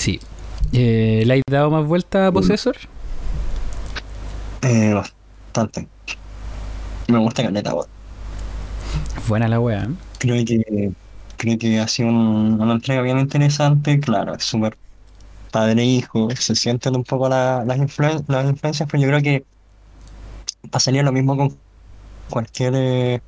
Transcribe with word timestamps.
Sí. 0.00 0.18
Eh, 0.72 1.24
¿Le 1.26 1.34
has 1.34 1.40
dado 1.50 1.70
más 1.70 1.86
vuelta 1.86 2.28
a 2.28 2.32
Possessor? 2.32 2.74
Eh, 4.62 4.94
bastante. 4.94 5.86
Me 7.08 7.18
gusta 7.18 7.42
Caleta, 7.42 7.74
weón. 7.74 7.86
Buena 9.28 9.46
la 9.46 9.60
wea. 9.60 9.84
¿eh? 9.84 9.88
Creo 10.18 10.42
que, 10.46 10.92
creo 11.36 11.58
que 11.58 11.80
ha 11.80 11.86
sido 11.86 12.08
un- 12.08 12.58
una 12.58 12.72
entrega 12.72 13.02
bien 13.02 13.18
interesante. 13.18 14.00
Claro, 14.00 14.34
es 14.34 14.42
súper 14.44 14.78
padre 15.50 15.82
e 15.82 15.84
hijo. 15.84 16.30
Se 16.34 16.54
sienten 16.54 16.96
un 16.96 17.04
poco 17.04 17.28
la- 17.28 17.62
las, 17.66 17.76
influen- 17.78 18.24
las 18.26 18.46
influencias, 18.48 18.88
pero 18.90 19.02
yo 19.02 19.08
creo 19.08 19.20
que 19.20 19.44
pasaría 20.70 21.02
lo 21.02 21.12
mismo 21.12 21.36
con 21.36 21.58
cualquier 22.30 22.72
eh, 22.74 23.20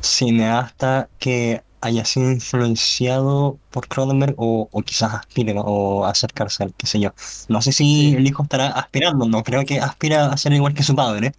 cineasta 0.00 1.10
que 1.18 1.62
haya 1.84 2.04
sido 2.04 2.30
influenciado 2.32 3.60
por 3.70 3.88
Cronenberg 3.88 4.34
o, 4.38 4.68
o 4.72 4.82
quizás 4.82 5.14
aspire 5.14 5.54
¿no? 5.54 5.62
o 5.62 6.04
acercarse 6.06 6.62
al, 6.64 6.74
qué 6.74 6.86
sé 6.86 7.00
yo. 7.00 7.12
No 7.48 7.62
sé 7.62 7.72
si 7.72 8.14
el 8.14 8.26
hijo 8.26 8.42
estará 8.44 8.68
aspirando, 8.68 9.26
no 9.28 9.42
creo 9.42 9.64
que 9.64 9.80
aspira 9.80 10.26
a 10.32 10.36
ser 10.36 10.52
igual 10.54 10.74
que 10.74 10.82
su 10.82 10.94
padre, 10.96 11.32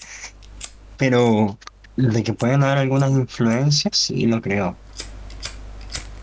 pero 0.98 1.60
de 1.96 2.24
que 2.24 2.34
pueden 2.34 2.64
haber 2.64 2.78
algunas 2.80 3.12
influencias, 3.12 3.98
sí 3.98 4.26
lo 4.28 4.42
creo. 4.42 4.82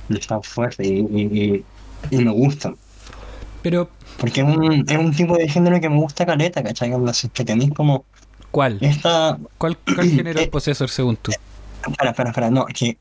Están 0.09 0.43
fuertes 0.43 0.87
y, 0.87 0.99
y- 1.01 1.55
y- 1.55 1.67
y 2.11 2.25
me 2.25 2.31
gustan. 2.33 2.79
Pero, 3.63 3.89
Porque 4.17 4.41
es 4.43 4.47
un, 4.47 4.85
es 4.89 4.99
un 4.99 5.13
tipo 5.15 5.37
de 5.37 5.49
género 5.49 5.81
que 5.81 5.89
me 5.89 5.97
gusta 5.99 6.27
caleta, 6.27 6.63
¿cachai? 6.63 6.91
Que 7.33 7.45
tenéis 7.45 7.73
como 7.73 8.07
¿cuál? 8.51 8.79
esta... 8.81 9.39
¿Cuál, 9.59 9.79
cuál 9.95 10.07
género 10.07 10.41
es 10.43 10.47
Eh, 10.47 10.51
Possessor 10.51 10.89
según 10.91 11.17
tú? 11.17 11.33
Espera, 11.85 12.11
espera, 12.11 12.31
espera, 12.31 12.51
no, 12.51 12.67
es 12.69 12.75
que 12.75 12.99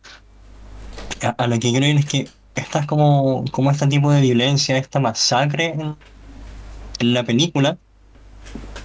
a, 1.27 1.29
a 1.31 1.47
lo 1.47 1.59
que 1.59 1.71
quiero 1.71 1.85
ir 1.85 1.97
es 1.97 2.05
que 2.05 2.29
estás 2.55 2.85
como, 2.85 3.45
como 3.51 3.71
este 3.71 3.87
tipo 3.87 4.11
de 4.11 4.21
violencia, 4.21 4.77
esta 4.77 4.99
masacre 4.99 5.67
en, 5.67 5.95
en 6.99 7.13
la 7.13 7.23
película 7.23 7.77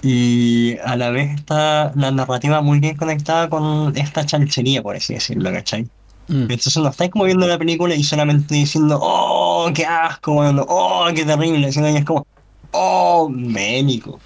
y 0.01 0.77
a 0.85 0.95
la 0.95 1.09
vez 1.09 1.33
está 1.35 1.91
la 1.95 2.11
narrativa 2.11 2.61
muy 2.61 2.79
bien 2.79 2.95
conectada 2.95 3.49
con 3.49 3.95
esta 3.97 4.25
chanchería, 4.25 4.81
por 4.81 4.95
así 4.95 5.13
decirlo, 5.13 5.51
¿cachai? 5.51 5.83
Mm. 6.27 6.43
Entonces 6.43 6.77
no 6.77 6.89
estáis 6.89 7.11
como 7.11 7.25
viendo 7.25 7.47
la 7.47 7.57
película 7.57 7.95
y 7.95 8.03
solamente 8.03 8.55
diciendo, 8.55 8.99
oh, 9.01 9.69
qué 9.73 9.85
asco, 9.85 10.35
oh, 10.67 11.07
qué 11.15 11.25
terrible, 11.25 11.71
sino 11.71 11.87
que 11.87 11.97
es 11.97 12.05
como, 12.05 12.27
oh, 12.71 13.29
médico. 13.29 14.19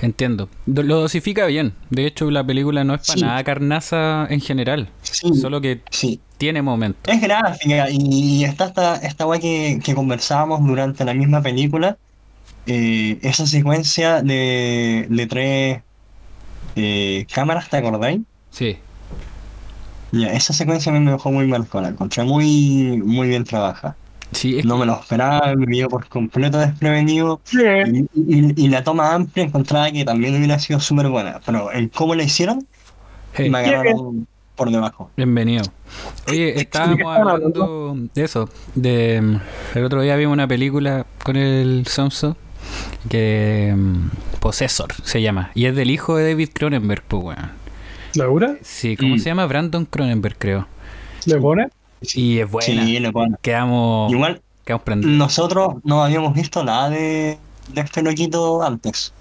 Entiendo. 0.00 0.48
Do- 0.66 0.82
Lo 0.82 1.00
dosifica 1.00 1.46
bien. 1.46 1.74
De 1.90 2.06
hecho, 2.06 2.30
la 2.30 2.44
película 2.44 2.84
no 2.84 2.94
es 2.94 3.06
para 3.06 3.18
Sí. 3.18 3.24
nada 3.24 3.44
carnaza 3.44 4.26
en 4.30 4.40
general. 4.40 4.88
Sí, 5.02 5.34
Solo 5.34 5.60
que 5.60 5.82
sí. 5.90 6.20
tiene 6.38 6.62
momentos. 6.62 7.12
Es 7.12 7.20
gráfica 7.20 7.88
y, 7.90 7.96
y 8.40 8.44
está 8.44 8.66
esta, 8.66 8.96
esta 8.96 9.26
weá 9.26 9.38
que, 9.40 9.80
que 9.84 9.94
conversábamos 9.94 10.64
durante 10.66 11.04
la 11.04 11.14
misma 11.14 11.40
película, 11.42 11.96
eh, 12.66 13.18
esa 13.22 13.46
secuencia 13.46 14.22
de, 14.22 15.06
de 15.08 15.26
tres 15.26 15.82
eh, 16.76 17.26
cámaras, 17.32 17.68
¿te 17.70 17.76
acordáis? 17.78 18.20
Sí. 18.50 18.76
Ya, 20.12 20.32
esa 20.32 20.52
secuencia 20.52 20.92
me 20.92 21.10
dejó 21.10 21.30
muy 21.32 21.46
marcada, 21.46 21.82
la 21.82 21.88
encontré 21.90 22.22
muy, 22.24 23.00
muy 23.04 23.28
bien 23.28 23.44
trabajada. 23.44 23.96
Sí, 24.32 24.58
es 24.58 24.64
No 24.64 24.76
me 24.76 24.86
lo 24.86 25.00
esperaba, 25.00 25.54
me 25.54 25.66
vio 25.66 25.88
por 25.88 26.08
completo 26.08 26.58
desprevenido 26.58 27.40
y, 27.52 28.00
y- 28.14 28.64
y 28.64 28.68
la 28.68 28.82
toma 28.84 29.14
amplia 29.14 29.44
encontraba 29.44 29.90
que 29.90 30.04
también 30.04 30.36
hubiera 30.36 30.58
sido 30.58 30.80
súper 30.80 31.08
buena, 31.08 31.40
pero 31.46 31.72
en 31.72 31.88
cómo 31.88 32.14
la 32.14 32.22
hicieron 32.24 32.66
Hey, 33.32 33.50
me 33.50 33.58
agarraron 33.58 34.26
por 34.56 34.70
debajo. 34.70 35.10
bienvenido. 35.16 35.64
Oye, 36.28 36.58
estábamos 36.60 37.16
hablando 37.16 37.94
de 38.14 38.22
eso. 38.24 38.48
De, 38.74 39.20
mm, 39.20 39.40
el 39.78 39.84
otro 39.84 40.00
día 40.02 40.16
vimos 40.16 40.32
una 40.32 40.48
película 40.48 41.06
con 41.22 41.36
el 41.36 41.86
Samso 41.86 42.36
que 43.08 43.74
mm, 43.76 44.08
Possessor 44.40 44.92
se 45.04 45.22
llama. 45.22 45.50
Y 45.54 45.66
es 45.66 45.76
del 45.76 45.90
hijo 45.90 46.16
de 46.16 46.30
David 46.30 46.48
Cronenberg, 46.52 47.02
pues 47.06 47.22
weón. 47.22 47.50
¿Laura? 48.14 48.56
Sí, 48.62 48.96
¿cómo 48.96 49.16
Mm. 49.16 49.18
se 49.18 49.24
llama? 49.26 49.46
Brandon 49.46 49.84
Cronenberg, 49.84 50.36
creo. 50.38 50.66
¿Le 51.26 51.38
pone? 51.38 51.68
Y 52.00 52.38
es 52.38 52.50
buena. 52.50 52.84
Sí. 52.84 52.98
Quedamos, 53.42 54.12
Igual 54.12 54.42
quedamos 54.64 54.84
prendidos. 54.84 55.16
Nosotros 55.16 55.76
no 55.84 56.02
habíamos 56.02 56.34
visto 56.34 56.64
nada 56.64 56.90
de, 56.90 57.38
de 57.72 57.80
este 57.80 58.02
loquito 58.02 58.62
antes. 58.62 59.12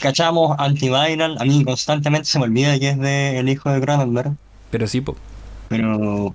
Cachamos 0.00 0.56
Antiviral, 0.58 1.36
a 1.38 1.44
mí 1.44 1.64
constantemente 1.64 2.26
se 2.28 2.38
me 2.38 2.44
olvida 2.44 2.78
que 2.78 2.90
es 2.90 2.98
de 2.98 3.38
el 3.38 3.48
hijo 3.48 3.70
de 3.70 3.80
Cronenberg, 3.80 4.32
Pero 4.70 4.86
sí, 4.86 5.00
po. 5.00 5.16
pero 5.68 6.34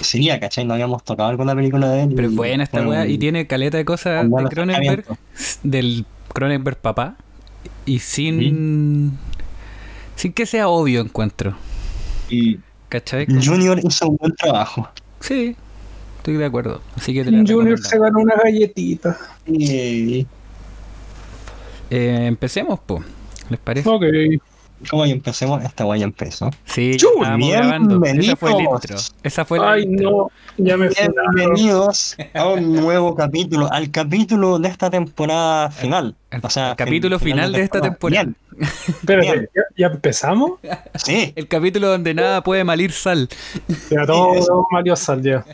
sería, 0.00 0.38
¿cachai? 0.38 0.64
No 0.64 0.74
habíamos 0.74 1.02
tocado 1.02 1.28
alguna 1.28 1.54
película 1.54 1.88
de 1.90 2.04
él. 2.04 2.12
Pero 2.14 2.28
es 2.28 2.34
buena 2.34 2.64
esta 2.64 2.78
fue 2.78 2.88
weá 2.90 3.06
y 3.06 3.18
tiene 3.18 3.46
caleta 3.46 3.76
de 3.76 3.84
cosas 3.84 4.30
de 4.30 4.48
Cronenberg, 4.48 5.04
del 5.64 6.06
Cronenberg 6.32 6.76
papá, 6.76 7.16
y 7.84 7.98
sin, 7.98 9.18
sin 10.14 10.32
que 10.32 10.46
sea 10.46 10.68
obvio 10.68 11.00
encuentro. 11.00 11.56
Y 12.30 12.58
¿Cachai? 12.88 13.26
Como- 13.26 13.42
Junior 13.42 13.80
hizo 13.82 14.08
un 14.08 14.16
buen 14.16 14.34
trabajo. 14.34 14.88
Sí, 15.20 15.56
estoy 16.18 16.34
de 16.36 16.44
acuerdo. 16.44 16.80
Así 16.96 17.12
que 17.14 17.24
te 17.24 17.30
la 17.30 17.38
Junior 17.38 17.78
se 17.78 17.98
ganó 17.98 18.18
una 18.20 18.34
galletita. 18.36 19.16
Y 19.46 20.26
Eh, 21.90 22.26
empecemos, 22.26 22.80
po. 22.80 23.02
¿Les 23.48 23.60
parece? 23.60 23.88
Ok. 23.88 24.02
Como 24.90 25.06
ya 25.06 25.12
empecemos, 25.12 25.62
esta 25.64 25.84
guay 25.84 26.00
ya 26.00 26.04
empezó. 26.06 26.50
Sí, 26.64 26.96
Chu, 26.96 27.08
estábamos 27.16 27.50
grabando. 27.50 28.04
Esa 28.04 28.36
fue 28.36 28.50
el 28.50 28.56
bienvenidos. 28.56 28.84
intro. 28.84 28.96
Esa 29.22 29.44
fue 29.44 29.58
la 29.58 29.72
Ay, 29.72 29.82
intro. 29.84 30.10
no. 30.10 30.30
Ya 30.58 30.76
me. 30.76 30.88
Bienvenidos 30.88 32.16
a 32.34 32.46
un 32.48 32.72
nuevo 32.74 33.14
capítulo, 33.14 33.70
al 33.72 33.90
capítulo 33.90 34.58
de 34.58 34.68
esta 34.68 34.88
temporada 34.90 35.70
final. 35.70 36.14
O 36.42 36.50
sea, 36.50 36.70
El 36.70 36.76
capítulo 36.76 37.18
final 37.18 37.52
de 37.52 37.62
esta 37.62 37.80
temporada. 37.80 38.24
Bien. 39.02 39.48
¿ya, 39.54 39.62
ya 39.76 39.86
empezamos? 39.88 40.52
sí. 40.94 41.32
El 41.36 41.46
capítulo 41.48 41.88
donde 41.88 42.14
nada 42.14 42.42
puede 42.42 42.64
malir 42.64 42.92
sal. 42.92 43.28
Ya 43.90 44.06
todo 44.06 44.66
Mario 44.70 44.96
Sal 44.96 45.22
ya. 45.22 45.44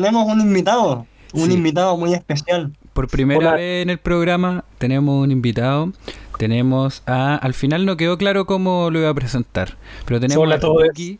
Tenemos 0.00 0.26
un 0.26 0.40
invitado, 0.40 1.06
un 1.32 1.46
Sí. 1.48 1.54
invitado 1.54 1.96
muy 1.96 2.14
especial. 2.14 2.72
Por 2.92 3.08
primera 3.08 3.38
Hola. 3.38 3.52
vez 3.54 3.82
en 3.82 3.90
el 3.90 3.98
programa 3.98 4.64
tenemos 4.78 5.22
un 5.22 5.30
invitado. 5.30 5.92
Tenemos 6.38 7.02
a. 7.06 7.36
Al 7.36 7.54
final 7.54 7.86
no 7.86 7.96
quedó 7.96 8.18
claro 8.18 8.46
cómo 8.46 8.90
lo 8.90 8.98
iba 9.00 9.08
a 9.10 9.14
presentar. 9.14 9.76
Pero 10.04 10.20
tenemos 10.20 10.42
Hola 10.42 10.54
a 10.54 10.58
a 10.58 10.60
todos. 10.60 10.82
Tuki, 10.88 11.18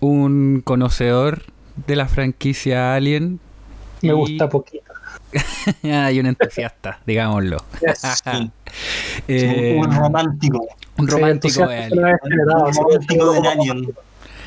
un 0.00 0.60
conocedor 0.64 1.42
de 1.86 1.96
la 1.96 2.06
franquicia 2.08 2.94
Alien. 2.94 3.38
Me 4.02 4.08
y- 4.08 4.12
gusta 4.12 4.48
poquito. 4.48 4.84
y 5.82 6.18
un 6.20 6.26
entusiasta, 6.26 7.00
digámoslo. 7.06 7.58
Sí, 8.26 8.50
Eh, 9.28 9.76
un 9.78 9.90
romántico, 9.92 10.66
un 10.98 11.06
Sí, 11.08 11.12
romántico 11.14 11.66
de 11.66 11.76
Alien. 11.84 12.04
un 12.04 12.74
romántico 12.74 13.32
del 13.32 13.46
Alien. 13.46 13.88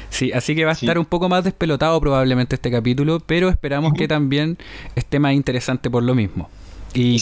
Sí, 0.10 0.32
así 0.34 0.56
que 0.56 0.66
va 0.66 0.72
a 0.72 0.76
Sí. 0.76 0.86
estar 0.86 0.98
un 0.98 1.06
poco 1.06 1.30
más 1.30 1.44
despelotado 1.44 2.00
probablemente 2.02 2.56
este 2.56 2.72
capítulo, 2.72 3.20
pero 3.20 3.50
esperamos 3.50 3.94
que 3.94 4.08
también 4.08 4.58
esté 4.96 5.20
más 5.20 5.34
interesante 5.34 5.90
por 5.90 6.04
lo 6.04 6.16
mismo. 6.16 6.50
Y 6.94 7.22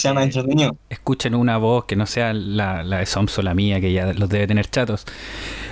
escuchen 0.89 1.35
una 1.35 1.57
voz 1.57 1.83
que 1.85 1.97
no 1.97 2.05
sea 2.05 2.33
la, 2.33 2.83
la 2.83 2.99
de 2.99 3.05
Soms 3.05 3.37
o 3.37 3.41
la 3.41 3.53
mía, 3.53 3.81
que 3.81 3.91
ya 3.91 4.13
los 4.13 4.29
debe 4.29 4.47
tener 4.47 4.69
chatos. 4.69 5.05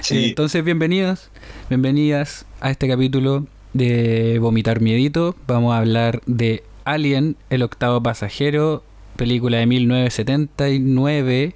Sí. 0.01 0.17
Eh, 0.17 0.27
Entonces, 0.29 0.63
bienvenidos, 0.65 1.29
bienvenidas 1.69 2.45
a 2.59 2.71
este 2.71 2.89
capítulo 2.89 3.47
de 3.73 4.38
Vomitar 4.39 4.81
Miedito. 4.81 5.35
Vamos 5.47 5.73
a 5.73 5.77
hablar 5.77 6.21
de 6.25 6.63
Alien, 6.83 7.38
el 7.50 7.63
octavo 7.63 8.03
pasajero, 8.03 8.83
película 9.15 9.59
de 9.59 9.65
1979. 9.65 11.56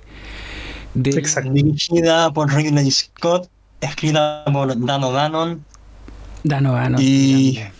De... 0.93 1.09
Exacto. 1.11 1.51
Dirigida 1.51 2.31
por 2.31 2.53
Ridley 2.53 2.89
Scott, 2.89 3.49
escrita 3.81 4.43
por 4.51 4.77
Dan 4.85 5.03
O'Bannon. 5.03 5.65
Dano 6.43 6.73
Gano. 6.73 6.97
Y- 6.99 7.53
grande. 7.55 7.73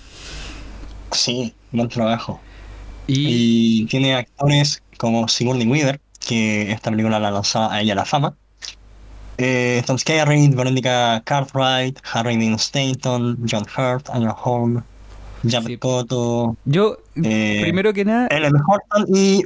Sí, 1.11 1.53
buen 1.71 1.87
trabajo. 1.89 2.39
Y, 3.07 3.81
Y 3.83 3.85
tiene 3.87 4.15
actores 4.15 4.83
como 4.97 5.27
Sigourney 5.27 5.65
Weaver, 5.67 5.99
que 6.27 6.71
esta 6.71 6.91
película 6.91 7.19
la 7.19 7.31
lanzaba 7.31 7.73
a 7.73 7.81
ella 7.81 7.95
la 7.95 8.05
fama. 8.05 8.35
eh, 9.41 9.81
Tom 9.87 9.97
Skerritt, 9.97 10.53
Veronica 10.53 11.21
Cartwright, 11.25 11.97
Harry 12.11 12.35
Dean 12.35 12.55
Stanton, 12.55 13.37
John 13.49 13.65
Hurt, 13.77 14.09
Anya 14.09 14.31
Holm, 14.31 14.83
Jared 15.49 15.65
Sí. 15.67 15.77
Cotto, 15.77 16.57
Yo, 16.65 16.97
Eh, 17.23 17.59
primero 17.61 17.93
que 17.93 18.03
nada, 18.03 18.27
Ellen 18.27 18.53
Horton 18.67 19.05
y 19.15 19.45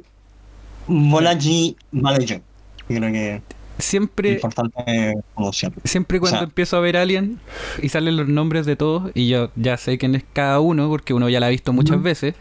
Bolaji 0.87 1.75
Balaji. 1.91 2.41
Yo 2.89 2.97
creo 2.97 3.11
que 3.11 3.41
siempre, 3.83 4.33
importante 4.33 5.13
siempre 5.83 6.19
cuando 6.19 6.37
o 6.37 6.39
sea- 6.39 6.45
empiezo 6.47 6.77
a 6.77 6.79
ver 6.79 6.97
Alien 6.97 7.39
y 7.81 7.89
salen 7.89 8.17
los 8.17 8.27
nombres 8.27 8.65
de 8.65 8.75
todos, 8.75 9.11
y 9.13 9.27
yo 9.29 9.49
ya 9.55 9.77
sé 9.77 9.97
quién 9.97 10.15
es 10.15 10.23
cada 10.33 10.59
uno, 10.59 10.89
porque 10.89 11.13
uno 11.13 11.29
ya 11.29 11.39
la 11.39 11.47
ha 11.47 11.49
visto 11.49 11.73
muchas 11.73 12.01
veces, 12.01 12.35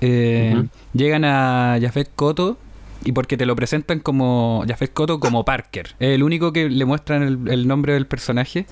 eh, 0.00 0.64
llegan 0.92 1.24
a 1.24 1.78
Jafet 1.80 2.10
Koto 2.14 2.58
y 3.04 3.12
porque 3.12 3.36
te 3.38 3.46
lo 3.46 3.56
presentan 3.56 4.00
como 4.00 4.64
Jafet 4.68 4.92
Koto 4.92 5.20
como 5.20 5.44
Parker. 5.44 5.94
Es 6.00 6.10
el 6.10 6.22
único 6.22 6.52
que 6.52 6.68
le 6.68 6.84
muestran 6.84 7.22
el, 7.22 7.48
el 7.48 7.66
nombre 7.66 7.94
del 7.94 8.06
personaje. 8.06 8.66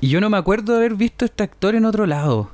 Y 0.00 0.08
yo 0.08 0.20
no 0.20 0.30
me 0.30 0.38
acuerdo 0.38 0.72
de 0.72 0.78
haber 0.78 0.94
visto 0.94 1.24
a 1.24 1.26
este 1.26 1.42
actor 1.42 1.74
en 1.74 1.84
otro 1.84 2.06
lado. 2.06 2.50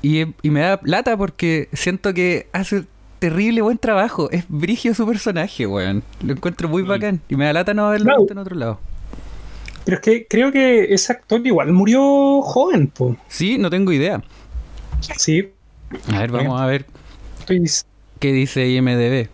Y, 0.00 0.20
y 0.42 0.50
me 0.50 0.60
da 0.60 0.78
plata 0.80 1.16
porque 1.18 1.68
siento 1.74 2.14
que 2.14 2.48
hace 2.54 2.84
terrible 3.18 3.62
buen 3.62 3.78
trabajo. 3.78 4.30
Es 4.30 4.44
brigio 4.48 4.94
su 4.94 5.06
personaje, 5.06 5.66
weón. 5.66 6.02
Lo 6.22 6.32
encuentro 6.34 6.68
muy 6.68 6.82
Mm. 6.82 6.88
bacán. 6.88 7.20
Y 7.28 7.36
me 7.36 7.44
da 7.46 7.52
lata 7.52 7.74
no 7.74 7.86
haberlo 7.88 8.16
visto 8.18 8.32
en 8.32 8.38
otro 8.38 8.56
lado. 8.56 8.80
Pero 9.84 9.96
es 9.96 10.02
que 10.02 10.26
creo 10.28 10.52
que 10.52 10.92
ese 10.92 11.12
actor 11.12 11.46
igual 11.46 11.72
murió 11.72 12.42
joven, 12.42 12.88
po. 12.88 13.16
Sí, 13.28 13.56
no 13.58 13.70
tengo 13.70 13.92
idea. 13.92 14.22
Sí, 15.16 15.48
A 16.12 16.20
ver, 16.20 16.30
vamos 16.30 16.60
a 16.60 16.66
ver 16.66 16.84
estoy... 17.38 17.64
qué 18.18 18.32
dice 18.32 18.68
IMDB. 18.68 19.28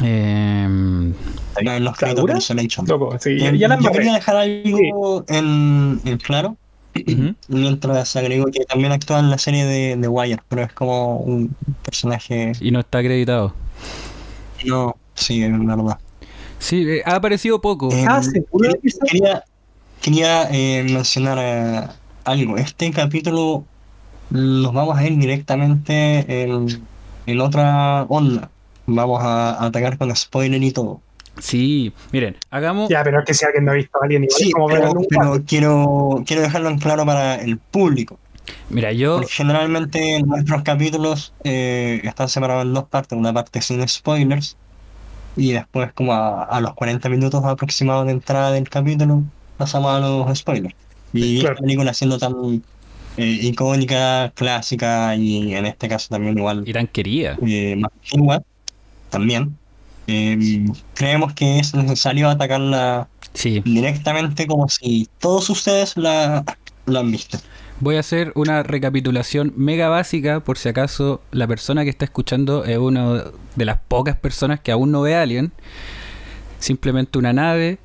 Em, 0.00 1.12
en 1.56 1.84
los 1.84 1.96
créditos 1.96 2.16
¿Segura? 2.16 2.34
de 2.34 2.38
Isolation. 2.38 2.86
Loco, 2.86 3.16
sí, 3.20 3.30
Eh, 3.40 3.56
ya 3.58 3.68
la 3.68 3.78
yo 3.78 3.90
quería 3.92 4.14
dejar 4.14 4.36
algo 4.36 5.24
en, 5.28 6.00
en 6.04 6.18
claro. 6.18 6.56
mientras 7.48 8.16
agregó 8.16 8.46
que 8.46 8.64
también 8.64 8.92
actúa 8.92 9.18
en 9.20 9.30
la 9.30 9.38
serie 9.38 9.64
de, 9.64 9.96
de 9.96 10.08
Wire, 10.08 10.40
pero 10.48 10.62
es 10.62 10.72
como 10.72 11.18
un 11.18 11.54
personaje. 11.84 12.52
Y 12.60 12.70
no 12.70 12.80
está 12.80 12.98
acreditado. 12.98 13.54
No, 14.64 14.96
sí, 15.14 15.42
es 15.42 15.66
verdad. 15.66 15.98
Sí, 16.58 16.88
eh, 16.88 17.02
ha 17.04 17.16
aparecido 17.16 17.60
poco. 17.60 17.90
Eh, 17.92 18.04
Ah. 18.08 18.20
Quería, 19.06 19.44
quería 20.00 20.48
eh, 20.50 20.84
mencionar 20.84 21.38
eh, 21.40 21.88
algo. 22.24 22.56
Este 22.56 22.90
capítulo 22.92 23.64
los 24.30 24.72
vamos 24.72 24.96
a 24.96 25.04
ir 25.06 25.18
directamente 25.18 26.42
en, 26.42 26.86
en 27.26 27.40
otra 27.40 28.04
onda. 28.04 28.50
Vamos 28.86 29.22
a 29.22 29.64
atacar 29.64 29.98
con 29.98 30.14
spoiler 30.14 30.62
y 30.62 30.72
todo. 30.72 31.00
Sí, 31.38 31.92
miren, 32.12 32.36
hagamos. 32.50 32.88
Ya, 32.90 33.02
pero 33.02 33.20
es 33.20 33.24
que 33.24 33.34
si 33.34 33.44
alguien 33.44 33.64
no 33.64 33.72
ha 33.72 33.74
visto 33.74 33.98
a 34.00 34.04
alguien 34.04 34.24
igual 34.24 34.38
Sí, 34.38 34.50
como 34.52 34.66
pero, 34.68 34.92
pero 35.08 35.44
quiero, 35.46 36.22
quiero 36.26 36.42
dejarlo 36.42 36.68
en 36.68 36.78
claro 36.78 37.04
para 37.06 37.36
el 37.36 37.58
público. 37.58 38.18
Mira, 38.70 38.92
yo. 38.92 39.16
Porque 39.16 39.32
generalmente 39.32 40.22
nuestros 40.22 40.62
capítulos 40.62 41.32
eh, 41.44 42.00
están 42.04 42.28
separados 42.28 42.64
en 42.64 42.74
dos 42.74 42.84
partes. 42.88 43.18
Una 43.18 43.32
parte 43.32 43.60
sin 43.62 43.86
spoilers 43.88 44.56
y 45.36 45.52
después 45.52 45.92
como 45.94 46.12
a, 46.12 46.44
a 46.44 46.60
los 46.60 46.74
40 46.74 47.08
minutos 47.08 47.42
aproximados 47.44 48.06
de 48.06 48.12
entrada 48.12 48.52
del 48.52 48.68
capítulo 48.68 49.22
pasamos 49.56 49.90
a 49.94 50.00
los 50.00 50.38
spoilers. 50.38 50.74
Y 51.12 51.40
Claro. 51.40 51.54
esta 51.54 51.62
película 51.62 51.94
siendo 51.94 52.18
tan 52.18 52.62
eh, 53.16 53.38
icónica, 53.42 54.32
clásica 54.34 55.14
y 55.16 55.54
en 55.54 55.66
este 55.66 55.88
caso 55.88 56.08
también 56.10 56.36
igual 56.38 56.64
Y 56.66 56.72
tan 56.72 56.86
querida. 56.86 57.38
eh, 57.46 57.76
más 57.76 57.90
antigua, 58.02 58.42
también, 59.10 59.56
eh, 60.06 60.66
creemos 60.94 61.32
que 61.34 61.58
es 61.58 61.74
necesario 61.74 62.28
atacarla 62.28 63.08
Sí. 63.34 63.62
directamente 63.64 64.46
como 64.46 64.68
si 64.68 65.08
todos 65.18 65.48
ustedes 65.50 65.96
la, 65.96 66.44
la 66.86 67.00
han 67.00 67.10
visto. 67.10 67.38
Voy 67.80 67.96
a 67.96 68.00
hacer 68.00 68.32
una 68.36 68.62
recapitulación 68.62 69.52
mega 69.56 69.88
básica 69.88 70.40
por 70.40 70.56
si 70.58 70.68
acaso 70.68 71.20
la 71.32 71.46
persona 71.48 71.82
que 71.84 71.90
está 71.90 72.04
escuchando 72.04 72.64
es 72.64 72.78
una 72.78 73.24
de 73.56 73.64
las 73.64 73.78
pocas 73.88 74.16
personas 74.16 74.60
que 74.60 74.70
aún 74.70 74.92
no 74.92 75.00
ve 75.00 75.16
a 75.16 75.22
Alien. 75.22 75.52
Simplemente 76.58 77.18
una 77.18 77.32
nave 77.32 77.78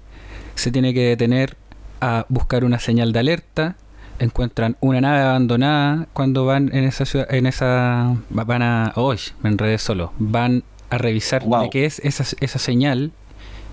se 0.56 0.72
tiene 0.72 0.94
que 0.94 1.02
detener 1.02 1.58
a 2.02 2.26
buscar 2.30 2.64
una 2.64 2.80
señal 2.80 3.12
de 3.12 3.20
alerta. 3.20 3.76
Encuentran 4.20 4.78
una 4.82 5.02
nave 5.02 5.20
abandonada 5.22 6.08
cuando 6.14 6.46
van 6.46 6.70
en 6.76 6.84
esa 6.84 7.06
ciudad, 7.06 7.32
en 7.34 7.46
esa 7.46 8.16
van 8.30 8.62
a, 8.62 8.92
hoy 8.96 9.20
me 9.42 9.50
enredé 9.50 9.78
solo, 9.78 10.12
van 10.18 10.64
a 10.90 10.98
revisar 10.98 11.44
Wow. 11.44 11.64
de 11.64 11.70
qué 11.70 11.86
es 11.86 12.00
esa, 12.00 12.24
esa 12.40 12.60
señal 12.60 13.12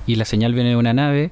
y 0.06 0.16
la 0.16 0.25
señal 0.25 0.55
viene 0.55 0.70
de 0.70 0.76
una 0.76 0.93
nave 0.93 1.31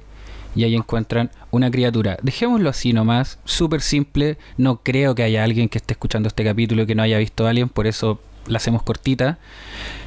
y 0.55 0.63
ahí 0.63 0.75
encuentran 0.75 1.31
una 1.51 1.69
criatura. 1.71 2.17
Dejémoslo 2.21 2.69
así 2.69 2.93
nomás, 2.93 3.39
súper 3.45 3.81
simple. 3.81 4.37
No 4.57 4.81
creo 4.83 5.15
que 5.15 5.23
haya 5.23 5.43
alguien 5.43 5.67
que 5.69 5.77
esté 5.79 5.93
escuchando 5.93 6.27
este 6.27 6.43
capítulo 6.43 6.85
que 6.85 6.93
no 6.95 7.01
haya 7.03 7.17
visto 7.17 7.47
Alien, 7.47 7.69
por 7.69 7.87
eso 7.87 8.19
la 8.47 8.57
hacemos 8.57 8.83
cortita. 8.83 9.39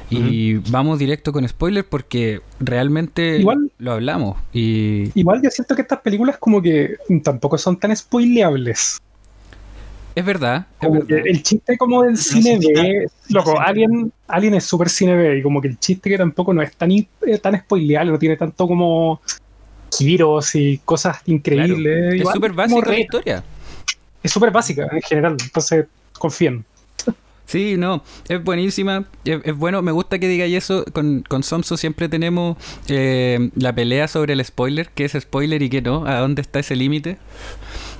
Y 0.09 0.53
vamos 0.71 0.99
directo 0.99 1.33
con 1.33 1.45
spoilers 1.45 1.85
porque 1.89 2.39
realmente 2.61 3.39
Igual- 3.39 3.71
lo 3.77 3.91
hablamos. 3.91 4.37
Y 4.53 5.11
Igual 5.19 5.41
yo 5.43 5.49
siento 5.49 5.75
que 5.75 5.81
estas 5.81 5.99
películas 5.99 6.37
como 6.37 6.61
que 6.61 6.95
tampoco 7.23 7.57
son 7.57 7.77
tan 7.77 7.93
spoileables. 7.95 8.99
Es 10.17 10.25
verdad, 10.25 10.65
es 10.81 11.25
el 11.25 11.43
chiste 11.43 11.77
como 11.77 12.01
del 12.01 12.17
cine 12.17 12.59
sí, 12.59 12.73
B, 12.73 13.07
loco. 13.29 13.59
Alien, 13.59 14.11
Alien 14.27 14.55
es 14.55 14.63
súper 14.63 14.89
cine 14.89 15.15
B 15.15 15.37
y 15.37 15.43
como 15.43 15.61
que 15.61 15.67
el 15.67 15.77
chiste 15.77 16.09
que 16.09 16.17
tampoco 16.17 16.55
no 16.55 16.63
es 16.63 16.75
tan, 16.75 16.91
eh, 16.91 17.07
tan 17.39 17.55
spoileable, 17.59 18.13
no 18.13 18.17
tiene 18.17 18.35
tanto 18.35 18.67
como 18.67 19.21
giros 19.95 20.55
y 20.55 20.79
cosas 20.83 21.19
increíbles. 21.27 22.15
Es 22.15 22.19
Igual 22.21 22.33
súper 22.33 22.53
básica 22.53 22.89
la 22.89 22.99
historia. 22.99 23.43
Es 24.23 24.31
súper 24.31 24.49
básica 24.49 24.87
en 24.91 25.01
general, 25.03 25.37
entonces 25.39 25.85
confíen. 26.17 26.65
Sí, 27.45 27.75
no, 27.77 28.03
es 28.27 28.43
buenísima, 28.43 29.05
es, 29.23 29.39
es 29.43 29.55
bueno, 29.55 29.83
me 29.83 29.91
gusta 29.91 30.17
que 30.17 30.27
digáis 30.27 30.55
eso, 30.55 30.83
con, 30.93 31.23
con 31.29 31.43
Somso 31.43 31.77
siempre 31.77 32.09
tenemos 32.09 32.57
eh, 32.87 33.51
la 33.55 33.73
pelea 33.73 34.07
sobre 34.07 34.33
el 34.33 34.43
spoiler, 34.43 34.89
qué 34.95 35.05
es 35.05 35.13
spoiler 35.13 35.61
y 35.61 35.69
qué 35.69 35.83
no, 35.83 36.07
a 36.07 36.19
dónde 36.21 36.41
está 36.41 36.59
ese 36.59 36.75
límite, 36.75 37.19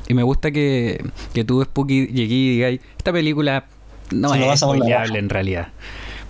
y 0.08 0.14
me 0.14 0.24
gusta 0.24 0.52
que, 0.52 1.04
que 1.34 1.44
tú, 1.44 1.64
Spooky, 1.64 2.08
llegué 2.08 2.34
y 2.36 2.50
digáis, 2.56 2.82
esta 2.98 3.12
película 3.12 3.66
no 4.12 4.34
Se 4.34 4.52
es 4.52 4.60
spoileable 4.60 5.20
en 5.20 5.30
realidad, 5.30 5.70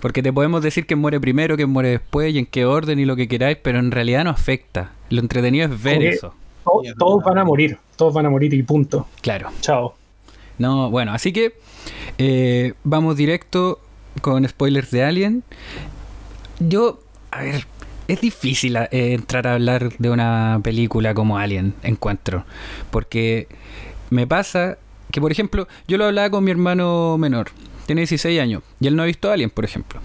porque 0.00 0.22
te 0.22 0.32
podemos 0.32 0.62
decir 0.62 0.86
que 0.86 0.96
muere 0.96 1.20
primero, 1.20 1.56
que 1.56 1.66
muere 1.66 1.90
después 1.90 2.34
y 2.34 2.38
en 2.38 2.46
qué 2.46 2.64
orden 2.64 2.98
y 2.98 3.04
lo 3.04 3.16
que 3.16 3.28
queráis, 3.28 3.58
pero 3.62 3.78
en 3.78 3.90
realidad 3.90 4.24
no 4.24 4.30
afecta, 4.30 4.92
lo 5.10 5.20
entretenido 5.20 5.72
es 5.72 5.82
ver 5.82 6.02
eso, 6.02 6.34
To- 6.64 6.82
todos 6.98 7.22
van 7.24 7.38
a 7.38 7.44
morir, 7.44 7.78
todos 7.96 8.12
van 8.12 8.26
a 8.26 8.30
morir 8.30 8.52
y 8.54 8.62
punto. 8.62 9.06
claro. 9.22 9.50
Chao. 9.60 9.94
No, 10.58 10.90
bueno, 10.90 11.12
así 11.12 11.32
que 11.32 11.52
eh, 12.18 12.74
vamos 12.82 13.16
directo 13.16 13.78
con 14.20 14.46
spoilers 14.48 14.90
de 14.90 15.04
Alien. 15.04 15.44
Yo, 16.58 16.98
a 17.30 17.42
ver, 17.42 17.64
es 18.08 18.20
difícil 18.20 18.76
eh, 18.76 18.88
entrar 18.90 19.46
a 19.46 19.54
hablar 19.54 19.92
de 19.98 20.10
una 20.10 20.60
película 20.62 21.14
como 21.14 21.38
Alien, 21.38 21.74
encuentro. 21.84 22.44
Porque 22.90 23.46
me 24.10 24.26
pasa 24.26 24.78
que, 25.10 25.20
por 25.20 25.32
ejemplo, 25.32 25.68
yo 25.86 25.96
lo 25.98 26.04
hablaba 26.06 26.30
con 26.30 26.44
mi 26.44 26.50
hermano 26.50 27.16
menor, 27.18 27.50
tiene 27.86 28.00
16 28.02 28.40
años, 28.40 28.62
y 28.80 28.86
él 28.86 28.96
no 28.96 29.02
ha 29.02 29.06
visto 29.06 29.30
Alien, 29.30 29.50
por 29.50 29.64
ejemplo. 29.64 30.00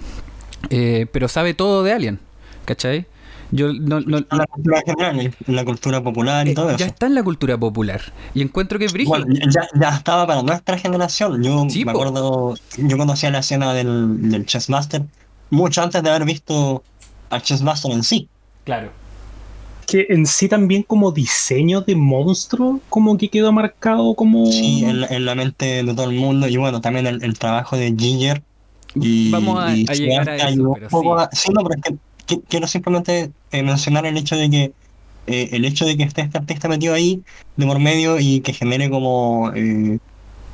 Eh, 0.69 1.07
pero 1.11 1.27
sabe 1.27 1.53
todo 1.53 1.83
de 1.83 1.91
Alien, 1.93 2.19
¿cachai? 2.65 3.05
Yo 3.51 3.71
no, 3.71 3.99
no- 3.99 4.17
En 4.17 4.25
la 4.31 4.47
cultura 4.47 4.81
general, 4.83 5.19
en 5.47 5.55
la 5.55 5.63
cultura 5.65 6.01
popular 6.01 6.47
y 6.47 6.51
eh, 6.51 6.55
todo 6.55 6.69
ya 6.69 6.75
eso. 6.75 6.85
está 6.85 7.05
en 7.05 7.13
la 7.15 7.21
cultura 7.23 7.55
popular. 7.57 8.01
Y 8.33 8.41
encuentro 8.41 8.79
que 8.79 8.85
es. 8.85 8.93
Bueno, 9.05 9.25
ya, 9.29 9.67
ya 9.79 9.89
estaba 9.89 10.25
para 10.25 10.41
nuestra 10.41 10.77
generación. 10.79 11.43
Yo 11.43 11.67
Sí, 11.69 11.85
me 11.85 11.91
po. 11.91 12.01
acuerdo, 12.01 12.55
yo 12.77 12.97
conocía 12.97 13.29
la 13.29 13.39
escena 13.39 13.73
del, 13.73 14.31
del 14.31 14.45
Chessmaster 14.47 15.03
mucho 15.51 15.83
antes 15.83 16.01
de 16.01 16.09
haber 16.09 16.25
visto 16.25 16.83
al 17.29 17.43
Chessmaster 17.43 17.91
en 17.91 18.01
sí. 18.03 18.27
Claro. 18.63 18.89
Que 19.87 20.07
en 20.09 20.25
sí 20.25 20.47
también 20.47 20.83
como 20.83 21.11
diseño 21.11 21.81
de 21.81 21.95
monstruo, 21.95 22.79
como 22.89 23.17
que 23.17 23.29
quedó 23.29 23.51
marcado 23.51 24.15
como... 24.15 24.45
Sí, 24.45 24.83
en, 24.85 25.01
la- 25.01 25.07
en 25.07 25.25
la 25.25 25.35
mente 25.35 25.83
de 25.83 25.93
todo 25.93 26.09
el 26.09 26.15
mundo. 26.17 26.47
Y 26.47 26.57
bueno, 26.57 26.81
también 26.81 27.05
el, 27.07 27.23
el 27.23 27.37
trabajo 27.37 27.75
de 27.77 27.93
Ginger. 27.97 28.41
Y, 28.95 29.31
Vamos 29.31 29.63
a, 29.63 29.75
y 29.75 29.85
a 29.89 29.95
su 29.95 30.03
llegar 30.03 30.29
a 30.29 30.35
eso, 30.35 30.45
ayudó 30.45 30.73
pero 30.73 30.85
un 30.85 30.89
poco 30.91 31.19
sí. 31.19 31.25
a- 31.25 31.35
sí, 31.35 31.51
no, 31.51 31.63
pero 31.63 31.75
es 31.75 31.81
que, 31.83 32.35
que- 32.35 32.41
quiero 32.47 32.67
simplemente 32.67 33.31
eh, 33.51 33.63
mencionar 33.63 34.05
el 34.05 34.17
hecho 34.17 34.35
de 34.35 34.49
que 34.49 34.73
eh, 35.27 35.49
el 35.53 35.65
hecho 35.65 35.85
de 35.85 35.97
que 35.97 36.03
esté 36.03 36.21
este 36.21 36.37
artista 36.37 36.67
metido 36.67 36.93
ahí 36.93 37.23
de 37.55 37.65
por 37.65 37.79
medio 37.79 38.19
y 38.19 38.41
que 38.41 38.53
genere 38.53 38.89
como 38.89 39.51
eh, 39.55 39.99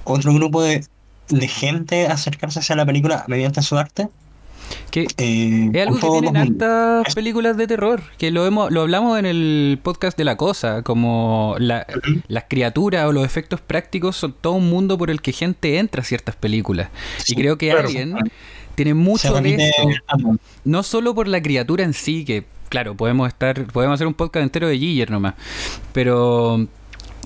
otro 0.05 0.33
grupo 0.33 0.61
de, 0.61 0.85
de 1.29 1.47
gente 1.47 2.07
acercarse 2.07 2.59
hacia 2.59 2.75
la 2.75 2.85
película 2.85 3.25
mediante 3.27 3.61
su 3.61 3.77
arte. 3.77 4.07
Que 4.91 5.07
eh, 5.17 5.69
Es 5.73 5.87
algo 5.87 5.99
que 5.99 6.19
tienen 6.21 6.37
hartas 6.37 7.13
películas 7.15 7.57
de 7.57 7.67
terror, 7.67 8.01
que 8.17 8.31
lo 8.31 8.45
hemos, 8.45 8.71
lo 8.71 8.81
hablamos 8.81 9.19
en 9.19 9.25
el 9.25 9.79
podcast 9.81 10.17
de 10.17 10.23
la 10.23 10.35
cosa, 10.37 10.81
como 10.83 11.55
la- 11.59 11.85
las 12.27 12.45
criaturas 12.49 13.05
o 13.05 13.11
los 13.11 13.25
efectos 13.25 13.61
prácticos 13.61 14.15
son 14.15 14.33
todo 14.39 14.53
un 14.53 14.69
mundo 14.69 14.97
por 14.97 15.09
el 15.09 15.21
que 15.21 15.31
gente 15.31 15.77
entra 15.77 16.01
a 16.01 16.05
ciertas 16.05 16.35
películas. 16.35 16.89
Sí, 17.17 17.33
y 17.33 17.35
creo 17.35 17.57
que 17.57 17.69
claro. 17.69 17.87
Alien 17.87 18.15
tiene 18.75 18.91
Se 18.91 18.95
mucho 18.95 19.33
de 19.41 19.55
eso, 19.55 19.89
no 20.63 20.83
solo 20.83 21.13
por 21.13 21.27
la 21.27 21.41
criatura 21.41 21.83
en 21.83 21.93
sí, 21.93 22.25
que 22.25 22.45
claro, 22.69 22.95
podemos 22.95 23.27
estar, 23.27 23.65
podemos 23.67 23.95
hacer 23.95 24.07
un 24.07 24.13
podcast 24.13 24.43
entero 24.43 24.67
de 24.67 24.77
Giger 24.77 25.11
nomás. 25.11 25.33
Pero 25.93 26.67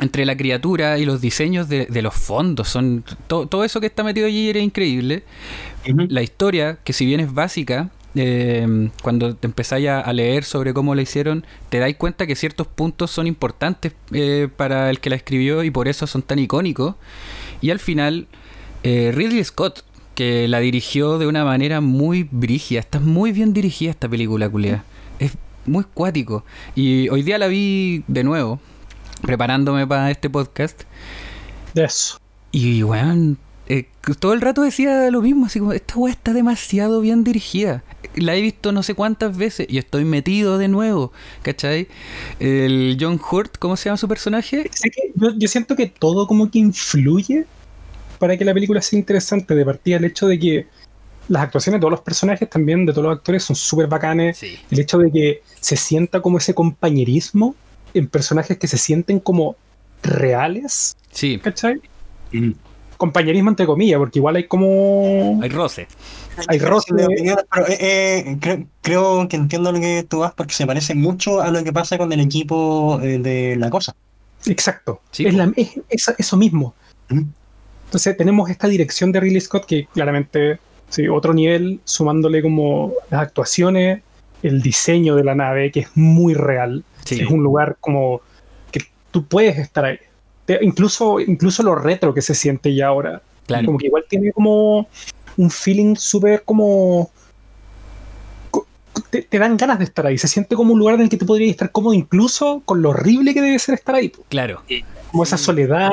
entre 0.01 0.25
la 0.25 0.35
criatura 0.35 0.97
y 0.97 1.05
los 1.05 1.21
diseños 1.21 1.69
de, 1.69 1.85
de 1.85 2.01
los 2.01 2.13
fondos, 2.13 2.67
son 2.69 3.03
to- 3.27 3.47
todo 3.47 3.63
eso 3.63 3.79
que 3.79 3.87
está 3.87 4.03
metido 4.03 4.27
Giger 4.27 4.57
es 4.57 4.63
increíble. 4.63 5.23
La 5.85 6.21
historia, 6.21 6.77
que 6.83 6.93
si 6.93 7.05
bien 7.05 7.19
es 7.19 7.33
básica, 7.33 7.89
eh, 8.15 8.89
cuando 9.01 9.35
te 9.35 9.47
empezáis 9.47 9.87
a, 9.87 9.99
a 9.99 10.13
leer 10.13 10.43
sobre 10.43 10.73
cómo 10.73 10.93
la 10.95 11.01
hicieron, 11.01 11.45
te 11.69 11.79
dais 11.79 11.95
cuenta 11.95 12.27
que 12.27 12.35
ciertos 12.35 12.67
puntos 12.67 13.11
son 13.11 13.27
importantes 13.27 13.93
eh, 14.11 14.47
para 14.55 14.89
el 14.89 14.99
que 14.99 15.09
la 15.09 15.15
escribió 15.15 15.63
y 15.63 15.71
por 15.71 15.87
eso 15.87 16.07
son 16.07 16.21
tan 16.21 16.39
icónicos. 16.39 16.95
Y 17.61 17.69
al 17.71 17.79
final, 17.79 18.27
eh, 18.83 19.11
Ridley 19.13 19.43
Scott, 19.43 19.83
que 20.15 20.47
la 20.47 20.59
dirigió 20.59 21.17
de 21.17 21.27
una 21.27 21.43
manera 21.43 21.81
muy 21.81 22.27
brígida, 22.29 22.79
está 22.79 22.99
muy 22.99 23.31
bien 23.31 23.53
dirigida 23.53 23.91
esta 23.91 24.07
película, 24.07 24.47
culia. 24.49 24.83
Es 25.19 25.33
muy 25.65 25.85
cuático. 25.93 26.43
Y 26.75 27.09
hoy 27.09 27.23
día 27.23 27.37
la 27.37 27.47
vi 27.47 28.03
de 28.07 28.23
nuevo, 28.23 28.59
preparándome 29.23 29.87
para 29.87 30.11
este 30.11 30.29
podcast. 30.29 30.83
Eso. 31.73 32.19
Y 32.51 32.83
weón, 32.83 33.37
eh, 33.67 33.87
todo 34.19 34.33
el 34.33 34.41
rato 34.41 34.61
decía 34.61 35.09
lo 35.09 35.21
mismo, 35.21 35.45
así 35.45 35.59
como, 35.59 35.73
esta 35.73 35.95
weá 35.95 36.13
está 36.13 36.33
demasiado 36.33 37.01
bien 37.01 37.23
dirigida. 37.23 37.83
La 38.15 38.35
he 38.35 38.41
visto 38.41 38.71
no 38.71 38.83
sé 38.83 38.93
cuántas 38.93 39.35
veces 39.37 39.65
y 39.69 39.77
estoy 39.77 40.05
metido 40.05 40.57
de 40.57 40.67
nuevo, 40.67 41.13
¿cachai? 41.41 41.87
El 42.39 42.97
John 42.99 43.19
Hurt, 43.19 43.57
¿cómo 43.57 43.77
se 43.77 43.85
llama 43.85 43.97
su 43.97 44.07
personaje? 44.07 44.69
Yo, 45.15 45.29
yo 45.35 45.47
siento 45.47 45.75
que 45.75 45.87
todo 45.87 46.27
como 46.27 46.51
que 46.51 46.59
influye 46.59 47.45
para 48.19 48.37
que 48.37 48.45
la 48.45 48.53
película 48.53 48.81
sea 48.81 48.99
interesante. 48.99 49.55
De 49.55 49.65
partida 49.65 49.97
el 49.97 50.05
hecho 50.05 50.27
de 50.27 50.37
que 50.37 50.67
las 51.29 51.43
actuaciones 51.43 51.79
de 51.79 51.81
todos 51.81 51.91
los 51.91 52.01
personajes, 52.01 52.49
también 52.49 52.85
de 52.85 52.91
todos 52.91 53.05
los 53.05 53.17
actores, 53.17 53.43
son 53.43 53.55
súper 53.55 53.87
bacanes. 53.87 54.37
Sí. 54.37 54.59
El 54.69 54.79
hecho 54.79 54.97
de 54.97 55.09
que 55.11 55.41
se 55.59 55.77
sienta 55.77 56.21
como 56.21 56.37
ese 56.37 56.53
compañerismo 56.53 57.55
en 57.93 58.07
personajes 58.07 58.57
que 58.57 58.67
se 58.67 58.77
sienten 58.77 59.19
como 59.19 59.55
reales, 60.01 60.95
Sí, 61.11 61.39
¿cachai? 61.39 61.81
Ujú. 62.33 62.53
Compañerismo 62.97 63.49
entre 63.49 63.65
comillas, 63.65 63.99
porque 63.99 64.19
igual 64.19 64.35
hay 64.37 64.47
como... 64.47 65.39
hay 65.41 65.49
roce. 65.49 65.87
Hay 66.47 66.57
roce. 66.59 66.93
de 66.95 67.05
opiniones, 67.05 67.45
pero 67.53 67.67
eh, 67.67 67.77
eh, 67.79 68.37
creo, 68.39 68.65
creo 68.81 69.27
que 69.27 69.35
entiendo 69.35 69.71
lo 69.71 69.79
que 69.79 70.05
tú 70.07 70.19
vas 70.19 70.33
porque 70.33 70.53
se 70.53 70.65
parece 70.65 70.95
mucho 70.95 71.41
a 71.41 71.51
lo 71.51 71.63
que 71.63 71.73
pasa 71.73 71.97
con 71.97 72.11
el 72.13 72.19
equipo 72.21 72.99
eh, 73.01 73.19
de 73.19 73.55
la 73.57 73.69
cosa. 73.69 73.95
Exacto. 74.45 75.01
Sí, 75.11 75.25
es, 75.25 75.33
po. 75.33 75.37
la- 75.37 75.53
es- 75.55 75.79
es 75.89 76.13
eso 76.17 76.37
mismo. 76.37 76.73
Ujú. 77.11 77.25
Entonces 77.85 78.17
tenemos 78.17 78.49
esta 78.49 78.67
dirección 78.67 79.11
de 79.11 79.19
Ridley 79.19 79.41
Scott 79.41 79.65
que 79.65 79.85
claramente, 79.93 80.59
sí, 80.89 81.07
otro 81.07 81.33
nivel, 81.33 81.81
sumándole 81.83 82.41
como 82.41 82.93
las 83.11 83.21
actuaciones, 83.21 84.01
el 84.41 84.61
diseño 84.61 85.15
de 85.15 85.23
la 85.23 85.35
nave, 85.35 85.71
que 85.71 85.81
es 85.81 85.89
muy 85.95 86.33
real. 86.33 86.83
Sí. 87.05 87.21
Es 87.21 87.29
un 87.29 87.43
lugar 87.43 87.77
como 87.79 88.21
que 88.71 88.81
tú 89.11 89.25
puedes 89.25 89.57
estar 89.57 89.85
ahí. 89.85 89.97
Te- 90.45 90.59
incluso, 90.61 91.19
incluso 91.19 91.63
lo 91.63 91.75
retro 91.75 92.13
que 92.13 92.21
se 92.21 92.35
siente 92.35 92.73
ya 92.75 92.87
ahora. 92.87 93.21
Claro. 93.47 93.65
Como 93.65 93.77
que 93.77 93.87
igual 93.87 94.03
tiene 94.09 94.31
como 94.31 94.87
un 95.37 95.49
feeling 95.49 95.95
súper 95.95 96.43
como... 96.43 97.09
co- 98.51 98.65
Te, 99.09 99.21
te 99.23 99.39
dan 99.39 99.57
ganas 99.57 99.79
de 99.79 99.85
estar 99.85 100.05
ahí. 100.05 100.17
Se 100.17 100.27
siente 100.27 100.55
como 100.55 100.73
un 100.73 100.79
lugar 100.79 100.95
en 100.95 101.01
el 101.01 101.09
que 101.09 101.17
tú 101.17 101.25
podrías 101.25 101.51
estar 101.51 101.71
cómodo 101.71 101.93
incluso 101.93 102.61
con 102.65 102.81
lo 102.81 102.89
horrible 102.91 103.33
que 103.33 103.41
debe 103.41 103.59
ser 103.59 103.75
estar 103.75 103.95
ahí. 103.95 104.11
Claro. 104.29 104.61
Como 105.11 105.23
esa 105.23 105.37
soledad. 105.37 105.91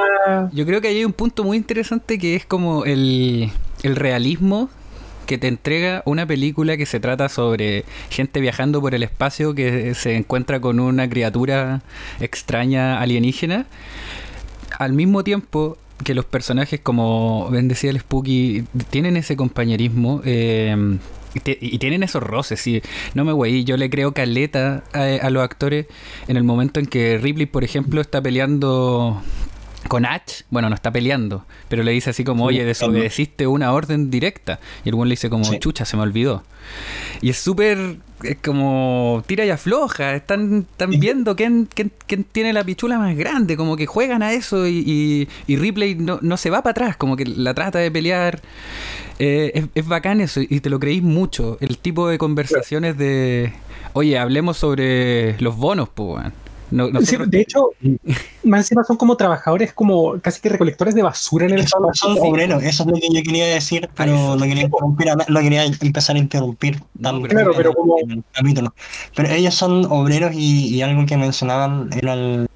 Yo 0.52 0.64
creo 0.64 0.80
que 0.80 0.88
ahí 0.88 0.98
hay 0.98 1.04
un 1.04 1.12
punto 1.12 1.44
muy 1.44 1.56
interesante 1.56 2.18
que 2.18 2.36
es 2.36 2.44
como 2.46 2.84
el, 2.84 3.50
el 3.82 3.96
realismo 3.96 4.70
que 5.30 5.38
te 5.38 5.46
entrega 5.46 6.02
una 6.06 6.26
película 6.26 6.76
que 6.76 6.86
se 6.86 6.98
trata 6.98 7.28
sobre 7.28 7.84
gente 8.10 8.40
viajando 8.40 8.80
por 8.80 8.96
el 8.96 9.04
espacio 9.04 9.54
que 9.54 9.94
se 9.94 10.16
encuentra 10.16 10.60
con 10.60 10.80
una 10.80 11.08
criatura 11.08 11.82
extraña 12.18 13.00
alienígena. 13.00 13.66
Al 14.76 14.92
mismo 14.92 15.22
tiempo 15.22 15.78
que 16.02 16.14
los 16.14 16.24
personajes, 16.24 16.80
como 16.80 17.48
Ben 17.48 17.68
decía 17.68 17.90
el 17.90 18.00
Spooky, 18.00 18.64
tienen 18.90 19.16
ese 19.16 19.36
compañerismo 19.36 20.20
eh, 20.24 20.98
y 21.44 21.78
tienen 21.78 22.02
esos 22.02 22.24
roces. 22.24 22.60
Sí. 22.60 22.82
No 23.14 23.24
me 23.24 23.30
güey, 23.30 23.62
yo 23.62 23.76
le 23.76 23.88
creo 23.88 24.12
caleta 24.12 24.82
a 24.92 25.30
los 25.30 25.44
actores 25.44 25.86
en 26.26 26.38
el 26.38 26.42
momento 26.42 26.80
en 26.80 26.86
que 26.86 27.18
Ripley, 27.18 27.46
por 27.46 27.62
ejemplo, 27.62 28.00
está 28.00 28.20
peleando 28.20 29.22
con 29.90 30.06
Ash, 30.06 30.42
bueno, 30.50 30.68
no 30.68 30.76
está 30.76 30.92
peleando, 30.92 31.44
pero 31.68 31.82
le 31.82 31.90
dice 31.90 32.10
así 32.10 32.22
como, 32.22 32.44
oye, 32.44 32.64
desobedeciste 32.64 33.48
una 33.48 33.72
orden 33.72 34.08
directa. 34.08 34.60
Y 34.84 34.88
el 34.90 34.94
buen 34.94 35.08
le 35.08 35.14
dice 35.14 35.28
como, 35.28 35.42
Sí. 35.44 35.58
chucha, 35.58 35.84
se 35.84 35.96
me 35.96 36.04
olvidó. 36.04 36.44
Y 37.20 37.30
es 37.30 37.38
súper, 37.38 37.96
es 38.22 38.36
como, 38.36 39.24
tira 39.26 39.44
y 39.44 39.50
afloja, 39.50 40.14
están, 40.14 40.66
están 40.70 40.90
viendo 40.90 41.34
quién, 41.34 41.68
quién, 41.74 41.90
quién 42.06 42.22
tiene 42.22 42.52
la 42.52 42.62
pichula 42.62 42.98
más 42.98 43.16
grande, 43.16 43.56
como 43.56 43.74
que 43.76 43.86
juegan 43.86 44.22
a 44.22 44.32
eso 44.32 44.68
y, 44.68 44.78
y, 44.86 45.28
y 45.52 45.56
Ripley 45.56 45.96
no, 45.96 46.20
no 46.22 46.36
se 46.36 46.50
va 46.50 46.62
para 46.62 46.70
atrás, 46.70 46.96
como 46.96 47.16
que 47.16 47.24
la 47.26 47.52
trata 47.52 47.80
de 47.80 47.90
pelear. 47.90 48.40
Eh, 49.18 49.50
es, 49.54 49.64
es 49.74 49.86
bacán 49.88 50.20
eso 50.20 50.40
y 50.40 50.60
te 50.60 50.70
lo 50.70 50.78
creís 50.78 51.02
mucho, 51.02 51.58
el 51.60 51.78
tipo 51.78 52.08
de 52.08 52.16
conversaciones 52.16 52.96
de, 52.96 53.52
oye, 53.94 54.16
hablemos 54.18 54.56
sobre 54.56 55.36
los 55.40 55.56
bonos, 55.56 55.88
pues, 55.88 56.26
weón. 56.70 56.92
No- 56.92 57.00
Sí, 57.00 57.16
de 57.26 57.40
hecho, 57.40 57.70
más 58.44 58.60
encima 58.60 58.84
son 58.84 58.96
como 58.96 59.16
trabajadores, 59.16 59.72
como 59.72 60.20
casi 60.20 60.40
que 60.40 60.48
recolectores 60.48 60.94
de 60.94 61.02
basura 61.02 61.46
en 61.46 61.52
el 61.54 61.68
Son, 61.68 61.82
son 61.94 62.16
obreros, 62.20 62.62
eso 62.62 62.82
es 62.84 62.88
lo 62.88 62.94
que 62.94 63.08
yo 63.12 63.22
quería 63.22 63.46
decir, 63.46 63.86
Ah, 63.90 63.92
pero 63.96 64.14
eso. 64.14 64.36
no 64.36 64.44
quería 64.46 64.62
interrumpir, 64.64 65.08
no 65.28 65.40
empezar 65.86 66.16
a 66.16 66.18
interrumpir 66.18 66.80
No, 66.94 67.22
Claro, 67.22 67.52
pero 67.56 67.74
como- 67.74 67.98
en 68.00 68.10
el 68.12 68.24
capítulo. 68.32 68.74
Pero 69.14 69.28
ellos 69.30 69.54
son 69.54 69.84
obreros 69.86 70.32
y, 70.34 70.68
y 70.74 70.82
algo 70.82 71.04
que 71.06 71.16
mencionaban 71.16 71.90
era 71.92 72.14
el, 72.14 72.46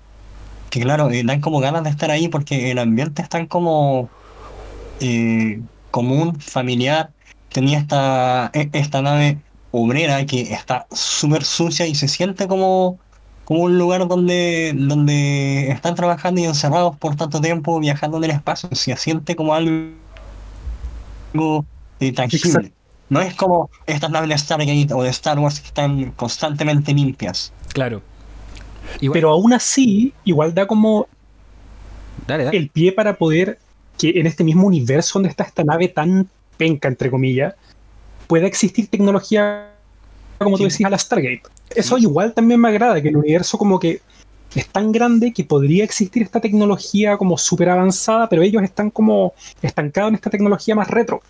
que 0.70 0.80
claro, 0.80 1.10
eh, 1.10 1.22
dan 1.24 1.40
como 1.40 1.60
ganas 1.60 1.84
de 1.84 1.90
estar 1.90 2.10
ahí 2.10 2.28
porque 2.28 2.70
el 2.70 2.78
ambiente 2.78 3.22
es 3.22 3.28
tan 3.28 3.46
como 3.46 4.12
eh, 5.00 5.62
común, 5.90 6.40
familiar. 6.40 7.14
Tenía 7.48 7.78
esta, 7.78 8.50
e- 8.54 8.70
esta 8.72 9.02
nave 9.02 9.42
obrera 9.70 10.24
que 10.26 10.42
está 10.52 10.86
súper 10.90 11.44
sucia 11.44 11.86
y 11.86 11.94
se 11.94 12.08
siente 12.08 12.48
como, 12.48 13.00
como 13.44 13.60
un 13.60 13.78
lugar 13.78 14.06
donde, 14.08 14.72
donde 14.74 15.68
están 15.70 15.94
trabajando 15.94 16.40
y 16.40 16.44
encerrados 16.44 16.96
por 16.96 17.14
tanto 17.16 17.40
tiempo 17.40 17.78
viajando 17.80 18.16
en 18.18 18.24
el 18.24 18.30
espacio. 18.30 18.68
Se 18.72 18.96
siente 18.96 19.36
como 19.36 19.54
algo 19.54 19.92
eh, 22.00 22.12
tangible. 22.12 22.48
Exacto. 22.48 22.70
No 23.10 23.20
es 23.20 23.34
como 23.34 23.70
estas 23.86 24.10
naves 24.10 24.30
de 24.30 24.38
Stargate 24.38 24.88
o 24.94 25.02
de 25.02 25.10
Star 25.10 25.38
Wars 25.38 25.60
que 25.60 25.66
están 25.68 26.10
constantemente 26.12 26.92
limpias. 26.94 27.52
Claro. 27.72 28.00
Igual- 29.00 29.12
Pero 29.14 29.30
aún 29.30 29.52
así, 29.52 30.12
igual 30.24 30.54
da 30.54 30.66
como 30.66 31.06
dale, 32.26 32.44
dale. 32.44 32.56
el 32.56 32.70
pie 32.70 32.92
para 32.92 33.14
poder 33.16 33.58
que 33.98 34.10
en 34.18 34.26
este 34.26 34.42
mismo 34.42 34.66
universo 34.66 35.12
donde 35.18 35.28
está 35.28 35.44
esta 35.44 35.64
nave 35.64 35.88
tan 35.88 36.28
penca, 36.56 36.88
entre 36.88 37.10
comillas, 37.10 37.54
pueda 38.26 38.46
existir 38.46 38.88
tecnología, 38.88 39.70
como 40.38 40.56
tú 40.56 40.64
Sí. 40.64 40.70
decías, 40.70 40.86
a 40.88 40.90
la 40.90 40.98
Stargate. 40.98 41.42
Eso 41.74 41.98
igual 41.98 42.32
también 42.32 42.60
me 42.60 42.68
agrada, 42.68 43.00
que 43.00 43.08
el 43.08 43.16
universo 43.16 43.58
como 43.58 43.78
que 43.78 44.00
es 44.54 44.68
tan 44.68 44.92
grande 44.92 45.32
que 45.32 45.44
podría 45.44 45.82
existir 45.84 46.22
esta 46.22 46.40
tecnología 46.40 47.16
como 47.16 47.36
súper 47.38 47.68
avanzada, 47.70 48.28
pero 48.28 48.42
ellos 48.42 48.62
están 48.62 48.90
como 48.90 49.34
estancados 49.62 50.10
en 50.10 50.14
esta 50.14 50.30
tecnología 50.30 50.74
más 50.74 50.88
retro. 50.88 51.22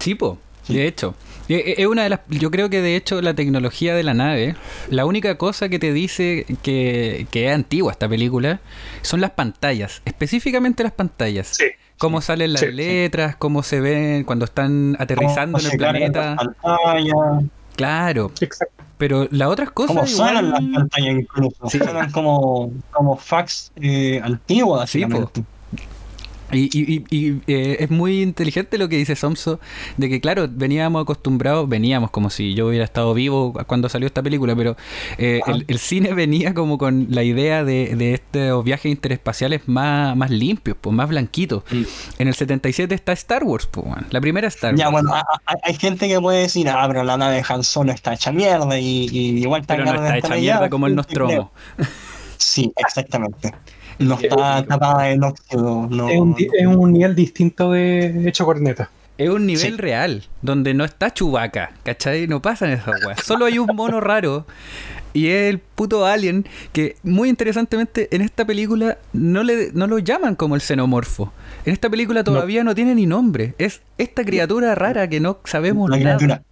Sí, 0.00 0.14
po, 0.14 0.38
de 0.68 0.86
hecho. 0.86 1.14
E- 1.48 1.54
e- 1.54 1.74
Es 1.82 1.86
una 1.86 2.02
de 2.02 2.08
las. 2.08 2.20
Yo 2.28 2.50
creo 2.50 2.68
que 2.68 2.82
de 2.82 2.96
hecho 2.96 3.22
la 3.22 3.34
tecnología 3.34 3.94
de 3.94 4.02
la 4.02 4.14
nave, 4.14 4.56
la 4.90 5.06
única 5.06 5.38
cosa 5.38 5.68
que 5.68 5.78
te 5.78 5.92
dice 5.92 6.44
que, 6.64 7.28
que 7.30 7.46
es 7.46 7.54
antigua 7.54 7.92
esta 7.92 8.08
película, 8.08 8.58
son 9.02 9.20
las 9.20 9.30
pantallas. 9.30 10.02
Específicamente 10.04 10.82
las 10.82 10.92
pantallas. 10.92 11.56
Cómo 11.98 12.20
salen 12.20 12.52
las 12.52 12.60
Sí, 12.62 12.66
sí. 12.68 12.72
letras, 12.72 13.36
cómo 13.36 13.62
se 13.62 13.80
ven 13.80 14.24
cuando 14.24 14.44
están 14.44 14.96
aterrizando 14.98 15.58
en 15.60 15.66
el 15.66 15.78
planeta. 15.78 16.34
las 16.34 16.54
pantallas, 16.60 17.44
Claro. 17.76 18.32
Exacto. 18.40 18.75
Pero 18.98 19.28
las 19.30 19.48
otras 19.48 19.70
cosas. 19.72 19.94
cómo 19.94 20.06
igual- 20.08 20.34
suenan 20.34 20.50
las 20.50 20.62
pantallas 20.74 21.14
incluso. 21.20 21.68
Sí. 21.68 21.78
Suenan 21.78 22.10
como, 22.12 22.72
como 22.90 23.16
fax 23.16 23.70
eh, 23.76 24.20
antiguas, 24.24 24.88
Sí, 24.90 25.04
po. 25.06 25.30
Y, 26.52 26.70
y- 26.78 27.04
y- 27.10 27.16
y, 27.16 27.40
eh, 27.48 27.76
es 27.80 27.90
muy 27.90 28.22
inteligente 28.22 28.78
lo 28.78 28.88
que 28.88 28.96
dice 28.96 29.16
Somso, 29.16 29.58
de 29.96 30.08
que 30.08 30.20
claro, 30.20 30.46
veníamos 30.48 31.02
acostumbrados, 31.02 31.68
veníamos 31.68 32.10
como 32.10 32.30
si 32.30 32.54
yo 32.54 32.68
hubiera 32.68 32.84
estado 32.84 33.12
vivo 33.14 33.52
cuando 33.66 33.88
salió 33.88 34.06
esta 34.06 34.22
película, 34.22 34.54
pero 34.54 34.76
eh, 35.18 35.40
el, 35.48 35.64
el 35.66 35.78
cine 35.78 36.14
venía 36.14 36.54
como 36.54 36.78
con 36.78 37.08
la 37.10 37.24
idea 37.24 37.64
de, 37.64 37.96
de 37.96 38.14
estos 38.14 38.62
viajes 38.64 38.90
interespaciales 38.92 39.62
más, 39.66 40.16
más 40.16 40.30
limpios, 40.30 40.76
pues 40.80 40.94
más 40.94 41.08
blanquitos. 41.08 41.64
En 42.18 42.28
el 42.28 42.34
77 42.34 42.94
está 42.94 43.12
Star 43.12 43.42
Wars, 43.42 43.66
pues, 43.70 43.86
la 44.10 44.20
primera 44.20 44.46
Star 44.48 44.70
Wars. 44.72 44.78
Ya, 44.80 44.88
bueno, 44.88 45.14
a- 45.14 45.20
a- 45.20 45.56
hay 45.64 45.74
gente 45.74 46.06
que 46.08 46.20
puede 46.20 46.42
decir, 46.42 46.68
ah, 46.68 46.84
pero 46.86 47.02
la 47.02 47.16
nave 47.16 47.36
de 47.36 47.44
Han 47.48 47.64
Solo 47.64 47.90
está 47.92 48.14
hecha 48.14 48.30
mierda 48.30 48.78
y, 48.78 49.08
y 49.10 49.38
igual 49.42 49.62
está 49.62 49.74
pero 49.74 49.86
no 49.86 49.94
está 49.94 50.18
hecha 50.18 50.34
mierda 50.36 50.70
como 50.70 50.86
el 50.86 50.94
Nostromo. 50.94 51.50
Sí, 52.38 52.70
exactamente. 52.76 53.52
No 53.98 54.14
está 54.20 54.64
tapada 54.66 55.10
en 55.10 55.24
óxido. 55.24 55.86
No, 55.90 56.08
Es, 56.08 56.18
un, 56.20 56.34
di- 56.34 56.48
es 56.58 56.66
un 56.66 56.92
nivel 56.92 57.14
distinto 57.14 57.72
de 57.72 58.28
hecho 58.28 58.44
corneta. 58.44 58.90
es 59.18 59.28
un 59.30 59.46
nivel 59.46 59.60
Sí. 59.72 59.76
real, 59.76 60.24
donde 60.42 60.74
no 60.74 60.84
está 60.84 61.12
Chubaca, 61.14 61.72
¿cachai? 61.82 62.26
No 62.26 62.42
pasan 62.42 62.70
esas 62.70 63.02
weas. 63.04 63.22
Solo 63.24 63.46
hay 63.46 63.58
un 63.58 63.74
mono 63.74 64.00
raro 64.00 64.46
y 65.14 65.28
es 65.28 65.48
el 65.48 65.58
puto 65.60 66.04
alien 66.04 66.44
que, 66.74 66.96
muy 67.02 67.30
interesantemente, 67.30 68.14
en 68.14 68.20
esta 68.20 68.44
película 68.44 68.98
no, 69.14 69.42
le, 69.42 69.70
no 69.72 69.86
lo 69.86 69.98
llaman 69.98 70.34
como 70.34 70.54
el 70.56 70.60
xenomorfo. 70.60 71.32
En 71.64 71.72
esta 71.72 71.88
película 71.88 72.22
todavía 72.22 72.62
no, 72.64 72.74
tiene 72.74 72.94
ni 72.94 73.06
nombre. 73.06 73.54
Es 73.56 73.80
esta 73.96 74.24
criatura 74.26 74.74
rara 74.74 75.08
que 75.08 75.20
no 75.20 75.38
sabemos 75.44 75.88
La 75.88 75.96
nada. 75.96 76.16
criatura. 76.18 76.42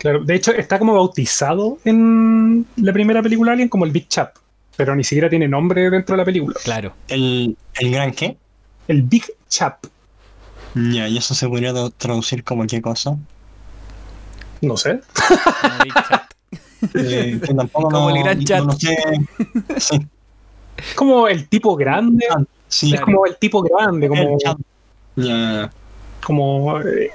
Claro, 0.00 0.24
de 0.24 0.34
hecho 0.34 0.52
está 0.52 0.78
como 0.78 0.94
bautizado 0.94 1.78
en 1.84 2.66
la 2.76 2.92
primera 2.92 3.22
película 3.22 3.52
Alien 3.52 3.68
como 3.68 3.84
el 3.84 3.90
Big 3.90 4.08
Chap, 4.08 4.34
pero 4.78 4.94
ni 4.94 5.02
siquiera 5.02 5.28
tiene 5.28 5.48
nombre 5.48 5.90
dentro 5.90 6.14
de 6.14 6.18
la 6.18 6.24
película. 6.24 6.54
Claro. 6.62 6.94
El, 7.08 7.56
el 7.80 7.90
gran 7.90 8.12
qué? 8.12 8.36
El 8.86 9.02
Big 9.02 9.24
Chap, 9.48 9.84
Ya, 10.74 11.08
y 11.08 11.18
eso 11.18 11.34
se 11.34 11.48
podría 11.48 11.72
tra- 11.72 11.92
traducir 11.96 12.44
como 12.44 12.64
qué 12.66 12.80
cosa. 12.80 13.16
no 14.62 14.76
sé. 14.76 15.00
Como 15.60 15.78
Big 15.82 15.92
Chat. 16.08 16.22
Eh, 16.94 17.40
que 17.44 17.54
tampoco 17.54 17.88
Como 17.90 18.10
no- 18.10 18.16
el 18.16 18.22
gran 18.22 18.38
no 18.38 18.44
chat. 18.44 18.64
lo 18.64 18.72
sé. 18.72 18.96
Sí, 19.78 19.98
Es 20.76 20.94
como 20.94 21.26
el 21.26 21.48
tipo 21.48 21.74
grande, 21.74 22.24
sí. 22.68 22.94
es 22.94 23.00
como 23.00 23.26
el 23.26 23.36
tipo 23.36 23.62
grande, 23.62 24.08
como, 24.08 24.22
el 24.22 24.38
chat. 24.38 24.56
Ya, 25.16 25.70
como 26.24 26.80
eh, 26.80 27.10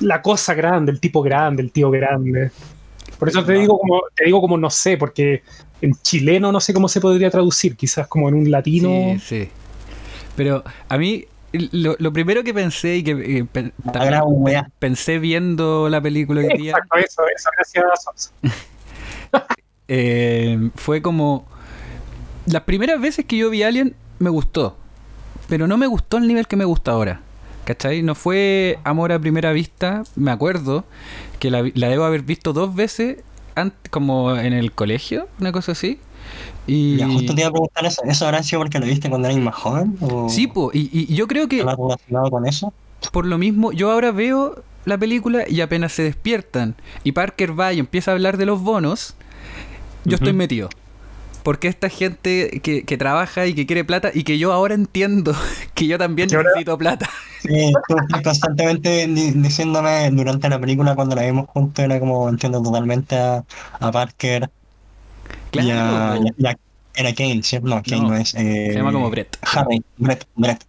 la 0.00 0.22
cosa 0.22 0.54
grande, 0.54 0.92
el 0.92 1.00
tipo 1.00 1.20
grande, 1.20 1.62
el 1.62 1.72
tío 1.72 1.90
grande. 1.90 2.52
Por 3.18 3.28
eso 3.28 3.44
te 3.44 3.52
digo 3.54 3.78
como, 3.78 4.02
te 4.14 4.24
digo 4.24 4.40
como 4.40 4.56
no 4.56 4.70
sé, 4.70 4.96
porque 4.96 5.42
en 5.80 5.92
chileno 6.02 6.52
no 6.52 6.60
sé 6.60 6.72
cómo 6.72 6.88
se 6.88 7.00
podría 7.00 7.30
traducir, 7.30 7.76
quizás 7.76 8.06
como 8.06 8.28
en 8.28 8.34
un 8.34 8.50
latino. 8.50 8.88
Sí, 9.18 9.44
sí. 9.44 9.50
Pero 10.36 10.62
a 10.88 10.98
mí, 10.98 11.24
lo, 11.72 11.96
lo 11.98 12.12
primero 12.12 12.44
que 12.44 12.54
pensé 12.54 12.96
y 12.96 13.02
que 13.02 13.10
eh, 13.38 13.44
pe- 13.44 13.72
la 13.84 13.92
también 13.92 14.12
gran 14.12 14.22
wea. 14.26 14.70
pensé 14.78 15.18
viendo 15.18 15.88
la 15.88 16.00
película 16.00 16.40
hoy 16.42 16.56
día 16.56 16.72
Exacto, 16.72 16.98
eso, 16.98 17.22
eso, 17.34 17.50
gracias 17.56 18.32
a 19.32 19.46
eh, 19.88 20.70
fue 20.76 21.02
como. 21.02 21.46
Las 22.46 22.62
primeras 22.62 23.00
veces 23.00 23.24
que 23.26 23.36
yo 23.36 23.50
vi 23.50 23.62
Alien 23.62 23.94
me 24.18 24.30
gustó, 24.30 24.76
pero 25.48 25.66
no 25.66 25.76
me 25.76 25.86
gustó 25.86 26.16
al 26.18 26.26
nivel 26.28 26.46
que 26.46 26.56
me 26.56 26.64
gusta 26.64 26.92
ahora. 26.92 27.20
¿Cachai? 27.68 28.00
No 28.02 28.14
fue 28.14 28.78
amor 28.82 29.12
a 29.12 29.18
primera 29.18 29.52
vista, 29.52 30.02
me 30.16 30.30
acuerdo 30.30 30.86
que 31.38 31.50
la, 31.50 31.62
debo 31.62 32.04
haber 32.04 32.22
visto 32.22 32.54
dos 32.54 32.74
veces, 32.74 33.18
como 33.90 34.34
en 34.34 34.54
el 34.54 34.72
colegio, 34.72 35.28
una 35.38 35.52
cosa 35.52 35.72
así. 35.72 36.00
Y... 36.66 36.96
Ya, 36.96 37.06
justo 37.10 37.34
te 37.34 37.42
iba 37.42 37.50
a 37.50 37.52
preguntar 37.52 37.84
eso. 37.84 38.00
¿Eso 38.04 38.24
habrá 38.24 38.42
sido 38.42 38.62
porque 38.62 38.78
lo 38.78 38.86
viste 38.86 39.10
cuando 39.10 39.28
eras 39.28 39.38
más 39.42 39.54
joven? 39.54 39.98
¿O 40.00 40.30
Sí, 40.30 40.46
po, 40.46 40.70
y, 40.72 40.88
y 40.92 41.14
yo 41.14 41.28
creo 41.28 41.46
que 41.46 41.58
¿Está 41.58 41.76
relacionado 41.76 42.30
con 42.30 42.46
eso? 42.46 42.72
por 43.12 43.26
lo 43.26 43.36
mismo, 43.36 43.70
yo 43.72 43.92
ahora 43.92 44.12
veo 44.12 44.64
la 44.86 44.96
película 44.96 45.44
y 45.46 45.60
apenas 45.60 45.92
se 45.92 46.04
despiertan 46.04 46.74
y 47.04 47.12
Parker 47.12 47.58
va 47.58 47.74
y 47.74 47.80
empieza 47.80 48.12
a 48.12 48.14
hablar 48.14 48.38
de 48.38 48.46
los 48.46 48.62
bonos, 48.62 49.14
yo 50.06 50.14
estoy 50.14 50.30
Ujú. 50.30 50.38
Metido. 51.48 51.58
Porque 51.58 51.68
esta 51.68 51.88
gente 51.88 52.60
que, 52.62 52.84
que 52.84 52.96
trabaja 52.98 53.46
y 53.46 53.54
que 53.54 53.64
quiere 53.66 53.84
plata 53.84 54.10
y 54.14 54.22
que 54.24 54.38
yo 54.38 54.52
ahora 54.52 54.74
entiendo 54.74 55.34
que 55.74 55.86
yo 55.86 55.98
también 55.98 56.28
ahora- 56.34 56.50
necesito 56.50 56.76
plata. 56.78 57.08
Sí, 57.40 57.72
tú 57.86 57.94
constantemente 58.24 59.06
di- 59.06 59.30
diciéndome 59.30 60.10
durante 60.10 60.48
la 60.48 60.58
película 60.58 60.96
cuando 60.96 61.14
la 61.14 61.22
vimos 61.22 61.46
juntos, 61.48 61.84
era 61.84 62.00
como 62.00 62.28
entiendo 62.28 62.60
totalmente 62.60 63.16
a, 63.16 63.44
a 63.78 63.92
Parker 63.92 64.50
Claro. 65.52 65.68
y 65.68 65.70
a, 65.70 66.16
po. 66.18 66.34
y 66.36 66.46
a- 66.46 66.56
era 66.96 67.14
Kane, 67.14 67.42
¿cierto? 67.44 67.68
No, 67.68 67.80
Kane 67.82 68.02
No, 68.02 68.08
no, 68.08 68.16
es. 68.16 68.34
eh, 68.34 68.70
Se 68.72 68.78
llama 68.78 68.90
como 68.92 69.08
Brett. 69.08 69.36
Harry, 69.42 69.82
Brett, 69.98 70.24
Brett. 70.34 70.64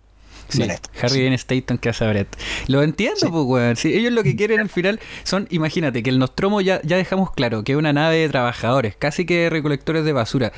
Sí, 0.49 0.63
Brett. 0.63 0.87
Harry 1.01 1.21
Dean 1.21 1.33
Stanton 1.33 1.77
que 1.77 1.89
hace 1.89 2.05
a 2.05 2.09
Brett. 2.09 2.27
Lo 2.67 2.83
entiendo, 2.83 3.19
Sí. 3.19 3.27
pues, 3.29 3.45
weón. 3.45 3.75
Sí, 3.75 3.93
ellos 3.93 4.11
lo 4.11 4.23
que 4.23 4.35
quieren 4.35 4.59
al 4.59 4.69
final 4.69 4.99
son, 5.23 5.47
imagínate, 5.49 6.03
que 6.03 6.09
el 6.09 6.19
Nostromo 6.19 6.61
ya, 6.61 6.81
ya 6.83 6.97
dejamos 6.97 7.31
claro 7.31 7.63
que 7.63 7.73
es 7.73 7.77
una 7.77 7.93
nave 7.93 8.17
de 8.17 8.29
trabajadores, 8.29 8.95
casi 8.95 9.25
que 9.25 9.49
recolectores 9.49 10.03
de 10.05 10.13
basura. 10.13 10.51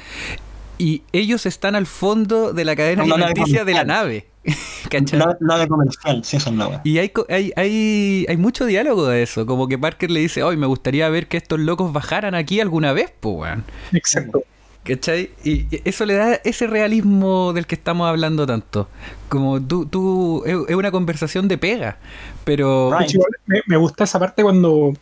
Y 0.77 1.03
ellos 1.11 1.45
están 1.45 1.75
al 1.75 1.85
fondo 1.85 2.53
de 2.53 2.65
la 2.65 2.75
cadena 2.75 3.03
Una 3.03 3.17
nave 3.17 3.31
alimenticia 3.31 3.65
de 3.65 3.73
la 3.73 3.83
nave. 3.83 4.25
No, 5.13 5.37
no 5.39 5.57
de 5.59 5.67
comercial, 5.67 6.23
sí, 6.25 6.37
eso 6.37 6.49
wea. 6.51 6.81
Y 6.83 6.97
hay, 6.97 7.11
hay, 7.29 7.53
hay, 7.55 8.25
hay 8.27 8.37
mucho 8.37 8.65
diálogo 8.65 9.07
de 9.07 9.23
eso. 9.23 9.45
Como 9.45 9.67
que 9.67 9.77
Parker 9.77 10.09
le 10.09 10.19
dice, 10.19 10.43
hoy 10.43 10.57
me 10.57 10.65
gustaría 10.65 11.07
ver 11.09 11.27
que 11.27 11.37
estos 11.37 11.59
locos 11.59 11.93
bajaran 11.93 12.33
aquí 12.35 12.59
alguna 12.59 12.91
vez, 12.91 13.13
pues, 13.19 13.35
weón. 13.35 13.63
Exacto. 13.93 14.43
¿Cachai? 14.83 15.29
Y 15.43 15.67
y 15.73 15.81
eso 15.85 16.05
le 16.05 16.15
da 16.15 16.35
ese 16.43 16.65
realismo 16.67 17.53
del 17.53 17.67
que 17.67 17.75
estamos 17.75 18.07
hablando 18.07 18.47
tanto. 18.47 18.87
Como 19.29 19.61
tú, 19.61 19.85
tú 19.85 20.43
es, 20.45 20.75
una 20.75 20.91
conversación 20.91 21.47
de 21.47 21.57
pega, 21.57 21.97
pero... 22.43 22.97
Right. 22.97 23.11
Me, 23.45 23.61
me 23.67 23.77
gusta 23.77 24.05
esa 24.05 24.19
parte 24.19 24.41
cuando, 24.41 24.93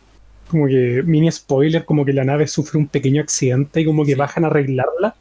como 0.50 0.66
que, 0.66 1.02
mini 1.04 1.30
spoiler, 1.30 1.84
como 1.84 2.04
que 2.04 2.12
la 2.12 2.24
nave 2.24 2.46
sufre 2.46 2.78
un 2.78 2.88
pequeño 2.88 3.22
accidente 3.22 3.80
y 3.80 3.84
como 3.84 4.04
que 4.04 4.14
bajan 4.16 4.44
a 4.44 4.48
arreglarla. 4.48 5.14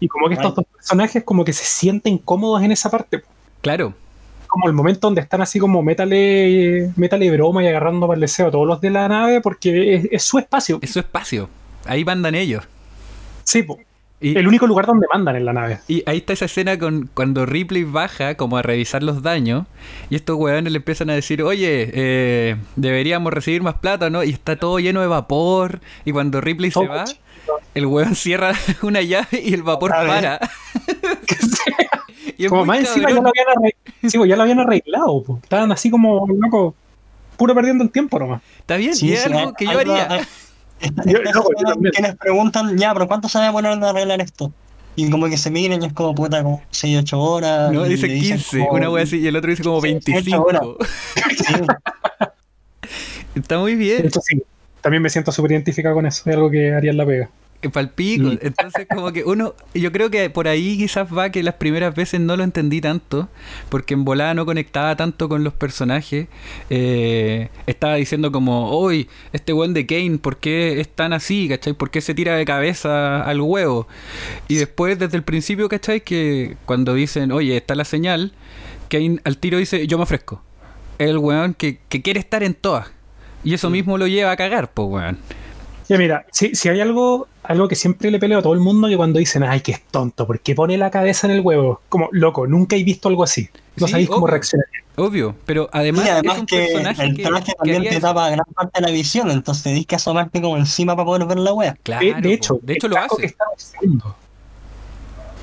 Y 0.00 0.08
como 0.08 0.28
que 0.28 0.34
estos 0.34 0.54
dos 0.54 0.64
personajes 0.66 1.24
como 1.24 1.44
que 1.44 1.52
se 1.52 1.64
sienten 1.64 2.18
cómodos 2.18 2.62
en 2.62 2.72
esa 2.72 2.90
parte. 2.90 3.22
Claro, 3.60 3.94
Como 4.46 4.66
el 4.66 4.72
momento 4.72 5.06
donde 5.06 5.20
están 5.20 5.42
así 5.42 5.58
como 5.58 5.82
métale, 5.82 6.90
métale 6.96 7.30
broma 7.30 7.62
y 7.62 7.68
agarrando 7.68 8.06
para 8.06 8.16
el 8.16 8.20
deseo 8.20 8.48
a 8.48 8.50
todos 8.50 8.66
los 8.66 8.80
de 8.80 8.90
la 8.90 9.08
nave 9.08 9.40
porque 9.40 9.94
es, 9.94 10.08
es 10.10 10.22
su 10.22 10.38
espacio. 10.38 10.78
es 10.80 10.90
su 10.90 10.98
espacio. 10.98 11.48
Ahí 11.84 12.04
mandan 12.04 12.34
ellos. 12.34 12.64
Sí, 13.44 13.62
po. 13.62 13.78
Y, 14.20 14.36
el 14.36 14.48
único 14.48 14.66
lugar 14.66 14.84
donde 14.86 15.06
mandan 15.12 15.36
en 15.36 15.44
la 15.44 15.52
nave. 15.52 15.78
y 15.86 16.02
ahí 16.06 16.18
está 16.18 16.32
esa 16.32 16.46
escena 16.46 16.76
con 16.76 17.08
cuando 17.14 17.46
Ripley 17.46 17.84
baja 17.84 18.34
como 18.36 18.56
a 18.56 18.62
revisar 18.62 19.02
los 19.04 19.22
daños 19.22 19.66
y 20.10 20.16
estos 20.16 20.36
weones 20.36 20.72
le 20.72 20.78
empiezan 20.78 21.08
a 21.10 21.14
decir, 21.14 21.40
oye, 21.42 21.90
eh, 21.94 22.56
deberíamos 22.74 23.32
recibir 23.32 23.62
más 23.62 23.74
plata, 23.74 24.10
¿no? 24.10 24.24
Y 24.24 24.30
está 24.30 24.56
todo 24.56 24.80
lleno 24.80 25.00
de 25.02 25.06
vapor 25.06 25.80
y 26.04 26.10
cuando 26.10 26.40
Ripley 26.40 26.70
se 26.72 26.80
Todo 26.80 26.88
va, 26.88 27.04
el 27.74 27.86
weón 27.86 28.16
cierra 28.16 28.54
una 28.82 29.02
llave 29.02 29.40
y 29.44 29.54
el 29.54 29.62
vapor 29.62 29.90
para. 29.92 30.40
Y 32.36 32.46
como 32.46 32.64
más 32.64 32.78
encima 32.78 33.08
ya 33.10 33.16
lo 33.16 33.28
habían 33.28 33.46
arreglado. 33.48 33.84
Sí, 34.08 34.16
pues 34.18 34.28
ya 34.30 34.36
lo 34.36 34.42
habían 34.42 34.60
arreglado. 34.60 35.22
po. 35.24 35.40
Estaban 35.42 35.72
así 35.72 35.90
como, 35.90 36.24
loco, 36.40 36.74
puro 37.36 37.54
perdiendo 37.54 37.82
el 37.82 37.90
tiempo 37.90 38.18
nomás. 38.18 38.42
Está 38.60 38.76
bien, 38.76 38.94
sí, 38.94 39.08
y 39.08 39.12
es 39.14 39.22
sí, 39.22 39.32
algo 39.32 39.52
que 39.54 39.64
yo 39.64 39.78
haría. 39.78 40.08
hay- 40.12 40.20
Yo- 41.06 41.18
yo- 41.22 42.00
les 42.00 42.16
preguntan, 42.16 42.76
ya, 42.78 42.92
pero 42.94 43.08
¿cuánto 43.08 43.28
se 43.28 43.38
va 43.38 43.48
a 43.48 43.52
poner 43.52 43.72
en 43.72 43.82
arreglar 43.84 44.20
esto? 44.20 44.52
Y 44.96 45.10
como 45.10 45.28
que 45.28 45.36
se 45.36 45.50
miran 45.50 45.82
y 45.82 45.86
es 45.86 45.92
como 45.92 46.14
puta, 46.14 46.42
como 46.42 46.62
6, 46.70 46.98
8 47.00 47.20
horas. 47.20 47.72
No, 47.72 47.84
dice 47.84 48.06
le 48.08 48.14
dicen 48.14 48.36
15, 48.38 48.58
como- 48.60 48.72
una 48.78 48.90
wea 48.90 49.04
así, 49.04 49.18
y 49.18 49.26
el 49.26 49.36
otro 49.36 49.50
dice 49.50 49.62
como 49.62 49.80
Sí, 49.80 49.88
sí, 49.88 50.12
25. 50.12 50.42
horas. 50.42 50.62
Sí, 51.38 51.54
Está 53.34 53.58
muy 53.58 53.72
De 53.72 53.78
bien, 53.78 54.06
hecho, 54.06 54.20
sí. 54.20 54.42
También 54.80 55.02
me 55.02 55.10
siento 55.10 55.32
súper 55.32 55.52
identificado 55.52 55.94
con 55.94 56.06
eso. 56.06 56.22
Es 56.28 56.34
algo 56.36 56.50
que 56.50 56.72
haría 56.72 56.90
en 56.90 56.96
la 56.96 57.06
pega. 57.06 57.30
Palpico. 57.72 58.28
Mm. 58.28 58.38
Entonces, 58.40 58.86
como 58.88 59.12
que 59.12 59.24
uno, 59.24 59.54
yo 59.74 59.90
creo 59.90 60.10
que 60.10 60.30
por 60.30 60.46
ahí 60.46 60.78
quizás 60.78 61.08
va 61.12 61.30
que 61.30 61.42
las 61.42 61.54
primeras 61.54 61.94
veces 61.94 62.20
no 62.20 62.36
lo 62.36 62.44
entendí 62.44 62.80
tanto, 62.80 63.28
porque 63.68 63.94
en 63.94 64.04
volada 64.04 64.34
no 64.34 64.46
conectaba 64.46 64.96
tanto 64.96 65.28
con 65.28 65.42
los 65.42 65.52
personajes. 65.52 66.28
Eh, 66.70 67.48
estaba 67.66 67.96
diciendo 67.96 68.30
como, 68.30 68.70
hoy, 68.70 69.08
este 69.32 69.52
weón 69.52 69.74
de 69.74 69.86
Kane, 69.86 70.18
¿por 70.18 70.36
qué 70.36 70.80
es 70.80 70.88
tan 70.88 71.12
así? 71.12 71.48
¿Cachai? 71.48 71.72
¿Por 71.72 71.90
qué 71.90 72.00
se 72.00 72.14
tira 72.14 72.36
de 72.36 72.44
cabeza 72.44 73.22
al 73.22 73.40
huevo? 73.40 73.88
Y 74.46 74.56
después, 74.56 74.98
desde 74.98 75.16
el 75.16 75.24
principio, 75.24 75.68
¿cachai? 75.68 76.02
Que 76.02 76.56
cuando 76.64 76.94
dicen, 76.94 77.32
oye, 77.32 77.56
está 77.56 77.74
la 77.74 77.84
señal, 77.84 78.32
Kane 78.88 79.20
al 79.24 79.38
tiro 79.38 79.58
dice, 79.58 79.86
yo 79.86 79.98
me 79.98 80.04
ofrezco. 80.04 80.42
Es 80.98 81.10
el 81.10 81.18
weón 81.18 81.54
que, 81.54 81.78
que 81.88 82.02
quiere 82.02 82.20
estar 82.20 82.42
en 82.42 82.54
todas. 82.54 82.90
Y 83.44 83.54
eso 83.54 83.70
mismo 83.70 83.98
lo 83.98 84.06
lleva 84.06 84.32
a 84.32 84.36
cagar, 84.36 84.70
pues 84.72 84.88
weón. 84.88 85.18
Ya 85.88 85.96
mira, 85.96 86.26
si, 86.32 86.54
si 86.54 86.68
hay 86.68 86.80
algo, 86.80 87.28
algo 87.48 87.66
que 87.66 87.74
siempre 87.74 88.10
le 88.10 88.18
peleo 88.18 88.38
a 88.38 88.42
todo 88.42 88.52
el 88.52 88.60
mundo 88.60 88.88
que 88.88 88.96
cuando 88.96 89.18
dicen, 89.18 89.42
ay, 89.42 89.60
que 89.60 89.72
es 89.72 89.82
tonto, 89.90 90.26
¿por 90.26 90.38
qué 90.40 90.54
pone 90.54 90.76
la 90.78 90.90
cabeza 90.90 91.26
en 91.26 91.32
el 91.32 91.40
huevo? 91.40 91.80
Como, 91.88 92.08
loco, 92.12 92.46
nunca 92.46 92.76
he 92.76 92.84
visto 92.84 93.08
algo 93.08 93.24
así. 93.24 93.48
No 93.76 93.86
Sí, 93.86 93.92
sabéis 93.92 94.08
cómo 94.08 94.26
reaccionar. 94.26 94.66
Obvio, 94.96 95.34
pero 95.46 95.68
además, 95.72 96.08
además 96.10 96.34
es 96.34 96.40
un 96.40 96.46
que 96.46 96.56
personaje 96.58 97.02
el 97.04 97.16
que, 97.16 97.22
traje 97.22 97.44
que 97.46 97.52
también 97.54 97.76
haría 97.78 97.90
te 97.90 97.96
eso. 97.98 98.06
tapa 98.08 98.30
gran 98.30 98.44
parte 98.54 98.80
de 98.80 98.86
la 98.86 98.92
visión, 98.92 99.30
entonces 99.30 99.62
tenés 99.64 99.86
que 99.86 99.94
asomarte 99.94 100.40
como 100.42 100.56
encima 100.56 100.94
para 100.96 101.06
poder 101.06 101.24
ver 101.26 101.38
la 101.38 101.52
wea. 101.52 101.76
Claro, 101.82 102.04
de, 102.04 102.14
de 102.14 102.20
po. 102.22 102.28
hecho, 102.28 102.58
de 102.62 102.72
hecho 102.74 102.86
el 102.86 102.90
lo 102.90 102.96
casco 102.96 103.16
que 103.16 103.26
hace. 103.26 103.32
están 103.32 103.48
usando. 103.56 104.16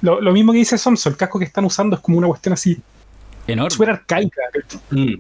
Lo, 0.02 0.22
lo 0.22 0.34
mismo 0.34 0.52
que 0.52 0.58
dice 0.60 0.78
Somso, 0.78 1.10
el 1.10 1.16
casco 1.18 1.40
que 1.40 1.46
están 1.46 1.64
usando 1.66 1.96
es 1.96 2.02
como 2.02 2.18
una 2.18 2.28
cuestión 2.28 2.54
así, 2.54 2.78
Enorme. 3.48 3.72
súper 3.72 3.90
arcaica, 3.92 4.42
Mm, 4.92 5.14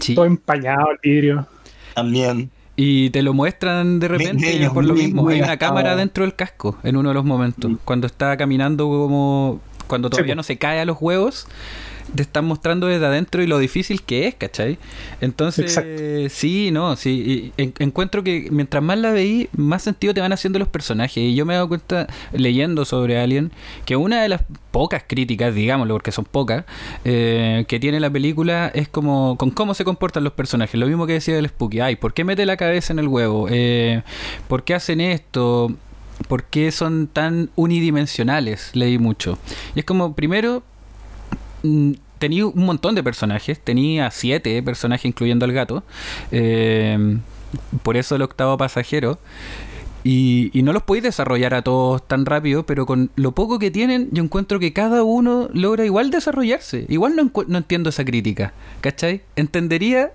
Sí. 0.00 0.14
todo 0.14 0.26
empañado 0.26 0.90
el 0.92 0.98
vidrio. 1.02 1.46
también. 1.94 2.50
Y 2.80 3.10
te 3.10 3.22
lo 3.22 3.34
muestran 3.34 3.98
de 3.98 4.06
repente 4.06 4.52
bello, 4.52 4.72
por 4.72 4.84
lo 4.84 4.94
mismo. 4.94 5.22
muy 5.22 5.34
Hay 5.34 5.40
una 5.40 5.48
gastado. 5.48 5.70
cámara 5.70 5.96
dentro 5.96 6.22
del 6.22 6.36
casco 6.36 6.78
en 6.84 6.96
uno 6.96 7.08
de 7.08 7.14
los 7.16 7.24
momentos. 7.24 7.72
Mm. 7.72 7.76
Cuando 7.84 8.06
está 8.06 8.36
caminando 8.36 8.84
como. 8.86 9.60
Cuando 9.88 10.10
todavía 10.10 10.36
no 10.36 10.44
se 10.44 10.58
cae 10.58 10.78
a 10.78 10.84
los 10.84 10.96
huevos. 11.00 11.48
Te 12.14 12.22
están 12.22 12.44
mostrando 12.46 12.86
desde 12.86 13.04
adentro 13.06 13.42
y 13.42 13.46
lo 13.46 13.58
difícil 13.58 14.02
que 14.02 14.26
es, 14.26 14.34
¿cachai? 14.34 14.78
Entonces, 15.20 15.76
Exacto. 15.76 16.34
sí, 16.34 16.70
no, 16.70 16.96
sí, 16.96 17.52
y 17.56 17.62
en- 17.62 17.74
encuentro 17.78 18.22
que 18.24 18.48
mientras 18.50 18.82
más 18.82 18.98
la 18.98 19.10
veí, 19.12 19.48
más 19.56 19.82
sentido 19.82 20.14
te 20.14 20.20
van 20.20 20.32
haciendo 20.32 20.58
los 20.58 20.68
personajes. 20.68 21.16
Y 21.18 21.34
yo 21.34 21.44
me 21.46 21.52
he 21.52 21.56
dado 21.56 21.68
cuenta, 21.68 22.06
leyendo 22.32 22.84
sobre 22.84 23.18
Alien, 23.20 23.52
que 23.84 23.96
una 23.96 24.22
de 24.22 24.28
las 24.28 24.42
pocas 24.70 25.02
críticas, 25.06 25.54
digámoslo, 25.54 25.94
porque 25.94 26.12
son 26.12 26.24
pocas, 26.24 26.64
eh, 27.04 27.64
que 27.68 27.78
tiene 27.80 28.00
la 28.00 28.10
película 28.10 28.70
es 28.74 28.88
como 28.88 29.36
con 29.36 29.50
cómo 29.50 29.74
se 29.74 29.84
comportan 29.84 30.24
los 30.24 30.32
personajes. 30.32 30.78
Lo 30.78 30.86
mismo 30.86 31.06
que 31.06 31.14
decía 31.14 31.38
el 31.38 31.48
Spooky. 31.48 31.80
Ay, 31.80 31.96
¿por 31.96 32.14
qué 32.14 32.24
mete 32.24 32.46
la 32.46 32.56
cabeza 32.56 32.92
en 32.92 32.98
el 33.00 33.08
huevo? 33.08 33.48
Eh, 33.50 34.02
¿Por 34.48 34.64
qué 34.64 34.74
hacen 34.74 35.00
esto? 35.00 35.72
¿Por 36.28 36.44
qué 36.44 36.70
son 36.72 37.06
tan 37.06 37.50
unidimensionales? 37.54 38.70
Leí 38.74 38.98
mucho. 38.98 39.38
Y 39.74 39.80
es 39.80 39.84
como, 39.84 40.14
primero, 40.14 40.62
tenía 42.18 42.46
un 42.46 42.64
montón 42.64 42.94
de 42.94 43.02
personajes. 43.02 43.60
Tenía 43.60 44.10
siete 44.10 44.62
personajes, 44.62 45.04
incluyendo 45.04 45.44
al 45.44 45.52
gato. 45.52 45.82
Eh, 46.32 47.18
por 47.82 47.96
eso 47.96 48.16
el 48.16 48.22
octavo 48.22 48.56
pasajero. 48.56 49.18
Y, 50.04 50.50
no 50.62 50.72
los 50.72 50.84
podéis 50.84 51.02
desarrollar 51.02 51.54
a 51.54 51.62
todos 51.62 52.06
tan 52.06 52.24
rápido, 52.24 52.64
pero 52.64 52.86
con 52.86 53.10
lo 53.16 53.32
poco 53.32 53.58
que 53.58 53.70
tienen, 53.70 54.08
yo 54.10 54.22
encuentro 54.22 54.58
que 54.58 54.72
cada 54.72 55.02
uno 55.02 55.50
logra 55.52 55.84
igual 55.84 56.10
desarrollarse. 56.10 56.86
Igual 56.88 57.16
no, 57.16 57.30
no 57.46 57.58
entiendo 57.58 57.90
esa 57.90 58.04
crítica, 58.04 58.52
¿cachai? 58.80 59.22
Entendería, 59.36 60.12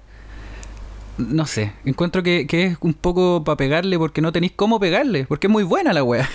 no 1.17 1.45
sé, 1.45 1.73
encuentro 1.85 2.23
que, 2.23 2.47
es 2.49 2.77
un 2.81 2.93
poco 2.93 3.43
para 3.43 3.57
pegarle 3.57 3.99
porque 3.99 4.21
no 4.21 4.31
tenéis 4.31 4.53
cómo 4.55 4.79
pegarle, 4.79 5.25
porque 5.25 5.47
es 5.47 5.51
muy 5.51 5.63
buena 5.63 5.93
la 5.93 6.03
wea. 6.03 6.27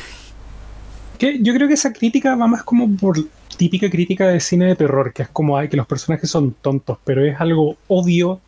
Yo 1.18 1.52
creo 1.52 1.66
que 1.66 1.74
esa 1.74 1.92
crítica 1.92 2.36
va 2.36 2.46
más 2.46 2.62
como 2.62 2.88
por 2.96 3.18
típica 3.58 3.90
crítica 3.90 4.28
de 4.28 4.40
cine 4.40 4.66
de 4.66 4.76
terror, 4.76 5.12
que 5.12 5.24
es 5.24 5.28
como, 5.30 5.58
ay, 5.58 5.68
que 5.68 5.76
los 5.76 5.86
personajes 5.86 6.30
son 6.30 6.54
tontos, 6.54 6.98
pero 7.04 7.24
es 7.24 7.40
algo 7.40 7.76
obvio, 7.88 8.40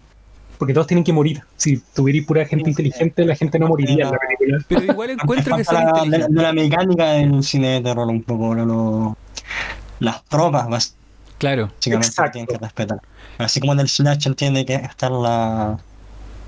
porque 0.59 0.75
todos 0.75 0.87
tienen 0.87 1.05
que 1.05 1.13
morir. 1.13 1.43
Si 1.57 1.83
tuviera 1.95 2.25
pura 2.27 2.47
gente 2.47 2.71
inteligente, 2.71 3.25
la 3.25 3.37
gente 3.37 3.59
no 3.59 3.69
moriría 3.69 4.05
en 4.07 4.11
la 4.13 4.19
película. 4.19 4.65
Pero 4.69 4.85
igual 4.85 5.11
encuentro 5.11 5.57
que 5.57 5.65
son 5.65 5.85
la, 5.85 6.05
de 6.19 6.29
la 6.43 6.53
mecánica 6.53 7.13
del 7.13 7.43
cine 7.43 7.69
de 7.69 7.81
terror 7.83 8.09
un 8.09 8.23
poco, 8.25 8.55
lo- 8.55 8.67
lo- 8.67 9.15
las 9.99 10.25
tropas 10.27 10.97
Claro, 11.39 11.69
básicamente 11.69 12.09
Exacto. 12.09 12.33
tienen 12.33 12.47
que 12.49 12.59
respetar. 12.59 12.99
Así 13.39 13.61
como 13.61 13.73
en 13.73 13.81
el 13.81 13.89
slash 13.89 14.27
entiende 14.27 14.67
que 14.67 14.75
está 14.75 15.09
la, 15.11 15.79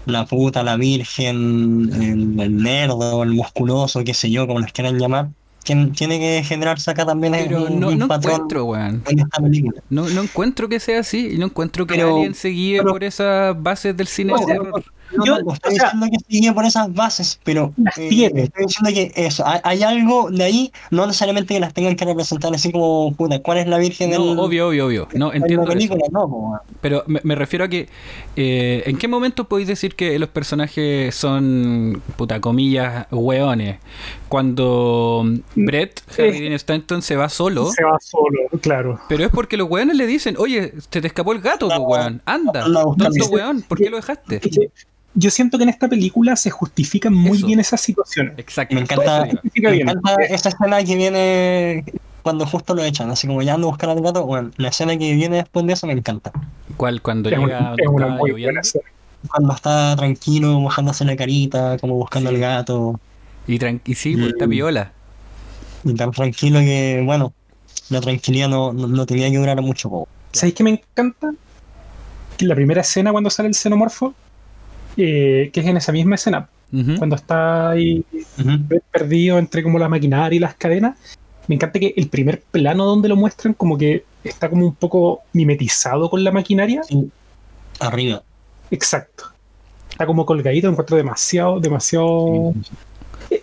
la 0.04 0.26
puta, 0.26 0.62
la 0.62 0.76
virgen, 0.76 1.90
el, 1.94 2.40
el 2.40 2.56
nerdo, 2.62 3.22
el 3.22 3.30
musculoso, 3.30 4.04
qué 4.04 4.14
sé 4.14 4.30
yo, 4.30 4.46
como 4.46 4.60
les 4.60 4.72
quieran 4.72 4.98
llamar, 4.98 5.30
quien 5.64 5.92
tiene 5.92 6.18
que 6.18 6.42
generarse 6.44 6.90
acá 6.90 7.04
también 7.06 7.34
es 7.34 7.44
pero 7.46 7.64
un, 7.64 7.80
no, 7.80 7.88
un 7.88 7.98
no 7.98 8.08
patrón 8.08 8.34
encuentro, 8.34 8.64
weón. 8.64 9.02
en 9.08 9.18
esta 9.20 9.40
película. 9.42 9.82
No, 9.90 10.08
no 10.08 10.22
encuentro 10.22 10.68
que 10.68 10.80
sea 10.80 11.00
así 11.00 11.36
no 11.38 11.46
encuentro 11.46 11.86
que 11.86 11.94
Pero- 11.94 12.14
alguien 12.16 12.34
se 12.34 12.48
guíe 12.48 12.78
pero- 12.78 12.92
por 12.92 13.04
esas 13.04 13.60
bases 13.62 13.96
del 13.96 14.06
cine 14.06 14.32
de 14.34 14.40
No, 14.40 14.46
terror. 14.46 14.84
No, 15.16 15.24
Yo, 15.26 15.38
no, 15.38 15.42
no 15.44 15.52
estoy 15.54 15.72
o 15.72 15.76
sea- 15.76 15.84
diciendo 15.92 16.06
que 16.10 16.18
se 16.18 16.24
guíe 16.40 16.52
por 16.52 16.64
esas 16.64 16.92
bases, 16.92 17.38
pero 17.44 17.72
Las 17.76 17.96
eh, 17.98 18.08
tiene. 18.08 18.42
estoy 18.44 18.66
diciendo 18.66 18.90
que 18.94 19.12
eso, 19.26 19.46
hay, 19.46 19.60
hay 19.64 19.82
algo 19.82 20.30
de 20.30 20.44
ahí, 20.44 20.72
no 20.90 21.06
necesariamente 21.06 21.54
que 21.54 21.60
las 21.60 21.74
tengan 21.74 21.96
que 21.96 22.04
representar 22.04 22.54
así 22.54 22.72
como, 22.72 23.14
puta, 23.14 23.38
¿cuál 23.40 23.58
es 23.58 23.66
la 23.66 23.78
virgen 23.78 24.10
No, 24.10 24.24
del- 24.30 24.38
obvio, 24.38 24.68
obvio, 24.68 24.86
obvio. 24.86 25.08
No, 25.14 25.32
entiendo 25.32 25.64
eso. 25.64 25.72
película? 25.72 26.04
No, 26.10 26.28
po, 26.28 26.58
Pero 26.80 27.04
me, 27.06 27.20
me 27.24 27.34
refiero 27.34 27.64
a 27.64 27.68
que, 27.68 27.88
eh, 28.36 28.82
¿en 28.86 28.96
qué 28.98 29.08
momento 29.08 29.44
podéis 29.48 29.68
decir 29.68 29.94
que 29.94 30.18
los 30.18 30.28
personajes 30.28 31.14
son, 31.14 32.02
puta 32.16 32.40
comillas, 32.40 33.06
hueones? 33.10 33.78
Cuando 34.28 35.24
Brett, 35.54 36.00
Harry 36.18 36.40
Dean 36.40 36.52
Stanton, 36.54 37.02
se 37.02 37.16
va 37.16 37.28
solo, 37.28 37.70
Se 37.70 37.84
va 37.84 37.98
solo, 38.00 38.38
claro. 38.60 38.98
pero 39.08 39.24
es 39.24 39.30
porque 39.30 39.56
los 39.56 39.68
hueones 39.68 39.96
le 39.96 40.06
dicen, 40.06 40.36
oye, 40.38 40.72
se 40.90 41.00
te 41.00 41.06
escapó 41.06 41.32
el 41.32 41.40
gato, 41.40 41.68
po, 41.68 41.80
weón, 41.82 42.22
anda, 42.24 42.64
tonto 42.64 43.26
hueón, 43.30 43.62
¿por 43.62 43.78
qué 43.78 43.90
lo 43.90 43.96
dejaste? 43.98 44.40
Que 45.14 45.20
yo 45.20 45.30
siento 45.30 45.58
que 45.58 45.64
en 45.64 45.70
esta 45.70 45.88
película 45.88 46.36
se 46.36 46.50
justifican 46.50 47.14
muy 47.14 47.38
Eso. 47.38 47.46
bien 47.46 47.60
esas 47.60 47.80
situaciones. 47.80 48.34
Exacto. 48.38 48.74
Me 48.74 48.80
encanta- 48.82 49.26
Me 49.54 49.80
encanta 49.80 50.14
esa 50.28 50.48
escena 50.50 50.82
que 50.84 50.96
viene 50.96 51.84
cuando 52.22 52.46
justo 52.46 52.74
lo 52.74 52.84
echan, 52.84 53.10
así 53.10 53.26
como 53.26 53.42
ya 53.42 53.54
ando 53.54 53.66
a 53.66 53.70
buscar 53.70 53.90
al 53.90 54.00
gato, 54.00 54.24
bueno, 54.24 54.50
la 54.56 54.68
escena 54.68 54.96
que 54.96 55.12
viene 55.14 55.36
después 55.36 55.66
de 55.66 55.72
eso 55.72 55.86
me 55.86 55.92
encanta. 55.92 56.30
¿Cuál? 56.76 57.02
Cuando 57.02 57.28
Es 57.28 57.36
llega 57.38 57.74
es 57.76 57.88
una 57.88 58.08
muy 58.08 58.30
lloviendo. 58.30 58.46
buena 58.46 58.60
escena. 58.60 58.84
Cuando 59.28 59.54
está 59.54 59.94
tranquilo, 59.96 60.58
mojándose 60.60 61.04
la 61.04 61.14
carita, 61.16 61.76
como 61.78 61.94
buscando 61.94 62.30
Sí. 62.30 62.36
al 62.36 62.40
gato, 62.40 63.00
Y, 63.46 63.58
tran- 63.58 63.80
y 63.84 63.94
sí, 63.94 64.16
pues 64.16 64.28
está 64.32 64.46
piola. 64.48 64.92
y 65.84 65.94
tan 65.94 66.10
tranquilo 66.12 66.60
que, 66.60 67.02
bueno, 67.04 67.32
la 67.90 68.00
tranquilidad 68.00 68.48
no, 68.48 68.72
no, 68.72 68.86
no 68.86 69.04
tenía 69.06 69.28
que 69.30 69.36
durar 69.38 69.60
mucho. 69.60 70.06
¿Sabéis 70.32 70.54
qué 70.54 70.62
me 70.64 70.70
encanta? 70.70 71.32
Que 72.38 72.46
la 72.46 72.54
primera 72.54 72.80
escena 72.82 73.10
cuando 73.12 73.30
sale 73.30 73.48
el 73.48 73.54
xenomorfo, 73.54 74.14
eh, 74.96 75.50
que 75.52 75.60
es 75.60 75.66
en 75.66 75.76
esa 75.76 75.92
misma 75.92 76.14
escena, 76.16 76.48
cuando 76.96 77.16
está 77.16 77.70
ahí 77.70 78.02
perdido 78.90 79.38
entre 79.38 79.62
como 79.62 79.78
la 79.78 79.88
maquinaria 79.90 80.36
y 80.36 80.40
las 80.40 80.54
cadenas, 80.54 80.96
me 81.48 81.56
encanta 81.56 81.78
que 81.78 81.92
el 81.96 82.08
primer 82.08 82.40
plano 82.42 82.84
donde 82.86 83.08
lo 83.08 83.16
muestran 83.16 83.52
como 83.52 83.76
que 83.76 84.04
está 84.24 84.48
como 84.48 84.64
un 84.66 84.74
poco 84.74 85.20
mimetizado 85.34 86.08
con 86.08 86.24
la 86.24 86.30
maquinaria. 86.32 86.82
Sí. 86.84 87.10
Arriba. 87.80 88.22
Exacto. 88.70 89.24
Está 89.90 90.06
como 90.06 90.24
colgadito, 90.24 90.68
encuentro 90.68 90.96
demasiado, 90.96 91.60
demasiado... 91.60 92.54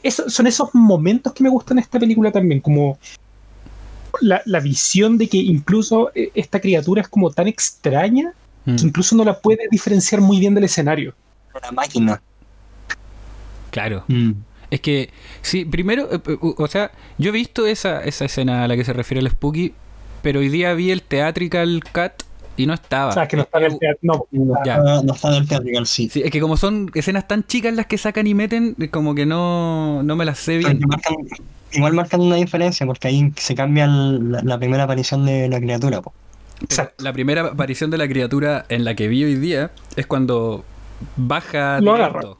Eso- 0.01 0.29
son 0.29 0.47
esos 0.47 0.73
momentos 0.73 1.33
que 1.33 1.43
me 1.43 1.49
gustan 1.49 1.75
de 1.77 1.81
esta 1.81 1.99
película 1.99 2.31
también, 2.31 2.61
como 2.61 2.97
la, 4.21 4.41
la 4.45 4.59
visión 4.59 5.17
de 5.17 5.27
que 5.27 5.37
incluso 5.37 6.11
eh, 6.15 6.31
esta 6.33 6.59
criatura 6.59 7.01
es 7.01 7.07
como 7.07 7.31
tan 7.31 7.47
extraña 7.47 8.33
Mm, 8.65 8.75
que 8.75 8.85
incluso 8.87 9.15
no 9.15 9.23
la 9.23 9.39
puede 9.39 9.69
diferenciar 9.71 10.19
muy 10.19 10.37
bien 10.37 10.53
del 10.53 10.65
escenario. 10.65 11.13
La 11.61 11.71
máquina. 11.71 12.21
Claro. 13.71 14.03
Mm. 14.07 14.31
Es 14.71 14.81
que, 14.81 15.09
sí, 15.41 15.65
primero, 15.65 16.07
eh, 16.13 16.19
eh, 16.27 16.37
o 16.41 16.67
sea, 16.67 16.91
yo 17.17 17.29
he 17.29 17.33
visto 17.33 17.65
esa, 17.65 18.03
esa 18.03 18.25
escena 18.25 18.63
a 18.63 18.67
la 18.67 18.75
que 18.75 18.83
se 18.83 18.93
refiere 18.93 19.19
el 19.19 19.29
Spooky, 19.29 19.73
pero 20.21 20.39
hoy 20.41 20.49
día 20.49 20.73
vi 20.73 20.91
el 20.91 21.01
Theatrical 21.01 21.81
Cut 21.91 22.23
y 22.55 22.65
no 22.67 22.73
estaba. 22.75 23.09
O 23.09 23.13
sea, 23.13 23.27
que 23.27 23.35
no 23.37 23.43
está 23.43 23.57
en 23.59 23.65
el 23.65 23.79
teatro. 23.79 23.99
No, 24.03 24.25
No, 24.31 24.53
Ya. 24.65 24.77
está, 24.77 25.01
no 25.03 25.13
está 25.13 25.31
del 25.31 25.47
teatro, 25.47 25.85
sí. 25.85 26.09
Sí, 26.09 26.21
es 26.23 26.29
que 26.29 26.39
como 26.39 26.55
son 26.57 26.91
escenas 26.93 27.27
tan 27.27 27.43
chicas 27.45 27.73
las 27.73 27.87
que 27.87 27.97
sacan 27.97 28.27
y 28.27 28.33
meten, 28.35 28.75
como 28.91 29.15
que 29.15 29.25
no, 29.25 30.03
no 30.03 30.15
me 30.15 30.25
las 30.25 30.37
sé 30.39 30.57
bien. 30.57 30.79
Marcan- 30.81 31.15
igual 31.71 31.93
marcan 31.93 32.21
una 32.21 32.35
diferencia, 32.35 32.85
porque 32.85 33.07
ahí 33.07 33.31
se 33.37 33.55
cambia 33.55 33.85
el- 33.85 34.31
la, 34.33 34.41
la 34.43 34.57
primera 34.59 34.83
aparición 34.83 35.25
de 35.25 35.47
la 35.49 35.59
criatura. 35.59 36.01
po. 36.01 36.13
Exacto. 36.61 37.01
la 37.05 37.13
primera 37.13 37.41
aparición 37.45 37.89
de 37.89 37.97
la 37.97 38.05
criatura 38.09 38.65
en 38.67 38.83
la 38.83 38.93
que 38.93 39.07
vi 39.07 39.23
hoy 39.23 39.35
día 39.35 39.71
es 39.95 40.05
cuando 40.05 40.65
baja 41.15 41.79
Lo 41.81 41.93
directo 41.95 42.17
agarra. 42.19 42.35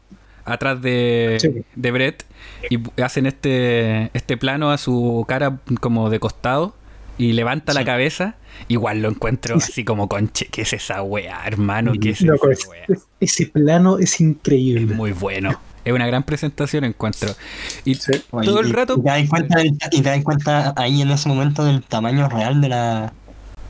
atrás 0.46 0.82
de, 0.82 1.38
Sí. 1.40 1.64
de 1.76 1.92
Brett 1.92 2.26
y 2.70 2.80
hacen 3.02 3.26
este, 3.26 4.10
este 4.14 4.38
plano 4.38 4.72
a 4.72 4.78
su 4.78 5.26
cara 5.28 5.60
como 5.82 6.10
de 6.10 6.20
costado 6.20 6.76
y 7.18 7.34
levanta 7.34 7.74
la 7.74 7.84
cabeza. 7.86 8.36
Igual 8.68 9.02
lo 9.02 9.10
encuentro 9.10 9.56
así 9.58 9.84
como 9.84 10.08
conche, 10.10 10.48
¿qué 10.52 10.64
es 10.64 10.74
esa 10.74 11.02
weá, 11.02 11.42
hermano? 11.46 11.94
¿Qué 12.02 12.12
es 12.12 12.22
Loco, 12.22 12.50
esa 12.50 12.64
es- 12.64 12.68
weá? 12.70 12.84
es- 12.90 13.08
ese 13.20 13.46
plano 13.48 13.98
es 14.00 14.14
Es 14.16 14.22
increíble. 14.22 14.96
muy 14.96 15.12
bueno. 15.12 15.60
Es 15.86 15.94
una 15.94 16.06
gran 16.08 16.24
presentación, 16.24 16.84
encuentro. 16.84 17.30
Y 17.86 17.96
Sí. 17.96 18.12
Todo 18.30 18.60
el 18.60 18.72
rato. 18.74 18.96
Y 18.98 19.02
te 19.02 19.10
das 19.10 19.30
cuenta, 19.30 19.58
del- 19.60 19.78
y 19.92 20.02
te 20.02 20.10
das 20.10 20.24
cuenta 20.24 20.74
ahí 20.76 21.02
en 21.02 21.10
ese 21.10 21.30
momento 21.30 21.64
del 21.64 21.84
tamaño 21.84 22.28
real 22.28 22.60
de 22.62 22.70
la 22.70 23.14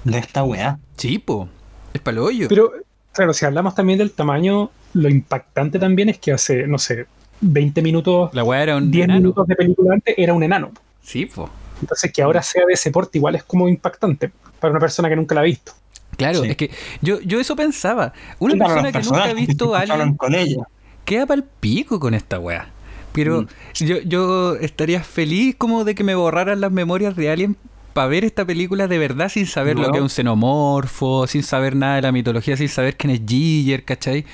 de 0.06 0.18
esta 0.18 0.44
weá. 0.44 0.80
Sí, 0.98 1.20
po. 1.20 1.48
Es 1.94 2.02
para 2.02 2.22
hoyo. 2.22 2.48
Pero, 2.50 2.72
claro, 3.14 3.34
si 3.34 3.46
hablamos 3.46 3.76
también 3.76 4.00
del 4.00 4.12
tamaño, 4.12 4.72
lo 4.94 5.10
impactante 5.10 5.80
también 5.80 6.10
es 6.10 6.18
que 6.18 6.32
hace, 6.32 6.68
no 6.68 6.78
sé, 6.78 7.06
20 7.42 7.82
minutos, 7.82 8.34
La 8.34 8.44
weá 8.44 8.64
era 8.64 8.78
un 8.78 8.92
10 8.92 9.06
enano. 9.06 9.20
minutos 9.22 9.48
de 9.48 9.56
película 9.56 9.94
antes 9.94 10.16
era 10.18 10.34
un 10.34 10.44
enano. 10.44 10.72
Sí, 11.02 11.26
po. 11.26 11.50
Entonces, 11.82 12.12
que 12.12 12.22
ahora 12.22 12.42
sea 12.42 12.64
de 12.68 12.74
ese 12.74 12.92
porte 12.92 13.18
igual 13.18 13.36
es 13.36 13.44
como 13.44 13.68
impactante 13.70 14.32
para 14.60 14.72
una 14.72 14.80
persona 14.80 15.08
que 15.10 15.16
nunca 15.16 15.34
la 15.36 15.42
ha 15.42 15.46
visto. 15.46 15.72
Claro, 16.18 16.42
Sí. 16.44 16.50
es 16.50 16.58
que 16.58 16.70
yo, 17.02 17.22
yo 17.22 17.40
eso 17.40 17.56
pensaba. 17.56 18.12
Una 18.40 18.56
persona 18.66 18.92
que 18.92 19.00
nunca 19.02 19.24
ha 19.24 19.34
visto 19.34 19.74
a 19.76 19.80
alguien 19.82 20.16
con 20.16 20.36
ella. 20.36 20.64
queda 21.06 21.26
pa'l 21.26 21.44
pico 21.60 22.00
con 22.00 22.14
esta 22.14 22.38
weá. 22.40 22.68
Pero 23.14 23.44
Mm. 23.44 23.48
yo, 23.86 23.98
yo 24.02 24.56
estaría 24.58 25.02
feliz 25.02 25.56
como 25.58 25.84
de 25.86 25.96
que 25.96 26.04
me 26.04 26.14
borraran 26.16 26.60
las 26.62 26.72
memorias 26.72 27.16
de 27.16 27.32
Alien 27.32 27.56
para 27.94 28.08
ver 28.08 28.24
esta 28.26 28.46
película 28.46 28.88
de 28.88 28.98
verdad 28.98 29.30
sin 29.30 29.46
saber 29.46 29.78
lo 29.78 29.92
que 29.92 29.98
es 29.98 30.04
un 30.04 30.10
xenomorfo, 30.10 31.28
sin 31.28 31.44
saber 31.44 31.76
nada 31.76 31.96
de 31.96 32.02
la 32.04 32.12
mitología, 32.12 32.56
sin 32.58 32.70
saber 32.70 32.96
quién 32.98 33.12
es 33.12 33.22
Giger, 33.28 33.84
¿cachai? 33.84 34.26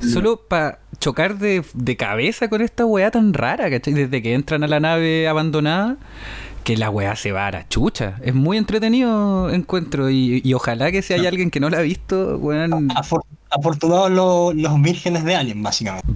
Solo 0.00 0.36
para 0.48 0.80
chocar 0.98 1.38
de, 1.38 1.64
de 1.74 1.96
cabeza 1.96 2.48
con 2.48 2.62
esta 2.62 2.84
weá 2.86 3.10
tan 3.10 3.32
rara, 3.34 3.70
¿cachai? 3.70 3.94
Desde 3.94 4.22
que 4.22 4.34
entran 4.34 4.64
a 4.64 4.68
la 4.68 4.80
nave 4.80 5.28
abandonada, 5.28 5.96
que 6.64 6.76
la 6.76 6.90
weá 6.90 7.16
se 7.16 7.32
va 7.32 7.48
a 7.48 7.50
la 7.50 7.68
chucha. 7.68 8.16
Es 8.22 8.34
muy 8.34 8.56
entretenido 8.56 9.50
encuentro 9.50 10.10
y, 10.10 10.40
y 10.44 10.54
ojalá 10.54 10.92
que 10.92 11.02
si 11.02 11.12
hay 11.12 11.26
alguien 11.26 11.50
que 11.50 11.60
no 11.60 11.70
la 11.70 11.78
ha 11.78 11.82
visto, 11.82 12.38
weón... 12.38 12.88
Afor- 12.90 13.24
afortunados 13.50 14.10
los, 14.10 14.54
los 14.54 14.80
vírgenes 14.80 15.24
de 15.24 15.34
Alien, 15.36 15.62
básicamente. 15.62 16.06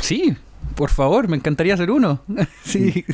Sí, 0.00 0.34
por 0.74 0.90
favor, 0.90 1.28
me 1.28 1.36
encantaría 1.36 1.76
ser 1.76 1.90
uno. 1.90 2.20
sí. 2.64 3.04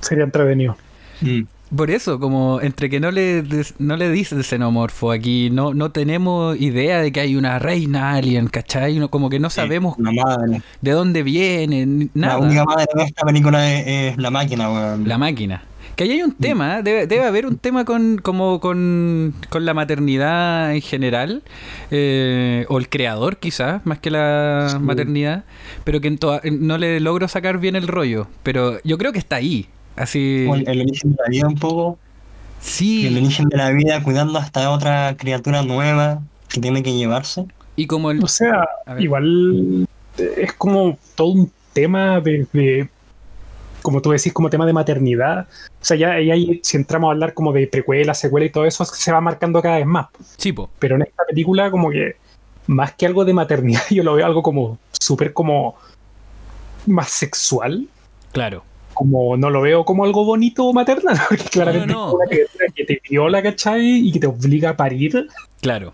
Sería 0.00 0.24
entretenido. 0.24 0.76
Mm. 1.20 1.42
Por 1.76 1.90
eso, 1.90 2.20
como 2.20 2.60
entre 2.60 2.88
que 2.90 3.00
no 3.00 3.10
le 3.10 3.42
no 3.78 3.96
le 3.96 4.10
dice 4.10 4.42
xenomorfo 4.42 5.10
aquí, 5.10 5.50
no, 5.50 5.74
no 5.74 5.90
tenemos 5.90 6.60
idea 6.60 7.00
de 7.00 7.10
que 7.12 7.20
hay 7.20 7.36
una 7.36 7.58
reina 7.58 8.12
alien, 8.12 8.48
¿cachai? 8.48 8.98
No, 8.98 9.08
como 9.08 9.28
que 9.30 9.38
no 9.40 9.50
sabemos 9.50 9.96
de 10.80 10.90
dónde 10.92 11.22
viene, 11.22 11.86
ni- 11.86 12.10
La 12.14 12.38
única 12.38 12.64
nada. 12.64 12.76
madre 12.76 12.86
de 12.94 13.02
esta 13.04 13.24
película 13.24 13.72
es, 13.72 14.12
es 14.12 14.18
la 14.18 14.30
máquina, 14.30 14.70
weón. 14.70 15.08
La 15.08 15.18
máquina. 15.18 15.62
Que 15.96 16.04
ahí 16.04 16.10
hay 16.10 16.22
un 16.22 16.32
tema, 16.32 16.78
¿eh? 16.78 16.82
debe, 16.82 17.06
debe 17.06 17.24
haber 17.24 17.46
un 17.46 17.56
tema 17.56 17.84
con 17.84 18.18
como 18.18 18.58
con, 18.58 19.32
con 19.48 19.64
la 19.64 19.74
maternidad 19.74 20.74
en 20.74 20.80
general, 20.80 21.42
eh, 21.92 22.66
o 22.68 22.78
el 22.78 22.88
creador 22.88 23.36
quizás, 23.36 23.84
más 23.86 24.00
que 24.00 24.10
la 24.10 24.66
Sí. 24.70 24.78
maternidad, 24.80 25.44
pero 25.84 26.00
que 26.00 26.08
en 26.08 26.66
no 26.66 26.78
le 26.78 26.98
logro 26.98 27.28
sacar 27.28 27.58
bien 27.58 27.76
el 27.76 27.86
rollo, 27.86 28.26
pero 28.42 28.78
yo 28.82 28.98
creo 28.98 29.12
que 29.12 29.20
está 29.20 29.36
ahí, 29.36 29.66
así... 29.96 30.44
Como 30.46 30.56
El, 30.56 30.68
el 30.68 30.80
origen 30.82 31.12
de 31.12 31.16
la 31.22 31.28
vida 31.30 31.48
un 31.48 31.54
poco. 31.56 31.98
El 32.60 32.66
Sí, 32.66 33.06
origen 33.06 33.48
de 33.48 33.56
la 33.58 33.70
vida 33.70 34.02
cuidando 34.02 34.38
hasta 34.38 34.70
otra 34.70 35.16
criatura 35.18 35.62
nueva 35.62 36.22
que 36.48 36.60
tiene 36.60 36.82
que 36.82 36.94
llevarse. 36.94 37.46
y 37.76 37.86
como 37.86 38.10
el... 38.10 38.22
O 38.22 38.28
sea, 38.28 38.66
igual 38.98 39.86
es 40.16 40.52
como 40.54 40.96
todo 41.14 41.28
un 41.28 41.52
tema 41.72 42.20
de, 42.20 42.46
de- 42.52 42.88
como 43.82 44.00
tú 44.00 44.12
decís, 44.12 44.32
como 44.32 44.48
tema 44.48 44.64
de 44.64 44.72
maternidad. 44.72 45.46
O 45.80 45.84
sea, 45.84 45.96
ya, 45.96 46.18
ya 46.20 46.32
ahí, 46.34 46.60
si 46.62 46.78
entramos 46.78 47.08
a 47.08 47.12
hablar 47.12 47.34
como 47.34 47.52
de 47.52 47.66
precuela, 47.66 48.14
secuela 48.14 48.46
y 48.46 48.50
todo 48.50 48.64
eso, 48.64 48.84
se 48.86 49.12
va 49.12 49.20
marcando 49.20 49.60
cada 49.60 49.76
vez 49.76 49.86
más. 49.86 50.06
Sí, 50.38 50.52
po, 50.52 50.70
Pero 50.78 50.96
en 50.96 51.02
esta 51.02 51.24
película, 51.28 51.70
como 51.70 51.90
que 51.90 52.16
más 52.66 52.94
que 52.94 53.04
algo 53.04 53.26
de 53.26 53.34
maternidad, 53.34 53.82
yo 53.90 54.02
lo 54.02 54.14
veo 54.14 54.24
algo 54.24 54.42
como 54.42 54.78
súper 54.92 55.34
como 55.34 55.74
más 56.86 57.10
sexual. 57.10 57.86
claro. 58.32 58.64
Como 58.94 59.36
no 59.36 59.50
lo 59.50 59.60
veo 59.60 59.84
como 59.84 60.04
algo 60.04 60.24
bonito 60.24 60.64
o 60.66 60.72
maternal, 60.72 61.18
porque 61.28 61.44
claramente 61.44 61.92
no. 61.92 62.08
es 62.08 62.14
una 62.14 62.26
criatura 62.26 62.64
que 62.74 62.84
te 62.84 63.02
viola, 63.10 63.42
¿cachai? 63.42 64.08
Y 64.08 64.12
que 64.12 64.20
te 64.20 64.26
obliga 64.26 64.70
a 64.70 64.76
parir. 64.76 65.26
Claro. 65.60 65.92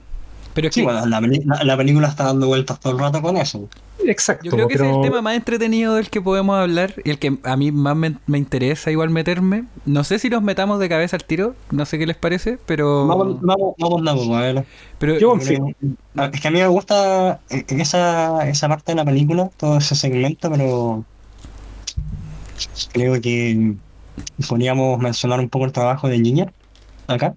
Pero 0.52 0.66
es 0.68 0.74
Sí, 0.74 0.80
que 0.80 0.84
bueno, 0.84 1.06
la, 1.06 1.20
peli- 1.20 1.42
la- 1.44 1.62
la 1.62 1.76
película 1.76 2.08
está 2.08 2.24
dando 2.24 2.48
vueltas 2.48 2.80
todo 2.80 2.92
el 2.92 2.98
rato 2.98 3.22
con 3.22 3.36
eso. 3.36 3.68
Exacto. 4.04 4.44
yo 4.46 4.50
creo 4.52 4.66
que 4.66 4.74
ese 4.74 4.88
es 4.88 4.96
el 4.96 5.02
tema 5.02 5.20
más 5.22 5.36
entretenido 5.36 5.94
del 5.94 6.08
que 6.10 6.20
podemos 6.22 6.56
hablar 6.56 6.94
y 7.04 7.10
el 7.10 7.18
que 7.18 7.36
a 7.44 7.56
mí 7.56 7.70
más 7.70 7.94
me, 7.94 8.16
me 8.26 8.38
interesa 8.38 8.90
igual 8.90 9.10
meterme. 9.10 9.64
No 9.86 10.02
sé 10.04 10.18
si 10.18 10.28
nos 10.30 10.42
metamos 10.42 10.80
de 10.80 10.88
cabeza 10.88 11.16
al 11.16 11.24
tiro, 11.24 11.54
no 11.70 11.84
sé 11.84 11.98
qué 11.98 12.06
les 12.06 12.16
parece, 12.16 12.58
pero... 12.66 13.06
Vamos, 13.06 13.40
vamos, 13.42 13.74
vamos 13.78 14.26
de 14.28 14.34
a 14.34 14.40
ver. 14.40 14.64
pero 14.98 15.18
Yo- 15.18 15.36
ah, 16.16 16.30
Es 16.32 16.40
que 16.40 16.48
a 16.48 16.50
mí 16.50 16.58
me 16.58 16.66
gusta 16.66 17.40
eh, 17.50 17.64
esa, 17.68 18.48
esa 18.48 18.68
parte 18.68 18.92
de 18.92 18.96
la 18.96 19.04
película, 19.04 19.50
todo 19.56 19.76
ese 19.78 19.94
segmento, 19.94 20.50
pero 20.50 21.04
creo 22.92 23.20
que 23.20 23.74
podríamos 24.48 24.98
mencionar 24.98 25.40
un 25.40 25.48
poco 25.48 25.64
el 25.64 25.72
trabajo 25.72 26.08
de 26.08 26.18
Ginger 26.18 26.52
acá. 27.06 27.34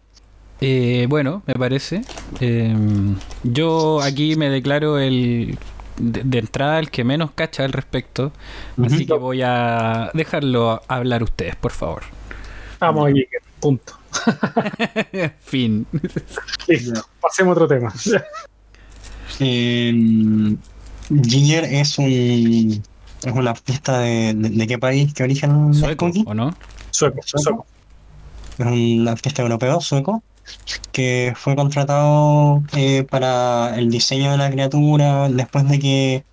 Eh, 0.62 1.08
bueno, 1.10 1.44
me 1.46 1.56
parece. 1.56 2.02
Eh, 2.40 2.76
yo 3.44 4.02
aquí 4.02 4.36
me 4.36 4.50
declaro 4.50 5.00
el 5.00 5.58
de, 5.98 6.24
de 6.24 6.40
entrada 6.40 6.80
el 6.80 6.90
que 6.90 7.04
menos 7.04 7.32
cacha 7.32 7.66
al 7.66 7.74
respecto, 7.74 8.32
así 8.84 9.06
que 9.06 9.14
voy 9.14 9.42
a 9.44 10.10
dejarlo 10.14 10.82
hablar 10.88 11.24
ustedes, 11.24 11.56
por 11.56 11.72
favor. 11.72 12.04
Vamos 12.80 13.08
ahí, 13.08 13.26
punto. 13.60 13.94
fin. 15.42 15.86
Listo, 16.68 17.06
pasemos 17.20 17.52
a 17.52 17.64
otro 17.64 17.68
tema. 17.68 17.94
Eh, 19.40 20.56
Ginger 21.10 21.64
es 21.66 21.98
un 21.98 22.84
es 23.24 23.34
una 23.34 23.52
artista 23.52 24.00
de, 24.00 24.34
de, 24.34 24.50
de 24.50 24.68
qué 24.68 24.78
país, 24.78 25.14
qué 25.14 25.24
origen 25.24 25.74
Sueco? 25.74 26.12
¿o 26.26 26.34
no? 26.34 26.56
Sueco, 26.92 27.22
sueco. 27.26 27.66
Es 28.58 28.66
un 28.66 29.08
artista 29.08 29.42
europeo, 29.42 29.82
sueco, 29.82 30.22
que 30.92 31.34
fue 31.36 31.56
contratado 31.56 32.62
eh, 32.76 33.04
para 33.10 33.76
el 33.78 33.90
diseño 33.90 34.32
de 34.32 34.38
la 34.38 34.52
criatura 34.52 35.30
después 35.30 35.68
de 35.68 35.80
que 35.80 36.24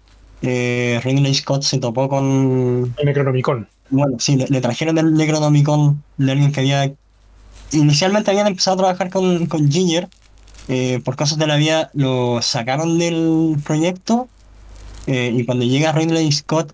eh, 0.42 1.00
Ridley 1.03 1.35
Scott 1.35 1.62
se 1.62 1.79
topó 1.79 2.09
con... 2.09 2.94
El 2.98 3.07
Necronomicon. 3.07 3.68
Bueno, 3.90 4.16
sí, 4.18 4.37
le, 4.37 4.46
le 4.48 4.61
trajeron 4.61 4.94
del 4.94 5.14
Necronomicon 5.14 6.03
de 6.18 6.33
alguien 6.33 6.53
que 6.53 6.61
había... 6.61 6.92
Inicialmente 7.72 8.31
habían 8.31 8.48
empezado 8.48 8.74
a 8.74 8.79
trabajar 8.79 9.11
con, 9.11 9.46
con 9.46 9.70
Ginger, 9.70 10.09
eh, 10.68 11.00
por 11.05 11.16
cosas 11.16 11.38
de 11.38 11.46
la 11.46 11.57
vida 11.57 11.90
lo 11.94 12.42
sacaron 12.42 12.98
del 12.98 13.57
proyecto 13.64 14.29
eh, 15.07 15.33
y 15.35 15.44
cuando 15.44 15.64
llega 15.64 15.92
Ridley 15.92 16.31
Scott, 16.31 16.72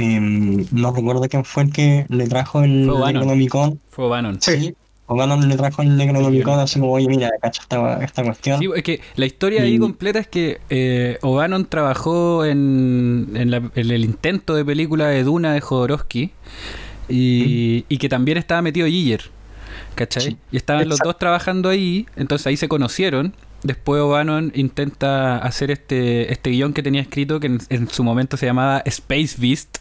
em, 0.00 0.66
no 0.72 0.92
recuerdo 0.92 1.22
quién 1.28 1.44
fue 1.44 1.64
el 1.64 1.72
que 1.72 2.06
le 2.08 2.26
trajo 2.26 2.62
el. 2.62 2.86
Necronomicon. 2.86 3.80
Fue 3.90 4.08
Bannon. 4.08 4.40
Sí. 4.40 4.74
O'Bannon 5.12 5.48
le 5.48 5.56
trajo 5.56 5.82
el 5.82 5.96
Necronomicon 5.96 6.60
así 6.60 6.78
como, 6.78 6.92
oye, 6.92 7.08
mira, 7.08 7.30
cacha 7.42 7.62
esta, 7.62 8.04
esta 8.04 8.22
cuestión. 8.22 8.60
Sí, 8.60 8.68
es 8.76 8.82
que 8.84 9.00
la 9.16 9.26
historia 9.26 9.62
ahí 9.62 9.76
completa 9.76 10.20
es 10.20 10.28
que 10.28 10.60
eh, 10.70 11.18
O'Bannon 11.22 11.64
trabajó 11.66 12.44
en, 12.44 13.30
en, 13.34 13.50
la- 13.50 13.56
en 13.74 13.90
el 13.90 14.04
intento 14.04 14.54
de 14.54 14.64
película 14.64 15.08
de 15.08 15.24
Duna 15.24 15.52
de 15.52 15.60
Jodorowsky 15.60 16.30
y, 17.08 17.84
y 17.88 17.98
que 17.98 18.08
también 18.08 18.38
estaba 18.38 18.62
metido 18.62 18.86
Giger, 18.86 19.22
¿cachai? 19.96 20.22
Sí. 20.22 20.36
Y 20.52 20.56
estaban 20.56 20.88
los 20.88 20.98
dos 21.00 21.18
trabajando 21.18 21.68
ahí, 21.70 22.06
entonces 22.14 22.46
ahí 22.46 22.56
se 22.56 22.68
conocieron. 22.68 23.34
Después 23.62 24.00
O'Bannon 24.00 24.52
intenta 24.54 25.36
hacer 25.38 25.70
este, 25.70 26.32
este 26.32 26.50
guion 26.50 26.72
que 26.72 26.82
tenía 26.82 27.02
escrito 27.02 27.40
que 27.40 27.48
en, 27.48 27.58
en 27.68 27.88
su 27.88 28.02
momento 28.04 28.36
se 28.36 28.46
llamaba 28.46 28.82
Space 28.86 29.36
Beast, 29.38 29.78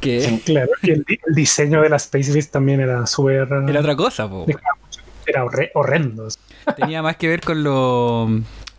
que 0.00 0.20
Sí. 0.22 0.42
Claro, 0.46 0.70
y 0.82 0.90
el, 0.92 1.04
el 1.08 1.34
diseño 1.34 1.82
de 1.82 1.88
la 1.90 1.96
Space 1.96 2.32
Beast 2.32 2.50
también 2.52 2.80
era 2.80 3.06
súper. 3.06 3.48
era 3.68 3.80
otra 3.80 3.96
cosa, 3.96 4.28
po. 4.28 4.46
Era 5.26 5.44
horre- 5.44 5.70
horrendo. 5.74 6.28
Tenía 6.76 7.02
más 7.02 7.16
que 7.16 7.28
ver 7.28 7.40
con 7.40 7.62
los 7.62 8.30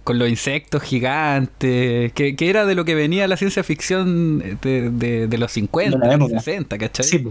con 0.04 0.20
los 0.20 0.30
insectos 0.30 0.84
gigantes, 0.84 2.14
que, 2.14 2.36
que 2.36 2.50
era 2.50 2.66
de 2.68 2.76
lo 2.76 2.86
que 2.86 2.94
venía 2.94 3.28
la 3.28 3.38
ciencia 3.38 3.64
ficción 3.64 4.38
de, 4.62 4.92
de- 4.92 5.28
de 5.28 5.38
los 5.40 5.52
50, 5.52 5.98
De 5.98 6.16
época. 6.16 6.40
60, 6.40 6.78
¿cachai? 6.78 7.06
Sí. 7.06 7.28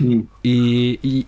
Mm. 0.00 0.20
Y, 0.42 0.98
y, 1.02 1.26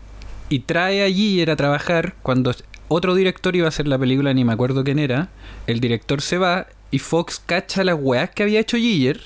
y 0.49 0.59
trae 0.61 1.03
allí 1.03 1.41
era 1.41 1.55
trabajar 1.55 2.15
cuando 2.23 2.53
otro 2.91 3.15
director 3.15 3.55
iba 3.55 3.67
a 3.67 3.69
hacer 3.69 3.87
la 3.87 3.99
película, 3.99 4.35
ni 4.35 4.45
me 4.45 4.53
acuerdo 4.53 4.83
quién 4.83 4.99
era, 4.99 5.29
el 5.69 5.79
director 5.81 6.21
se 6.21 6.39
va 6.39 6.67
y 6.91 6.99
Fox 6.99 7.41
cacha 7.47 7.85
las 7.85 7.97
weas 7.99 8.31
que 8.31 8.43
había 8.43 8.59
hecho 8.59 8.77
Giger 8.77 9.21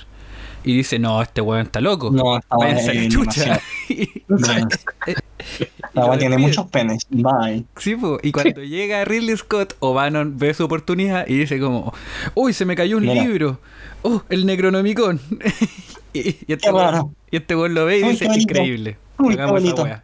y 0.65 0.77
dice, 0.77 0.99
no, 0.99 1.21
este 1.23 1.41
weón 1.41 1.63
está 1.63 1.81
loco. 1.81 2.11
No, 2.11 2.37
estaba 2.39 2.65
Váyanse 2.67 3.09
chucha. 3.09 3.61
weá 5.95 6.19
tiene 6.19 6.39
muchos 6.39 6.67
penes. 6.67 7.07
Bye. 7.09 7.65
Sí, 7.77 7.97
po, 7.97 8.19
y 8.23 8.33
cuando 8.33 8.63
llega 8.63 9.05
Ridley 9.05 9.37
Scott, 9.37 9.77
O'Bannon 9.81 10.39
ve 10.39 10.53
su 10.55 10.65
oportunidad 10.65 11.27
y 11.27 11.39
dice 11.39 11.59
como, 11.59 11.95
uy, 12.35 12.53
se 12.53 12.65
me 12.65 12.77
cayó 12.77 12.97
un 12.99 13.05
Mira. 13.05 13.23
libro, 13.23 13.61
oh, 14.03 14.23
el 14.29 14.47
Necronomicon. 14.47 15.21
y, 16.13 16.21
y 16.47 16.53
este 16.53 16.71
weón- 16.71 17.15
y 17.31 17.37
este 17.37 17.57
weón 17.57 17.75
lo 17.75 17.87
ve 17.87 17.99
y 17.99 18.03
dice, 18.11 18.27
increíble. 18.27 18.97
Uy, 19.19 19.37
qué 19.37 19.43
hagamos 19.43 19.63
esa 19.63 19.71
bonito. 19.71 19.83
wea". 19.85 20.03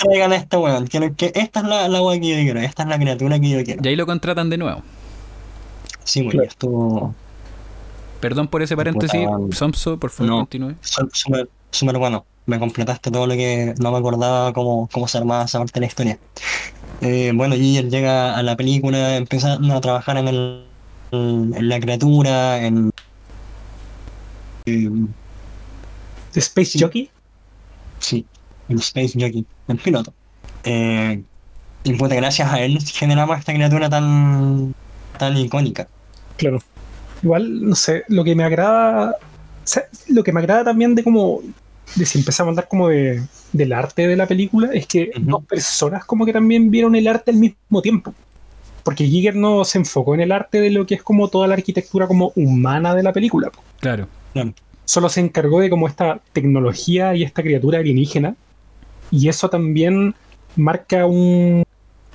Traigan 0.00 0.32
a 0.32 0.36
este 0.36 0.56
weón. 0.56 0.86
Quiero 0.86 1.14
que 1.14 1.30
esta 1.34 1.60
es 1.60 1.66
la, 1.66 1.88
la 1.88 2.02
weá 2.02 2.18
que 2.18 2.28
yo 2.28 2.36
quiero. 2.36 2.60
Esta 2.60 2.82
es 2.84 2.88
la 2.88 2.98
criatura 2.98 3.38
que 3.38 3.48
yo 3.50 3.64
quiero. 3.64 3.80
Y 3.84 3.88
ahí 3.88 3.96
lo 3.96 4.06
contratan 4.06 4.48
de 4.50 4.56
nuevo. 4.58 4.82
Sí, 6.04 6.22
pues 6.22 6.32
Claro. 6.34 6.48
estuvo 6.48 7.14
Perdón 8.20 8.48
por 8.48 8.62
ese 8.62 8.76
paréntesis. 8.76 9.20
Somso, 9.52 9.98
por 9.98 10.10
favor, 10.10 10.30
No. 10.30 10.36
continúe. 10.40 10.74
súper 10.80 11.48
súper 11.70 11.98
bueno. 11.98 12.24
Me 12.46 12.58
completaste 12.58 13.10
todo 13.10 13.26
lo 13.26 13.34
que 13.34 13.74
no 13.78 13.92
me 13.92 13.98
acordaba 13.98 14.52
cómo, 14.52 14.88
cómo 14.92 15.06
se 15.06 15.18
armaba 15.18 15.44
esa 15.44 15.58
parte 15.58 15.74
de 15.74 15.80
la 15.80 15.86
historia. 15.86 16.18
Eh, 17.00 17.32
bueno, 17.34 17.54
Giger 17.54 17.88
llega 17.88 18.36
a 18.36 18.42
la 18.42 18.56
película, 18.56 19.16
empieza 19.16 19.54
a 19.54 19.80
trabajar 19.80 20.16
en, 20.18 20.28
el, 20.28 20.64
en 21.12 21.68
la 21.68 21.78
criatura, 21.80 22.58
en... 22.66 22.90
eh, 24.66 24.90
Space 26.34 26.72
Sí. 26.72 26.80
Jockey. 26.80 27.10
Sí, 28.00 28.26
el 28.70 28.78
Space 28.78 29.12
Jockey, 29.14 29.44
el 29.68 29.76
piloto. 29.76 30.12
Eh, 30.64 31.22
y 31.84 31.94
puta, 31.94 32.14
gracias 32.14 32.52
a 32.52 32.60
él 32.60 32.78
generamos 32.80 33.38
esta 33.38 33.52
criatura 33.52 33.88
tan, 33.88 34.74
tan 35.18 35.36
icónica. 35.36 35.88
Claro. 36.36 36.60
Igual, 37.22 37.68
no 37.68 37.74
sé, 37.74 38.04
lo 38.08 38.24
que 38.24 38.34
me 38.34 38.44
agrada. 38.44 39.10
o 39.10 39.66
sea, 39.66 39.84
lo 40.08 40.22
que 40.22 40.32
me 40.32 40.40
agrada 40.40 40.64
también 40.64 40.94
de 40.94 41.04
como. 41.04 41.40
de 41.96 42.06
si 42.06 42.18
empezamos 42.18 42.48
a 42.48 42.52
hablar 42.52 42.68
como 42.68 42.88
de, 42.88 43.22
del 43.52 43.72
arte 43.72 44.06
de 44.06 44.16
la 44.16 44.26
película, 44.26 44.70
es 44.72 44.86
que 44.86 45.10
dos 45.20 45.44
personas 45.44 46.04
como 46.04 46.24
que 46.24 46.32
también 46.32 46.70
vieron 46.70 46.94
el 46.94 47.08
arte 47.08 47.30
al 47.30 47.36
mismo 47.36 47.82
tiempo. 47.82 48.14
Porque 48.82 49.06
Giger 49.06 49.36
no 49.36 49.64
se 49.64 49.78
enfocó 49.78 50.14
en 50.14 50.20
el 50.20 50.32
arte 50.32 50.60
de 50.60 50.70
lo 50.70 50.86
que 50.86 50.94
es 50.94 51.02
como 51.02 51.28
toda 51.28 51.46
la 51.46 51.54
arquitectura 51.54 52.06
como 52.06 52.32
humana 52.34 52.94
de 52.94 53.02
la 53.02 53.12
película. 53.12 53.50
Claro. 53.80 54.08
Solo 54.86 55.08
se 55.08 55.20
encargó 55.20 55.60
de 55.60 55.68
como 55.68 55.86
esta 55.86 56.20
tecnología 56.32 57.14
y 57.14 57.22
esta 57.22 57.42
criatura 57.42 57.78
alienígena. 57.78 58.34
Y 59.10 59.28
eso 59.28 59.48
también 59.50 60.14
marca 60.56 61.06
un, 61.06 61.64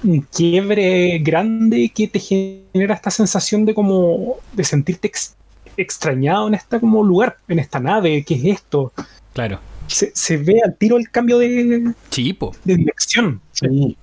un 0.03 0.21
quiebre 0.21 1.19
grande 1.19 1.91
que 1.93 2.08
te 2.08 2.19
genera 2.19 2.95
esta 2.95 3.12
sensación 3.12 3.65
de 3.65 3.73
como 3.73 4.36
de 4.53 4.63
sentirte 4.63 5.08
ex- 5.08 5.36
extrañado 5.77 6.47
en 6.47 6.53
este 6.55 6.79
como 6.79 7.03
lugar, 7.03 7.38
en 7.47 7.60
esta 7.60 7.79
nave, 7.79 8.23
¿qué 8.25 8.36
es 8.36 8.45
esto? 8.45 8.93
Claro. 9.34 9.60
Se, 9.88 10.12
se 10.15 10.38
ve 10.38 10.62
al 10.63 10.75
tiro 10.77 10.97
el 10.97 11.10
cambio 11.12 11.38
de, 11.38 11.93
Chipo. 12.10 12.55
de 12.63 12.77
dirección. 12.77 13.41
Sí, 13.51 13.97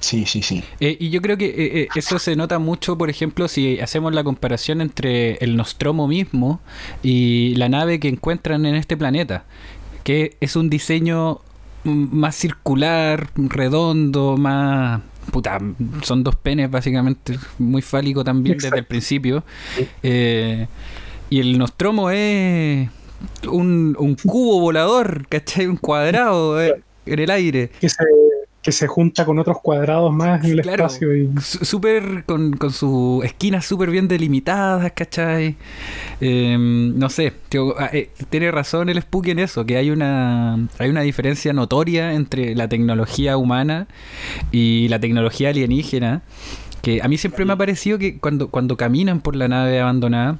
sí, 0.00 0.26
sí. 0.26 0.42
sí. 0.42 0.62
Eh, 0.80 0.96
y 1.00 1.10
yo 1.10 1.20
creo 1.22 1.36
que 1.36 1.46
eh, 1.46 1.80
eh, 1.82 1.88
eso 1.96 2.18
se 2.18 2.36
nota 2.36 2.58
mucho, 2.58 2.96
por 2.98 3.10
ejemplo, 3.10 3.48
si 3.48 3.80
hacemos 3.80 4.14
la 4.14 4.22
comparación 4.22 4.80
entre 4.80 5.34
el 5.36 5.56
Nostromo 5.56 6.06
mismo 6.06 6.60
y 7.02 7.54
la 7.56 7.68
nave 7.68 7.98
que 8.00 8.08
encuentran 8.08 8.66
en 8.66 8.74
este 8.74 8.96
planeta, 8.96 9.44
que 10.04 10.36
es 10.40 10.56
un 10.56 10.70
diseño 10.70 11.40
más 11.84 12.36
circular, 12.36 13.28
redondo, 13.36 14.36
más... 14.36 15.00
Puta, 15.30 15.58
son 16.02 16.22
dos 16.22 16.36
penes 16.36 16.70
básicamente, 16.70 17.38
muy 17.58 17.80
fálico 17.80 18.22
también 18.22 18.58
desde 18.58 18.78
el 18.78 18.84
principio. 18.84 19.42
Eh, 20.02 20.66
y 21.30 21.40
el 21.40 21.58
Nostromo 21.58 22.10
es 22.10 22.88
un, 23.48 23.96
un 23.98 24.14
cubo 24.16 24.60
volador, 24.60 25.26
¿cachai? 25.28 25.66
Un 25.66 25.76
cuadrado 25.78 26.62
eh, 26.62 26.82
en 27.06 27.18
el 27.18 27.30
aire. 27.30 27.70
Que 27.80 27.88
se, 27.88 28.04
que 28.64 28.72
se 28.72 28.86
junta 28.86 29.24
con 29.26 29.38
otros 29.38 29.58
cuadrados 29.60 30.12
más 30.12 30.42
en 30.42 30.52
el 30.52 30.62
Claro. 30.62 30.86
espacio. 30.86 31.14
Y, 31.14 31.30
Súper 31.40 32.24
con, 32.24 32.56
con 32.56 32.72
sus 32.72 33.22
esquinas 33.24 33.66
súper 33.66 33.90
bien 33.90 34.08
delimitadas, 34.08 34.90
¿cachai? 34.92 35.56
Eh, 36.20 36.56
no 36.58 37.10
sé, 37.10 37.32
tío, 37.50 37.74
ah, 37.78 37.90
eh, 37.92 38.10
tiene 38.30 38.50
razón 38.50 38.88
el 38.88 39.00
Spooky 39.02 39.32
en 39.32 39.38
eso, 39.40 39.66
que 39.66 39.76
hay 39.76 39.90
una, 39.90 40.54
hay 40.78 40.88
una 40.88 41.02
diferencia 41.02 41.52
notoria 41.52 42.14
entre 42.14 42.54
la 42.54 42.66
tecnología 42.68 43.36
humana 43.36 43.86
y 44.50 44.88
la 44.88 44.98
tecnología 44.98 45.50
alienígena, 45.50 46.22
que 46.80 47.02
a 47.02 47.08
mí 47.08 47.18
siempre 47.18 47.44
me 47.44 47.52
ha 47.52 47.56
parecido 47.56 47.98
que 47.98 48.18
cuando, 48.18 48.48
cuando 48.48 48.76
caminan 48.78 49.20
por 49.20 49.36
la 49.36 49.46
nave 49.46 49.78
abandonada, 49.80 50.38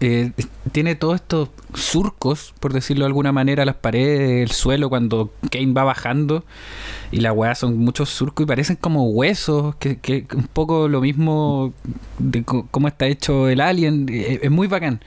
eh, 0.00 0.32
tiene 0.72 0.94
todos 0.94 1.16
estos 1.16 1.50
surcos, 1.74 2.54
por 2.60 2.72
decirlo 2.72 3.04
de 3.04 3.08
alguna 3.08 3.32
manera, 3.32 3.64
las 3.64 3.76
paredes, 3.76 4.42
el 4.42 4.50
suelo, 4.50 4.88
cuando 4.88 5.32
Kane 5.50 5.72
va 5.72 5.84
bajando. 5.84 6.44
Y 7.12 7.20
la 7.20 7.32
weá 7.32 7.54
son 7.54 7.78
muchos 7.78 8.10
surcos 8.10 8.44
y 8.44 8.46
parecen 8.46 8.76
como 8.76 9.08
huesos, 9.10 9.76
que, 9.76 9.98
que 9.98 10.26
un 10.34 10.48
poco 10.48 10.88
lo 10.88 11.00
mismo 11.00 11.72
de 12.18 12.42
cómo 12.44 12.88
está 12.88 13.06
hecho 13.06 13.48
el 13.48 13.60
alien. 13.60 14.06
eh, 14.10 14.40
Es, 14.42 14.50
muy 14.50 14.66
bacán. 14.66 15.00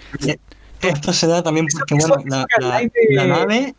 Esto 0.82 1.12
se 1.14 1.28
da 1.28 1.44
también 1.44 1.68
porque, 1.72 1.96
bueno, 1.96 2.16
la, 2.26 2.46
la- 2.62 2.80
de- 2.80 2.92
la 3.12 3.28
nave, 3.28 3.76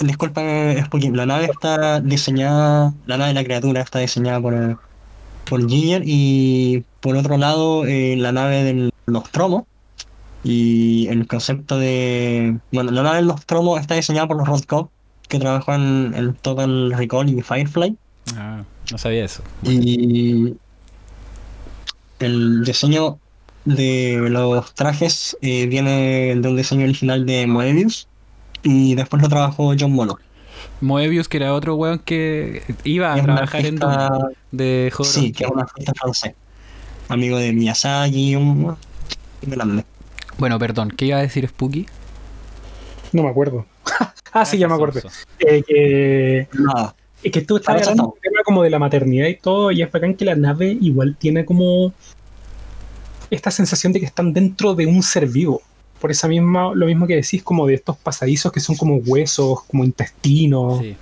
disculpa, 0.00 0.42
es 0.44 0.86
porque 0.88 1.10
la 1.10 1.24
nave 1.26 1.46
está 1.46 2.00
diseñada, 2.00 2.92
la 3.06 3.16
nave 3.16 3.28
de 3.28 3.34
la 3.34 3.44
criatura 3.44 3.80
está 3.80 4.00
diseñada 4.00 4.40
por, 4.40 4.78
por 5.48 5.66
Giger 5.68 6.02
y 6.04 6.84
por 7.00 7.16
otro 7.16 7.38
lado 7.38 7.86
eh, 7.86 8.16
la 8.18 8.32
nave 8.32 8.64
del 8.64 8.92
Nostromo 9.06 9.66
y 10.44 11.06
el 11.08 11.26
concepto 11.26 11.78
de, 11.78 12.58
bueno, 12.72 12.90
la 12.90 13.02
nave 13.02 13.16
del 13.18 13.26
Nostromo 13.28 13.78
está 13.78 13.94
diseñada 13.94 14.26
por 14.28 14.36
los 14.38 14.46
Rothkopf 14.48 14.90
que 15.28 15.38
trabajó 15.38 15.72
en, 15.74 16.12
en 16.16 16.34
Total 16.34 16.92
Recall 16.92 17.28
y 17.30 17.40
Firefly 17.42 17.96
Ah, 18.36 18.62
no 18.90 18.98
sabía 18.98 19.24
eso. 19.24 19.42
y 19.62 20.54
el 22.18 22.64
diseño 22.64 23.18
de 23.64 24.18
los 24.28 24.74
trajes 24.74 25.36
eh, 25.40 25.66
viene 25.66 26.34
de 26.36 26.48
un 26.48 26.56
diseño 26.56 26.84
original 26.84 27.24
de 27.26 27.46
Moebius 27.46 28.08
y 28.62 28.94
después 28.94 29.22
lo 29.22 29.28
trabajó 29.28 29.74
John 29.78 29.92
Mono. 29.92 30.18
Moebius, 30.80 31.28
que 31.28 31.38
era 31.38 31.54
otro 31.54 31.74
weón 31.76 31.98
que 32.00 32.62
iba 32.84 33.12
a 33.14 33.16
Es 33.18 33.22
trabajar 33.24 33.60
en 33.66 33.82
artista- 33.82 34.28
de 34.52 34.90
Jodorowsky. 34.92 35.20
Sí, 35.26 35.32
que 35.32 35.44
es 35.44 35.50
un 35.50 35.60
artista 35.60 35.92
francés. 35.94 36.34
Amigo 37.08 37.38
de 37.38 37.52
Miyazaki, 37.52 38.36
un 38.36 38.76
grande. 39.42 39.84
Bueno, 40.38 40.58
perdón, 40.58 40.90
¿qué 40.90 41.06
iba 41.06 41.18
a 41.18 41.22
decir 41.22 41.46
Spooky? 41.48 41.86
no 43.12 43.22
me 43.22 43.28
acuerdo. 43.28 43.66
ah, 44.32 44.44
sí, 44.44 44.58
ya 44.58 44.68
me 44.68 44.74
acordé. 44.74 45.02
Sonso. 45.02 45.26
Eh, 45.38 45.62
que, 45.66 46.48
Nada, 46.52 46.94
es 47.22 47.30
que 47.30 47.42
tú 47.42 47.56
estás 47.56 47.82
hablando 47.82 48.16
tema 48.20 48.42
como 48.44 48.62
de 48.62 48.70
la 48.70 48.78
maternidad 48.78 49.28
y 49.28 49.36
todo, 49.36 49.70
y 49.70 49.82
es 49.82 49.90
bacán 49.90 50.14
que 50.14 50.24
la 50.24 50.34
nave 50.34 50.76
igual 50.80 51.16
tiene 51.18 51.44
como 51.44 51.92
esta 53.30 53.50
sensación 53.50 53.92
de 53.92 54.00
que 54.00 54.06
están 54.06 54.32
dentro 54.32 54.74
de 54.74 54.86
un 54.86 55.02
ser 55.02 55.26
vivo. 55.26 55.62
Por 56.00 56.10
esa 56.10 56.26
misma, 56.26 56.74
lo 56.74 56.86
mismo 56.86 57.06
que 57.06 57.14
decís, 57.14 57.42
como 57.42 57.66
de 57.66 57.74
estos 57.74 57.96
pasadizos 57.96 58.50
que 58.50 58.60
son 58.60 58.76
como 58.76 58.96
huesos, 58.96 59.62
como 59.64 59.84
intestinos. 59.84 60.80
Sí. 60.80 60.96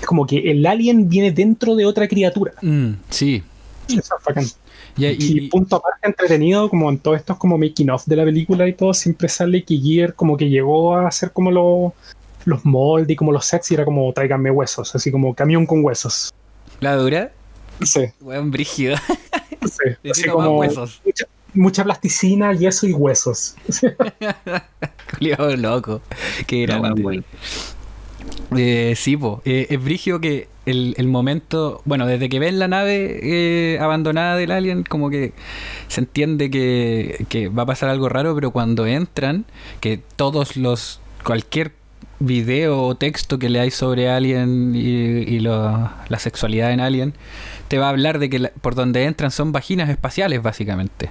Es 0.00 0.06
como 0.06 0.26
que 0.26 0.50
el 0.50 0.64
alien 0.64 1.08
viene 1.08 1.32
dentro 1.32 1.76
de 1.76 1.84
otra 1.84 2.08
criatura. 2.08 2.52
Mm, 2.62 2.92
sí. 3.10 3.42
Eso 3.88 3.98
es 3.98 4.24
bacán. 4.24 4.46
Y, 4.96 5.06
Y, 5.06 5.16
y- 5.44 5.48
punto 5.48 5.76
aparte 5.76 6.06
entretenido, 6.08 6.68
como 6.68 6.90
en 6.90 6.98
todos 6.98 7.16
estos 7.18 7.36
como 7.38 7.56
making 7.58 7.90
of 7.90 8.04
de 8.06 8.16
la 8.16 8.24
película 8.24 8.66
y 8.68 8.74
todo, 8.74 8.92
siempre 8.94 9.28
sale 9.28 9.64
que 9.64 9.76
Gear 9.78 10.14
como 10.14 10.36
que 10.36 10.48
llegó 10.48 10.94
a 10.96 11.08
hacer 11.08 11.32
como 11.32 11.50
lo- 11.50 11.94
los 12.44 12.64
moldes 12.64 13.10
y 13.10 13.16
como 13.16 13.32
los 13.32 13.44
sets 13.44 13.70
y 13.70 13.74
era 13.74 13.84
como 13.84 14.12
tráiganme 14.12 14.50
huesos, 14.50 14.94
así 14.94 15.10
como 15.10 15.34
camión 15.34 15.66
con 15.66 15.84
huesos. 15.84 16.30
la 16.80 16.96
dura, 16.96 17.30
Sí, 17.82 18.00
weón 18.20 18.50
brígido. 18.50 18.96
sí. 19.62 19.94
Así 20.10 20.28
como 20.28 20.58
huesos. 20.58 21.00
mucha, 21.04 21.24
mucha 21.54 21.84
plasticina, 21.84 22.52
yeso 22.52 22.86
y 22.86 22.92
huesos. 22.92 23.54
Culiao 25.18 25.56
loco. 25.56 26.00
Qué 26.46 26.62
grande. 26.62 26.88
wea 26.88 27.02
buena. 27.02 27.22
Eh, 28.56 28.94
sí, 28.96 29.16
po. 29.16 29.42
Eh, 29.44 29.66
es 29.70 29.82
brigio 29.82 30.20
que 30.20 30.48
el, 30.66 30.94
el 30.98 31.06
momento. 31.06 31.82
Bueno, 31.84 32.06
desde 32.06 32.28
que 32.28 32.38
ven 32.38 32.58
la 32.58 32.68
nave 32.68 33.20
eh, 33.22 33.78
abandonada 33.80 34.36
del 34.36 34.50
alien, 34.50 34.82
como 34.82 35.08
que 35.10 35.32
se 35.88 36.00
entiende 36.00 36.50
que, 36.50 37.26
que 37.28 37.48
va 37.48 37.62
a 37.62 37.66
pasar 37.66 37.88
algo 37.90 38.08
raro, 38.08 38.34
pero 38.34 38.50
cuando 38.50 38.86
entran, 38.86 39.44
que 39.80 40.00
todos 40.16 40.56
los. 40.56 41.00
cualquier 41.24 41.72
video 42.22 42.82
o 42.82 42.94
texto 42.96 43.38
que 43.38 43.48
le 43.48 43.60
hay 43.60 43.70
sobre 43.70 44.10
Alien 44.10 44.72
y, 44.74 44.80
y 44.80 45.40
lo- 45.40 45.90
la 46.08 46.18
sexualidad 46.18 46.70
en 46.72 46.80
Alien, 46.80 47.14
te 47.70 47.78
va 47.78 47.86
a 47.86 47.90
hablar 47.90 48.18
de 48.18 48.28
que 48.28 48.40
la- 48.40 48.50
por 48.50 48.74
donde 48.74 49.04
entran 49.04 49.30
son 49.30 49.52
vaginas 49.52 49.88
espaciales, 49.88 50.42
básicamente. 50.42 51.08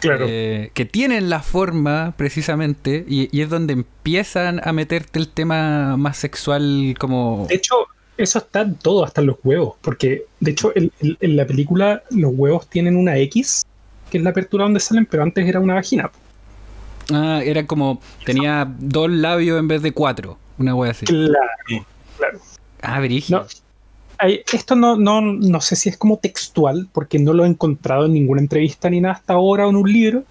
Claro. 0.00 0.26
Eh, 0.28 0.70
que 0.74 0.84
tienen 0.84 1.30
la 1.30 1.40
forma 1.40 2.12
precisamente 2.18 3.06
y, 3.08 3.34
y 3.34 3.40
es 3.40 3.48
donde 3.48 3.72
empiezan 3.72 4.60
a 4.68 4.74
meterte 4.74 5.18
el 5.18 5.28
tema 5.28 5.96
más 5.96 6.18
sexual 6.18 6.94
como... 7.00 7.46
De 7.48 7.54
hecho, 7.54 7.86
eso 8.18 8.38
está 8.38 8.60
en 8.60 8.74
todo, 8.74 9.02
hasta 9.02 9.22
en 9.22 9.28
los 9.28 9.38
huevos, 9.42 9.76
porque 9.80 10.26
de 10.40 10.50
hecho 10.50 10.74
el- 10.74 10.92
el- 11.00 11.16
en 11.20 11.36
la 11.36 11.46
película 11.46 12.02
los 12.10 12.32
huevos 12.34 12.68
tienen 12.68 12.96
una 12.96 13.16
X, 13.16 13.64
que 14.10 14.18
es 14.18 14.24
la 14.24 14.28
apertura 14.28 14.64
donde 14.64 14.80
salen, 14.80 15.06
pero 15.06 15.22
antes 15.22 15.48
era 15.48 15.58
una 15.58 15.72
vagina. 15.76 16.10
Ah, 17.14 17.40
era 17.42 17.66
como... 17.66 18.02
Tenía 18.26 18.70
dos 18.78 19.08
labios 19.10 19.58
en 19.58 19.68
vez 19.68 19.80
de 19.80 19.92
cuatro. 19.92 20.36
Una 20.58 20.74
wea 20.74 20.90
así. 20.90 21.06
Claro. 21.06 21.32
Ah, 22.82 23.00
brígido. 23.00 23.40
No, 23.40 23.46
Hay- 24.24 24.40
esto 24.54 24.74
no, 24.74 24.96
no, 24.96 25.20
no 25.20 25.60
sé 25.60 25.76
si 25.76 25.90
es 25.90 25.98
como 25.98 26.16
textual, 26.16 26.88
porque 26.92 27.18
no 27.18 27.34
lo 27.34 27.44
he 27.44 27.48
encontrado 27.48 28.06
en 28.06 28.14
ninguna 28.14 28.40
entrevista 28.40 28.88
ni 28.88 28.98
nada 29.02 29.16
hasta 29.16 29.34
ahora 29.34 29.66
o 29.66 29.70
en 29.70 29.76
un 29.76 29.92
libro, 29.92 30.24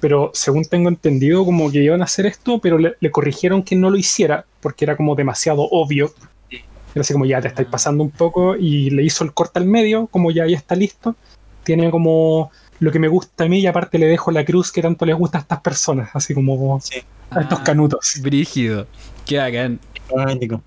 pero 0.00 0.30
según 0.32 0.64
tengo 0.64 0.88
entendido, 0.88 1.44
como 1.44 1.70
que 1.70 1.82
iban 1.82 2.00
a 2.00 2.04
hacer 2.04 2.24
esto, 2.24 2.60
pero 2.60 2.78
le, 2.78 2.94
le 2.98 3.10
corrigieron 3.10 3.62
que 3.62 3.76
no 3.76 3.90
lo 3.90 3.98
hiciera, 3.98 4.46
porque 4.62 4.86
era 4.86 4.96
como 4.96 5.14
demasiado 5.14 5.68
obvio. 5.70 6.12
Era 6.50 7.02
así 7.02 7.12
como 7.12 7.26
ya 7.26 7.42
te 7.42 7.48
estáis 7.48 7.68
pasando 7.68 8.02
un 8.04 8.10
poco, 8.10 8.56
y 8.56 8.88
le 8.88 9.02
hizo 9.04 9.22
el 9.22 9.34
corte 9.34 9.58
al 9.58 9.66
medio, 9.66 10.06
como 10.06 10.30
ya, 10.30 10.46
ya 10.46 10.56
está 10.56 10.74
listo. 10.74 11.14
Tiene 11.62 11.90
como 11.90 12.50
lo 12.78 12.90
que 12.90 12.98
me 12.98 13.08
gusta 13.08 13.44
a 13.44 13.48
mí, 13.48 13.60
y 13.60 13.66
aparte 13.66 13.98
le 13.98 14.06
dejo 14.06 14.30
la 14.30 14.46
cruz 14.46 14.72
que 14.72 14.80
tanto 14.80 15.04
les 15.04 15.14
gusta 15.14 15.36
a 15.36 15.40
estas 15.42 15.60
personas, 15.60 16.08
así 16.14 16.32
como 16.32 16.80
Sí, 16.80 17.00
a 17.28 17.42
estos 17.42 17.60
Ah, 17.60 17.64
canutos. 17.64 18.14
Brígido. 18.22 18.86
Qué 19.26 19.36
bacán. 19.36 19.78
poético. 20.08 20.62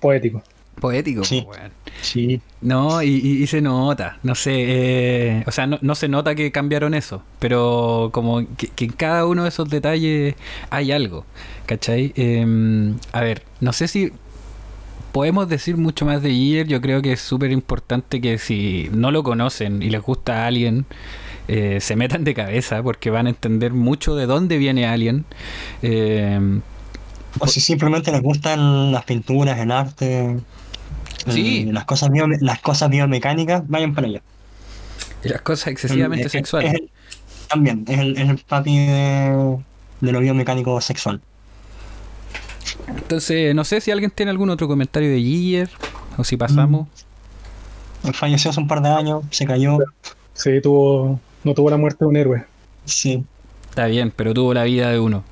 Poético. 0.00 0.42
Poético. 0.80 1.24
Sí. 1.24 1.46
Sí, 2.02 2.40
No, 2.60 3.02
y, 3.02 3.08
y- 3.08 3.42
y 3.42 3.46
se 3.46 3.62
nota, 3.62 4.18
no 4.22 4.34
sé, 4.34 4.52
eh, 4.54 5.44
o 5.46 5.50
sea, 5.50 5.66
no, 5.66 5.78
no 5.80 5.94
se 5.94 6.08
nota 6.08 6.34
que 6.34 6.52
cambiaron 6.52 6.92
eso, 6.94 7.22
pero 7.38 8.10
como 8.12 8.44
que, 8.56 8.68
que 8.68 8.84
en 8.86 8.92
cada 8.92 9.26
uno 9.26 9.44
de 9.44 9.48
esos 9.48 9.70
detalles 9.70 10.34
hay 10.70 10.92
algo, 10.92 11.24
¿cachai? 11.66 12.12
Eh, 12.16 12.92
a 13.12 13.20
ver, 13.22 13.42
no 13.60 13.72
sé 13.72 13.88
si 13.88 14.12
podemos 15.12 15.48
decir 15.48 15.76
mucho 15.76 16.04
más 16.04 16.22
de 16.22 16.30
Gear, 16.34 16.66
yo 16.66 16.80
creo 16.80 17.00
que 17.02 17.12
es 17.12 17.20
súper 17.20 17.50
importante 17.50 18.20
que 18.20 18.38
si 18.38 18.88
no 18.92 19.10
lo 19.10 19.22
conocen 19.22 19.82
y 19.82 19.90
les 19.90 20.02
gusta 20.02 20.44
a 20.44 20.46
alguien, 20.46 20.84
eh, 21.48 21.78
se 21.80 21.96
metan 21.96 22.24
de 22.24 22.34
cabeza 22.34 22.82
porque 22.82 23.10
van 23.10 23.26
a 23.26 23.30
entender 23.30 23.72
mucho 23.72 24.14
de 24.16 24.26
dónde 24.26 24.58
viene 24.58 24.86
Alien. 24.86 25.24
Eh, 25.82 26.60
o 27.38 27.46
si 27.46 27.60
simplemente 27.60 28.10
les 28.12 28.22
gustan 28.22 28.92
las 28.92 29.04
pinturas, 29.04 29.58
el 29.58 29.70
arte, 29.70 30.38
Sí. 31.34 31.66
eh, 31.68 31.72
las 31.72 31.84
cosas 31.84 32.10
bio- 32.10 32.26
las 32.40 32.60
cosas 32.60 32.90
biomecánicas, 32.90 33.62
vayan 33.68 33.94
para 33.94 34.06
allá. 34.08 34.22
y 35.24 35.28
las 35.28 35.40
cosas 35.42 35.68
excesivamente 35.68 36.22
Es- 36.22 36.26
es- 36.26 36.32
sexuales. 36.32 36.74
es 36.74 36.80
el- 36.80 36.90
también, 37.48 37.84
es 37.88 37.98
el, 37.98 38.16
es 38.18 38.28
el 38.28 38.38
papi 38.38 38.76
de, 38.78 39.56
de 40.00 40.12
lo 40.12 40.20
biomecánico 40.20 40.80
sexual. 40.80 41.20
Entonces, 42.88 43.54
no 43.54 43.64
sé 43.64 43.80
si 43.80 43.90
alguien 43.90 44.10
tiene 44.10 44.30
algún 44.30 44.50
otro 44.50 44.68
comentario 44.68 45.10
de 45.10 45.20
Gear 45.22 45.68
o 46.16 46.24
si 46.24 46.36
pasamos. 46.36 46.88
Falleció 48.12 48.50
hace 48.50 48.60
un 48.60 48.68
par 48.68 48.82
de 48.82 48.88
años, 48.88 49.24
se 49.30 49.46
cayó. 49.46 49.78
Sí, 50.34 50.60
tuvo, 50.62 51.18
no 51.44 51.54
tuvo 51.54 51.70
la 51.70 51.76
muerte 51.76 52.04
de 52.04 52.08
un 52.08 52.16
héroe, 52.16 52.44
Sí, 52.84 53.24
Está 53.70 53.86
bien, 53.86 54.10
pero 54.14 54.32
tuvo 54.32 54.54
la 54.54 54.64
vida 54.64 54.90
de 54.90 54.98
uno. 55.00 55.22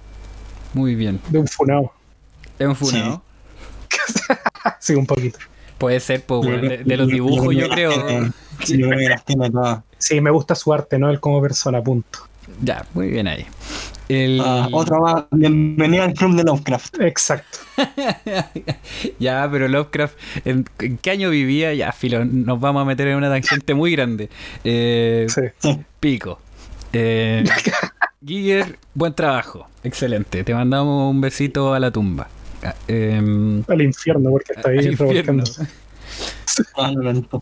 Muy 0.74 0.94
bien. 0.96 1.20
de 1.28 1.38
un 1.38 1.46
funado. 1.46 1.92
Es 2.58 2.66
un 2.66 2.76
funado. 2.76 3.22
Sí, 4.80 4.94
un 4.94 5.06
poquito. 5.06 5.38
Puede 5.84 6.00
ser, 6.00 6.22
pues, 6.24 6.42
de, 6.62 6.78
de 6.78 6.96
los 6.96 7.06
yo- 7.08 7.16
yo 7.16 7.24
dibujos, 7.24 7.54
yo 7.54 7.68
creo. 7.68 7.92
tiene- 8.06 8.32
sí, 8.62 8.78
yo 8.78 8.88
creo 8.88 8.98
que 8.98 9.08
las 9.08 9.24
tiene 9.24 9.50
todas. 9.50 9.80
Sí, 9.98 10.20
me 10.20 10.30
gusta 10.30 10.54
su 10.54 10.72
arte, 10.72 10.98
no 10.98 11.10
él 11.10 11.20
como 11.20 11.40
persona, 11.42 11.82
punto. 11.82 12.18
Ya, 12.62 12.84
muy 12.94 13.08
bien 13.08 13.26
ahí. 13.26 13.44
El... 14.08 14.40
Ah, 14.44 14.68
otro 14.70 15.00
más, 15.00 15.24
bienvenido 15.30 16.04
al 16.04 16.12
club 16.12 16.36
de 16.36 16.44
Lovecraft. 16.44 17.00
Exacto. 17.00 17.58
ya, 19.18 19.48
pero 19.50 19.66
Lovecraft, 19.68 20.14
¿en, 20.44 20.66
en 20.78 20.98
qué 20.98 21.10
año 21.10 21.30
vivía? 21.30 21.72
Ya, 21.74 21.90
filo, 21.92 22.24
nos 22.24 22.60
vamos 22.60 22.82
a 22.82 22.84
meter 22.84 23.08
en 23.08 23.16
una 23.16 23.28
tangente 23.30 23.74
muy 23.74 23.92
grande. 23.92 24.28
Eh, 24.62 25.26
Sí. 25.28 25.40
Sí. 25.58 25.78
Pico. 26.00 26.38
Eh, 26.92 27.44
Giger, 28.26 28.78
buen 28.94 29.14
trabajo. 29.14 29.66
Excelente. 29.82 30.44
Te 30.44 30.54
mandamos 30.54 31.10
un 31.10 31.20
besito 31.20 31.74
a 31.74 31.80
la 31.80 31.90
tumba. 31.90 32.28
Ah, 32.64 32.74
em, 32.88 33.62
Al 33.68 33.82
infierno, 33.82 34.30
porque 34.30 34.52
está 34.56 34.70
ahí 34.70 34.90
revolcándose. 34.94 35.66
Probablemente. 36.74 37.38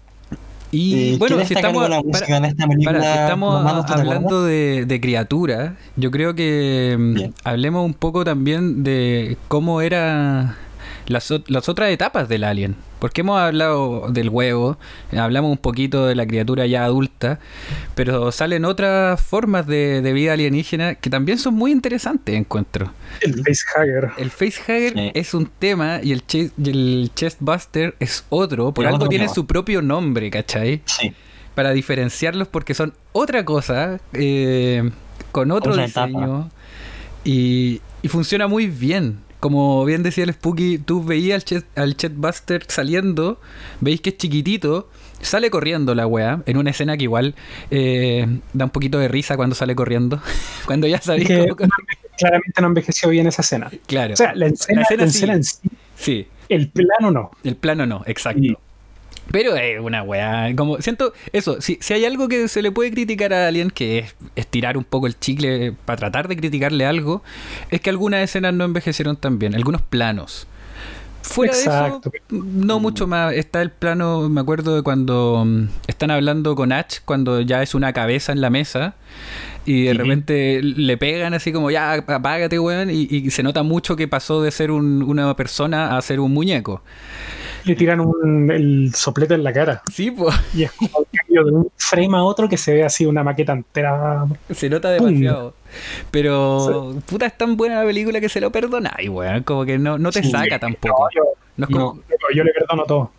Y 0.75 0.95
Eh, 1.15 1.17
bueno, 1.19 1.37
¿qué 1.37 1.45
si 1.45 1.55
estamos, 1.55 1.83
la 1.83 1.89
para- 1.89 2.03
música 2.03 2.37
en 2.39 2.45
esta 2.47 2.67
película? 2.67 2.99
Para, 2.99 3.13
si 3.13 3.19
estamos 3.21 3.55
Romano, 3.59 3.85
¿tú 3.85 3.93
te 3.95 4.01
hablando 4.01 4.45
de, 4.45 4.85
de 4.87 5.01
criaturas, 5.01 5.73
yo 5.97 6.11
creo 6.11 6.35
que 6.35 6.97
Bien. 6.99 7.35
hablemos 7.45 7.85
un 7.85 7.93
poco 7.95 8.25
también 8.25 8.83
de 8.83 9.37
cómo 9.49 9.83
era 9.83 10.57
las, 11.07 11.31
ot- 11.31 11.45
las 11.49 11.69
otras 11.69 11.91
etapas 11.91 12.29
del 12.29 12.45
alien. 12.45 12.77
Porque 12.99 13.23
hemos 13.23 13.41
hablado 13.41 14.09
del 14.11 14.29
huevo, 14.29 14.79
hablamos 15.17 15.51
un 15.51 15.59
poquito 15.59 16.07
de 16.07 16.15
la 16.15 16.25
criatura 16.25 16.67
ya 16.67 16.85
adulta, 16.85 17.41
pero 17.97 18.31
salen 18.31 18.65
otras 18.65 19.21
formas 19.21 19.67
de, 19.67 20.03
de 20.03 20.13
vida 20.13 20.35
alienígena 20.35 20.95
que 20.95 21.11
también 21.11 21.39
son 21.39 21.55
muy 21.55 21.73
interesantes, 21.73 22.35
encuentro. 22.37 22.93
El 23.21 23.35
facehugger. 23.43 24.11
El 24.19 24.31
facehugger 24.31 24.93
Sí. 24.95 25.11
es 25.15 25.35
un 25.35 25.47
tema 25.59 25.99
y 26.01 26.13
el, 26.13 26.25
chest, 26.27 26.53
y 26.59 26.71
el 26.71 27.11
chestbuster 27.15 27.97
es 27.99 28.25
otro, 28.29 28.73
por 28.73 28.87
algo 28.87 29.09
tiene 29.09 29.29
su 29.29 29.47
propio 29.47 29.83
nombre, 29.83 30.31
¿cachai? 30.31 30.83
Sí, 30.85 31.13
para 31.57 31.73
diferenciarlos 31.73 32.47
porque 32.47 32.73
son 32.73 32.95
otra 33.11 33.45
cosa, 33.45 33.99
eh, 34.13 34.89
con 35.33 35.51
otro 35.51 35.73
Otra 35.73 35.87
diseño 35.87 36.51
y, 37.25 37.81
y 38.03 38.09
funciona 38.09 38.47
muy 38.47 38.67
bien. 38.69 39.19
Como 39.43 39.85
bien 39.85 40.05
decía 40.05 40.23
el 40.23 40.33
Spooky, 40.33 40.79
tú 40.79 41.03
veías 41.03 41.39
al, 41.39 41.45
Chet, 41.45 41.67
al 41.77 41.97
Chetbuster 41.97 42.63
saliendo, 42.69 43.41
veis 43.81 44.01
que 44.01 44.11
es 44.11 44.17
chiquitito, 44.17 44.89
sale 45.21 45.51
corriendo 45.51 45.97
la 45.97 46.07
wea, 46.07 46.45
en 46.47 46.59
una 46.59 46.71
escena 46.71 46.97
que 46.97 47.03
igual 47.03 47.35
eh, 47.73 48.25
da 48.53 48.67
un 48.67 48.71
poquito 48.71 49.01
de 49.01 49.09
risa 49.09 49.35
cuando 49.37 49.57
sale 49.57 49.75
corriendo, 49.75 50.23
cuando 50.65 50.87
ya 50.87 51.01
sabéis 51.01 51.27
que 51.27 51.49
cómo 51.49 51.71
claramente 52.17 52.61
no 52.61 52.69
envejeció 52.69 53.09
bien 53.09 53.27
esa 53.27 53.43
escena. 53.43 53.69
Claro, 53.89 54.15
O 54.15 54.17
sea, 54.17 54.33
la 54.37 54.47
escena, 54.47 54.83
La 54.89 55.05
escena 55.05 55.07
la 55.07 55.11
sí. 55.11 55.25
en 55.25 55.43
sí, 55.43 55.59
sí, 55.97 56.29
el 56.49 56.69
plano 56.69 57.11
no. 57.11 57.33
el 57.43 57.57
plano 57.57 57.85
no, 57.85 58.05
exacto. 58.07 58.61
Pero 59.31 59.57
es 59.57 59.81
una 59.81 60.03
weá, 60.03 60.55
como 60.57 60.79
siento 60.83 61.13
eso, 61.33 61.61
si, 61.61 61.79
si 61.81 61.95
hay 61.95 62.05
algo 62.05 62.29
que 62.29 62.49
se 62.49 62.61
le 62.61 62.71
puede 62.73 62.91
criticar 62.91 63.33
a 63.33 63.47
alguien 63.49 63.71
que 63.71 64.01
es 64.01 64.15
estirar 64.37 64.77
un 64.77 64.85
poco 64.85 65.07
el 65.07 65.19
chicle 65.19 65.73
para 65.85 65.97
tratar 65.97 66.29
de 66.29 66.37
criticarle 66.37 66.85
algo, 66.85 67.23
es 67.71 67.81
que 67.81 67.89
algunas 67.89 68.23
escenas 68.23 68.53
no 68.53 68.65
envejecieron 68.65 69.17
tan 69.17 69.39
bien, 69.39 69.55
algunos 69.55 69.81
planos. 69.81 70.47
Fuera 71.23 71.53
Exacto. 71.55 72.11
de 72.11 72.19
eso, 72.19 72.45
no 72.45 72.81
mucho 72.81 73.07
más. 73.07 73.33
Está 73.35 73.63
el 73.63 73.71
plano, 73.71 74.29
me 74.29 74.41
acuerdo 74.41 74.75
de 74.75 74.83
cuando 74.83 75.45
mm, 75.47 75.69
están 75.87 76.11
hablando 76.11 76.57
con 76.57 76.73
Ash, 76.73 76.97
cuando 77.05 77.41
ya 77.41 77.63
es 77.63 77.77
una 77.77 77.93
cabeza 77.93 78.33
en 78.33 78.41
la 78.41 78.51
mesa, 78.51 78.97
y 79.65 79.85
de 79.85 79.95
repente 79.95 80.61
le 80.63 80.97
pegan 80.97 81.33
así 81.33 81.53
como, 81.53 81.71
ya, 81.71 81.93
apágate, 81.93 82.59
weón, 82.59 82.91
y, 82.91 83.07
y 83.09 83.31
se 83.31 83.45
nota 83.45 83.63
mucho 83.63 83.95
que 83.95 84.09
pasó 84.09 84.43
de 84.43 84.51
ser 84.51 84.73
un- 84.73 85.01
una 85.05 85.35
persona 85.37 85.97
a 85.97 86.03
ser 86.03 86.19
un 86.19 86.33
muñeco. 86.35 86.83
Le 87.65 87.77
tiran 87.77 88.01
un, 88.01 88.51
el 88.51 88.93
soplete 88.95 89.35
en 89.35 89.45
la 89.45 89.53
cara. 89.53 89.83
Sí, 89.93 90.11
pues. 90.11 90.35
Y 90.55 90.65
es 90.65 90.73
como 90.73 91.01
el 91.01 91.07
cambio 91.19 91.45
de 91.45 91.51
un 91.53 91.71
frame 91.77 92.17
a 92.17 92.23
otro 92.25 92.49
que 92.49 92.57
se 92.57 92.75
ve 92.75 92.85
así 92.85 93.07
una 93.07 93.23
maqueta 93.23 93.53
entera. 93.53 94.25
Se 94.51 94.69
nota 94.69 94.91
demasiado. 94.91 95.55
Pero, 96.11 96.95
puta, 97.07 97.27
es 97.27 97.37
tan 97.39 97.57
buena 97.57 97.81
la 97.81 97.85
película 97.87 98.21
que 98.21 98.29
se 98.29 98.41
lo 98.41 98.51
perdonáis, 98.51 99.09
weón. 99.09 99.43
Como 99.45 99.65
que 99.65 99.79
no, 99.79 99.99
no 99.99 100.11
te 100.11 100.23
Sí. 100.23 100.31
saca 100.31 100.59
tampoco. 100.59 101.05
No, 101.05 101.09
yo, 101.15 101.23
No 101.57 101.67
es 101.67 101.71
como- 101.73 101.95
No. 101.95 102.01
yo- 102.09 102.37
yo 102.37 102.45
le 102.45 102.53
perdono 102.53 102.85
todo. 102.85 103.11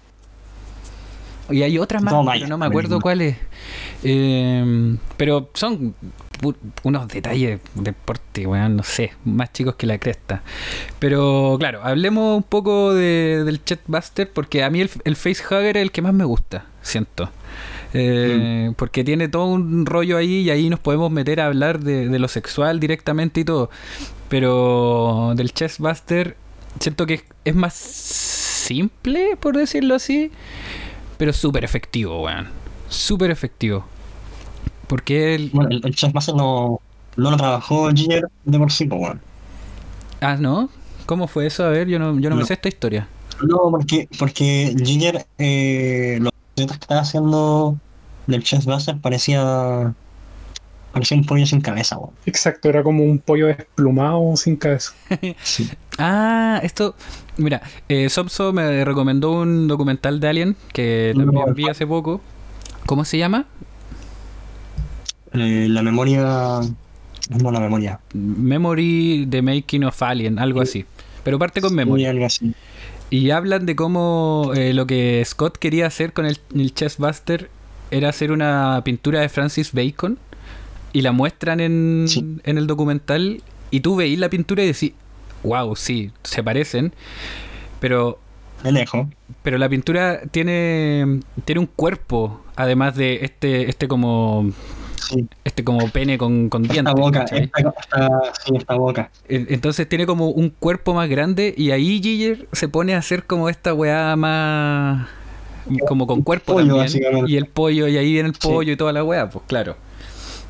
Y 1.50 1.62
hay 1.62 1.78
otras 1.78 2.02
más, 2.02 2.14
No, 2.14 2.26
pero 2.32 2.48
no 2.48 2.58
me 2.58 2.66
acuerdo 2.66 3.00
cuáles. 3.02 3.36
Eh, 4.04 4.96
pero 5.18 5.50
son 5.54 5.94
unos 6.84 7.08
detalles 7.08 7.60
de 7.76 7.82
deporte, 7.84 8.46
weón, 8.48 8.78
no 8.78 8.84
sé, 8.84 9.14
más 9.26 9.54
chicos 9.54 9.76
que 9.76 9.88
la 9.88 9.98
cresta. 9.98 10.44
Pero 11.00 11.56
claro, 11.60 11.82
hablemos 11.84 12.38
un 12.38 12.44
poco 12.44 12.94
de, 12.94 13.44
del 13.46 13.64
Chetbuster, 13.64 14.30
porque 14.32 14.64
a 14.64 14.70
mí 14.70 14.82
el, 14.82 14.90
el 15.06 15.16
facehugger 15.16 15.78
es 15.78 15.84
el 15.84 15.92
que 15.92 16.02
más 16.02 16.14
me 16.14 16.26
gusta, 16.26 16.66
siento. 16.82 17.30
Eh, 17.94 18.72
Porque 18.76 19.04
tiene 19.04 19.28
todo 19.28 19.46
un 19.46 19.86
rollo 19.86 20.18
ahí 20.18 20.42
y 20.42 20.50
ahí 20.50 20.70
nos 20.70 20.80
podemos 20.80 21.12
meter 21.12 21.40
a 21.40 21.46
hablar 21.46 21.80
de, 21.80 22.10
de 22.10 22.20
lo 22.20 22.28
sexual 22.28 22.80
directamente 22.80 23.42
y 23.42 23.46
todo. 23.46 23.70
Pero 24.30 25.34
del 25.36 25.54
Chestbuster 25.54 26.36
siento 26.80 27.06
que 27.06 27.16
es, 27.16 27.24
es 27.46 27.54
más 27.56 27.74
simple, 27.76 29.38
por 29.40 29.56
decirlo 29.56 29.94
así, 29.96 30.32
pero 31.18 31.34
súper 31.34 31.64
efectivo, 31.64 32.24
weón. 32.24 32.48
Súper 32.90 33.30
efectivo. 33.32 33.86
Porque 34.94 35.34
él... 35.34 35.50
Bueno, 35.52 35.72
el, 35.72 35.82
el 35.84 35.96
Chef 35.96 36.14
no, 36.36 36.80
no 37.18 37.32
lo 37.32 37.36
trabajó 37.36 37.89
Ginger 37.89 38.28
de 38.46 38.60
por 38.60 38.72
sí, 38.72 38.86
bueno. 38.86 39.20
Ah, 40.22 40.38
¿no? 40.39 40.70
¿Cómo 41.08 41.28
fue 41.28 41.48
eso? 41.48 41.66
A 41.66 41.70
ver, 41.70 41.88
yo 41.88 41.98
no, 41.98 42.20
yo 42.20 42.30
no 42.30 42.36
me 42.36 42.41
No. 42.41 42.46
sé 42.46 42.54
esta 42.54 42.68
historia. 42.68 43.08
No, 43.41 43.58
porque, 43.72 44.08
porque 44.20 44.76
Ginger, 44.84 45.26
eh, 45.39 46.20
los 46.22 46.32
proyectos 46.54 46.78
que 46.78 46.84
estaba 46.84 47.02
haciendo 47.02 47.76
del 48.28 48.44
Chef 48.44 48.68
Master 48.68 49.00
parecía, 49.00 49.96
parecía 50.91 51.18
un 51.18 51.26
pollo 51.26 51.48
sin 51.48 51.60
cabeza, 51.60 51.98
weón. 51.98 52.14
Exacto, 52.28 52.70
era 52.70 52.84
como 52.84 53.04
un 53.04 53.18
pollo 53.18 53.48
desplumado 53.48 54.38
sin 54.38 54.58
cabeza. 54.58 54.94
Sí. 55.41 55.72
Ah, 55.98 56.60
esto... 56.62 56.94
Mira, 57.38 57.64
eh, 57.89 58.10
Sobso 58.10 58.54
me 58.54 58.86
recomendó 58.86 59.32
un 59.32 59.68
documental 59.68 60.20
de 60.20 60.28
Alien 60.28 60.56
que 60.72 61.16
también 61.18 61.52
vi 61.56 61.68
hace 61.68 61.88
poco. 61.88 62.22
¿Cómo 62.86 63.06
se 63.06 63.18
llama? 63.18 63.48
Eh, 65.34 65.68
la 65.70 65.82
memoria, 65.82 66.60
no 67.30 67.52
la 67.52 67.60
memoria, 67.60 68.00
Memory 68.14 69.28
The 69.30 69.42
Making 69.42 69.86
of 69.86 70.02
Alien, 70.04 70.40
algo 70.40 70.62
así. 70.62 70.86
Pero 71.24 71.40
parte 71.40 71.62
con 71.62 71.74
memoria 71.74 72.10
algo 72.10 72.26
así. 72.26 72.54
Y 73.10 73.30
hablan 73.32 73.66
de 73.66 73.76
cómo 73.76 74.52
eh, 74.56 74.74
lo 74.74 74.86
que 74.88 75.24
Scott 75.26 75.58
quería 75.58 75.88
hacer 75.88 76.14
con 76.14 76.26
el, 76.26 76.38
el 76.56 76.74
Chessbuster 76.74 77.50
era 77.92 78.10
hacer 78.10 78.32
una 78.32 78.82
pintura 78.84 79.22
de 79.22 79.30
Francis 79.30 79.72
Bacon. 79.74 80.18
Y 80.94 81.02
la 81.02 81.12
muestran 81.12 81.60
en, 81.60 82.06
Sí. 82.08 82.38
en 82.44 82.58
el 82.58 82.68
documental. 82.68 83.42
Y 83.72 83.80
tú 83.80 83.96
veís 83.96 84.20
la 84.20 84.30
pintura 84.30 84.64
y 84.64 84.68
decís, 84.68 84.94
wow, 85.44 85.76
sí, 85.76 86.12
se 86.24 86.44
parecen. 86.44 86.94
Pero 87.80 88.20
De 88.64 88.72
lejos. 88.72 89.08
pero 89.44 89.58
la 89.58 89.70
pintura 89.70 90.22
tiene 90.32 91.20
tiene 91.46 91.60
un 91.60 91.68
cuerpo 91.68 92.42
además 92.56 92.96
de 92.96 93.20
este 93.26 93.70
este 93.70 93.88
como 93.88 94.52
Sí. 95.10 95.28
este 95.43 95.64
como 95.64 95.88
pene 95.89 96.18
con, 96.18 96.49
con 96.49 96.64
Esta 96.64 96.74
dientes 96.74 96.93
boca, 96.95 97.24
esta, 97.24 97.38
esta, 97.38 98.10
sí, 98.45 98.56
esta 98.56 98.76
boca. 98.76 99.12
En- 99.28 99.47
entonces 99.49 99.88
tiene 99.89 100.06
como 100.06 100.30
un 100.30 100.49
cuerpo 100.49 100.93
más 100.93 101.10
grande 101.10 101.54
y 101.58 101.72
ahí 101.72 102.01
Giger 102.01 102.47
se 102.51 102.68
pone 102.68 102.93
a 102.95 102.97
hacer 102.99 103.26
como 103.26 103.49
esta 103.49 103.74
weá 103.74 104.16
más 104.16 105.08
como 105.88 106.06
con 106.08 106.24
cuerpo 106.24 106.54
pollo, 106.54 106.76
también 106.78 107.26
y 107.28 107.38
el 107.38 107.45
pollo 107.47 107.88
y 107.88 107.97
ahí 107.97 108.12
viene 108.14 108.30
el 108.30 108.36
Sí. 108.36 108.41
pollo 108.47 108.72
y 108.74 108.76
toda 108.78 108.91
la 108.93 109.04
weá 109.04 109.30
pues 109.30 109.45
claro 109.47 109.76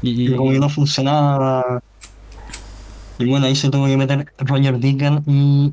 y, 0.01 0.31
Y 0.31 0.35
como 0.35 0.51
que 0.51 0.59
no 0.59 0.69
funcionaba. 0.69 1.81
Y 3.19 3.25
bueno, 3.29 3.45
ahí 3.45 3.55
se 3.55 3.69
tuvo 3.69 3.85
que 3.85 3.95
meter 3.95 4.25
Roger 4.39 4.77
Deacon 4.79 5.23
y. 5.27 5.71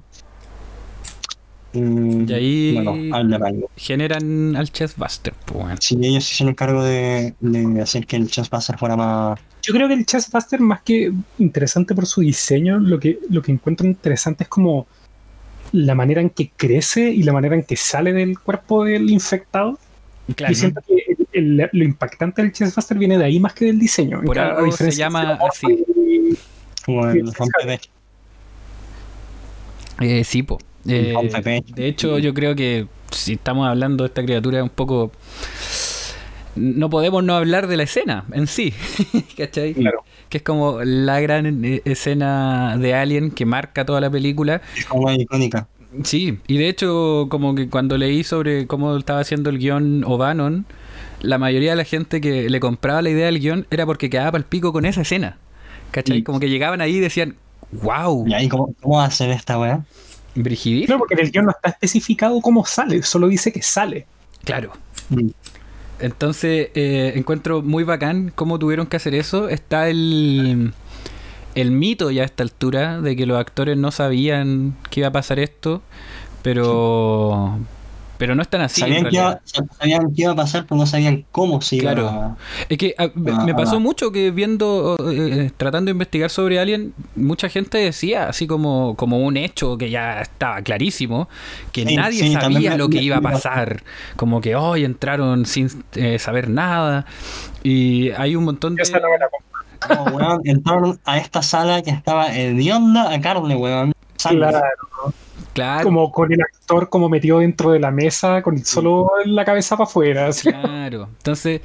Y 1.72 2.32
ahí- 2.32 2.74
Bueno, 2.74 3.68
generan 3.76 4.56
al 4.56 4.70
Chessbuster 4.72 5.34
pues. 5.44 5.78
Sí, 5.80 5.96
ellos 6.02 6.24
se 6.24 6.34
hicieron 6.34 6.54
cargo 6.54 6.82
de, 6.82 7.34
de 7.40 7.80
hacer 7.80 8.06
que 8.06 8.16
el 8.16 8.28
Chessbuster 8.28 8.76
fuera 8.76 8.96
más. 8.96 9.38
Yo 9.62 9.72
creo 9.74 9.86
que 9.86 9.94
el 9.94 10.04
Chessbuster, 10.06 10.58
más 10.60 10.82
que 10.82 11.12
interesante 11.38 11.94
por 11.94 12.06
su 12.06 12.22
diseño, 12.22 12.78
lo 12.78 12.98
que, 12.98 13.20
lo 13.30 13.40
que 13.42 13.52
encuentro 13.52 13.86
interesante 13.86 14.44
es 14.44 14.48
como 14.48 14.86
la 15.72 15.94
manera 15.94 16.20
en 16.20 16.30
que 16.30 16.50
crece 16.56 17.10
y 17.10 17.22
la 17.22 17.32
manera 17.32 17.54
en 17.54 17.62
que 17.62 17.76
sale 17.76 18.12
del 18.12 18.38
cuerpo 18.40 18.84
del 18.84 19.08
infectado. 19.10 19.78
Claro, 20.34 20.52
Y 20.52 20.56
siento 20.56 20.80
que 20.86 20.94
el- 21.32 21.60
el- 21.60 21.70
lo 21.72 21.84
impactante 21.84 22.42
del 22.42 22.52
Chessbuster 22.52 22.98
viene 22.98 23.16
de 23.18 23.24
ahí 23.26 23.38
más 23.38 23.52
que 23.52 23.66
del 23.66 23.78
diseño. 23.78 24.22
Por 24.22 24.38
algo 24.38 24.60
se 24.62 24.66
diferencia 24.70 25.04
llama 25.06 25.38
así. 25.48 25.66
y- 25.68 26.36
como 26.84 27.06
el 27.08 27.30
eh, 30.00 30.24
sí 30.24 30.42
po 30.42 30.58
Eh, 30.88 31.14
de 31.74 31.86
hecho 31.86 32.18
yo 32.18 32.32
creo 32.32 32.54
que 32.54 32.86
si 33.10 33.34
estamos 33.34 33.68
hablando 33.68 34.04
de 34.04 34.08
esta 34.08 34.22
criatura 34.22 34.62
un 34.62 34.70
poco 34.70 35.12
no 36.56 36.88
podemos 36.88 37.22
no 37.22 37.34
hablar 37.34 37.66
de 37.66 37.76
la 37.76 37.82
escena 37.82 38.24
en 38.32 38.46
sí 38.46 38.72
¿cachai? 39.36 39.74
Claro. 39.74 40.04
que 40.30 40.38
es 40.38 40.42
como 40.42 40.82
la 40.82 41.20
gran 41.20 41.64
eh, 41.64 41.82
escena 41.84 42.78
de 42.78 42.94
Alien 42.94 43.30
que 43.30 43.44
marca 43.44 43.84
toda 43.84 44.00
la 44.00 44.10
película 44.10 44.62
Es 44.74 44.86
como 44.86 45.10
icónica. 45.12 45.68
Sí, 46.04 46.38
y 46.46 46.56
de 46.56 46.68
hecho, 46.68 47.26
como 47.30 47.54
que 47.54 47.68
cuando 47.68 47.98
leí 47.98 48.22
sobre 48.22 48.66
cómo 48.66 48.96
estaba 48.96 49.20
haciendo 49.20 49.50
el 49.50 49.58
guion 49.58 50.04
O'Bannon, 50.04 50.64
la 51.20 51.38
mayoría 51.38 51.70
de 51.70 51.76
la 51.76 51.84
gente 51.84 52.20
que 52.20 52.48
le 52.48 52.60
compraba 52.60 53.02
la 53.02 53.10
idea 53.10 53.26
del 53.26 53.40
guion 53.40 53.66
era 53.70 53.86
porque 53.86 54.08
quedaba 54.08 54.38
al 54.38 54.44
pico 54.44 54.72
con 54.72 54.84
esa 54.84 55.02
escena. 55.02 55.38
¿Cachai? 55.90 56.22
Como 56.22 56.38
que 56.38 56.48
llegaban 56.48 56.80
ahí 56.80 56.96
y 56.96 57.00
decían, 57.00 57.34
wow, 57.72 58.24
¿Y 58.28 58.34
ahí 58.34 58.48
cómo, 58.48 58.72
cómo 58.80 59.00
hacen 59.00 59.30
esta 59.30 59.58
weá? 59.58 59.84
Brigidis. 60.34 60.86
Claro, 60.86 61.00
porque 61.00 61.14
en 61.14 61.20
el 61.20 61.30
guion 61.30 61.46
no 61.46 61.50
está 61.50 61.70
especificado 61.70 62.40
cómo 62.40 62.64
sale, 62.66 63.02
solo 63.02 63.28
dice 63.28 63.52
que 63.52 63.62
sale. 63.62 64.06
Claro. 64.44 64.72
Mm. 65.08 65.30
Entonces, 66.00 66.70
eh, 66.74 67.12
encuentro 67.14 67.62
muy 67.62 67.84
bacán 67.84 68.32
cómo 68.34 68.58
tuvieron 68.58 68.86
que 68.86 68.96
hacer 68.96 69.14
eso. 69.14 69.48
Está 69.48 69.88
el, 69.88 70.72
el 71.54 71.70
mito 71.70 72.10
ya 72.10 72.22
a 72.22 72.24
esta 72.24 72.42
altura 72.42 73.00
de 73.00 73.16
que 73.16 73.26
los 73.26 73.38
actores 73.38 73.76
no 73.76 73.90
sabían 73.90 74.76
que 74.90 75.00
iba 75.00 75.08
a 75.08 75.12
pasar 75.12 75.38
esto, 75.38 75.82
pero, 76.42 77.58
pero 78.20 78.34
no 78.34 78.42
están 78.42 78.60
así. 78.60 78.82
en 78.82 78.88
sabían, 78.88 79.04
que 79.10 79.16
iba, 79.16 79.40
sabían 79.78 80.14
que 80.14 80.22
iba 80.22 80.32
a 80.32 80.36
pasar, 80.36 80.66
pero 80.68 80.78
no 80.78 80.86
sabían 80.86 81.24
cómo 81.32 81.62
se 81.62 81.76
iba 81.76 81.92
Claro. 81.94 82.08
a... 82.10 82.36
Es 82.68 82.76
que 82.76 82.94
ah, 82.98 83.08
me- 83.14 83.32
Ah, 83.32 83.44
me 83.46 83.54
pasó 83.54 83.80
mucho 83.80 84.12
que 84.12 84.30
viendo, 84.30 84.96
eh, 85.10 85.50
tratando 85.56 85.86
de 85.88 85.92
investigar 85.92 86.28
sobre 86.28 86.60
Alien, 86.60 86.92
mucha 87.16 87.48
gente 87.48 87.78
decía, 87.78 88.28
así 88.28 88.46
como, 88.46 88.94
como 88.96 89.18
un 89.20 89.38
hecho 89.38 89.78
que 89.78 89.88
ya 89.88 90.20
estaba 90.20 90.60
clarísimo, 90.60 91.28
que 91.72 91.86
Sí, 91.86 91.96
nadie 91.96 92.20
sí, 92.20 92.32
sabía 92.34 92.76
lo 92.76 92.90
que 92.90 92.98
me- 92.98 93.04
iba 93.04 93.16
a 93.16 93.20
pasar. 93.22 93.82
Como 94.16 94.42
que 94.42 94.54
hoy 94.54 94.84
entraron 94.84 95.46
sin 95.46 95.70
eh, 95.94 96.18
saber 96.18 96.50
nada. 96.50 97.06
Y 97.62 98.10
hay 98.10 98.36
un 98.36 98.44
montón 98.44 98.74
de... 98.76 98.82
No, 99.88 100.02
weón, 100.04 100.40
entraron 100.44 101.00
a 101.06 101.16
esta 101.16 101.40
sala 101.42 101.80
que 101.80 101.88
estaba 101.90 102.36
hedionda 102.36 103.10
a 103.14 103.18
carne, 103.22 103.56
weón. 103.56 103.92
Sangre. 104.16 104.50
Claro, 104.50 104.68
Claro. 105.52 105.84
como 105.84 106.12
con 106.12 106.32
el 106.32 106.40
actor 106.40 106.88
como 106.88 107.08
metido 107.08 107.40
dentro 107.40 107.72
de 107.72 107.80
la 107.80 107.90
mesa, 107.90 108.40
con 108.42 108.64
solo 108.64 109.10
la 109.24 109.44
cabeza 109.44 109.76
para 109.76 109.88
afuera. 109.88 110.30
Claro. 110.42 111.08
Entonces, 111.18 111.60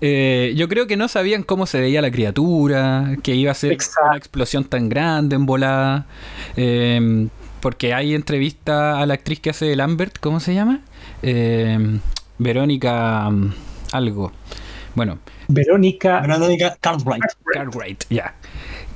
eh, 0.00 0.52
yo 0.56 0.68
creo 0.68 0.86
que 0.86 0.96
no 0.96 1.08
sabían 1.08 1.42
cómo 1.42 1.66
se 1.66 1.80
veía 1.80 2.00
la 2.02 2.10
criatura, 2.10 3.16
que 3.22 3.34
iba 3.34 3.50
a 3.50 3.54
ser 3.54 3.72
Exacto. 3.72 4.06
una 4.08 4.16
explosión 4.16 4.64
tan 4.64 4.88
grande 4.88 5.36
en 5.36 5.46
volada. 5.46 6.06
eh, 6.56 7.28
porque 7.60 7.94
hay 7.94 8.14
entrevista 8.14 9.00
a 9.00 9.06
la 9.06 9.14
actriz 9.14 9.40
que 9.40 9.48
hace 9.48 9.64
de 9.64 9.74
Lambert, 9.74 10.18
¿cómo 10.20 10.38
se 10.38 10.52
llama? 10.52 10.80
Eh, 11.22 11.98
Verónica 12.36 13.30
mm, 13.30 13.54
algo. 13.92 14.32
Bueno, 14.94 15.18
Verónica 15.48 16.20
Verónica 16.20 16.76
Cartwright. 16.78 17.22
Cartwright, 17.54 18.04
ya. 18.10 18.34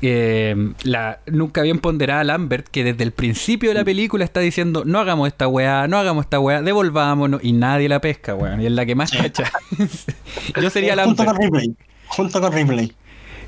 Eh, 0.00 0.54
la 0.84 1.18
nunca 1.26 1.62
bien 1.62 1.80
ponderada 1.80 2.22
Lambert, 2.22 2.68
que 2.68 2.84
desde 2.84 3.02
el 3.02 3.10
principio 3.12 3.70
de 3.70 3.74
la 3.74 3.84
película 3.84 4.24
está 4.24 4.40
diciendo: 4.40 4.84
No 4.84 5.00
hagamos 5.00 5.26
esta 5.28 5.48
weá, 5.48 5.88
no 5.88 5.98
hagamos 5.98 6.24
esta 6.26 6.38
weá, 6.38 6.62
devolvámonos. 6.62 7.42
Y 7.42 7.52
nadie 7.52 7.88
la 7.88 8.00
pesca, 8.00 8.34
weón. 8.34 8.60
Y 8.60 8.66
es 8.66 8.72
la 8.72 8.86
que 8.86 8.94
más 8.94 9.10
cacha. 9.10 9.50
Yo 10.60 10.70
sería 10.70 10.94
Junto 11.04 11.24
Lambert. 11.24 11.26
con 11.26 11.36
Ripley. 11.60 11.76
Junto 12.08 12.40
con 12.40 12.52
Ripley. 12.52 12.92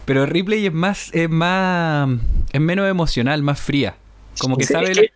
Pero 0.04 0.26
Ripley 0.26 0.66
es 0.66 0.72
más, 0.72 1.10
es 1.14 1.30
más, 1.30 2.08
es 2.52 2.60
menos 2.60 2.88
emocional, 2.90 3.42
más 3.42 3.60
fría. 3.60 3.94
Como 4.38 4.56
que 4.56 4.64
Sí, 4.64 4.72
sabe. 4.72 4.90
es 4.90 4.96
la- 4.96 5.02
que 5.02 5.10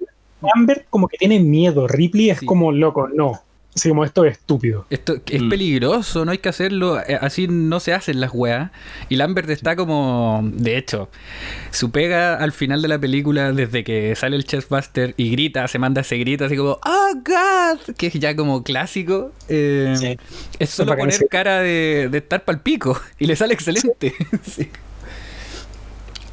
Lambert 0.54 0.86
como 0.90 1.08
que 1.08 1.16
tiene 1.16 1.40
miedo, 1.40 1.88
Ripley 1.88 2.30
es 2.30 2.38
Sí. 2.40 2.46
como 2.46 2.70
loco, 2.70 3.08
no. 3.08 3.40
Así 3.76 3.88
como 3.88 4.04
esto 4.04 4.24
es 4.24 4.32
estúpido. 4.38 4.86
Esto 4.88 5.16
es 5.26 5.42
Mm. 5.42 5.48
peligroso, 5.48 6.24
no 6.24 6.30
hay 6.30 6.38
que 6.38 6.48
hacerlo, 6.48 7.00
eh, 7.00 7.18
así 7.20 7.48
no 7.48 7.80
se 7.80 7.92
hacen 7.92 8.20
las 8.20 8.30
weas. 8.32 8.70
Y 9.08 9.16
Lambert 9.16 9.50
está 9.50 9.74
como, 9.74 10.42
de 10.44 10.76
hecho, 10.76 11.10
su 11.72 11.90
pega 11.90 12.36
al 12.36 12.52
final 12.52 12.82
de 12.82 12.88
la 12.88 13.00
película, 13.00 13.50
desde 13.52 13.82
que 13.82 14.14
sale 14.14 14.36
el 14.36 14.44
Chestbuster 14.44 15.14
y 15.16 15.30
grita, 15.30 15.66
se 15.66 15.80
manda 15.80 16.02
ese 16.02 16.16
grito 16.18 16.44
así 16.44 16.56
como, 16.56 16.78
oh 16.84 17.12
God, 17.16 17.94
que 17.96 18.06
es 18.06 18.14
ya 18.14 18.36
como 18.36 18.62
clásico. 18.62 19.32
eh, 19.48 19.94
Sí. 19.98 20.18
Es 20.60 20.70
solo 20.70 20.96
poner 20.96 21.12
sí. 21.14 21.26
cara 21.28 21.58
de, 21.60 22.08
de 22.12 22.18
estar 22.18 22.44
pal 22.44 22.60
pico 22.60 23.00
y 23.18 23.26
le 23.26 23.34
sale 23.34 23.54
excelente. 23.54 24.14
Sí. 24.44 24.68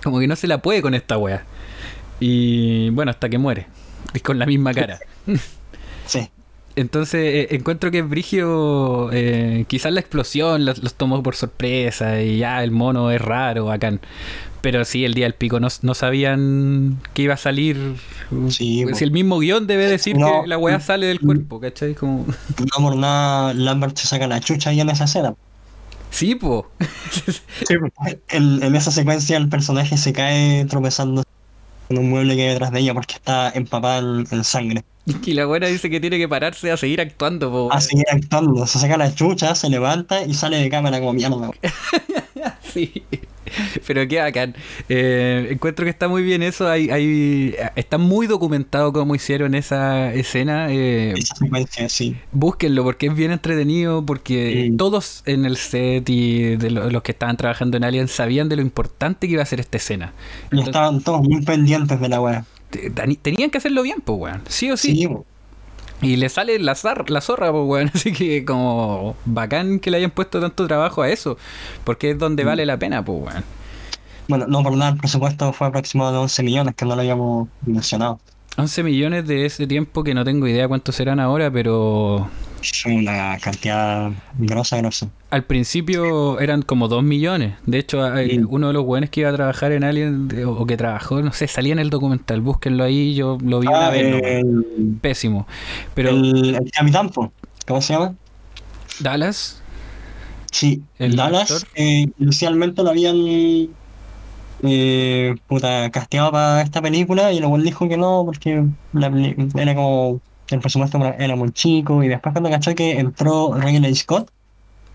Como 0.03 0.19
que 0.19 0.27
no 0.27 0.35
se 0.35 0.47
la 0.47 0.59
puede 0.61 0.81
con 0.83 0.93
esta 0.93 1.17
wea. 1.17 1.43
Y 2.19 2.91
bueno, 2.91 3.09
hasta 3.11 3.29
que 3.29 3.37
muere. 3.39 3.65
Y 4.13 4.19
con 4.19 4.37
la 4.37 4.45
misma 4.45 4.73
cara. 4.73 4.99
Sí. 6.05 6.29
Entonces 6.81 7.21
eh, 7.51 7.55
encuentro 7.55 7.91
que 7.91 7.99
es 7.99 8.09
Brigio, 8.09 9.09
eh, 9.13 9.65
quizás 9.67 9.91
la 9.93 9.99
explosión 9.99 10.65
los, 10.65 10.79
los 10.83 10.95
tomó 10.95 11.21
por 11.23 11.35
sorpresa 11.35 12.21
y 12.21 12.37
ya 12.39 12.63
el 12.63 12.71
mono 12.71 13.11
es 13.11 13.21
raro, 13.21 13.65
bacán. 13.65 14.01
Pero 14.61 14.85
sí, 14.85 15.05
el 15.05 15.13
día 15.15 15.25
del 15.25 15.35
pico 15.35 15.59
no, 15.59 15.67
no 15.81 15.93
sabían 15.95 17.01
que 17.13 17.23
iba 17.23 17.33
a 17.35 17.37
salir. 17.37 17.95
Sí, 18.49 18.85
si 18.93 19.03
el 19.03 19.11
mismo 19.11 19.39
guion 19.39 19.67
debe 19.67 19.87
decir 19.87 20.17
No. 20.17 20.43
que 20.43 20.47
la 20.47 20.57
weá 20.57 20.79
sale 20.79 21.07
del 21.07 21.19
cuerpo, 21.21 21.59
¿cachai? 21.59 21.95
Como... 21.95 22.25
No 22.59 22.83
por 22.83 22.95
nada 22.95 23.53
Lambert 23.53 23.97
se 23.97 24.07
saca 24.07 24.27
la 24.27 24.39
chucha 24.39 24.69
ahí 24.71 24.79
en 24.81 24.89
esa 24.89 25.05
escena. 25.05 25.35
Sí, 26.09 26.35
po. 26.35 26.71
Sí, 27.67 27.75
En, 28.29 28.63
en 28.63 28.75
esa 28.75 28.91
secuencia 28.91 29.37
el 29.37 29.49
personaje 29.49 29.97
se 29.97 30.13
cae 30.13 30.65
tropezando 30.65 31.23
en 31.89 31.97
un 31.99 32.09
mueble 32.09 32.35
que 32.35 32.43
hay 32.43 32.49
detrás 32.49 32.71
de 32.71 32.79
ella 32.81 32.93
porque 32.93 33.15
está 33.15 33.51
empapada 33.51 33.99
en, 33.99 34.27
en 34.31 34.43
sangre. 34.43 34.83
Y 35.25 35.33
la 35.33 35.45
buena 35.45 35.67
dice 35.67 35.89
que 35.89 35.99
tiene 35.99 36.17
que 36.19 36.29
pararse 36.29 36.71
a 36.71 36.77
seguir 36.77 37.01
actuando, 37.01 37.51
po. 37.51 37.73
A 37.73 37.81
seguir 37.81 38.05
actuando. 38.11 38.65
Se 38.67 38.79
saca 38.79 38.97
la 38.97 39.13
chucha, 39.13 39.55
se 39.55 39.69
levanta 39.69 40.23
y 40.23 40.33
sale 40.33 40.57
de 40.57 40.69
cámara 40.69 40.99
como 40.99 41.13
mierda. 41.13 41.49
Sí. 42.63 43.03
Pero 43.85 44.07
qué 44.07 44.19
bacán. 44.19 44.55
Eh, 44.87 45.49
encuentro 45.51 45.83
que 45.83 45.89
está 45.89 46.07
muy 46.07 46.23
bien 46.23 46.41
eso. 46.41 46.69
Hay, 46.69 46.89
hay, 46.89 47.53
está 47.75 47.97
muy 47.97 48.25
documentado 48.27 48.93
cómo 48.93 49.13
hicieron 49.13 49.55
esa 49.55 50.13
escena. 50.13 50.71
eh, 50.71 51.13
Esa 51.17 51.35
secuencia, 51.35 51.89
sí. 51.89 52.15
Búsquenlo 52.31 52.83
porque 52.85 53.07
es 53.07 53.15
bien 53.15 53.31
entretenido, 53.31 54.05
porque 54.05 54.67
Sí. 54.69 54.77
todos 54.77 55.21
en 55.25 55.45
el 55.45 55.57
set 55.57 56.09
y 56.09 56.55
de 56.55 56.71
lo- 56.71 56.89
los 56.89 57.03
que 57.03 57.11
estaban 57.11 57.35
trabajando 57.35 57.75
en 57.75 57.83
Alien 57.83 58.07
sabían 58.07 58.47
de 58.47 58.55
lo 58.55 58.61
importante 58.61 59.27
que 59.27 59.33
iba 59.33 59.43
a 59.43 59.45
ser 59.45 59.59
esta 59.59 59.77
escena. 59.77 60.13
Y 60.51 60.61
estaban 60.61 61.01
todos 61.01 61.21
muy 61.21 61.41
pendientes 61.43 61.99
de 61.99 62.07
la 62.09 62.21
wea. 62.21 62.45
Tenían 63.21 63.49
que 63.49 63.57
hacerlo 63.57 63.83
bien, 63.83 64.01
pues, 64.03 64.19
weón. 64.19 64.41
Sí 64.47 64.71
o 64.71 64.77
sí. 64.77 65.07
Y 66.01 66.15
le 66.15 66.29
sale 66.29 66.57
la, 66.59 66.75
la 67.07 67.21
zorra, 67.21 67.51
pues, 67.51 67.63
weón. 67.67 67.91
Así 67.93 68.11
que 68.13 68.43
como 68.45 69.15
bacán 69.25 69.79
que 69.79 69.91
le 69.91 69.97
hayan 69.97 70.11
puesto 70.11 70.39
tanto 70.39 70.67
trabajo 70.67 71.01
a 71.01 71.09
eso, 71.09 71.37
porque 71.83 72.11
es 72.11 72.17
donde 72.19 72.43
Mm. 72.43 72.47
vale 72.47 72.65
la 72.65 72.77
pena, 72.77 73.03
pues, 73.05 73.19
weón. 73.21 73.43
Bueno, 74.27 74.45
no 74.47 74.63
por 74.63 74.75
nada, 74.77 74.91
el 74.91 74.97
presupuesto 74.97 75.51
fue 75.51 75.67
aproximado 75.67 76.11
de 76.13 76.17
11 76.19 76.43
millones, 76.43 76.75
que 76.75 76.85
no 76.85 76.95
lo 76.95 77.01
habíamos 77.01 77.49
mencionado. 77.65 78.19
11 78.57 78.83
millones 78.83 79.27
de 79.27 79.45
ese 79.45 79.67
tiempo 79.67 80.03
que 80.03 80.13
no 80.13 80.23
tengo 80.23 80.47
idea 80.47 80.67
cuántos 80.67 80.95
serán 80.95 81.19
ahora, 81.19 81.51
pero 81.51 82.29
Es 82.61 82.85
una 82.85 83.37
cantidad 83.39 84.11
grosa, 84.37 84.77
grosa. 84.77 85.07
al 85.31 85.43
principio 85.45 86.39
eran 86.39 86.61
como 86.61 86.87
2 86.87 87.03
millones. 87.03 87.53
De 87.65 87.79
hecho, 87.79 88.03
hay- 88.03 88.37
Mm. 88.39 88.47
uno 88.49 88.67
de 88.67 88.73
los 88.73 88.85
buenos 88.85 89.09
que 89.09 89.21
iba 89.21 89.29
a 89.29 89.33
trabajar 89.33 89.71
en 89.71 89.83
Alien 89.83 90.29
o 90.45 90.65
que 90.65 90.77
trabajó, 90.77 91.21
no 91.21 91.31
sé, 91.33 91.47
salía 91.47 91.73
en 91.73 91.79
el 91.79 91.89
documental, 91.89 92.41
búsquenlo 92.41 92.83
ahí, 92.83 93.15
yo 93.15 93.37
lo 93.43 93.59
vi 93.61 93.67
una 93.67 93.87
Ah, 93.87 93.89
vez, 93.91 94.45
pésimo. 95.01 95.47
Pero 95.95 96.09
el, 96.09 96.55
el 96.55 96.71
capitán. 96.71 97.09
¿cómo 97.67 97.81
se 97.81 97.93
llama? 97.93 98.15
Dallas, 98.99 99.57
Sí, 100.51 100.83
¿El 100.99 101.15
Dallas 101.15 101.65
eh, 101.75 102.07
inicialmente 102.19 102.83
lo 102.83 102.89
habían 102.89 103.15
eh, 104.63 105.33
puta, 105.47 105.89
casteado 105.91 106.31
para 106.31 106.61
esta 106.61 106.81
película 106.81 107.31
y 107.31 107.39
luego 107.39 107.55
él 107.55 107.63
dijo 107.63 107.87
que 107.87 107.97
no 107.97 108.23
porque 108.25 108.63
la 108.93 109.07
era 109.55 109.75
como 109.75 110.19
el 110.55 110.59
presupuesto 110.61 110.97
era- 111.17 111.35
muy 111.35 111.51
chico 111.51 112.03
y 112.03 112.07
después 112.07 112.33
cuando 112.33 112.49
cachó 112.49 112.73
que 112.75 112.99
entró 112.99 113.53
Ridley 113.55 113.95
Scott 113.95 114.29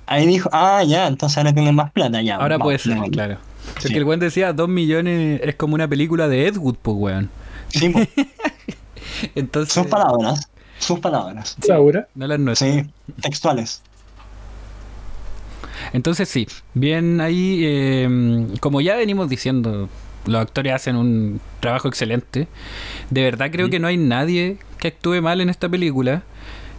ahí 0.06 0.26
dijo, 0.26 0.48
ah 0.52 0.82
ya, 0.84 1.06
entonces 1.08 1.36
ahora 1.38 1.52
tienen 1.52 1.74
más 1.74 1.90
plata 1.92 2.22
ya. 2.22 2.36
ahora 2.36 2.58
puede 2.58 2.78
ser, 2.78 2.92
démosle". 2.94 3.12
claro. 3.12 3.36
Sí. 3.78 3.82
Porque 3.82 3.96
el 3.98 4.04
weón 4.04 4.20
decía 4.20 4.52
2 4.52 4.68
millones 4.68 5.40
es 5.42 5.54
como 5.56 5.74
una 5.74 5.88
película 5.88 6.28
de 6.28 6.46
Ed 6.46 6.56
Wood, 6.56 6.76
pues 6.80 6.96
weón. 6.96 7.30
Sí, 7.68 7.88
po, 7.88 8.00
Entonces, 9.34 9.74
sus 9.74 9.86
palabras, 9.86 10.48
sus 10.78 11.00
palabras. 11.00 11.56
Sí. 11.60 11.72
No 12.14 12.26
las 12.28 12.38
nuestras. 12.38 12.70
Sí, 12.72 12.84
textuales. 13.20 13.82
Entonces 15.92 16.28
sí, 16.28 16.46
bien 16.74 17.20
ahí, 17.20 17.60
eh, 17.64 18.46
como 18.60 18.80
ya 18.80 18.96
venimos 18.96 19.28
diciendo, 19.28 19.88
los 20.26 20.40
actores 20.40 20.72
hacen 20.74 20.96
un 20.96 21.40
trabajo 21.60 21.88
excelente. 21.88 22.48
De 23.10 23.22
verdad 23.22 23.50
creo 23.50 23.66
Sí. 23.66 23.70
que 23.72 23.78
no 23.78 23.86
hay 23.88 23.96
nadie 23.96 24.58
que 24.78 24.88
actúe 24.88 25.20
mal 25.22 25.40
en 25.40 25.48
esta 25.50 25.68
película. 25.68 26.22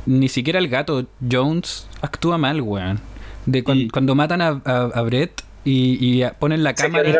Ni 0.05 0.29
siquiera 0.29 0.59
el 0.59 0.69
gato 0.69 1.05
Jones 1.29 1.87
actúa 2.01 2.37
mal, 2.37 2.61
weón. 2.61 2.99
De 3.45 3.63
cuan- 3.63 3.77
Sí. 3.77 3.89
cuando 3.89 4.15
matan 4.15 4.41
a, 4.41 4.61
a- 4.65 4.91
a 4.93 5.01
Brett 5.01 5.41
y, 5.65 5.97
y 6.05 6.23
a- 6.23 6.33
ponen 6.33 6.63
la 6.63 6.71
Se 6.71 6.83
cámara... 6.83 7.19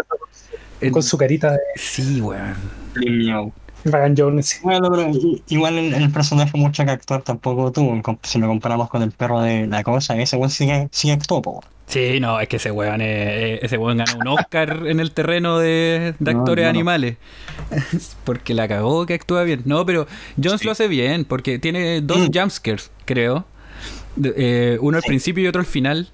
con 0.92 1.04
su 1.04 1.18
carita 1.18 1.52
de 1.52 1.60
Sí, 1.76 2.22
weón. 2.22 2.56
Miau. 2.96 3.52
Ryan 3.86 4.16
Jones. 4.18 4.60
Bueno, 4.64 4.90
pero 4.90 5.10
i- 5.12 5.42
igual 5.50 5.78
el, 5.78 5.94
el 5.94 6.12
personaje 6.12 6.58
mucho 6.58 6.84
que 6.84 6.92
actuar 6.92 7.22
tampoco 7.22 7.72
tuvo, 7.72 8.02
si 8.24 8.40
lo 8.40 8.48
comparamos 8.48 8.90
con 8.90 9.02
el 9.04 9.12
perro 9.12 9.42
de 9.42 9.68
la 9.68 9.84
cosa, 9.84 10.18
ese 10.18 10.36
weón 10.38 10.50
sí 10.50 10.66
que 10.66 10.88
sí 10.92 11.10
actuó, 11.12 11.42
po. 11.42 11.62
Sí, 11.88 12.20
no, 12.20 12.40
es 12.40 12.50
que 12.50 12.58
ese 12.58 12.70
weón, 12.72 13.00
es- 13.02 13.64
ese 13.64 13.78
weón 13.78 13.98
ganó 13.98 14.20
un 14.20 14.28
Oscar 14.28 14.82
en 14.88 15.00
el 15.00 15.12
terreno 15.12 15.58
de, 15.58 16.14
de 16.20 16.34
No, 16.34 16.40
actores 16.42 16.64
no, 16.64 16.68
no. 16.68 16.70
animales. 16.70 17.16
porque 18.26 18.54
la 18.54 18.68
cagó 18.68 19.06
que 19.06 19.14
actúa 19.14 19.44
bien. 19.44 19.62
No, 19.66 19.86
pero 19.86 20.06
Jones 20.42 20.60
Sí. 20.60 20.66
lo 20.66 20.72
hace 20.74 20.88
bien, 20.90 21.24
porque 21.26 21.60
tiene 21.60 22.02
dos 22.02 22.18
Mm. 22.30 22.32
jumpscares, 22.34 22.92
creo. 23.06 23.46
Eh, 24.22 24.78
uno 24.82 24.98
al 24.98 25.04
Sí. 25.04 25.08
principio 25.08 25.44
y 25.44 25.48
otro 25.48 25.62
al 25.62 25.66
final. 25.68 26.10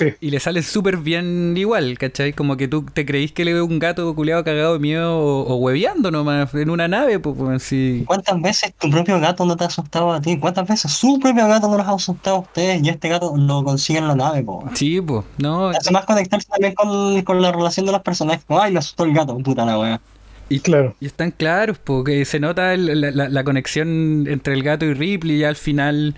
Sí. 0.00 0.14
Y 0.20 0.30
le 0.30 0.40
sale 0.40 0.62
súper 0.62 0.96
bien 0.96 1.54
igual, 1.58 1.98
¿cachai? 1.98 2.32
Como 2.32 2.56
que 2.56 2.68
tú 2.68 2.84
te 2.86 3.04
creís 3.04 3.32
que 3.32 3.44
le 3.44 3.52
ve 3.52 3.60
un 3.60 3.78
gato 3.78 4.14
culeado 4.14 4.42
cagado 4.44 4.72
de 4.72 4.78
miedo 4.78 5.18
o, 5.18 5.42
o 5.46 5.56
hueveando 5.56 6.10
nomás 6.10 6.54
en 6.54 6.70
una 6.70 6.88
nave, 6.88 7.18
pues 7.20 7.36
weón, 7.36 7.60
sí. 7.60 8.04
¿Cuántas 8.06 8.40
veces 8.40 8.74
tu 8.78 8.88
propio 8.90 9.20
gato 9.20 9.44
no 9.44 9.56
te 9.56 9.64
ha 9.64 9.66
asustado 9.66 10.10
a 10.12 10.20
ti? 10.22 10.38
¿Cuántas 10.38 10.66
veces 10.66 10.90
su 10.92 11.18
propio 11.18 11.46
gato 11.48 11.68
no 11.68 11.76
los 11.76 11.86
ha 11.86 11.92
asustado 11.92 12.36
a 12.36 12.40
ustedes 12.40 12.82
y 12.82 12.88
este 12.88 13.08
gato 13.10 13.34
lo 13.36 13.62
consigue 13.62 13.98
en 13.98 14.08
la 14.08 14.14
nave, 14.16 14.42
po? 14.42 14.64
Sí, 14.74 15.00
pues, 15.02 15.24
no. 15.36 15.68
Hace 15.68 15.90
más 15.90 16.06
conectarse 16.06 16.48
también 16.48 16.74
con, 16.74 17.20
con 17.22 17.42
la 17.42 17.52
relación 17.52 17.84
de 17.86 17.92
los 17.92 18.00
personajes. 18.02 18.44
Ay, 18.48 18.72
me 18.72 18.78
asustó 18.78 19.04
el 19.04 19.12
gato, 19.12 19.36
puta 19.38 19.64
la 19.66 19.78
wea. 19.78 20.00
Y, 20.48 20.58
Claro. 20.60 20.96
y 20.98 21.06
están 21.06 21.30
claros, 21.30 21.78
porque 21.78 22.24
se 22.24 22.40
nota 22.40 22.74
el- 22.74 23.00
la, 23.00 23.10
la- 23.12 23.28
la 23.28 23.44
conexión 23.44 24.26
entre 24.28 24.54
el 24.54 24.62
gato 24.64 24.84
y 24.84 24.94
Ripley 24.94 25.36
y 25.36 25.44
al 25.44 25.54
final 25.56 26.16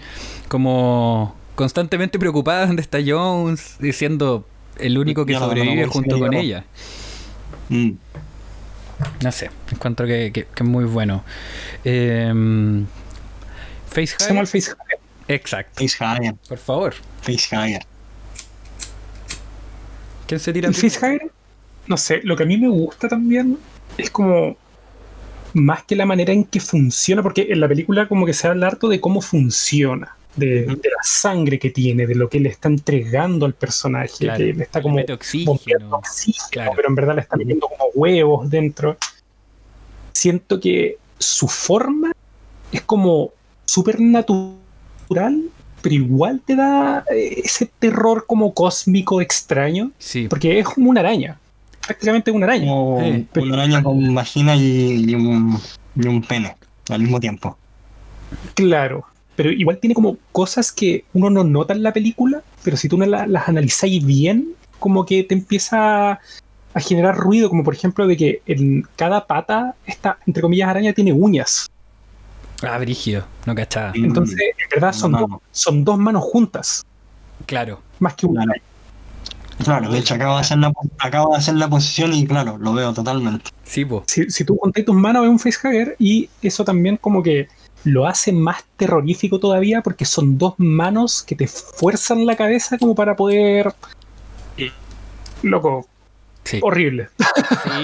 como 0.49 1.35
constantemente 1.55 2.19
preocupada 2.19 2.67
dónde 2.67 2.83
está 2.83 2.99
Jones, 3.05 3.77
diciendo 3.79 4.47
el 4.79 4.97
único 4.99 5.27
que 5.27 5.35
no, 5.35 5.41
sobrevive 5.41 5.87
no, 5.87 5.93
junto 5.93 6.19
con 6.19 6.35
ella. 6.35 6.65
Mm. 7.69 7.91
No 9.23 9.33
sé, 9.33 9.51
encuentro 9.71 10.07
que, 10.07 10.31
que- 10.33 10.45
que 10.45 10.63
es 10.63 10.69
muy 10.69 10.85
bueno. 10.85 11.25
Eh, 11.85 12.33
Se 13.93 14.29
llama 14.29 14.41
el 14.41 14.47
Face. 14.47 14.73
Exacto, 15.29 15.81
Facehugger, 15.83 16.35
por 16.49 16.59
favor. 16.59 16.95
Facehugger. 17.23 17.83
¿Quién 20.27 20.41
se 20.41 20.53
tira? 20.53 20.69
El 20.69 20.75
primero? 20.75 20.95
Facehugger, 21.01 21.31
no 21.87 21.97
sé, 21.97 22.21
lo 22.25 22.37
que 22.37 22.43
a 22.45 22.47
mí 22.47 22.57
me 22.57 22.69
gusta 22.69 23.09
también 23.09 23.59
es 23.99 24.11
como 24.11 24.57
más 25.55 25.85
que 25.85 25.97
la 25.97 26.07
manera 26.07 26.33
en 26.33 26.45
que 26.45 26.61
funciona, 26.61 27.23
porque 27.23 27.49
en 27.51 27.61
la 27.61 27.69
película 27.69 28.09
como 28.09 28.25
que 28.25 28.33
se 28.33 28.47
habla 28.49 28.69
harto 28.69 28.89
de 28.89 29.01
cómo 29.01 29.21
funciona, 29.21 30.17
de, 30.37 30.67
la 30.67 31.03
sangre 31.03 31.59
que 31.59 31.71
tiene, 31.71 32.07
de 32.07 32.15
lo 32.15 32.29
que 32.29 32.41
le 32.41 32.49
está 32.49 32.69
entregando 32.69 33.45
al 33.47 33.55
personaje, 33.55 34.09
Claro, 34.21 34.39
que 34.39 34.53
le 34.55 34.63
está 34.63 34.79
le 34.79 34.83
como 34.83 34.95
bombeando 34.97 35.15
oxígeno. 35.15 35.97
oxígeno, 35.97 36.49
claro. 36.51 36.73
pero 36.77 36.89
en 36.89 36.95
verdad 36.95 37.15
le 37.17 37.21
está 37.23 37.37
metiendo 37.37 37.69
como 37.69 37.85
huevos 37.95 38.49
dentro. 38.51 38.97
Siento 40.13 40.61
que 40.61 40.99
su 41.19 41.49
forma 41.49 42.13
es 42.71 42.83
como 42.83 43.31
súper 43.65 44.01
natural, 44.01 44.57
pero 45.81 45.95
igual 45.95 46.41
te 46.45 46.57
da 46.57 47.05
eh, 47.11 47.41
ese 47.45 47.71
terror 47.79 48.25
como 48.27 48.55
cósmico 48.55 49.21
extraño, 49.21 49.91
Sí, 49.99 50.29
porque 50.29 50.59
es 50.61 50.67
como 50.69 50.91
una 50.91 51.01
araña, 51.01 51.39
prácticamente 51.87 52.31
una 52.31 52.47
araña. 52.47 52.67
Como 52.69 53.01
Sí. 53.01 53.27
una 53.41 53.55
araña 53.55 53.83
con 53.83 54.15
vagina 54.15 54.55
y, 54.57 55.05
y 55.11 55.15
un, 55.15 55.59
y 55.97 56.07
un 56.07 56.23
pene 56.23 56.57
al 56.89 57.03
mismo 57.03 57.19
tiempo. 57.21 57.57
Claro, 58.55 59.05
pero 59.37 59.51
igual 59.51 59.79
tiene 59.79 59.95
como 59.95 60.17
cosas 60.33 60.73
que 60.73 61.05
uno 61.15 61.31
no 61.31 61.45
nota 61.45 61.73
en 61.75 61.83
la 61.83 61.93
película, 61.93 62.43
pero 62.63 62.77
si 62.77 62.89
tú 62.89 62.99
no 62.99 63.07
la- 63.07 63.27
las 63.27 63.49
analizáis 63.49 64.05
bien, 64.05 64.55
como 64.79 65.05
que 65.07 65.23
te 65.25 65.35
empieza 65.35 66.13
a 66.75 66.81
generar 66.81 67.17
ruido, 67.17 67.49
como 67.51 67.65
por 67.65 67.75
ejemplo 67.75 68.07
de 68.07 68.17
que 68.17 68.43
en 68.47 68.83
cada 68.97 69.27
pata, 69.27 69.75
esta, 69.87 70.19
entre 70.27 70.43
comillas, 70.43 70.69
araña 70.69 70.93
tiene 70.93 71.13
uñas. 71.13 71.67
ah, 72.63 72.79
brígido, 72.79 73.25
no 73.47 73.55
cachaba. 73.55 73.93
Mm. 73.95 74.05
Entonces, 74.05 74.39
en 74.41 74.69
verdad 74.71 74.93
son, 74.93 75.13
dos, 75.13 75.29
son 75.51 75.85
dos 75.85 75.99
manos 75.99 76.23
juntas, 76.25 76.83
Claro, 77.47 77.81
más 77.99 78.15
que 78.15 78.27
una. 78.27 78.45
Claro. 78.45 78.61
Claro, 79.65 79.91
de 79.93 79.99
hecho 79.99 80.15
acabo 80.15 80.35
de 80.37 80.41
hacer 80.41 80.59
la, 80.59 80.73
acabo 80.99 81.33
de 81.33 81.39
hacer 81.39 81.55
la 81.55 81.69
posición 81.69 82.13
y 82.15 82.27
claro, 82.27 82.57
lo 82.59 82.73
veo 82.73 82.93
totalmente. 82.93 83.51
sí, 83.65 83.85
po. 83.85 84.03
Si, 84.07 84.29
si 84.31 84.45
tú 84.45 84.57
juntas 84.57 84.85
tus 84.85 84.95
manos 84.95 85.25
es 85.25 85.31
un 85.31 85.39
facehugger 85.39 85.95
y 85.99 86.29
eso 86.41 86.65
también 86.65 86.97
como 86.97 87.23
que 87.23 87.49
lo 87.85 88.07
hace 88.07 88.33
más 88.33 88.65
terrorífico 88.77 89.39
todavía 89.41 89.83
porque 89.83 90.05
son 90.05 90.39
dos 90.39 90.55
manos 90.59 91.23
que 91.23 91.35
te 91.35 91.47
fuerzan 91.49 92.27
la 92.27 92.37
cabeza 92.37 92.79
como 92.79 92.95
para 92.95 93.17
poder... 93.17 93.73
Loco, 95.43 95.87
Sí. 96.45 96.59
horrible. 96.63 97.09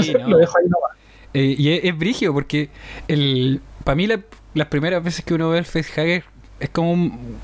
Sí, 0.00 0.12
no. 0.20 0.28
lo 0.28 0.38
dejo 0.38 0.58
ahí 0.58 0.64
nomás. 0.64 0.96
Eh, 1.34 1.54
y 1.58 1.70
es, 1.72 1.84
es 1.84 1.96
brígido 1.98 2.32
porque 2.32 2.70
el 3.06 3.60
para 3.84 3.94
mí 3.96 4.06
la- 4.06 4.20
las 4.54 4.66
primeras 4.68 5.02
veces 5.02 5.24
que 5.24 5.34
uno 5.34 5.50
ve 5.50 5.58
el 5.58 5.64
facehugger 5.64 6.24
es 6.60 6.68
como 6.70 6.92
un- 6.92 7.36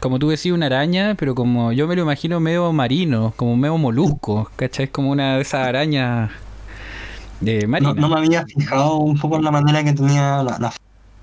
como 0.00 0.18
tú 0.18 0.28
decías 0.28 0.54
una 0.54 0.66
araña, 0.66 1.14
pero 1.18 1.34
como 1.34 1.72
yo 1.72 1.86
me 1.88 1.94
lo 1.96 2.02
imagino 2.02 2.38
medio 2.40 2.72
marino, 2.72 3.32
como 3.36 3.56
medio 3.56 3.76
molusco, 3.78 4.50
¿cachai? 4.56 4.86
Es 4.86 4.90
como 4.90 5.10
una 5.10 5.36
de 5.36 5.42
esas 5.42 5.66
arañas 5.66 6.30
de 7.40 7.62
No, 7.62 7.68
marina. 7.68 7.94
no 7.94 8.08
me 8.08 8.16
había 8.18 8.44
fijado 8.46 8.96
un 8.98 9.18
poco 9.18 9.36
en 9.36 9.44
la 9.44 9.50
manera 9.50 9.82
que 9.84 9.92
tenía 9.92 10.42
la, 10.42 10.58
la 10.58 10.72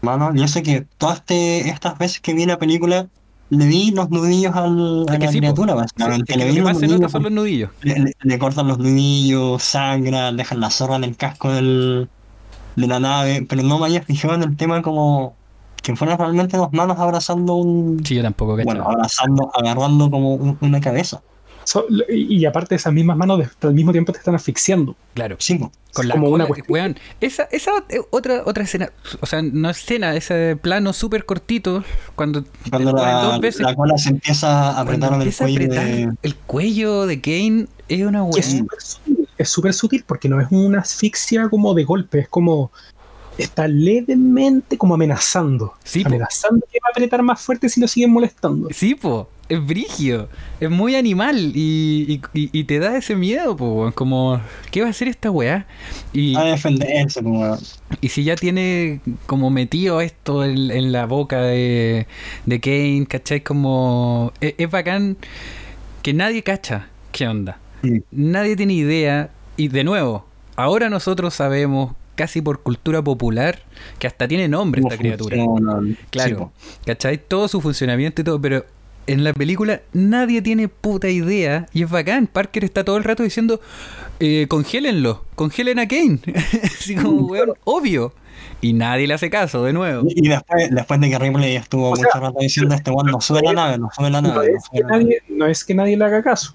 mano. 0.01 0.33
Yo 0.35 0.47
sé 0.47 0.63
que 0.63 0.87
todas 0.97 1.17
este- 1.19 1.69
estas 1.69 1.97
veces 1.97 2.21
que 2.21 2.33
vi 2.33 2.45
la 2.45 2.57
película 2.59 3.09
le 3.49 3.65
vi 3.67 3.91
los 3.91 4.09
nudillos 4.09 4.55
al, 4.55 5.05
a 5.09 5.17
la 5.17 5.27
sí, 5.31 5.39
criatura, 5.39 5.73
básicamente. 5.75 6.35
le 6.37 6.45
vi 6.45 6.57
los 6.57 6.71
nudillos, 6.73 7.11
son 7.11 7.23
los 7.23 7.31
nudillos. 7.31 7.71
le, 7.81 7.99
le- 7.99 8.11
le 8.19 8.39
cortan 8.39 8.67
los 8.67 8.79
nudillos, 8.79 9.63
sangra, 9.63 10.31
dejan 10.31 10.59
la 10.59 10.69
zorra 10.69 10.95
en 10.97 11.03
el 11.05 11.17
casco 11.17 11.51
del, 11.51 12.11
de 12.75 12.87
la 12.87 12.99
nave, 12.99 13.45
pero 13.49 13.63
no 13.63 13.79
me 13.79 13.85
había 13.87 14.03
fijado 14.03 14.35
en 14.35 14.43
el 14.43 14.57
tema 14.57 14.81
como 14.81 15.39
que 15.83 15.95
fueran 15.95 16.17
realmente 16.19 16.57
dos 16.57 16.71
manos 16.73 16.99
abrazando 16.99 17.55
un... 17.55 18.03
Sí, 18.05 18.15
yo 18.15 18.23
tampoco, 18.23 18.57
bueno, 18.61 18.83
abrazando, 18.89 19.51
agarrando 19.55 20.09
como 20.11 20.35
un- 20.35 20.57
una 20.61 20.81
cabeza. 20.81 21.23
So- 21.67 21.85
y, 22.07 22.45
aparte 22.45 22.75
esas 22.75 22.93
mismas 22.93 23.17
manos 23.17 23.39
de- 23.39 23.67
al 23.67 23.73
mismo 23.73 23.91
tiempo 23.91 24.13
te 24.13 24.19
están 24.19 24.35
asfixiando. 24.35 24.95
claro. 25.13 25.35
Sí, 25.37 25.55
po. 25.55 25.69
Con 25.91 26.07
la 26.07 26.13
como 26.13 26.27
una 26.29 26.45
cola, 26.45 26.47
cuestión. 26.47 26.73
weón, 26.73 26.99
esa, 27.19 27.43
esa 27.51 27.71
eh, 27.89 27.99
otra, 28.09 28.43
otra 28.45 28.63
escena, 28.63 28.89
o 29.19 29.25
sea, 29.25 29.41
no 29.41 29.69
escena, 29.69 30.15
ese 30.15 30.55
plano 30.55 30.93
súper 30.93 31.25
cortito, 31.25 31.83
cuando 32.15 32.45
Cuando 32.69 32.93
la, 32.93 33.23
dos 33.23 33.41
veces, 33.41 33.61
la 33.61 33.75
cola 33.75 33.97
se 33.97 34.11
empieza 34.11 34.69
a 34.69 34.79
apretar 34.79 35.13
en 35.15 35.23
el 35.23 35.35
cuello 35.35 35.55
apretar 35.55 35.85
de... 35.85 36.09
el 36.21 36.35
cuello 36.35 37.05
de 37.05 37.19
Kane, 37.19 37.67
es 37.89 38.01
una 38.05 38.23
que 38.31 38.39
es 38.39 38.47
weá. 38.47 38.59
súper 38.59 38.81
sutil, 38.81 39.29
es 39.37 39.49
súper 39.49 39.73
sutil 39.73 40.03
porque 40.07 40.29
no 40.29 40.39
es 40.39 40.47
una 40.51 40.79
asfixia 40.79 41.49
como 41.49 41.73
de 41.73 41.83
golpe, 41.83 42.19
es 42.19 42.29
como 42.29 42.71
está 43.37 43.67
levemente 43.67 44.77
como 44.77 44.93
amenazando. 44.93 45.73
Sí, 45.83 46.01
po. 46.03 46.07
amenazando 46.07 46.65
que 46.71 46.79
va 46.79 46.89
a 46.89 46.91
apretar 46.91 47.21
más 47.23 47.41
fuerte 47.41 47.67
si 47.67 47.81
lo 47.81 47.87
siguen 47.89 48.11
molestando. 48.11 48.69
Sí, 48.71 48.95
po, 48.95 49.29
es 49.49 49.65
brigio, 49.65 50.29
es 50.59 50.69
muy 50.69 50.95
animal 50.95 51.51
y, 51.55 52.21
y, 52.33 52.63
te 52.65 52.79
da 52.79 52.97
ese 52.97 53.15
miedo, 53.15 53.55
po, 53.55 53.91
como, 53.95 54.41
¿qué 54.71 54.81
va 54.81 54.87
a 54.87 54.89
hacer 54.89 55.07
esta 55.07 55.31
weá? 55.31 55.67
Y, 56.13 56.35
A 56.35 56.43
defenderse, 56.43 57.23
como... 57.23 57.57
y 58.01 58.09
si 58.09 58.23
ya 58.23 58.37
tiene 58.37 59.01
como 59.25 59.49
metido 59.49 60.01
esto 60.01 60.43
en, 60.43 60.71
en 60.71 60.91
la 60.91 61.05
boca 61.05 61.41
de, 61.41 62.07
de 62.45 62.59
Kane, 62.59 63.05
¿cachai? 63.07 63.41
Como, 63.41 64.33
es, 64.41 64.55
es 64.57 64.69
bacán 64.69 65.17
que 66.01 66.13
nadie 66.13 66.43
cacha 66.43 66.89
qué 67.11 67.27
onda. 67.27 67.61
Sí. 67.83 68.03
Nadie 68.11 68.55
tiene 68.55 68.73
idea 68.73 69.31
y 69.55 69.69
de 69.69 69.83
nuevo, 69.83 70.25
ahora 70.55 70.89
nosotros 70.89 71.33
sabemos 71.33 71.93
casi 72.15 72.41
por 72.41 72.63
cultura 72.63 73.01
popular 73.01 73.59
que 73.99 74.07
hasta 74.07 74.27
tiene 74.27 74.47
nombre 74.49 74.81
esta 74.81 74.97
criatura. 74.97 75.37
Sí, 75.37 75.97
Claro, 76.09 76.37
po. 76.37 76.51
¿cachai? 76.85 77.17
Todo 77.17 77.47
su 77.47 77.61
funcionamiento 77.61 78.21
y 78.21 78.25
todo, 78.25 78.41
pero 78.41 78.65
en 79.07 79.23
la 79.23 79.33
película 79.33 79.81
nadie 79.93 80.41
tiene 80.41 80.67
puta 80.67 81.09
idea 81.09 81.65
y 81.73 81.83
es 81.83 81.89
bacán. 81.89 82.27
Parker 82.27 82.63
está 82.63 82.83
todo 82.83 82.97
el 82.97 83.03
rato 83.03 83.23
diciendo, 83.23 83.59
eh, 84.19 84.45
congélenlo, 84.49 85.25
congelen 85.35 85.79
a 85.79 85.87
Kane. 85.87 86.19
Así 86.63 86.95
como, 86.95 87.27
weón, 87.27 87.53
obvio. 87.63 88.13
Y 88.61 88.73
nadie 88.73 89.07
le 89.07 89.13
hace 89.15 89.29
caso, 89.29 89.63
de 89.63 89.73
nuevo. 89.73 90.07
Y 90.09 90.25
y 90.25 90.29
después, 90.29 90.69
después 90.71 90.99
de 90.99 91.09
que 91.09 91.19
Ripley 91.19 91.55
estuvo 91.55 91.87
O 91.87 91.89
mucho 91.91 92.03
sea, 92.11 92.21
rato 92.21 92.37
diciendo 92.39 92.75
este 92.75 92.91
weón 92.91 93.07
no 93.07 93.21
sube 93.21 93.41
la 93.41 93.53
nave, 93.53 93.77
no 93.77 93.89
sube 93.95 94.09
la 94.09 94.21
nave, 94.21 94.35
no 94.51 94.57
es, 94.57 94.63
que 94.71 94.79
la 94.79 94.87
nave. 94.87 95.03
nadie, 95.03 95.21
no 95.29 95.45
es 95.47 95.63
que 95.63 95.73
nadie 95.73 95.97
le 95.97 96.05
haga 96.05 96.21
caso. 96.23 96.53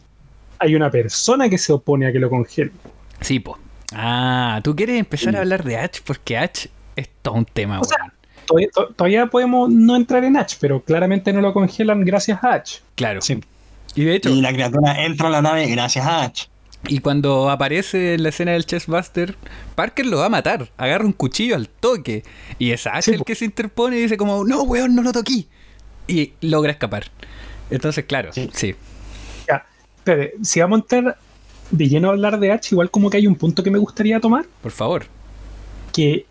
Hay 0.58 0.74
una 0.76 0.90
persona 0.90 1.48
que 1.48 1.58
se 1.58 1.72
opone 1.72 2.06
a 2.06 2.12
que 2.12 2.18
lo 2.20 2.30
congelen. 2.30 2.72
Sí, 3.20 3.40
po. 3.40 3.58
Ah, 3.92 4.60
tú 4.62 4.74
quieres 4.76 4.98
empezar 4.98 5.32
Sí. 5.32 5.36
a 5.36 5.40
hablar 5.40 5.64
de 5.64 5.76
H 5.76 6.00
porque 6.04 6.36
H 6.38 6.70
es 6.96 7.08
todo 7.22 7.34
un 7.34 7.44
tema, 7.44 7.80
O 7.80 7.84
sea. 7.84 8.12
Todavía, 8.46 8.68
to- 8.74 8.88
todavía 8.96 9.26
podemos 9.26 9.70
no 9.70 9.96
entrar 9.96 10.24
en 10.24 10.36
H, 10.36 10.56
pero 10.60 10.82
claramente 10.82 11.32
no 11.32 11.40
lo 11.40 11.52
congelan 11.52 12.04
gracias 12.04 12.42
a 12.42 12.54
H. 12.54 12.80
Claro. 12.94 13.20
Sí. 13.20 13.40
Y 13.94 14.04
de 14.04 14.14
hecho, 14.16 14.30
Y 14.30 14.40
la 14.40 14.52
criatura 14.52 15.04
entra 15.04 15.28
a 15.28 15.30
la 15.30 15.42
nave 15.42 15.66
gracias 15.68 16.04
a 16.06 16.22
H. 16.24 16.48
Y 16.88 16.98
cuando 16.98 17.48
aparece 17.50 18.14
en 18.14 18.24
la 18.24 18.30
escena 18.30 18.52
del 18.52 18.66
Chessbuster, 18.66 19.36
Parker 19.76 20.04
lo 20.06 20.18
va 20.18 20.26
a 20.26 20.30
matar. 20.30 20.68
Agarra 20.76 21.04
un 21.04 21.12
cuchillo 21.12 21.54
al 21.54 21.68
toque. 21.68 22.24
Y 22.58 22.72
es 22.72 22.88
Sí, 23.02 23.12
el 23.12 23.22
que 23.24 23.34
se 23.36 23.44
interpone 23.44 23.98
y 23.98 24.02
dice 24.02 24.16
como, 24.16 24.44
no, 24.44 24.62
weón, 24.62 24.94
no 24.96 25.02
lo 25.02 25.12
toqué. 25.12 25.46
Y 26.08 26.32
logra 26.40 26.72
escapar. 26.72 27.04
Entonces, 27.70 28.04
claro, 28.06 28.32
sí. 28.32 28.50
Sí. 28.52 28.74
Ya, 29.48 29.64
espere, 29.98 30.34
si 30.42 30.58
vamos 30.60 30.78
a 30.78 30.82
entrar 30.82 31.18
de 31.70 31.88
lleno 31.88 32.08
a 32.08 32.12
hablar 32.12 32.40
de 32.40 32.50
H, 32.50 32.70
igual 32.74 32.90
como 32.90 33.08
que 33.10 33.18
hay 33.18 33.26
un 33.28 33.36
punto 33.36 33.62
que 33.62 33.70
me 33.70 33.78
gustaría 33.78 34.18
tomar, 34.18 34.44
por 34.60 34.72
favor. 34.72 35.06
que 35.92 36.26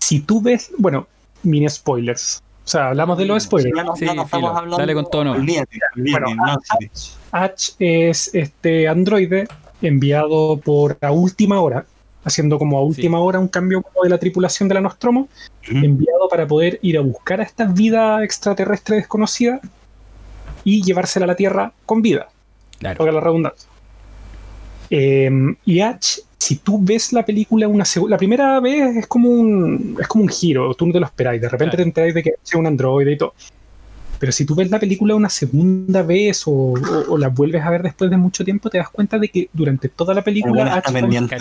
si 0.00 0.20
tú 0.20 0.40
ves, 0.42 0.70
bueno, 0.76 1.08
mini 1.42 1.68
spoilers, 1.68 2.42
sea, 2.64 2.88
hablamos 2.88 3.16
de 3.18 3.24
los 3.26 3.42
spoilers. 3.44 3.74
Ya 3.76 3.82
no, 3.84 3.96
Sí, 3.96 4.04
ya 4.06 4.14
no 4.14 4.22
estamos 4.24 4.50
filo. 4.50 4.56
hablando. 4.58 4.76
Dale 4.78 4.94
con. 4.94 5.32
Olvídate, 5.32 5.78
olvídate, 5.96 6.24
Bueno. 6.24 6.58
Ash 7.32 7.70
es 7.78 8.34
este 8.34 8.88
androide 8.88 9.48
enviado 9.80 10.58
por 10.58 10.98
a 11.00 11.10
última 11.12 11.60
hora, 11.60 11.86
haciendo 12.24 12.58
como 12.58 12.78
a 12.78 12.82
última 12.82 13.20
hora 13.20 13.38
un 13.38 13.48
cambio 13.48 13.82
de 14.02 14.08
la 14.10 14.18
tripulación 14.18 14.68
de 14.68 14.74
la 14.74 14.80
Nostromo, 14.80 15.28
enviado 15.62 16.28
para 16.28 16.46
poder 16.46 16.78
ir 16.82 16.98
a 16.98 17.00
buscar 17.00 17.40
a 17.40 17.44
esta 17.44 17.64
vida 17.64 18.22
extraterrestre 18.24 18.96
desconocida 18.96 19.60
y 20.64 20.82
llevársela 20.82 21.24
a 21.24 21.28
la 21.28 21.36
Tierra 21.36 21.72
con 21.86 22.02
vida, 22.02 22.28
Claro. 22.78 22.98
valga 22.98 23.12
la 23.12 23.20
redundancia. 23.20 23.68
Eh, 24.90 25.30
y 25.64 25.80
Ash, 25.80 26.18
si 26.38 26.56
tú 26.56 26.78
ves 26.82 27.12
la 27.12 27.24
película 27.24 27.68
una 27.68 27.84
la 28.08 28.16
primera 28.16 28.58
vez 28.60 28.96
es 28.96 29.06
como 29.06 29.28
un 29.30 29.96
es 30.00 30.06
como 30.06 30.24
un 30.24 30.30
giro, 30.30 30.72
tú 30.74 30.86
no 30.86 30.92
te 30.92 31.00
lo 31.00 31.06
esperáis, 31.06 31.40
de 31.42 31.48
repente 31.48 31.72
Claro. 31.76 31.84
te 31.84 31.88
enteráis 31.88 32.14
de 32.14 32.22
que 32.22 32.30
es 32.42 32.54
un 32.54 32.66
androide 32.66 33.12
y 33.12 33.18
todo. 33.18 33.34
Pero 34.18 34.32
si 34.32 34.44
tú 34.44 34.54
ves 34.54 34.70
la 34.70 34.80
película 34.80 35.14
una 35.14 35.28
segunda 35.28 36.02
vez 36.02 36.42
o, 36.46 36.50
o- 36.50 37.04
o 37.08 37.18
la 37.18 37.28
vuelves 37.28 37.62
a 37.62 37.70
ver 37.70 37.82
después 37.82 38.10
de 38.10 38.16
mucho 38.16 38.44
tiempo, 38.44 38.68
te 38.70 38.78
das 38.78 38.88
cuenta 38.90 39.18
de 39.18 39.28
que 39.28 39.48
durante 39.52 39.88
toda 39.88 40.14
la 40.14 40.22
película 40.22 40.54
bueno, 40.54 40.68
está 40.76 40.78
está 40.88 40.92
pendiente. 41.00 41.36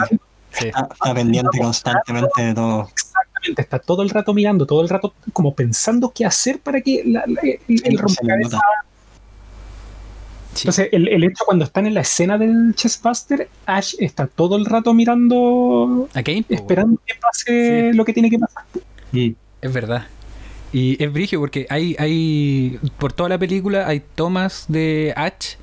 Sí. 0.52 0.68
Está, 0.68 0.89
está 0.91 1.14
pendiente 1.14 1.58
constantemente 1.60 2.41
de 2.41 2.54
todo. 2.54 2.89
exactamente, 2.91 3.62
está 3.62 3.80
todo 3.80 4.02
el 4.04 4.10
rato 4.10 4.34
mirando, 4.34 4.66
todo 4.66 4.82
el 4.82 4.89
rato 4.89 5.14
como 5.34 5.54
pensando 5.54 6.12
qué 6.14 6.26
hacer 6.26 6.60
para 6.60 6.82
que 6.82 7.04
la- 7.06 7.24
la- 7.28 7.41
el, 7.43 7.60
el 7.84 7.98
rompecabezas. 7.98 8.60
Sí. 10.58 10.64
Entonces, 10.64 10.89
el, 10.91 11.08
el 11.08 11.24
hecho 11.24 11.43
cuando 11.45 11.66
están 11.66 11.86
en 11.86 11.93
la 11.93 12.01
escena 12.01 12.38
del 12.38 12.74
Chessbuster, 12.76 13.47
Ash 13.66 13.93
está 13.99 14.28
todo 14.28 14.58
el 14.58 14.66
rato 14.66 14.93
mirando, 14.93 16.10
¿A 16.14 16.24
Kane? 16.24 16.45
esperando 16.49 16.99
que 17.05 17.14
pase 17.16 17.91
Sí. 17.91 17.97
lo 17.97 18.05
que 18.05 18.14
tiene 18.14 18.30
que 18.30 18.39
pasar. 18.39 18.64
Mm. 19.12 19.30
Es 19.62 19.74
verdad. 19.74 20.08
Y 20.74 21.01
es 21.01 21.12
brigio 21.14 21.39
porque 21.39 21.66
hay, 21.70 21.95
hay. 21.99 22.80
Por 22.97 23.14
toda 23.14 23.30
la 23.30 23.38
película 23.38 23.88
hay 23.88 24.01
tomas 24.16 24.66
de 24.68 25.14
Ash 25.16 25.55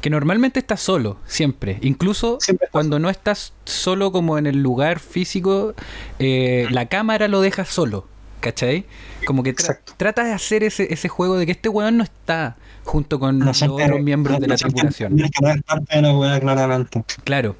que 0.00 0.10
normalmente 0.10 0.60
está 0.60 0.76
solo, 0.76 1.18
siempre. 1.26 1.78
Incluso 1.82 2.38
Siempre 2.40 2.68
cuando 2.70 2.98
no 2.98 3.10
estás 3.10 3.52
solo 3.64 4.12
como 4.12 4.38
en 4.38 4.46
el 4.46 4.62
lugar 4.62 5.00
físico, 5.00 5.74
eh, 6.20 6.66
la 6.70 6.86
cámara 6.86 7.26
lo 7.28 7.40
deja 7.40 7.64
solo. 7.64 8.06
¿Cachai? 8.40 8.84
Como 9.26 9.42
que 9.42 9.50
tra- 9.50 9.60
Exacto. 9.60 9.94
trata 9.96 10.22
de 10.22 10.32
hacer 10.32 10.62
ese, 10.62 10.92
ese 10.92 11.08
juego 11.08 11.36
de 11.36 11.46
que 11.46 11.52
este 11.52 11.68
weón 11.68 11.96
no 11.96 12.04
está 12.04 12.56
junto 12.86 13.18
con 13.20 13.38
No 13.40 13.46
los 13.46 13.62
otros 13.62 14.00
miembros 14.00 14.38
de 14.40 14.46
la 14.46 14.54
no 14.54 14.58
tripulación. 14.58 15.16
de 15.16 15.22
la 15.24 16.40
claramente. 16.40 17.04
Claro. 17.24 17.56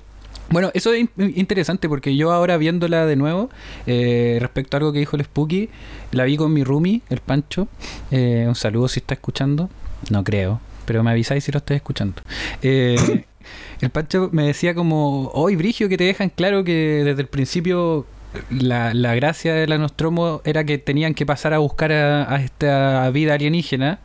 Bueno, 0.49 0.70
eso 0.74 0.93
es 0.93 1.01
in- 1.01 1.11
interesante 1.35 1.89
porque 1.89 2.16
yo 2.16 2.31
ahora 2.33 2.57
viéndola 2.57 3.05
de 3.05 3.16
nuevo, 3.16 3.51
eh, 3.87 4.39
respecto 4.41 4.77
a 4.77 4.79
algo 4.79 4.93
que 4.93 5.01
dijo 5.01 5.16
el 5.16 5.24
Spooky, 5.24 5.68
la 6.12 6.22
vi 6.24 6.37
con 6.37 6.53
mi 6.53 6.62
roomie, 6.62 7.03
el 7.11 7.18
Pancho. 7.18 7.66
Eh, 8.12 8.45
un 8.47 8.55
saludo 8.55 8.87
si 8.87 9.01
está 9.01 9.14
escuchando. 9.14 9.68
No 10.09 10.22
creo, 10.22 10.61
pero 10.85 11.03
me 11.03 11.11
avisáis 11.11 11.43
si 11.43 11.51
lo 11.51 11.59
estoy 11.59 11.77
escuchando. 11.79 12.22
Eh, 12.62 13.24
el 13.81 13.91
Pancho 13.91 14.29
me 14.33 14.45
decía 14.47 14.72
como, 14.77 15.31
hoy 15.35 15.57
Brigio, 15.57 15.89
que 15.89 15.97
te 15.99 16.05
dejan 16.05 16.29
claro 16.31 16.62
que 16.62 17.03
desde 17.05 17.22
el 17.22 17.29
principio 17.29 18.07
la, 18.51 18.95
la 18.95 19.14
gracia 19.14 19.55
de 19.55 19.66
la 19.66 19.78
Nostromo 19.78 20.41
era 20.45 20.64
que 20.64 20.78
tenían 20.78 21.14
que 21.14 21.26
pasar 21.26 21.55
a 21.55 21.59
buscar 21.59 21.93
a, 21.93 22.32
a 22.34 22.43
esta 22.43 23.09
vida 23.11 23.34
alienígena. 23.34 24.01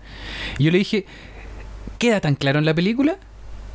Y 0.57 0.65
yo 0.65 0.71
le 0.71 0.79
dije, 0.79 1.05
¿queda 1.99 2.21
tan 2.21 2.36
claro 2.36 2.59
en 2.59 2.65
la 2.65 2.73
película? 2.73 3.17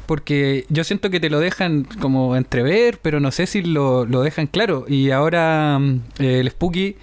Porque 0.06 0.66
yo 0.68 0.84
siento 0.84 1.10
que 1.10 1.20
te 1.20 1.30
lo 1.30 1.40
dejan 1.40 1.84
como 2.00 2.36
entrever, 2.36 2.98
pero 3.02 3.20
no 3.20 3.32
sé 3.32 3.46
si 3.46 3.62
lo, 3.62 4.06
lo 4.06 4.22
dejan 4.22 4.46
claro. 4.46 4.84
Y 4.88 5.10
ahora 5.10 5.78
mm, 5.80 6.00
eh, 6.20 6.40
el 6.40 6.50
Spooky 6.50 6.96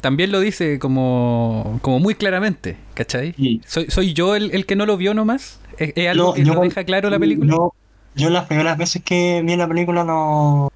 también 0.00 0.32
lo 0.32 0.40
dice 0.40 0.78
como, 0.80 1.78
como 1.82 2.00
muy 2.00 2.14
claramente, 2.16 2.76
¿cachai? 2.94 3.36
Sí. 3.36 3.62
¿Soy, 3.66 3.86
soy 3.90 4.12
yo 4.14 4.34
el, 4.36 4.50
el 4.52 4.66
que 4.66 4.76
no 4.76 4.86
lo 4.86 4.96
vio 4.96 5.14
nomás? 5.14 5.60
¿Es, 5.78 5.92
es 5.96 6.08
algo 6.08 6.28
No, 6.28 6.34
que 6.34 6.44
yo- 6.44 6.54
lo 6.54 6.60
deja 6.60 6.84
claro 6.84 7.10
la 7.10 7.18
película? 7.18 7.56
Yo, 7.56 7.74
yo 8.14 8.30
las 8.30 8.46
primeras 8.46 8.76
veces 8.78 9.02
que 9.04 9.42
vi 9.44 9.56
la 9.56 9.68
película 9.68 10.04
no, 10.04 10.68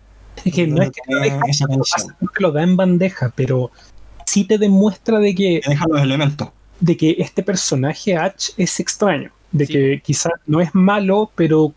que 0.50 0.66
no 0.66 0.76
no 0.76 0.82
es 0.82 0.90
que 0.90 1.00
te 1.06 1.14
lo 1.14 1.20
deja, 1.20 1.40
tensión. 1.40 1.68
pasa 1.78 1.96
es 1.98 2.04
que 2.18 2.26
te 2.34 2.40
lo 2.42 2.52
da 2.52 2.62
en 2.62 2.76
bandeja, 2.76 3.32
pero 3.36 3.70
sí 4.26 4.44
te 4.44 4.58
demuestra 4.58 5.18
de 5.18 5.34
que, 5.34 5.60
Te 5.62 5.70
deja 5.70 5.84
los 5.88 6.00
elementos. 6.02 6.48
de 6.80 6.96
que 6.96 7.16
este 7.18 7.42
personaje 7.42 8.16
Ash 8.16 8.50
es 8.56 8.80
extraño, 8.80 9.30
de 9.52 9.66
Sí. 9.66 9.72
que 9.72 10.02
quizás 10.04 10.32
no 10.46 10.60
es 10.60 10.74
malo, 10.74 11.30
pero 11.34 11.72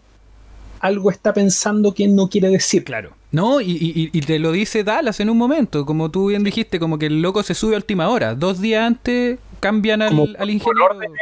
algo 0.80 1.12
está 1.12 1.34
pensando 1.34 1.94
que 1.94 2.08
no 2.08 2.30
quiere 2.30 2.50
decir. 2.50 2.84
Claro. 2.84 3.12
No, 3.32 3.60
y, 3.60 3.72
y- 3.72 4.10
y 4.14 4.22
te 4.22 4.40
lo 4.40 4.52
dice 4.54 4.84
Dallas 4.84 5.20
en 5.20 5.30
un 5.30 5.38
momento, 5.38 5.86
como 5.86 6.10
tú 6.10 6.28
bien 6.30 6.44
dijiste, 6.44 6.80
como 6.80 6.98
que 6.98 7.08
el 7.08 7.22
loco 7.22 7.44
se 7.44 7.54
sube 7.54 7.74
a 7.76 7.78
última 7.78 8.08
hora. 8.08 8.34
Dos 8.36 8.62
días 8.62 8.84
antes 8.86 9.40
cambian 9.60 10.02
al, 10.02 10.10
Como 10.10 10.24
al 10.24 10.36
por 10.36 10.50
ingeniero. 10.50 10.86
órdenes, 10.86 11.20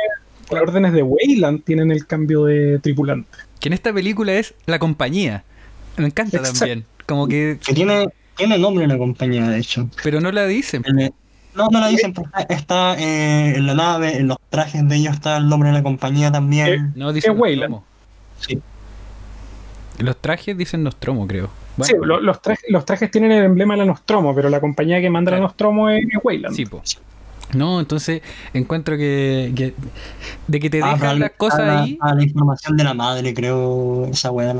Por 0.47 0.59
órdenes 0.61 0.93
de 0.93 1.01
Wayland 1.01 1.63
tienen 1.63 1.91
el 1.91 2.05
cambio 2.05 2.43
de 2.45 2.77
tripulante. 2.79 3.29
Que 3.59 3.69
en 3.69 3.73
esta 3.73 3.91
película 3.93 4.33
es 4.33 4.53
la 4.65 4.77
compañía. 4.77 5.43
Me 5.97 6.05
encanta 6.07 6.37
Exacto. 6.37 6.59
también. 6.59 6.85
Como 7.13 7.27
que. 7.27 7.59
Que 7.63 7.73
tiene, 7.73 8.07
tiene 8.35 8.57
nombre 8.57 8.87
la 8.87 8.97
compañía, 8.97 9.47
de 9.47 9.59
hecho. 9.59 9.87
Pero 10.03 10.19
no 10.19 10.31
la 10.31 10.47
dicen. 10.47 10.83
El- 10.85 11.13
no, 11.55 11.67
no 11.71 11.79
lo 11.79 11.87
dicen, 11.87 12.11
pero 12.13 12.27
está, 12.35 12.41
está, 12.53 12.95
eh, 12.99 13.53
en 13.57 13.67
la 13.67 13.75
nave, 13.75 14.17
en 14.17 14.27
los 14.27 14.37
trajes 14.49 14.87
de 14.89 14.95
ellos 14.95 15.13
está 15.13 15.37
el 15.37 15.47
nombre 15.47 15.69
de 15.69 15.75
la 15.75 15.83
compañía 15.83 16.31
también. 16.31 16.91
No 16.95 17.13
dicen 17.13 17.33
Es 17.33 17.39
Weyland. 17.39 17.71
Nostromo. 17.71 17.85
Sí. 18.39 18.59
Los 19.99 20.17
trajes 20.17 20.57
dicen 20.57 20.81
Nostromo, 20.81 21.27
creo. 21.27 21.51
Bueno, 21.77 21.85
Sí, 21.87 21.93
lo- 22.07 22.19
los, 22.19 22.41
trajes, 22.41 22.65
los 22.69 22.83
trajes 22.85 23.11
tienen 23.11 23.31
el 23.31 23.43
emblema 23.45 23.75
de 23.75 23.81
la 23.81 23.85
Nostromo, 23.85 24.33
pero 24.33 24.49
la 24.49 24.59
compañía 24.59 24.99
que 25.01 25.11
manda 25.11 25.29
Claro. 25.29 25.43
la 25.43 25.47
Nostromo 25.49 25.89
es 25.89 26.03
Wayland. 26.23 26.55
sí, 26.55 26.65
po. 26.65 26.81
No, 27.53 27.79
entonces 27.79 28.23
encuentro 28.55 28.97
que, 28.97 29.51
que- 29.55 29.75
de 30.47 30.59
que 30.59 30.69
te 30.71 30.81
Ah, 30.81 30.93
dejan 30.93 31.19
las 31.19 31.31
cosas 31.37 31.59
la, 31.59 31.83
ahí. 31.83 31.97
a 32.01 32.15
la 32.15 32.23
información 32.23 32.75
de 32.77 32.83
la 32.83 32.95
madre, 32.95 33.31
creo, 33.35 34.07
esa 34.11 34.31
weá. 34.31 34.55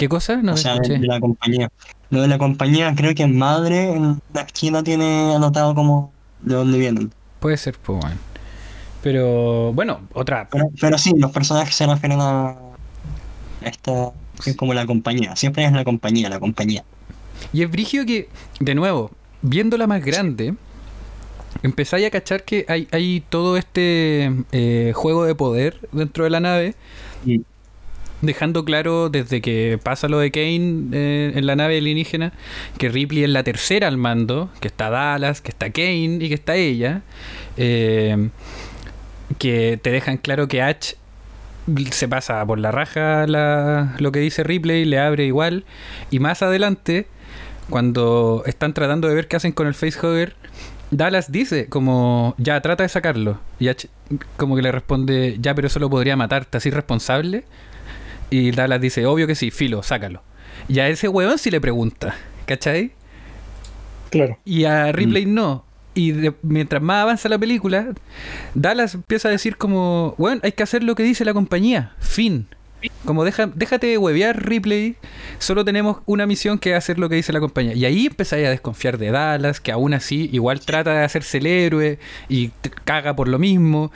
¿Qué 0.00 0.08
cosa? 0.08 0.36
No 0.38 0.54
o 0.54 0.56
sea, 0.56 0.78
de, 0.78 0.98
la 1.00 1.20
compañía. 1.20 1.70
Lo 2.08 2.22
de 2.22 2.28
la 2.28 2.38
compañía, 2.38 2.94
creo 2.96 3.14
que 3.14 3.22
en 3.22 3.36
madre, 3.36 3.92
en 3.92 4.18
la 4.32 4.40
esquina 4.40 4.82
tiene 4.82 5.34
anotado 5.34 5.74
como 5.74 6.10
de 6.40 6.54
dónde 6.54 6.78
vienen. 6.78 7.12
Puede 7.38 7.58
ser, 7.58 7.76
pues 7.76 8.00
bueno. 8.00 8.16
Pero 9.02 9.74
bueno, 9.74 10.00
otra. 10.14 10.48
Pero, 10.50 10.70
pero 10.80 10.96
sí, 10.96 11.12
los 11.18 11.30
personajes 11.32 11.74
se 11.74 11.86
refieren 11.86 12.18
a 12.18 12.56
esta, 13.60 14.12
es 14.46 14.56
como 14.56 14.72
la 14.72 14.86
compañía. 14.86 15.36
Siempre 15.36 15.66
es 15.66 15.72
la 15.72 15.84
compañía, 15.84 16.30
la 16.30 16.40
compañía. 16.40 16.82
Y 17.52 17.62
es 17.62 17.70
brigio 17.70 18.06
que, 18.06 18.30
de 18.58 18.74
nuevo, 18.74 19.10
viéndola 19.42 19.86
más 19.86 20.02
grande, 20.02 20.54
empezáis 21.62 22.06
a 22.06 22.10
cachar 22.10 22.44
que 22.44 22.64
hay, 22.68 22.88
hay 22.90 23.22
todo 23.28 23.58
este 23.58 24.32
eh, 24.52 24.92
juego 24.94 25.24
de 25.24 25.34
poder 25.34 25.78
dentro 25.92 26.24
de 26.24 26.30
la 26.30 26.40
nave. 26.40 26.74
Y 27.26 27.42
Dejando 28.22 28.64
claro 28.66 29.08
desde 29.08 29.40
que 29.40 29.78
pasa 29.82 30.06
lo 30.08 30.18
de 30.18 30.30
Kane 30.30 30.88
eh, 30.92 31.32
en 31.34 31.46
la 31.46 31.56
nave 31.56 31.78
alienígena, 31.78 32.32
que 32.78 32.88
Ripley 32.90 33.24
es 33.24 33.30
la 33.30 33.42
tercera 33.42 33.88
al 33.88 33.96
mando, 33.96 34.50
que 34.60 34.68
está 34.68 34.90
Dallas, 34.90 35.40
que 35.40 35.48
está 35.50 35.70
Kane 35.70 36.18
y 36.20 36.28
que 36.28 36.34
está 36.34 36.54
ella. 36.56 37.02
eh, 37.56 38.28
que 39.38 39.78
te 39.80 39.90
dejan 39.90 40.16
claro 40.16 40.48
que 40.48 40.60
H 40.62 40.96
se 41.92 42.08
pasa 42.08 42.44
por 42.46 42.58
la 42.58 42.72
raja 42.72 43.26
la- 43.28 43.94
lo 43.98 44.10
que 44.12 44.18
dice 44.18 44.42
Ripley, 44.42 44.84
le 44.84 44.98
abre 44.98 45.24
igual. 45.26 45.64
Y 46.10 46.18
más 46.18 46.42
adelante, 46.42 47.06
cuando 47.68 48.42
están 48.46 48.74
tratando 48.74 49.08
de 49.08 49.14
ver 49.14 49.28
qué 49.28 49.36
hacen 49.36 49.52
con 49.52 49.66
el 49.66 49.74
facehugger, 49.74 50.34
Dallas 50.90 51.30
dice 51.30 51.66
como, 51.68 52.34
ya, 52.38 52.60
trata 52.60 52.82
de 52.82 52.88
sacarlo. 52.88 53.38
Y 53.60 53.68
H 53.68 53.88
como 54.36 54.56
que 54.56 54.62
le 54.62 54.72
responde, 54.72 55.36
ya, 55.40 55.54
pero 55.54 55.68
eso 55.68 55.78
lo 55.78 55.88
podría 55.88 56.16
matar, 56.16 56.42
¿estás 56.42 56.66
irresponsable? 56.66 57.44
Y 58.30 58.50
Dallas 58.52 58.80
dice, 58.80 59.06
obvio 59.06 59.26
que 59.26 59.34
sí, 59.34 59.50
filo, 59.50 59.82
sácalo. 59.82 60.22
Y 60.68 60.78
a 60.78 60.88
ese 60.88 61.08
weón 61.08 61.38
sí 61.38 61.50
le 61.50 61.60
pregunta, 61.60 62.14
¿cachai? 62.46 62.92
Claro. 64.10 64.38
Y 64.44 64.64
a 64.64 64.92
Ripley 64.92 65.26
no. 65.26 65.64
Y 65.94 66.12
de- 66.12 66.34
mientras 66.42 66.80
más 66.82 67.02
avanza 67.02 67.28
la 67.28 67.38
película, 67.38 67.88
Dallas 68.54 68.94
empieza 68.94 69.28
a 69.28 69.30
decir 69.32 69.56
como, 69.56 70.14
bueno, 70.18 70.40
hay 70.44 70.52
que 70.52 70.62
hacer 70.62 70.82
lo 70.82 70.94
que 70.94 71.02
dice 71.02 71.24
la 71.24 71.32
compañía, 71.34 71.94
fin. 71.98 72.46
Como 73.04 73.24
deja, 73.24 73.46
déjate 73.46 73.88
de 73.88 73.98
huevear 73.98 74.42
Ripley, 74.46 74.96
solo 75.38 75.64
tenemos 75.64 75.98
una 76.06 76.26
misión 76.26 76.58
que 76.58 76.70
es 76.72 76.78
hacer 76.78 76.98
lo 76.98 77.08
que 77.08 77.16
dice 77.16 77.32
la 77.32 77.40
compañía. 77.40 77.74
Y 77.74 77.84
ahí 77.84 78.06
empezáis 78.06 78.46
a 78.46 78.50
desconfiar 78.50 78.96
de 78.98 79.10
Dallas, 79.10 79.60
que 79.60 79.72
aún 79.72 79.92
así 79.92 80.30
igual 80.32 80.60
trata 80.60 80.94
de 80.94 81.04
hacerse 81.04 81.38
el 81.38 81.46
héroe 81.46 81.98
y 82.28 82.48
te 82.60 82.70
caga 82.70 83.14
por 83.16 83.28
lo 83.28 83.38
mismo. 83.38 83.92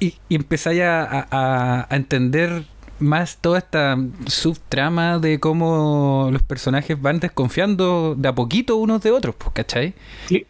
Y, 0.00 0.14
y 0.28 0.34
empezáis 0.34 0.82
a, 0.82 1.04
a- 1.30 1.86
a 1.88 1.96
entender 1.96 2.64
más 3.02 3.36
toda 3.38 3.58
esta 3.58 3.96
subtrama 4.26 5.18
de 5.18 5.40
cómo 5.40 6.28
los 6.32 6.42
personajes 6.42 7.00
van 7.00 7.20
desconfiando 7.20 8.14
de 8.16 8.28
a 8.28 8.34
poquito 8.34 8.76
unos 8.76 9.02
de 9.02 9.10
otros, 9.10 9.34
pues, 9.36 9.50
¿cachai? 9.52 9.94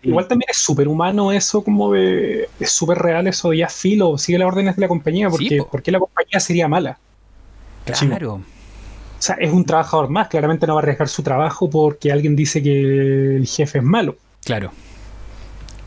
Igual 0.03 0.29
también 0.29 0.49
es 0.51 0.59
súper 0.59 0.89
humano 0.89 1.33
eso, 1.33 1.65
como 1.65 1.93
de. 1.93 2.49
Es 2.61 2.71
súper 2.71 2.99
real 2.99 3.27
eso 3.27 3.51
de 3.51 3.59
ya 3.59 3.69
filo, 3.69 4.19
sigue 4.19 4.39
las 4.39 4.49
órdenes 4.49 4.77
de 4.77 4.83
la 4.83 4.89
compañía, 4.89 5.29
Sí, 5.31 5.33
porque 5.33 5.57
po. 5.59 5.71
¿por 5.71 5.83
qué 5.83 5.91
la 5.91 5.99
compañía 5.99 6.41
sería 6.41 6.69
mala? 6.69 6.99
Claro. 7.85 8.35
O 8.35 9.25
sea, 9.25 9.37
es 9.37 9.53
un 9.53 9.65
trabajador 9.65 10.09
más, 10.09 10.29
claramente 10.29 10.67
no 10.67 10.75
va 10.75 10.81
a 10.81 10.83
arriesgar 10.83 11.09
su 11.09 11.23
trabajo 11.23 11.71
porque 11.71 12.11
alguien 12.11 12.35
dice 12.35 12.63
que 12.63 13.37
el 13.37 13.47
jefe 13.47 13.79
es 13.79 13.85
malo. 13.85 14.17
Claro. 14.45 14.73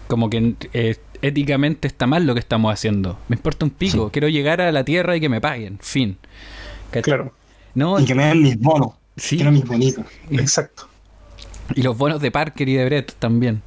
Como 0.07 0.30
que 0.30 0.55
eh, 0.74 0.95
éticamente 1.22 1.88
está 1.88 2.07
mal 2.07 2.26
lo 2.26 2.34
que 2.34 2.39
estamos 2.39 2.72
haciendo. 2.72 3.20
Me 3.28 3.36
importa 3.36 3.66
un 3.66 3.72
pico. 3.72 4.05
Sí. 4.05 4.11
Quiero 4.13 4.30
llegar 4.30 4.61
a 4.61 4.72
la 4.72 4.84
Tierra 4.86 5.16
y 5.16 5.20
que 5.20 5.30
me 5.30 5.41
paguen. 5.41 5.80
Fin. 5.82 6.18
¿Cachai? 6.96 7.18
Claro, 7.18 7.34
No, 7.74 8.00
Y 8.00 8.06
que 8.06 8.16
me 8.16 8.26
den 8.28 8.41
mis 8.41 8.60
bonos. 8.60 8.93
sí. 9.18 9.36
Quiero 9.38 9.52
mis 9.52 9.66
bonitos. 9.66 10.06
Exacto. 10.30 10.89
y 11.74 11.82
los 11.84 11.98
bonos 11.98 12.22
de 12.22 12.32
Parker 12.32 12.70
y 12.70 12.76
de 12.76 12.86
Brett 12.86 13.14
también. 13.20 13.62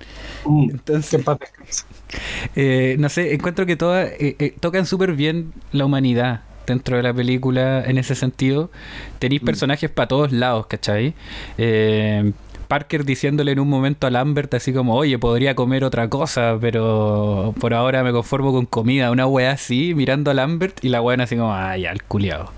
Mm. 0.45 0.71
Entonces, 0.71 1.23
eh, 2.57 2.97
no 2.99 3.09
sé, 3.09 3.35
encuentro 3.35 3.67
que 3.67 3.77
todas 3.77 4.09
eh, 4.19 4.37
eh, 4.39 4.55
tocan 4.61 4.87
súper 4.87 5.13
bien 5.15 5.53
la 5.73 5.85
humanidad 5.87 6.43
dentro 6.67 6.97
de 6.97 7.03
la 7.03 7.15
película 7.15 7.83
en 7.85 7.99
ese 7.99 8.15
sentido. 8.15 8.71
Tenéis 9.19 9.43
Mm. 9.43 9.47
personajes 9.47 9.91
para 9.91 10.09
todos 10.09 10.33
lados, 10.33 10.67
¿cachai? 10.67 11.15
Eh, 11.59 12.33
Parker 12.69 13.05
diciéndole 13.07 13.53
en 13.53 13.61
un 13.61 13.69
momento 13.69 14.07
a 14.07 14.11
Lambert 14.11 14.53
así 14.55 14.73
como, 14.75 14.95
oye, 14.95 15.19
podría 15.19 15.55
comer 15.55 15.85
otra 15.85 16.09
cosa, 16.11 16.59
pero 16.61 17.55
por 17.59 17.73
ahora 17.75 18.05
me 18.05 18.13
conformo 18.13 18.53
con 18.53 18.67
comida. 18.67 19.11
Una 19.11 19.27
wea 19.27 19.53
así, 19.53 19.95
mirando 19.95 20.31
a 20.31 20.35
Lambert 20.35 20.85
y 20.85 20.91
la 20.91 21.01
wea 21.01 21.17
así 21.23 21.37
como, 21.37 21.55
ay, 21.55 21.83
ya, 21.83 21.93
el 21.93 22.03
culiao. 22.05 22.53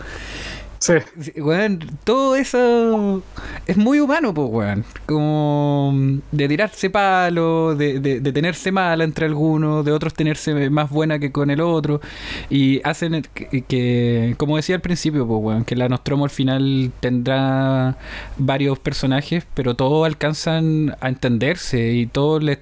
Sí, 0.82 0.94
Weón, 1.36 1.78
todo 2.04 2.36
eso 2.36 3.22
es 3.66 3.76
muy 3.76 4.00
humano, 4.00 4.32
pues, 4.32 4.48
weón. 4.50 4.84
Como 5.04 5.92
de 6.32 6.48
tirarse 6.48 6.88
palo, 6.88 7.74
de, 7.74 8.00
de, 8.00 8.20
de 8.20 8.32
tenerse 8.32 8.72
mala 8.72 9.04
entre 9.04 9.26
algunos, 9.26 9.84
de 9.84 9.92
otros 9.92 10.14
tenerse 10.14 10.70
más 10.70 10.88
buena 10.88 11.18
que 11.18 11.32
con 11.32 11.50
el 11.50 11.60
otro. 11.60 12.00
Y 12.48 12.80
hacen 12.82 13.26
que, 13.34 13.62
que, 13.68 14.34
como 14.38 14.56
decía 14.56 14.74
al 14.76 14.80
principio, 14.80 15.26
pues, 15.26 15.40
weón, 15.42 15.64
que 15.66 15.76
la 15.76 15.86
Nostromo 15.90 16.24
al 16.24 16.30
final 16.30 16.90
tendrá 17.00 17.98
varios 18.38 18.78
personajes, 18.78 19.44
pero 19.52 19.74
todos 19.74 20.06
alcanzan 20.06 20.96
a 21.02 21.10
entenderse 21.10 21.92
y 21.92 22.06
todos 22.06 22.42
les, 22.42 22.58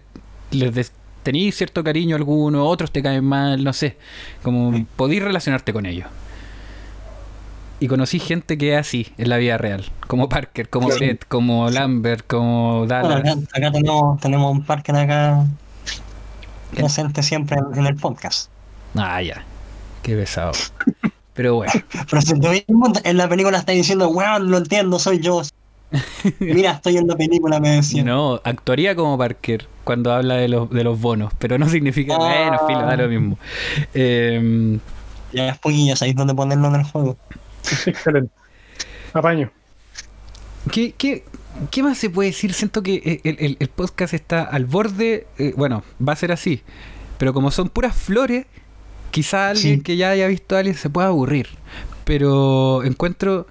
les 0.50 0.74
des- 0.74 0.92
tenéis 1.22 1.54
cierto 1.56 1.84
cariño 1.84 2.16
a 2.16 2.18
algunos, 2.18 2.66
otros 2.66 2.90
te 2.90 3.00
caen 3.00 3.24
mal, 3.24 3.62
no 3.62 3.72
sé. 3.72 3.96
Como 4.42 4.72
Sí. 4.74 4.86
podéis 4.96 5.22
relacionarte 5.22 5.72
con 5.72 5.86
ellos. 5.86 6.08
Y 7.80 7.86
conocí 7.86 8.18
gente 8.18 8.58
que 8.58 8.74
es 8.74 8.80
así 8.80 9.06
en 9.18 9.28
la 9.28 9.36
vida 9.36 9.56
real, 9.56 9.84
como 10.08 10.28
Parker, 10.28 10.68
como 10.68 10.88
Claro. 10.88 10.98
Brett, 11.00 11.24
como 11.28 11.70
Lambert, 11.70 12.26
como 12.26 12.78
Bueno, 12.86 12.86
Dallas. 12.86 13.20
acá, 13.20 13.32
acá 13.54 13.72
tenemos, 13.72 14.20
tenemos 14.20 14.50
un 14.52 14.64
parque 14.64 14.92
de 14.92 15.00
acá 15.00 15.46
presente 16.74 17.22
siempre 17.22 17.58
en, 17.58 17.78
en 17.78 17.86
el 17.86 17.96
podcast. 17.96 18.50
Ah, 18.96 19.22
ya. 19.22 19.44
Qué 20.02 20.16
pesado. 20.16 20.52
Pero 21.34 21.54
bueno, 21.56 21.72
Pero 22.10 22.22
si 22.22 22.34
tú 22.40 22.48
mismo 22.48 22.92
en 23.04 23.16
la 23.16 23.28
película 23.28 23.58
estás 23.58 23.74
diciendo, 23.76 24.08
weón, 24.08 24.50
lo 24.50 24.58
entiendo, 24.58 24.98
soy 24.98 25.20
yo. 25.20 25.42
Mira, 26.40 26.72
estoy 26.72 26.96
en 26.96 27.06
la 27.06 27.16
película, 27.16 27.60
me 27.60 27.70
decía. 27.76 28.02
no, 28.04 28.40
actuaría 28.44 28.94
como 28.96 29.16
Parker 29.16 29.66
cuando 29.84 30.12
habla 30.12 30.34
de 30.34 30.48
los, 30.48 30.68
de 30.68 30.84
los 30.84 31.00
bonos, 31.00 31.32
pero 31.38 31.56
no 31.58 31.68
significa, 31.68 32.14
Ah. 32.16 32.18
bueno, 32.18 32.66
filo, 32.66 32.80
da 32.80 32.96
lo 32.96 33.08
mismo. 33.08 33.38
Eh, 33.94 34.78
Ya 35.32 35.44
después 35.44 35.76
ya 35.78 35.94
sabéis 35.96 36.16
dónde 36.16 36.34
ponerlo 36.34 36.68
en 36.68 36.74
el 36.74 36.82
juego. 36.84 37.16
Excelente. 37.86 38.30
Apaño. 39.12 39.50
¿Qué, 40.72 40.92
qué, 40.96 41.24
qué 41.70 41.82
más 41.82 41.98
se 41.98 42.10
puede 42.10 42.30
decir? 42.30 42.52
Siento 42.52 42.82
que 42.82 43.20
el, 43.24 43.36
el- 43.38 43.56
el 43.58 43.68
podcast 43.68 44.14
está 44.14 44.42
al 44.42 44.66
borde. 44.66 45.26
eh, 45.38 45.54
bueno, 45.56 45.82
va 46.06 46.12
a 46.12 46.16
ser 46.16 46.32
así. 46.32 46.62
Pero 47.18 47.32
como 47.32 47.50
son 47.50 47.68
puras 47.68 47.96
flores, 47.96 48.46
quizá 49.10 49.50
alguien 49.50 49.78
Sí. 49.78 49.82
que 49.82 49.96
ya 49.96 50.10
haya 50.10 50.26
visto 50.28 50.56
a 50.56 50.60
Alien 50.60 50.76
se 50.76 50.90
pueda 50.90 51.08
aburrir. 51.08 51.48
Pero 52.04 52.84
encuentro 52.84 53.46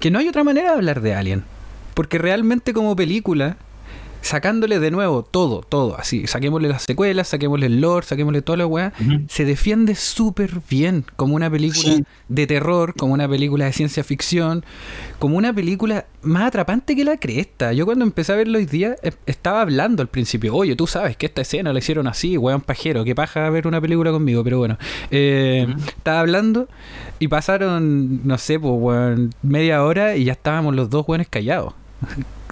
que 0.00 0.10
no 0.10 0.18
hay 0.18 0.28
otra 0.28 0.44
manera 0.44 0.70
de 0.70 0.76
hablar 0.76 1.00
de 1.00 1.14
Alien. 1.14 1.44
Porque 1.94 2.18
realmente 2.18 2.72
como 2.72 2.96
película, 2.96 3.56
sacándole 4.26 4.78
de 4.78 4.90
nuevo 4.90 5.22
todo, 5.22 5.60
todo, 5.62 5.96
así, 5.98 6.26
saquémosle 6.26 6.68
las 6.68 6.82
secuelas, 6.82 7.28
saquémosle 7.28 7.66
el 7.66 7.80
lore, 7.80 8.06
saquémosle 8.06 8.42
toda 8.42 8.58
la 8.58 8.66
weá, 8.66 8.92
se 9.28 9.44
defiende 9.44 9.94
súper 9.94 10.60
bien 10.68 11.04
como 11.16 11.34
una 11.34 11.50
película 11.50 11.76
Sí. 11.94 12.04
de 12.28 12.46
terror, 12.46 12.94
como 12.96 13.12
una 13.14 13.28
película 13.28 13.66
de 13.66 13.72
ciencia 13.72 14.02
ficción, 14.04 14.64
como 15.18 15.36
una 15.36 15.52
película 15.52 16.06
más 16.22 16.42
atrapante 16.48 16.96
que 16.96 17.04
la 17.04 17.16
cresta. 17.18 17.72
Yo 17.72 17.86
cuando 17.86 18.04
empecé 18.04 18.32
a 18.32 18.36
verlo 18.36 18.58
hoy 18.58 18.66
día 18.66 18.96
eh, 19.02 19.12
estaba 19.26 19.60
hablando 19.62 20.02
al 20.02 20.08
principio, 20.08 20.54
oye, 20.54 20.74
tú 20.76 20.86
sabes 20.86 21.16
que 21.16 21.26
esta 21.26 21.42
escena 21.42 21.72
la 21.72 21.78
hicieron 21.78 22.06
así, 22.06 22.36
weón 22.36 22.60
pajero, 22.60 23.04
que 23.04 23.14
paja 23.14 23.48
ver 23.50 23.66
una 23.66 23.80
película 23.80 24.10
conmigo, 24.10 24.42
pero 24.44 24.58
bueno. 24.58 24.76
Eh. 25.10 25.66
Estaba 25.86 26.20
hablando 26.20 26.68
y 27.18 27.28
pasaron, 27.28 28.26
no 28.26 28.38
sé, 28.38 28.58
pues, 28.58 28.74
weón, 28.76 29.32
media 29.42 29.82
hora 29.84 30.16
y 30.16 30.24
ya 30.24 30.32
estábamos 30.32 30.74
los 30.74 30.90
dos 30.90 31.04
weones 31.08 31.28
callados. 31.28 31.72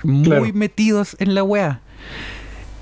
Muy 0.04 0.24
Claro. 0.24 0.46
metidos 0.54 1.16
en 1.18 1.34
la 1.34 1.42
weá. 1.42 1.80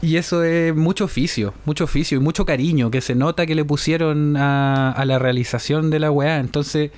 Y 0.02 0.16
eso 0.16 0.42
es 0.42 0.74
mucho 0.74 1.04
oficio, 1.04 1.54
mucho 1.64 1.84
oficio 1.84 2.18
y 2.18 2.20
mucho 2.20 2.44
cariño 2.44 2.90
que 2.90 3.00
se 3.00 3.14
nota 3.14 3.46
que 3.46 3.54
le 3.54 3.64
pusieron 3.64 4.36
a, 4.36 4.90
a 4.90 5.04
la 5.04 5.18
realización 5.20 5.90
de 5.90 6.00
la 6.00 6.10
weá. 6.10 6.38
Entonces, 6.40 6.90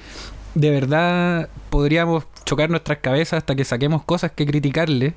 de 0.54 0.70
verdad, 0.70 1.50
podríamos 1.70 2.24
chocar 2.46 2.70
nuestras 2.70 2.98
cabezas 2.98 3.38
hasta 3.38 3.54
que 3.54 3.64
saquemos 3.66 4.02
cosas 4.04 4.32
que 4.32 4.46
criticarle. 4.46 5.14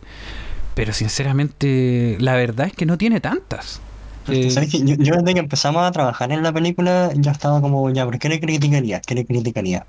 Pero 0.76 0.94
sinceramente, 0.94 2.18
la 2.20 2.36
verdad 2.36 2.68
es 2.68 2.74
que 2.74 2.86
no 2.86 2.98
tiene 2.98 3.22
tantas. 3.22 3.82
Eh. 4.28 4.50
Yo, 4.84 4.96
yo 4.96 5.16
desde 5.16 5.34
que 5.34 5.40
empezamos 5.40 5.84
a 5.84 5.92
trabajar 5.92 6.32
en 6.34 6.44
la 6.44 6.52
película, 6.52 7.12
ya 7.16 7.32
estaba 7.32 7.62
como, 7.62 7.90
ya, 7.92 8.06
¿pero 8.06 8.20
qué 8.20 8.28
le 8.30 8.40
criticaría? 8.42 9.00
¿Qué 9.00 9.16
le 9.16 9.26
criticaría? 9.26 9.86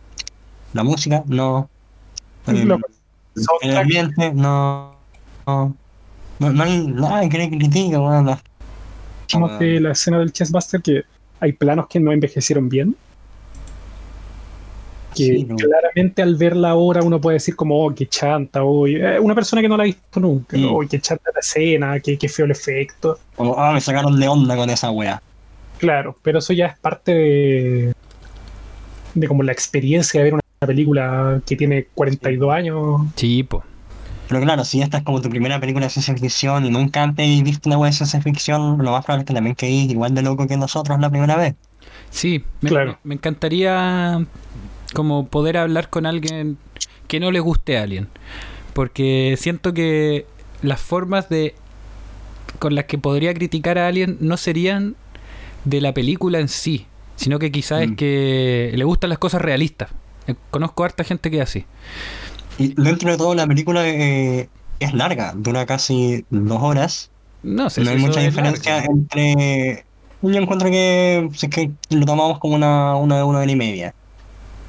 ¿La 0.72 0.84
música? 0.84 1.24
No. 1.26 1.68
Eh, 2.46 2.64
Lo- 2.64 2.78
el 3.62 3.76
ambiente, 3.76 4.32
no. 4.32 4.97
No, 5.48 5.74
no, 6.52 6.62
hay 6.62 6.86
nada 6.86 7.26
que 7.28 7.38
le 7.38 7.48
critique, 7.48 7.96
weón. 7.96 8.26
no. 8.26 8.38
como 9.32 9.48
de 9.58 9.80
la 9.80 9.92
escena 9.92 10.18
del 10.18 10.32
Chessbuster 10.32 10.80
que 10.82 11.02
hay 11.40 11.52
planos 11.52 11.86
que 11.88 11.98
no 12.00 12.12
envejecieron 12.12 12.68
bien. 12.68 12.94
Que 15.14 15.24
Sí, 15.24 15.44
no. 15.44 15.56
claramente 15.56 16.20
al 16.22 16.36
verla 16.36 16.70
ahora 16.70 17.02
uno 17.02 17.18
puede 17.20 17.34
decir 17.36 17.56
como, 17.56 17.82
oh, 17.84 17.94
qué 17.94 18.06
chanta, 18.06 18.62
hoy 18.62 18.96
una 19.20 19.34
persona 19.34 19.62
que 19.62 19.68
no 19.68 19.76
la 19.76 19.84
ha 19.84 19.86
visto 19.86 20.20
nunca, 20.20 20.56
Mm. 20.56 20.60
¿no? 20.62 20.72
"Oh, 20.76 20.80
qué 20.88 21.00
chanta 21.00 21.30
la 21.34 21.40
escena, 21.40 21.98
qué, 22.00 22.18
qué 22.18 22.28
feo 22.28 22.44
el 22.44 22.50
efecto. 22.52 23.18
Como, 23.34 23.58
ah, 23.58 23.72
me 23.72 23.80
sacaron 23.80 24.18
de 24.20 24.28
onda 24.28 24.54
con 24.54 24.68
esa 24.70 24.90
wea. 24.90 25.20
Claro, 25.78 26.16
pero 26.22 26.40
eso 26.40 26.52
ya 26.52 26.66
es 26.66 26.78
parte 26.78 27.12
de, 27.14 27.92
de 29.14 29.28
como 29.28 29.42
la 29.42 29.52
experiencia 29.52 30.20
de 30.20 30.24
ver 30.24 30.34
una 30.34 30.42
película 30.66 31.40
que 31.46 31.56
tiene 31.56 31.86
42 31.94 32.52
años. 32.52 33.00
Sí, 33.16 33.42
po. 33.44 33.62
Pero 34.28 34.40
claro, 34.42 34.64
si 34.64 34.82
esta 34.82 34.98
es 34.98 35.04
como 35.04 35.20
tu 35.22 35.30
primera 35.30 35.58
película 35.58 35.86
de 35.86 35.90
ciencia 35.90 36.14
ficción 36.16 36.64
y 36.66 36.70
nunca 36.70 37.02
antes 37.02 37.42
viste 37.42 37.68
una 37.68 37.78
wea 37.78 37.90
de 37.90 37.96
ciencia 37.96 38.20
ficción, 38.20 38.78
lo 38.78 38.92
más 38.92 39.04
probable 39.04 39.22
es 39.22 39.26
que 39.26 39.34
también 39.34 39.56
quedéis 39.56 39.90
igual 39.90 40.14
de 40.14 40.22
loco 40.22 40.46
que 40.46 40.56
nosotros 40.56 41.00
la 41.00 41.08
primera 41.10 41.36
vez. 41.36 41.54
Sí, 42.10 42.44
me, 42.60 42.68
Claro. 42.70 42.98
me- 43.04 43.14
encantaría 43.14 44.24
como 44.94 45.26
poder 45.26 45.56
hablar 45.56 45.88
con 45.90 46.06
alguien 46.06 46.58
que 47.06 47.20
no 47.20 47.30
le 47.30 47.40
guste 47.40 47.78
a 47.78 47.82
Alien. 47.82 48.08
Porque 48.74 49.34
siento 49.38 49.72
que 49.74 50.26
las 50.62 50.80
formas 50.80 51.28
de 51.28 51.54
con 52.58 52.74
las 52.74 52.84
que 52.84 52.98
podría 52.98 53.32
criticar 53.34 53.78
a 53.78 53.86
Alien 53.88 54.16
no 54.20 54.36
serían 54.36 54.94
de 55.64 55.80
la 55.80 55.92
película 55.94 56.38
en 56.38 56.48
sí, 56.48 56.86
sino 57.16 57.38
que 57.38 57.50
quizás 57.52 57.82
es 57.82 57.90
Mm. 57.90 57.94
que 57.96 58.72
le 58.74 58.84
gustan 58.84 59.10
las 59.10 59.18
cosas 59.18 59.40
realistas. 59.42 59.90
Eh, 60.26 60.34
Conozco 60.50 60.84
harta 60.84 61.04
gente 61.04 61.30
que 61.30 61.36
es 61.38 61.42
así. 61.42 61.64
Y 62.58 62.74
dentro 62.74 63.10
de 63.10 63.16
todo 63.16 63.34
la 63.34 63.46
película 63.46 63.88
eh, 63.88 64.48
es 64.80 64.92
larga, 64.94 65.32
dura 65.36 65.64
casi 65.66 66.26
dos 66.30 66.62
horas. 66.62 67.10
No 67.42 67.70
sé 67.70 67.82
no 67.82 67.90
si 67.90 67.96
hay 67.96 68.02
mucha 68.02 68.20
diferencia 68.20 68.84
entre... 68.84 69.84
Yo 70.20 70.30
encuentro 70.34 70.68
que, 70.68 71.28
si 71.34 71.46
es 71.46 71.52
que 71.52 71.70
lo 71.90 72.04
tomamos 72.04 72.40
como 72.40 72.56
una, 72.56 72.96
una, 72.96 73.24
una 73.24 73.38
hora 73.38 73.50
y 73.50 73.54
media. 73.56 73.92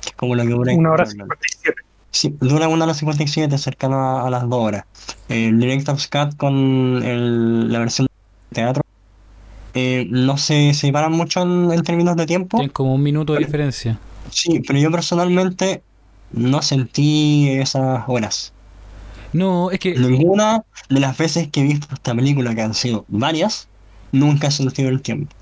Que 0.02 0.10
es 0.10 0.16
como 0.16 0.36
lo 0.36 0.44
que 0.44 0.50
dura. 0.50 0.74
Una 0.74 0.92
hora 0.92 1.06
normalmente. 1.06 1.48
57. 1.50 1.82
Sí, 2.12 2.36
dura 2.40 2.68
una 2.68 2.86
hora 2.86 2.94
57, 2.94 3.58
cercano 3.58 3.96
a, 3.98 4.28
a 4.28 4.30
las 4.30 4.44
dos 4.48 4.60
horas. 4.64 4.84
El 5.28 5.60
Director's 5.60 6.08
Cut 6.08 6.36
con 6.38 7.02
el- 7.04 7.72
la 7.72 7.80
versión 7.80 8.06
de 8.52 8.56
teatro 8.56 8.82
eh, 9.74 10.08
no 10.10 10.38
se 10.38 10.74
separan 10.74 11.12
mucho 11.12 11.42
en, 11.42 11.72
en 11.72 11.84
términos 11.84 12.16
de 12.16 12.26
tiempo. 12.26 12.58
Tienen 12.58 12.72
como 12.74 12.94
un 12.96 13.04
minuto 13.04 13.34
de 13.34 13.40
diferencia. 13.40 14.00
Sí, 14.32 14.62
pero 14.66 14.80
yo 14.80 14.92
personalmente 14.92 15.84
no 16.32 16.62
sentí 16.62 17.50
esas 17.50 18.04
horas. 18.08 18.54
No, 19.32 19.72
es 19.72 19.80
que 19.80 19.96
Ninguna 19.96 20.64
de 20.90 21.00
las 21.00 21.18
veces 21.18 21.50
que 21.50 21.62
he 21.62 21.64
visto 21.64 21.88
esta 21.94 22.16
película, 22.16 22.56
que 22.56 22.62
han 22.62 22.74
sido 22.74 23.06
varias, 23.08 23.70
nunca 24.12 24.48
he 24.48 24.52
sentido 24.52 24.90
el 24.90 25.02
tiempo. 25.02 25.36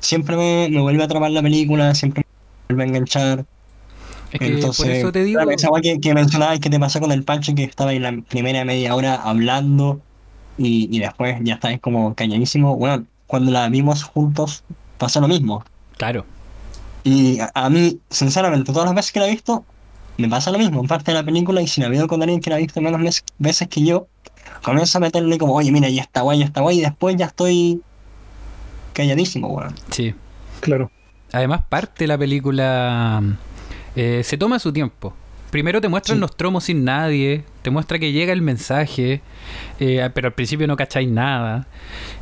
Siempre 0.00 0.36
me, 0.36 0.68
me 0.70 0.80
vuelve 0.80 1.02
a 1.02 1.06
atrapar 1.06 1.30
la 1.30 1.42
película, 1.42 1.94
siempre 1.94 2.24
me 2.68 2.74
vuelve 2.76 2.84
a 2.84 2.86
enganchar. 2.88 3.46
Es 4.30 4.42
que 4.42 4.52
Entonces, 4.52 4.76
por 4.76 4.90
eso 4.90 5.12
te 5.12 5.24
digo. 5.24 5.48
esa 5.50 5.68
que, 5.82 6.00
que 6.00 6.14
mencionabas 6.14 6.60
que 6.60 6.70
te 6.70 6.80
pasó 6.80 7.00
con 7.00 7.12
el 7.12 7.24
Pancho, 7.24 7.54
que 7.54 7.64
estaba 7.64 7.92
en 7.94 8.02
la 8.02 8.12
primera 8.28 8.64
media 8.64 8.94
hora 8.94 9.14
hablando 9.16 10.04
y, 10.56 10.88
y 10.96 11.00
después 11.00 11.38
ya 11.42 11.54
estabas 11.54 11.80
como 11.80 12.14
calladísimo. 12.14 12.76
Bueno, 12.76 13.06
cuando 13.26 13.52
la 13.52 13.68
vimos 13.68 14.02
juntos 14.04 14.64
pasó 14.98 15.20
lo 15.20 15.28
mismo. 15.28 15.64
Claro. 15.96 16.28
Y 17.02 17.40
a, 17.40 17.50
a 17.54 17.70
mí, 17.70 18.02
sinceramente, 18.10 18.72
todas 18.72 18.86
las 18.86 18.94
veces 18.94 19.12
que 19.12 19.20
la 19.20 19.28
he 19.28 19.30
visto, 19.30 19.68
me 20.16 20.28
pasa 20.28 20.50
lo 20.50 20.58
mismo. 20.58 20.80
En 20.80 20.86
parte 20.86 21.10
de 21.12 21.18
la 21.18 21.24
película, 21.24 21.60
y 21.62 21.66
si 21.66 21.80
la 21.80 21.88
veo 21.88 22.06
con 22.06 22.22
alguien 22.22 22.40
que 22.40 22.50
la 22.50 22.56
ha 22.56 22.58
visto 22.58 22.80
menos 22.80 23.00
mes- 23.00 23.24
veces 23.38 23.68
que 23.68 23.82
yo, 23.84 24.06
comienzo 24.62 24.98
a 24.98 25.00
meterle 25.00 25.38
como, 25.38 25.54
oye, 25.54 25.70
mira, 25.72 25.88
ya 25.88 26.02
está 26.02 26.22
guay, 26.22 26.38
ya 26.40 26.44
está 26.46 26.60
guay, 26.60 26.78
y 26.78 26.82
después 26.82 27.16
ya 27.16 27.26
estoy 27.26 27.80
calladísimo, 28.92 29.48
weón. 29.48 29.74
Sí. 29.90 30.14
Claro. 30.60 30.90
Además, 31.32 31.62
parte 31.68 32.04
de 32.04 32.08
la 32.08 32.18
película 32.18 33.22
eh, 33.96 34.22
se 34.24 34.38
toma 34.38 34.58
su 34.58 34.72
tiempo. 34.72 35.12
Primero 35.50 35.80
te 35.80 35.88
muestran 35.88 36.16
Sí. 36.18 36.20
los 36.20 36.36
tromos 36.36 36.64
sin 36.64 36.84
nadie, 36.84 37.44
te 37.62 37.70
muestra 37.70 37.98
que 37.98 38.10
llega 38.12 38.32
el 38.32 38.42
mensaje, 38.42 39.20
eh, 39.78 40.10
pero 40.14 40.28
al 40.28 40.34
principio 40.34 40.66
no 40.66 40.76
cacháis 40.76 41.08
nada. 41.08 41.66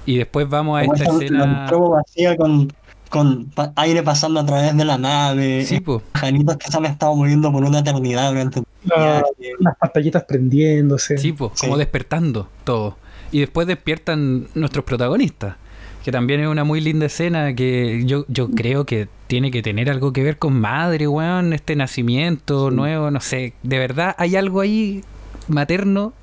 Y 0.05 0.19
después 0.19 0.49
vamos 0.49 0.79
a 0.81 0.85
esta 0.85 1.05
escena. 1.05 1.47
la 1.47 1.67
promo 1.67 1.91
vacía 1.91 2.37
con, 2.37 2.71
con 3.13 3.45
pa- 3.51 3.75
aire 3.77 4.03
pasando 4.03 4.41
a 4.41 4.47
través 4.47 4.75
de 4.75 4.85
la 4.87 4.97
nave, 4.97 5.67
Sí, 5.67 5.81
po. 5.81 6.01
pajaritos 6.13 6.57
que 6.57 6.71
se 6.71 6.77
han 6.79 6.87
estado 6.87 7.15
moviendo 7.15 7.53
por 7.53 7.63
una 7.63 7.81
eternidad 7.81 8.31
durante 8.31 8.63
La- 8.85 9.23
las 9.61 9.77
pantallitas 9.77 10.25
prendiéndose. 10.25 11.19
Sí, 11.19 11.35
Sí. 11.37 11.45
como 11.61 11.77
despertando 11.77 12.49
todo. 12.65 12.97
Y 13.31 13.41
después 13.41 13.67
despiertan 13.67 14.49
nuestros 14.55 14.87
protagonistas, 14.87 15.57
que 16.03 16.11
también 16.11 16.41
es 16.41 16.47
una 16.49 16.65
muy 16.65 16.81
linda 16.81 17.05
escena 17.05 17.55
que 17.55 18.03
yo, 18.07 18.25
yo 18.29 18.49
creo 18.51 18.87
que 18.87 19.09
tiene 19.27 19.51
que 19.51 19.61
tener 19.63 19.91
algo 19.91 20.15
que 20.15 20.23
ver 20.23 20.39
con 20.39 20.59
madre, 20.59 21.07
weón, 21.07 21.53
este 21.53 21.77
nacimiento 21.77 22.71
Sí. 22.71 22.77
nuevo, 22.77 23.11
no 23.11 23.21
sé, 23.21 23.53
de 23.63 23.79
verdad 23.79 24.15
hay 24.17 24.37
algo 24.37 24.63
ahí 24.63 25.03
materno, 25.49 26.15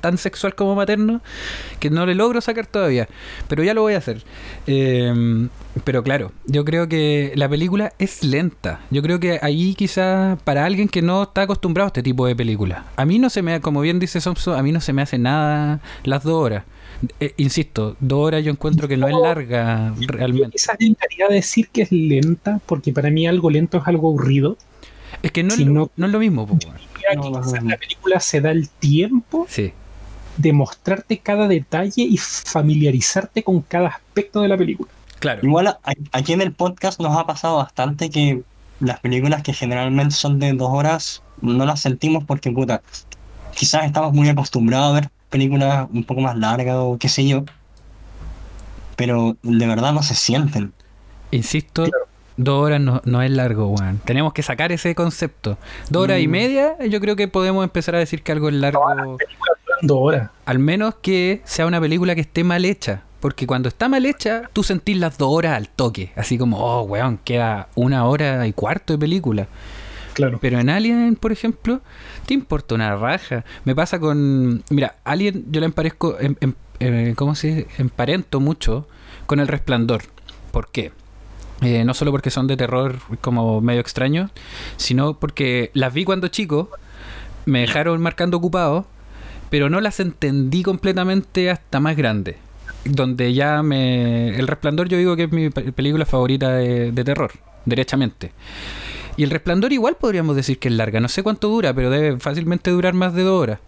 tan 0.00 0.18
sexual 0.18 0.54
como 0.56 0.74
materno, 0.74 1.20
que 1.78 1.88
no 1.90 2.04
le 2.04 2.14
logro 2.16 2.40
sacar 2.40 2.66
todavía, 2.66 3.08
pero 3.48 3.62
ya 3.62 3.74
lo 3.74 3.82
voy 3.82 3.94
a 3.94 3.98
hacer. 3.98 4.24
Eh, 4.66 5.48
pero 5.84 6.02
claro, 6.02 6.32
yo 6.46 6.64
creo 6.64 6.88
que 6.88 7.32
la 7.36 7.48
película 7.48 7.92
es 7.98 8.24
lenta. 8.24 8.80
Yo 8.90 9.02
creo 9.02 9.20
que 9.20 9.38
ahí 9.42 9.74
quizás 9.74 10.40
para 10.42 10.64
alguien 10.64 10.88
que 10.88 11.00
no 11.02 11.22
está 11.24 11.42
acostumbrado 11.42 11.86
a 11.86 11.88
este 11.88 12.02
tipo 12.02 12.26
de 12.26 12.34
películas. 12.34 12.82
A 12.96 13.04
mí 13.04 13.18
no 13.18 13.30
se 13.30 13.42
me, 13.42 13.60
como 13.60 13.80
bien 13.80 13.98
dice 14.00 14.20
Thompson, 14.20 14.58
a 14.58 14.62
mí 14.62 14.72
no 14.72 14.80
se 14.80 14.92
me 14.92 15.02
hace 15.02 15.18
nada 15.18 15.80
las 16.04 16.24
dos 16.24 16.34
horas. 16.34 16.64
Eh, 17.20 17.32
insisto, 17.38 17.96
dos 18.00 18.18
horas 18.26 18.44
yo 18.44 18.50
encuentro 18.50 18.86
que 18.88 18.96
no 18.96 19.08
es 19.08 19.14
larga 19.14 19.94
realmente. 20.00 20.50
quizás 20.52 20.76
intentaría 20.80 21.28
decir 21.28 21.68
que 21.68 21.82
es 21.82 21.92
lenta, 21.92 22.60
porque 22.66 22.92
para 22.92 23.10
mí 23.10 23.26
algo 23.26 23.48
lento 23.48 23.78
es 23.78 23.86
algo 23.86 24.08
aburrido. 24.08 24.56
Es 25.22 25.32
que 25.32 25.42
no, 25.42 25.50
Si 25.54 25.62
es, 25.62 25.68
lo, 25.68 25.74
no- 25.74 25.90
no 25.96 26.06
es 26.06 26.12
lo 26.12 26.18
mismo. 26.18 26.46
No, 26.46 27.42
quizás 27.42 27.62
la 27.64 27.76
película 27.76 28.20
se 28.20 28.40
da 28.40 28.50
el 28.50 28.68
tiempo 28.68 29.46
Sí, 29.48 29.72
de 30.36 30.52
mostrarte 30.52 31.18
cada 31.18 31.48
detalle 31.48 32.02
y 32.02 32.16
familiarizarte 32.18 33.42
con 33.42 33.60
cada 33.62 33.88
aspecto 33.88 34.40
de 34.42 34.48
la 34.48 34.56
película. 34.56 34.90
Claro. 35.20 35.40
Igual 35.42 35.76
aquí 36.12 36.32
en 36.32 36.40
el 36.42 36.52
podcast 36.52 37.00
nos 37.00 37.16
ha 37.16 37.26
pasado 37.26 37.56
bastante 37.58 38.10
que 38.10 38.42
las 38.80 38.98
películas 39.00 39.42
que 39.42 39.52
generalmente 39.52 40.14
son 40.14 40.38
de 40.40 40.52
dos 40.54 40.70
horas 40.72 41.22
no 41.40 41.64
las 41.64 41.80
sentimos 41.80 42.24
porque, 42.24 42.50
puta, 42.50 42.82
quizás 43.54 43.84
estamos 43.84 44.12
muy 44.12 44.28
acostumbrados 44.28 44.90
a 44.90 45.00
ver 45.00 45.10
películas 45.30 45.86
un 45.92 46.02
poco 46.04 46.20
más 46.22 46.36
largas 46.36 46.76
o 46.78 46.96
qué 46.98 47.08
sé 47.08 47.26
yo, 47.28 47.44
pero 48.96 49.36
de 49.42 49.66
verdad 49.66 49.92
no 49.92 50.02
se 50.02 50.14
sienten. 50.14 50.72
Insisto, 51.30 51.86
dos 52.36 52.64
horas 52.64 52.80
no, 52.80 53.00
no 53.04 53.22
es 53.22 53.30
largo, 53.30 53.68
weón. 53.68 54.00
Tenemos 54.04 54.32
que 54.32 54.42
sacar 54.42 54.72
ese 54.72 54.94
concepto. 54.94 55.56
Dos 55.88 56.02
horas 56.04 56.20
y 56.20 56.26
Mm. 56.26 56.30
media, 56.30 56.76
yo 56.88 57.00
creo 57.00 57.16
que 57.16 57.28
podemos 57.28 57.64
empezar 57.64 57.94
a 57.94 57.98
decir 57.98 58.22
que 58.22 58.32
algo 58.32 58.48
es 58.48 58.54
largo. 58.54 59.16
Dos 59.82 59.98
horas. 60.00 60.30
Al 60.44 60.58
menos 60.58 60.96
que 61.00 61.40
sea 61.44 61.66
una 61.66 61.80
película 61.80 62.14
que 62.14 62.20
esté 62.22 62.44
mal 62.44 62.64
hecha. 62.64 63.02
Porque 63.20 63.46
cuando 63.46 63.68
está 63.68 63.88
mal 63.88 64.06
hecha, 64.06 64.48
tú 64.52 64.62
sentís 64.62 64.96
las 64.96 65.18
dos 65.18 65.28
horas 65.30 65.56
al 65.56 65.68
toque. 65.68 66.12
Así 66.16 66.38
como, 66.38 66.58
oh, 66.58 66.82
weón, 66.82 67.18
queda 67.18 67.68
una 67.74 68.04
hora 68.06 68.46
y 68.46 68.52
cuarto 68.52 68.94
de 68.94 68.98
película. 68.98 69.46
Claro. 70.14 70.38
Pero 70.40 70.58
en 70.58 70.70
Alien, 70.70 71.16
por 71.16 71.30
ejemplo, 71.32 71.80
te 72.26 72.34
importa 72.34 72.74
una 72.74 72.96
raja. 72.96 73.44
Me 73.64 73.74
pasa 73.74 73.98
con. 74.00 74.64
Mira, 74.70 74.96
Alien 75.04 75.44
yo 75.50 75.60
la 75.60 75.66
emparezco. 75.66 76.18
em- 76.18 76.36
em- 76.40 76.54
eh, 76.80 77.12
¿Cómo 77.16 77.34
se 77.34 77.46
dice? 77.48 77.66
Emparento 77.78 78.40
mucho 78.40 78.88
con 79.26 79.38
El 79.38 79.48
Resplandor. 79.48 80.02
¿Por 80.50 80.70
qué? 80.70 80.92
Eh, 81.60 81.84
no 81.84 81.92
solo 81.92 82.10
porque 82.10 82.30
son 82.30 82.46
de 82.46 82.56
terror 82.56 82.96
como 83.20 83.60
medio 83.60 83.80
extraños, 83.80 84.30
sino 84.78 85.18
porque 85.18 85.70
las 85.74 85.92
vi 85.92 86.04
cuando 86.04 86.28
chico, 86.28 86.70
me 87.44 87.60
dejaron 87.60 88.00
marcando 88.00 88.38
ocupado, 88.38 88.86
pero 89.50 89.68
no 89.68 89.80
las 89.82 90.00
entendí 90.00 90.62
completamente 90.62 91.50
hasta 91.50 91.78
más 91.78 91.96
grande. 91.96 92.38
Donde 92.84 93.34
ya 93.34 93.62
me. 93.62 94.30
El 94.38 94.46
Resplandor, 94.48 94.88
yo 94.88 94.96
digo 94.96 95.16
que 95.16 95.24
es 95.24 95.32
mi 95.32 95.50
pe- 95.50 95.72
película 95.72 96.06
favorita 96.06 96.52
de, 96.54 96.92
de 96.92 97.04
terror, 97.04 97.32
derechamente. 97.66 98.32
Y 99.16 99.22
el 99.24 99.30
resplandor 99.30 99.72
igual 99.72 99.96
podríamos 100.00 100.34
decir 100.34 100.58
que 100.58 100.68
es 100.68 100.74
larga. 100.74 100.98
No 101.00 101.08
sé 101.08 101.22
cuánto 101.22 101.48
dura, 101.48 101.74
pero 101.74 101.90
debe 101.90 102.18
fácilmente 102.18 102.70
durar 102.70 102.94
más 102.94 103.12
de 103.14 103.22
dos 103.22 103.42
horas. 103.42 103.58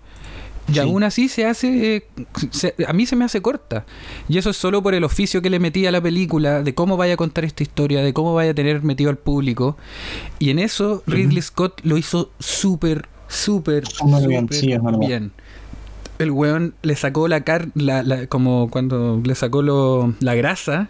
Y 0.68 0.74
Sí. 0.74 0.78
aún 0.78 1.02
así 1.02 1.28
se 1.28 1.44
hace, 1.44 1.96
eh, 1.96 2.06
se- 2.52 2.74
a 2.86 2.92
mí 2.94 3.04
se 3.04 3.16
me 3.16 3.24
hace 3.26 3.42
corta. 3.42 3.84
Y 4.28 4.38
eso 4.38 4.48
es 4.50 4.56
solo 4.56 4.82
por 4.82 4.94
el 4.94 5.04
oficio 5.04 5.42
que 5.42 5.50
le 5.50 5.58
metí 5.58 5.84
a 5.86 5.90
la 5.90 6.00
película, 6.00 6.62
de 6.62 6.74
cómo 6.74 6.96
vaya 6.96 7.14
a 7.14 7.16
contar 7.18 7.44
esta 7.44 7.62
historia, 7.64 8.00
de 8.02 8.14
cómo 8.14 8.32
vaya 8.32 8.52
a 8.52 8.54
tener 8.54 8.82
metido 8.82 9.10
al 9.10 9.18
público. 9.18 9.76
Y 10.38 10.50
en 10.50 10.58
eso 10.60 11.02
Ridley 11.06 11.42
Scott 11.42 11.80
lo 11.84 11.98
hizo 11.98 12.30
súper, 12.38 13.08
súper, 13.28 13.82
Muy 14.04 14.26
bien, 14.26 14.42
súper 14.42 14.56
sí, 14.56 14.66
bien. 15.06 15.32
El 16.22 16.30
weón 16.30 16.74
le 16.82 16.96
sacó 16.96 17.28
la 17.28 17.42
carne, 17.42 17.72
la, 17.74 18.02
la- 18.02 18.26
como 18.26 18.68
cuando 18.70 19.20
le 19.24 19.34
sacó 19.34 19.62
lo- 19.62 20.14
la 20.20 20.34
grasa 20.34 20.88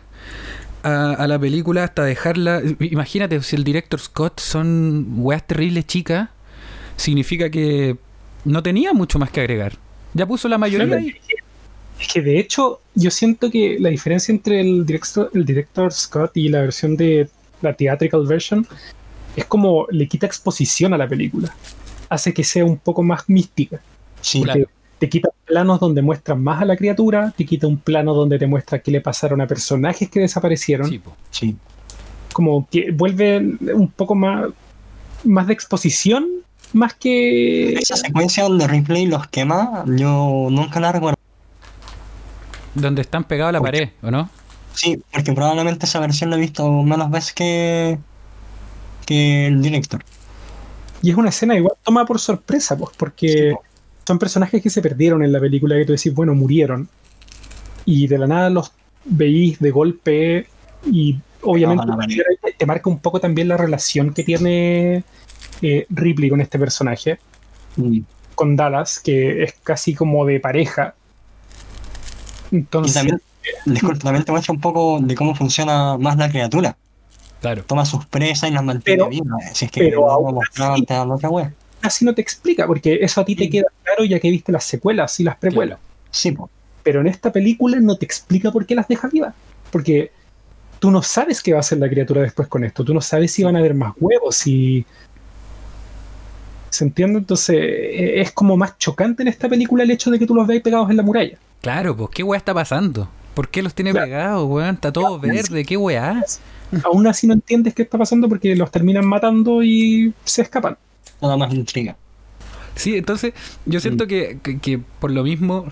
a, 0.82 1.12
a 1.12 1.26
la 1.28 1.38
película 1.38 1.84
hasta 1.84 2.04
dejarla. 2.04 2.62
Imagínate, 2.80 3.40
si 3.42 3.56
el 3.56 3.64
director 3.64 4.00
Scott 4.00 4.40
son 4.40 5.06
weas 5.16 5.46
terribles 5.46 5.86
chicas, 5.86 6.28
significa 6.96 7.50
que 7.50 7.96
no 8.44 8.62
tenía 8.62 8.92
mucho 8.92 9.18
más 9.18 9.30
que 9.30 9.40
agregar. 9.40 9.74
Ya 10.14 10.26
puso 10.26 10.48
la 10.48 10.58
mayoría 10.58 10.96
ahí. 10.96 11.14
Es 12.00 12.08
que 12.12 12.20
de 12.20 12.38
hecho, 12.38 12.80
yo 12.94 13.10
siento 13.10 13.50
que 13.50 13.76
la 13.78 13.88
diferencia 13.90 14.32
entre 14.32 14.60
el 14.60 14.84
director, 14.84 15.30
el 15.34 15.44
director 15.44 15.92
Scott 15.92 16.36
y 16.36 16.48
la 16.48 16.60
versión 16.62 16.96
de 16.96 17.28
la 17.60 17.74
theatrical 17.74 18.26
version 18.26 18.66
es 19.36 19.44
como 19.44 19.86
le 19.90 20.08
quita 20.08 20.26
exposición 20.26 20.92
a 20.94 20.98
la 20.98 21.06
película. 21.08 21.54
Hace 22.08 22.34
que 22.34 22.42
sea 22.44 22.64
un 22.64 22.76
poco 22.78 23.02
más 23.02 23.28
mística. 23.28 23.80
Sí, 24.20 24.42
Claro. 24.42 24.66
Te 25.02 25.08
quita 25.08 25.30
planos 25.46 25.80
donde 25.80 26.00
muestran 26.00 26.40
más 26.44 26.62
a 26.62 26.64
la 26.64 26.76
criatura, 26.76 27.34
te 27.36 27.44
quita 27.44 27.66
un 27.66 27.76
plano 27.78 28.14
donde 28.14 28.38
te 28.38 28.46
muestra 28.46 28.78
qué 28.78 28.92
le 28.92 29.00
pasaron 29.00 29.40
a 29.40 29.48
personajes 29.48 30.08
que 30.08 30.20
desaparecieron. 30.20 30.88
Sí, 30.88 31.02
sí. 31.32 31.56
Como 32.32 32.68
que 32.70 32.92
vuelve 32.92 33.38
un 33.74 33.90
poco 33.90 34.14
más, 34.14 34.50
más 35.24 35.48
de 35.48 35.54
exposición, 35.54 36.28
más 36.72 36.94
que. 36.94 37.72
Esa 37.72 37.96
secuencia 37.96 38.44
donde 38.44 38.68
Ripley 38.68 39.06
los 39.06 39.26
quema, 39.26 39.82
yo 39.88 40.46
nunca 40.48 40.78
la 40.78 40.92
recuerdo. 40.92 41.18
Donde 42.76 43.02
están 43.02 43.24
pegados 43.24 43.48
a 43.48 43.52
la 43.54 43.60
Uy. 43.60 43.64
pared, 43.64 43.88
¿o 44.02 44.10
no? 44.12 44.30
Sí, 44.72 45.02
porque 45.12 45.32
probablemente 45.32 45.86
esa 45.86 45.98
versión 45.98 46.30
la 46.30 46.36
he 46.36 46.38
visto 46.38 46.70
menos 46.70 47.10
veces 47.10 47.32
que, 47.32 47.98
que 49.04 49.48
el 49.48 49.62
director. 49.62 50.04
Y 51.02 51.10
es 51.10 51.16
una 51.16 51.30
escena 51.30 51.56
igual 51.56 51.74
toma 51.82 52.06
por 52.06 52.20
sorpresa, 52.20 52.78
pues, 52.78 52.92
porque 52.96 53.50
Sí. 53.50 53.71
Son 54.06 54.18
personajes 54.18 54.62
que 54.62 54.70
se 54.70 54.82
perdieron 54.82 55.22
en 55.24 55.32
la 55.32 55.40
película 55.40 55.76
que 55.76 55.84
tú 55.84 55.92
decís, 55.92 56.12
bueno, 56.14 56.34
murieron. 56.34 56.88
Y 57.84 58.06
de 58.06 58.18
la 58.18 58.26
nada 58.26 58.50
los 58.50 58.72
veís 59.04 59.58
de 59.58 59.70
golpe 59.70 60.46
y 60.90 61.18
obviamente 61.42 61.84
te, 62.42 62.52
te 62.52 62.66
marca 62.66 62.88
un 62.88 62.98
poco 63.00 63.18
también 63.20 63.48
la 63.48 63.56
relación 63.56 64.12
que 64.14 64.22
tiene 64.24 65.04
eh, 65.62 65.86
Ripley 65.90 66.30
con 66.30 66.40
este 66.40 66.58
personaje, 66.58 67.18
Mm. 67.76 68.00
con 68.34 68.54
Dallas, 68.54 68.98
que 69.00 69.44
es 69.44 69.54
casi 69.62 69.94
como 69.94 70.26
de 70.26 70.40
pareja. 70.40 70.94
Y 72.50 72.56
Entonces, 72.56 72.94
también, 72.94 73.20
disculpa, 73.64 73.98
también 74.04 74.24
te 74.24 74.32
muestra 74.32 74.52
un 74.52 74.60
poco 74.60 74.98
de 75.00 75.14
cómo 75.14 75.34
funciona 75.34 75.96
más 75.96 76.16
la 76.18 76.28
criatura. 76.30 76.76
Claro. 77.40 77.64
Toma 77.64 77.84
sus 77.86 78.04
presas 78.06 78.50
y 78.50 78.52
las 78.52 78.62
mantiene 78.62 78.98
Pero- 78.98 79.08
vivas. 79.10 79.42
Si 79.54 79.64
es 79.64 79.70
que 79.70 79.80
pero 79.80 80.10
aún 80.10 80.38
así- 80.42 80.84
otra 81.10 81.30
wea. 81.30 81.52
Casi 81.82 82.04
no 82.04 82.14
te 82.14 82.22
explica, 82.22 82.66
porque 82.66 82.98
eso 83.02 83.20
a 83.20 83.24
ti 83.24 83.36
te 83.36 83.50
queda 83.50 83.66
claro 83.84 84.04
ya 84.04 84.18
que 84.20 84.30
viste 84.30 84.52
las 84.52 84.64
secuelas 84.64 85.18
y 85.20 85.24
las 85.24 85.36
precuelas. 85.36 85.78
Sí, 86.10 86.32
po. 86.32 86.48
Pero 86.82 87.00
en 87.00 87.06
esta 87.08 87.30
película 87.32 87.78
no 87.80 87.96
te 87.96 88.04
explica 88.06 88.50
por 88.50 88.64
qué 88.66 88.74
las 88.74 88.88
deja 88.88 89.08
vivas. 89.08 89.34
Porque 89.70 90.10
tú 90.78 90.90
no 90.90 91.02
sabes 91.02 91.42
qué 91.42 91.52
va 91.52 91.58
a 91.58 91.60
hacer 91.60 91.78
la 91.78 91.88
criatura 91.88 92.22
después 92.22 92.48
con 92.48 92.64
esto. 92.64 92.84
Tú 92.84 92.92
no 92.94 93.00
sabes 93.00 93.32
si 93.32 93.42
van 93.44 93.56
a 93.56 93.58
haber 93.60 93.74
más 93.74 93.92
huevos, 94.00 94.36
si. 94.36 94.84
¿Se 96.70 96.84
entiende? 96.84 97.18
Entonces 97.18 97.56
eh, 97.58 98.20
es 98.20 98.32
como 98.32 98.56
más 98.56 98.78
chocante 98.78 99.22
en 99.22 99.28
esta 99.28 99.48
película 99.48 99.82
el 99.82 99.90
hecho 99.90 100.10
de 100.10 100.18
que 100.18 100.26
tú 100.26 100.34
los 100.34 100.46
veas 100.46 100.62
pegados 100.62 100.88
en 100.90 100.96
la 100.96 101.02
muralla. 101.02 101.36
Claro, 101.60 101.96
pues, 101.96 102.10
¿qué 102.14 102.22
weá 102.22 102.38
está 102.38 102.54
pasando? 102.54 103.08
¿Por 103.34 103.48
qué 103.48 103.62
los 103.62 103.74
tiene 103.74 103.92
Claro. 103.92 104.06
pegados, 104.06 104.48
weón? 104.50 104.74
Está 104.74 104.92
todo 104.92 105.20
Claro. 105.20 105.34
verde, 105.34 105.64
¿qué 105.64 105.76
weá? 105.76 106.24
Aún 106.84 107.06
así 107.06 107.26
no 107.26 107.34
entiendes 107.34 107.74
qué 107.74 107.82
está 107.82 107.98
pasando 107.98 108.28
porque 108.28 108.56
los 108.56 108.70
terminan 108.70 109.06
matando 109.06 109.62
y 109.62 110.12
se 110.24 110.42
escapan. 110.42 110.76
Nada 111.20 111.36
más 111.36 111.52
intriga. 111.54 111.96
Sí, 112.74 112.96
entonces 112.96 113.34
yo 113.66 113.80
siento 113.80 114.06
que, 114.06 114.38
que- 114.42 114.58
que 114.58 114.78
por 114.78 115.10
lo 115.10 115.22
mismo 115.22 115.66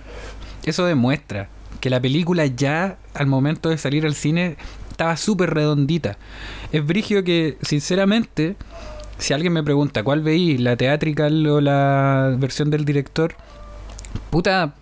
eso 0.64 0.84
demuestra 0.84 1.48
que 1.80 1.88
la 1.90 2.00
película 2.00 2.44
ya 2.46 2.98
al 3.14 3.26
momento 3.26 3.70
de 3.70 3.78
salir 3.78 4.04
al 4.04 4.14
cine 4.14 4.56
estaba 4.90 5.16
súper 5.16 5.50
redondita. 5.54 6.18
Es 6.72 6.84
brigio 6.86 7.24
que, 7.24 7.56
sinceramente, 7.62 8.56
si 9.18 9.32
alguien 9.32 9.54
me 9.54 9.62
pregunta 9.62 10.02
cuál 10.02 10.22
veí, 10.22 10.58
la 10.58 10.76
teatrical 10.76 11.46
o 11.46 11.60
la 11.62 12.34
versión 12.38 12.68
del 12.70 12.84
director, 12.84 13.34
puta, 14.30 14.74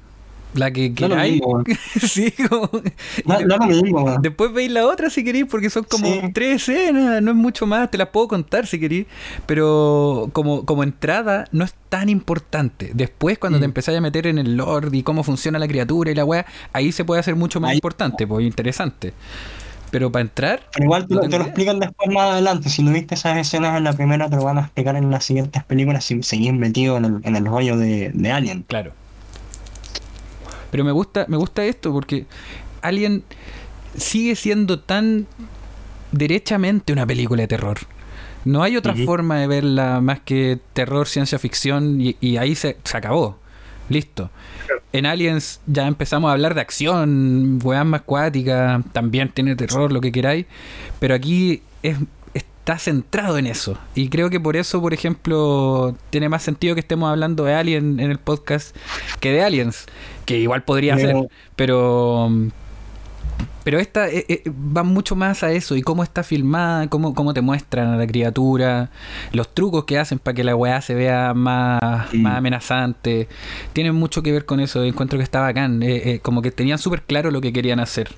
La 0.55 0.70
que 0.70 0.88
No 0.88 0.94
queráis. 0.96 1.40
weón. 1.44 1.64
sí, 2.01 2.32
como- 2.49 2.70
No, 3.26 3.40
no 3.40 3.57
lo 3.59 3.66
mismo. 3.66 4.16
Después 4.20 4.53
veis 4.53 4.70
la 4.70 4.86
otra 4.86 5.11
si 5.11 5.22
queréis, 5.22 5.44
porque 5.46 5.68
son 5.70 5.84
como 5.84 6.07
Sí. 6.07 6.20
tres 6.32 6.62
escenas, 6.68 7.20
no 7.22 7.30
es 7.32 7.36
mucho 7.36 7.66
más, 7.66 7.90
te 7.90 7.99
las 7.99 8.09
puedo 8.09 8.28
contar 8.28 8.66
si 8.66 8.80
queréis, 8.80 9.07
pero 9.46 10.30
como, 10.32 10.64
como 10.64 10.82
entrada 10.82 11.46
no 11.53 11.64
es 11.64 11.74
tan 11.88 12.09
importante. 12.09 12.90
Después, 12.94 13.38
cuando 13.38 13.59
te 13.59 13.66
Mm. 13.66 13.70
empezáis 13.70 13.99
a 13.99 14.01
meter 14.01 14.26
en 14.26 14.38
el 14.38 14.57
lore 14.57 14.88
y 14.92 15.03
cómo 15.03 15.22
funciona 15.22 15.59
la 15.59 15.68
criatura 15.68 16.11
y 16.11 16.14
la 16.14 16.24
weá, 16.24 16.46
ahí 16.72 16.92
se 16.92 17.05
puede 17.05 17.20
hacer 17.20 17.34
mucho 17.36 17.61
más 17.61 17.70
Ahí- 17.72 17.76
importante, 17.76 18.26
pues 18.26 18.44
interesante. 18.46 19.12
Pero 19.90 20.12
para 20.12 20.20
entrar, 20.22 20.61
Pero 20.74 20.84
igual 20.84 21.07
te, 21.07 21.14
No 21.14 21.22
lo- 21.22 21.28
te 21.28 21.36
explican 21.36 21.80
después 21.80 22.11
más 22.12 22.32
adelante. 22.32 22.68
Si 22.68 22.82
no 22.82 22.92
viste 22.92 23.14
esas 23.14 23.38
escenas 23.38 23.76
en 23.78 23.84
la 23.84 23.94
primera, 23.94 24.28
te 24.28 24.36
lo 24.36 24.44
van 24.44 24.59
a 24.59 24.62
explicar 24.62 24.96
en 24.96 25.11
las 25.11 25.24
siguientes 25.24 25.64
películas 25.64 26.05
si 26.05 26.22
seguís 26.22 26.53
metido 26.53 26.99
en 26.99 27.05
el, 27.07 27.20
en 27.22 27.36
el 27.36 27.46
rollo 27.46 27.76
de, 27.78 28.11
de 28.12 28.30
Alien. 28.32 28.64
claro. 28.68 28.92
Pero 30.71 30.85
me 30.85 30.93
gusta, 30.93 31.25
me 31.29 31.37
gusta 31.37 31.64
esto 31.64 31.93
porque 31.93 32.27
Alien 32.83 33.23
sigue 33.97 34.37
siendo 34.37 34.81
tan 34.81 35.27
derechamente 36.12 36.93
una 36.93 37.07
película 37.07 37.43
de 37.43 37.49
terror. 37.49 37.79
No 38.45 38.62
hay 38.62 38.77
otra 38.77 38.95
forma 38.95 39.39
de 39.39 39.47
verla 39.47 40.01
más 40.01 40.21
que 40.21 40.59
terror, 40.73 41.07
ciencia 41.07 41.39
ficción 41.39 42.01
y, 42.01 42.16
y 42.21 42.37
ahí 42.37 42.55
se, 42.55 42.77
se 42.85 42.97
acabó. 42.97 43.39
Listo. 43.89 44.31
En 44.93 45.07
Aliens 45.07 45.61
ya 45.66 45.87
empezamos 45.87 46.29
a 46.29 46.33
hablar 46.33 46.55
de 46.55 46.61
acción, 46.61 47.59
weas 47.62 47.87
más 47.87 48.03
también 48.93 49.31
tiene 49.31 49.57
terror, 49.57 49.93
lo 49.93 50.01
que 50.01 50.12
queráis, 50.12 50.47
pero 50.99 51.14
aquí 51.14 51.62
es, 51.83 51.97
está 52.69 52.79
centrado 52.79 53.39
en 53.39 53.47
eso. 53.47 53.79
Y 53.95 54.11
creo 54.11 54.29
que 54.29 54.39
por 54.39 54.55
eso, 54.55 54.83
por 54.83 54.93
ejemplo, 54.93 55.97
tiene 56.11 56.29
más 56.29 56.43
sentido 56.43 56.75
que 56.75 56.81
estemos 56.81 57.11
hablando 57.11 57.45
de 57.45 57.55
Alien 57.55 57.99
en 57.99 58.11
el 58.11 58.19
podcast 58.19 58.77
que 59.21 59.33
de 59.33 59.43
Aliens, 59.43 59.87
que 60.27 60.37
igual 60.39 60.62
podría 60.64 60.99
ser, 60.99 61.16
pero 61.57 62.31
pero 63.64 63.79
esta 63.79 64.09
eh, 64.09 64.25
eh, 64.29 64.43
va 64.77 64.83
mucho 64.83 65.14
más 65.16 65.43
a 65.43 65.53
eso 65.53 65.77
y 65.77 65.83
cómo 65.83 66.03
está 66.03 66.23
filmada, 66.23 66.89
cómo, 66.89 67.14
cómo 67.14 67.33
te 67.35 67.41
muestran 67.41 67.89
a 67.89 67.97
la 67.97 68.07
criatura, 68.07 68.91
los 69.33 69.55
trucos 69.55 69.85
que 69.85 69.99
hacen 69.99 70.19
para 70.19 70.35
que 70.35 70.45
la 70.45 70.55
weá 70.57 70.81
se 70.83 70.95
vea 70.95 71.33
más, 71.35 72.12
más 72.14 72.37
amenazante. 72.37 73.29
Tienen 73.73 73.95
mucho 73.95 74.23
que 74.23 74.33
ver 74.33 74.45
con 74.47 74.61
eso. 74.61 74.85
Encuentro 74.85 75.19
que 75.19 75.23
está 75.23 75.41
bacán. 75.41 75.83
eh, 75.83 76.03
eh, 76.14 76.19
como 76.21 76.41
que 76.43 76.51
tenían 76.51 76.79
súper 76.79 77.03
claro 77.03 77.31
lo 77.31 77.41
que 77.41 77.53
querían 77.53 77.81
hacer. 77.81 78.09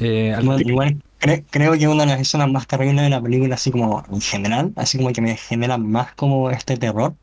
Eh, 0.00 0.32
al- 0.34 0.42
Igual, 0.44 0.60
igual 0.68 0.96
cre- 1.24 1.46
creo 1.50 1.72
que 1.78 1.88
una 1.88 2.04
de 2.04 2.10
las 2.12 2.20
escenas 2.20 2.50
más 2.50 2.66
terribles 2.66 3.02
de 3.04 3.10
la 3.10 3.22
película, 3.22 3.54
así 3.56 3.70
como 3.70 4.04
en 4.10 4.20
general, 4.20 4.72
así 4.76 4.98
como 4.98 5.12
que 5.12 5.20
me 5.22 5.36
genera 5.36 5.78
más 5.78 6.14
como 6.14 6.50
este 6.50 6.76
terror, 6.76 7.16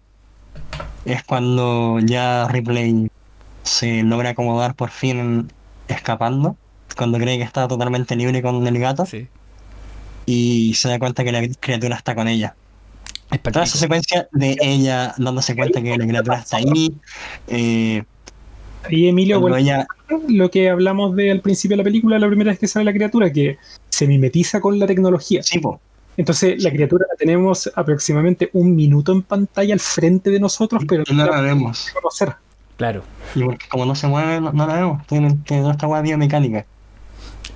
es 1.04 1.24
cuando 1.24 2.00
ya 2.00 2.48
Ripley 2.48 3.08
se 3.64 4.04
logra 4.04 4.32
acomodar 4.32 4.76
por 4.76 4.90
fin 4.92 5.48
escapando, 5.88 6.58
cuando 6.98 7.18
cree 7.18 7.38
que 7.38 7.44
está 7.44 7.68
totalmente 7.68 8.16
libre 8.16 8.42
con 8.42 8.66
el 8.68 8.80
gato 8.80 9.06
sí. 9.06 9.30
y 10.26 10.74
se 10.76 10.90
da 10.90 11.00
cuenta 11.00 11.24
que 11.24 11.32
la 11.32 11.42
criatura 11.60 11.96
está 11.96 12.16
con 12.16 12.28
ella. 12.28 12.58
Es 13.32 13.42
Toda 13.42 13.64
esa 13.64 13.78
secuencia 13.78 14.28
de 14.32 14.58
ella 14.62 15.14
dándose 15.18 15.56
cuenta 15.56 15.82
que 15.82 15.98
la 15.98 16.08
criatura 16.08 16.38
está 16.40 16.58
ahí, 16.58 17.00
eh, 17.48 18.04
Y 18.90 19.08
Emilio, 19.08 19.40
bueno, 19.40 19.58
ella 19.58 19.86
lo 20.28 20.50
que 20.50 20.70
hablamos 20.70 21.16
de 21.16 21.32
al 21.32 21.42
principio 21.42 21.76
de 21.78 21.84
la 21.84 21.84
película, 21.84 22.20
la 22.20 22.28
primera 22.28 22.52
vez 22.52 22.60
que 22.60 22.68
sale 22.68 22.86
la 22.86 22.94
criatura, 22.94 23.32
que 23.32 23.58
se 24.02 24.08
mimetiza 24.08 24.60
con 24.60 24.80
la 24.80 24.88
tecnología. 24.88 25.44
Sí, 25.44 25.60
po. 25.60 25.80
Entonces, 26.18 26.62
la 26.64 26.72
criatura 26.72 27.06
la 27.10 27.16
tenemos 27.16 27.72
aproximadamente 27.76 28.50
un 28.54 28.76
minuto 28.76 29.12
en 29.12 29.22
pantalla 29.22 29.74
al 29.74 29.80
frente 29.80 30.30
de 30.32 30.40
nosotros, 30.40 30.84
pero 30.88 31.04
no 31.12 31.26
la 31.26 31.32
la 31.38 31.42
vemos. 31.42 31.88
conocer. 31.94 32.36
Claro. 32.78 33.04
Y 33.36 33.44
porque 33.44 33.68
como 33.70 33.86
no 33.86 33.94
se 33.96 34.08
mueve, 34.08 34.42
no, 34.42 34.52
no 34.52 34.66
la 34.68 34.74
vemos. 34.76 35.06
Tiene, 35.08 35.38
tiene 35.46 35.70
esta 35.70 35.88
hueá 35.88 36.02
biomecánica. 36.02 36.66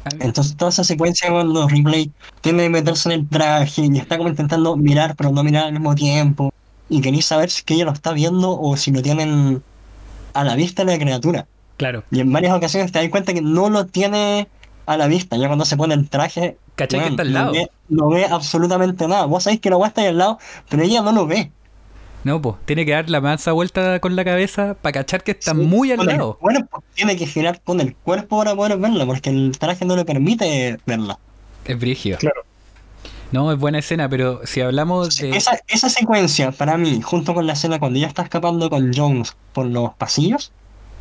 A 0.06 0.10
mí- 0.12 0.18
Entonces, 0.22 0.56
toda 0.56 0.70
esa 0.70 0.84
secuencia 0.84 1.30
cuando 1.32 1.68
Ripley 1.68 2.12
tiene 2.42 2.64
que 2.64 2.70
meterse 2.70 3.12
en 3.12 3.20
el 3.22 3.28
traje 3.28 3.82
y 3.92 3.98
está 3.98 4.18
como 4.18 4.30
intentando 4.30 4.78
mirar, 4.78 5.16
pero 5.16 5.32
no 5.32 5.44
mirar 5.44 5.66
al 5.66 5.74
mismo 5.74 5.96
tiempo. 5.96 6.54
Y 6.90 7.02
queréis 7.02 7.26
saber 7.26 7.50
si 7.50 7.60
es 7.60 7.64
que 7.64 7.74
ella 7.74 7.86
lo 7.86 7.92
está 7.94 8.14
viendo 8.14 8.52
o 8.60 8.78
si 8.78 8.92
lo 8.92 9.02
tienen 9.02 9.64
a 10.34 10.44
la 10.44 10.56
vista 10.56 10.84
la 10.84 10.98
criatura. 11.00 11.48
Claro. 11.78 12.04
Y 12.12 12.20
en 12.22 12.32
varias 12.32 12.54
ocasiones 12.56 12.92
te 12.92 13.00
das 13.00 13.10
cuenta 13.10 13.34
que 13.34 13.42
no 13.42 13.70
lo 13.70 13.86
tiene 13.88 14.48
a 14.86 14.98
la 14.98 15.08
vista. 15.08 15.38
Ya 15.38 15.48
cuando 15.48 15.66
se 15.66 15.78
pone 15.78 15.94
el 15.94 16.10
traje, 16.10 16.58
¿Cachai 16.76 17.00
que 17.00 17.06
weón, 17.06 17.20
está 17.20 17.24
al 17.24 17.34
no 17.34 17.52
ve, 17.52 17.70
no 17.90 18.10
ve 18.10 18.26
absolutamente 18.26 19.08
nada. 19.08 19.26
Vos 19.26 19.44
sabéis 19.44 19.62
que 19.62 19.70
la 19.70 19.78
hueá 19.78 19.88
está 19.90 20.02
ahí 20.02 20.08
al 20.08 20.18
lado, 20.18 20.40
pero 20.70 20.84
ella 20.84 21.02
no 21.02 21.12
lo 21.12 21.26
ve. 21.28 21.52
No, 22.24 22.42
pues, 22.42 22.56
tiene 22.66 22.86
que 22.86 22.92
dar 22.92 23.08
la 23.10 23.22
mansa 23.22 23.52
vuelta 23.52 24.00
con 24.00 24.16
la 24.16 24.26
cabeza 24.26 24.76
para 24.82 24.94
cachar 24.94 25.24
que 25.24 25.32
está 25.32 25.52
Sí, 25.52 25.58
muy 25.58 25.92
al 25.92 26.04
lado. 26.06 26.38
cuerpo. 26.40 26.84
Tiene 26.96 27.16
que 27.16 27.28
girar 27.28 27.62
con 27.62 27.80
el 27.80 27.96
cuerpo 27.96 28.40
para 28.40 28.56
poder 28.56 28.78
verla, 28.78 29.06
porque 29.06 29.30
el 29.30 29.56
traje 29.60 29.86
no 29.86 29.96
le 29.96 30.06
permite 30.06 30.80
verla. 30.88 31.20
Es 31.66 31.80
brígido. 31.80 32.18
Claro. 32.18 32.42
No, 33.32 33.52
es 33.52 33.60
buena 33.60 33.80
escena, 33.80 34.08
pero 34.10 34.42
si 34.46 34.62
hablamos 34.62 35.18
de. 35.18 35.32
Esa, 35.38 35.60
esa 35.68 35.90
secuencia, 35.90 36.52
para 36.52 36.78
mí, 36.78 37.02
junto 37.02 37.34
con 37.34 37.46
la 37.46 37.54
escena 37.54 37.80
cuando 37.80 37.98
ella 38.00 38.08
está 38.08 38.24
escapando 38.24 38.70
con 38.70 38.92
Jones 38.94 39.36
por 39.54 39.66
los 39.68 39.94
pasillos 39.96 40.52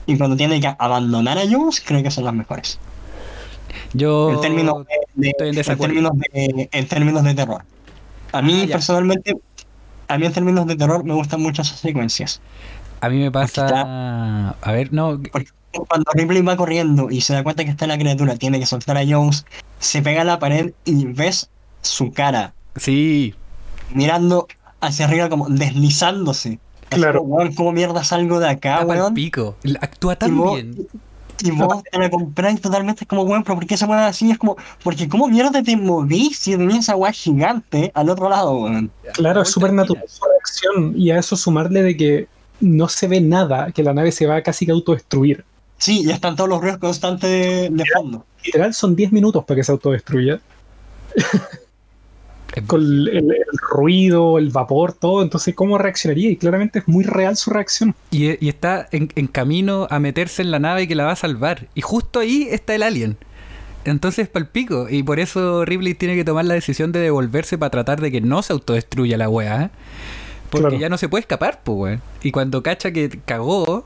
y 0.07 0.19
cuando 0.19 0.37
tiene 0.37 0.61
que 0.61 0.75
abandonar 0.79 1.39
a 1.39 1.43
Jones, 1.51 1.81
creo 1.81 2.03
que 2.03 2.11
son 2.11 2.25
las 2.25 2.35
mejores. 2.35 2.79
Yo. 3.93 4.33
en 4.33 4.41
términos 4.41 4.87
de, 4.87 4.95
de- 5.15 5.29
estoy 5.31 5.49
en 5.49 5.55
en 5.55 5.57
desacuerdo. 5.57 5.95
términos 5.95 6.13
de, 6.33 6.69
en 6.73 6.89
términos 6.89 7.25
de 7.25 7.35
terror. 7.35 7.63
A 8.33 8.43
mí 8.43 8.63
Ah, 8.65 8.73
personalmente, 8.73 9.37
a 10.09 10.19
mí 10.19 10.27
en 10.27 10.33
términos 10.33 10.67
de 10.67 10.77
terror 10.77 11.05
me 11.05 11.15
gustan 11.15 11.41
mucho 11.43 11.63
esas 11.63 11.79
secuencias. 11.81 12.41
A 13.01 13.09
mí 13.09 13.19
me 13.19 13.31
pasa. 13.31 13.67
está- 13.67 14.51
A 14.61 14.73
ver, 14.73 14.93
no. 14.93 15.21
Porque 15.33 15.51
cuando 15.89 16.11
Ripley 16.15 16.43
va 16.43 16.57
corriendo 16.57 17.11
y 17.11 17.21
se 17.21 17.33
da 17.35 17.43
cuenta 17.43 17.65
que 17.65 17.71
está 17.71 17.87
la 17.87 17.99
criatura, 17.99 18.37
tiene 18.37 18.59
que 18.61 18.67
soltar 18.67 18.97
a 18.97 19.03
Jones, 19.07 19.45
se 19.79 20.03
pega 20.03 20.23
a 20.23 20.25
la 20.25 20.39
pared 20.39 20.73
y 20.85 21.05
ves 21.07 21.49
su 21.83 22.13
cara 22.13 22.55
Sí, 22.77 23.35
mirando 23.93 24.47
hacia 24.81 25.07
arriba 25.07 25.29
como 25.29 25.49
deslizándose. 25.49 26.59
Claro. 26.89 27.21
como, 27.21 27.37
weón, 27.37 27.55
¿cómo 27.55 27.73
mierda 27.73 28.05
salgo 28.05 28.39
de 28.41 28.49
acá, 28.49 28.85
weón? 28.85 29.15
pico. 29.15 29.57
Actúa 29.81 30.15
Y 30.15 30.17
tan 30.17 30.37
vos, 30.37 30.55
bien. 30.55 30.77
Y 31.43 31.51
vos 31.51 31.83
te 31.83 31.99
la 31.99 32.11
compráis 32.11 32.61
totalmente 32.61 33.05
es 33.05 33.09
como, 33.09 33.23
weón, 33.23 33.43
pero 33.43 33.57
¿por 33.57 33.67
qué 33.67 33.77
se 33.77 33.87
mueve 33.87 34.03
así? 34.03 34.31
Es 34.31 34.39
como, 34.39 34.57
porque 34.83 35.09
¿cómo 35.09 35.29
mierda 35.29 35.63
te 35.63 35.77
movís 35.77 36.39
si 36.39 36.53
tenías 36.53 36.81
esa 36.81 36.97
weá 36.97 37.13
gigante 37.13 37.91
al 37.95 38.09
otro 38.09 38.29
lado, 38.29 38.57
weón? 38.57 38.91
Claro, 39.13 39.43
es 39.43 39.51
súper 39.51 39.73
natural. 39.73 40.05
Y 40.95 41.11
a 41.11 41.19
eso 41.19 41.37
sumarle 41.37 41.83
de 41.83 41.97
que 41.97 42.29
no 42.61 42.89
se 42.89 43.09
ve 43.09 43.21
nada, 43.21 43.73
que 43.73 43.83
la 43.83 43.93
nave 43.93 44.13
se 44.13 44.27
va 44.27 44.37
a 44.37 44.43
casi 44.43 44.65
que 44.65 44.73
a 44.73 44.75
autodestruir. 44.75 45.45
Sí, 45.79 46.05
ya 46.05 46.15
están 46.15 46.37
todos 46.37 46.49
los 46.49 46.61
ruidos 46.61 46.79
constantes 46.79 47.29
de, 47.29 47.69
de 47.71 47.85
fondo. 47.95 48.25
Literal, 48.45 48.73
son 48.73 48.95
10 48.95 49.13
minutos 49.13 49.45
para 49.45 49.57
que 49.57 49.65
se 49.65 49.73
autodestruya. 49.73 50.41
Con 52.67 52.81
el, 52.83 53.09
el 53.09 53.35
ruido, 53.73 54.39
el 54.39 54.51
vapor, 54.51 54.93
todo. 54.93 55.23
Entonces, 55.23 55.55
¿cómo 55.55 55.77
reaccionaría? 55.77 56.31
Y 56.31 56.37
claramente 56.37 56.79
es 56.81 56.89
muy 56.89 57.03
real 57.05 57.37
su 57.37 57.51
reacción. 57.51 57.95
Y, 58.11 58.45
y 58.45 58.49
está 58.49 58.87
en, 58.93 59.09
en 59.17 59.27
camino 59.27 59.89
a 59.91 59.99
meterse 59.99 60.43
en 60.43 60.51
la 60.53 60.61
nave 60.61 60.87
que 60.87 60.95
la 60.95 61.05
va 61.05 61.13
a 61.13 61.17
salvar. 61.17 61.67
Y 61.75 61.81
justo 61.81 62.21
ahí 62.21 62.47
está 62.51 62.75
el 62.75 62.83
alien. 62.85 63.17
Entonces 63.85 64.29
palpico. 64.29 64.89
Y 64.89 65.03
por 65.03 65.19
eso 65.21 65.65
Ripley 65.65 65.95
tiene 65.95 66.15
que 66.15 66.25
tomar 66.25 66.45
la 66.45 66.55
decisión 66.55 66.93
de 66.93 67.01
devolverse 67.01 67.59
para 67.59 67.71
tratar 67.71 68.01
de 68.01 68.13
que 68.13 68.21
no 68.21 68.43
se 68.43 68.53
autodestruya 68.53 69.19
la 69.19 69.29
weá. 69.29 69.65
¿eh? 69.65 69.71
Porque 70.51 70.77
Claro. 70.77 70.79
ya 70.79 70.89
no 70.89 70.97
se 70.99 71.09
puede 71.09 71.23
escapar, 71.23 71.61
pues 71.65 71.77
weón. 71.79 72.03
Y 72.23 72.31
cuando 72.31 72.63
cacha 72.63 72.93
que 72.93 73.21
cagó, 73.25 73.85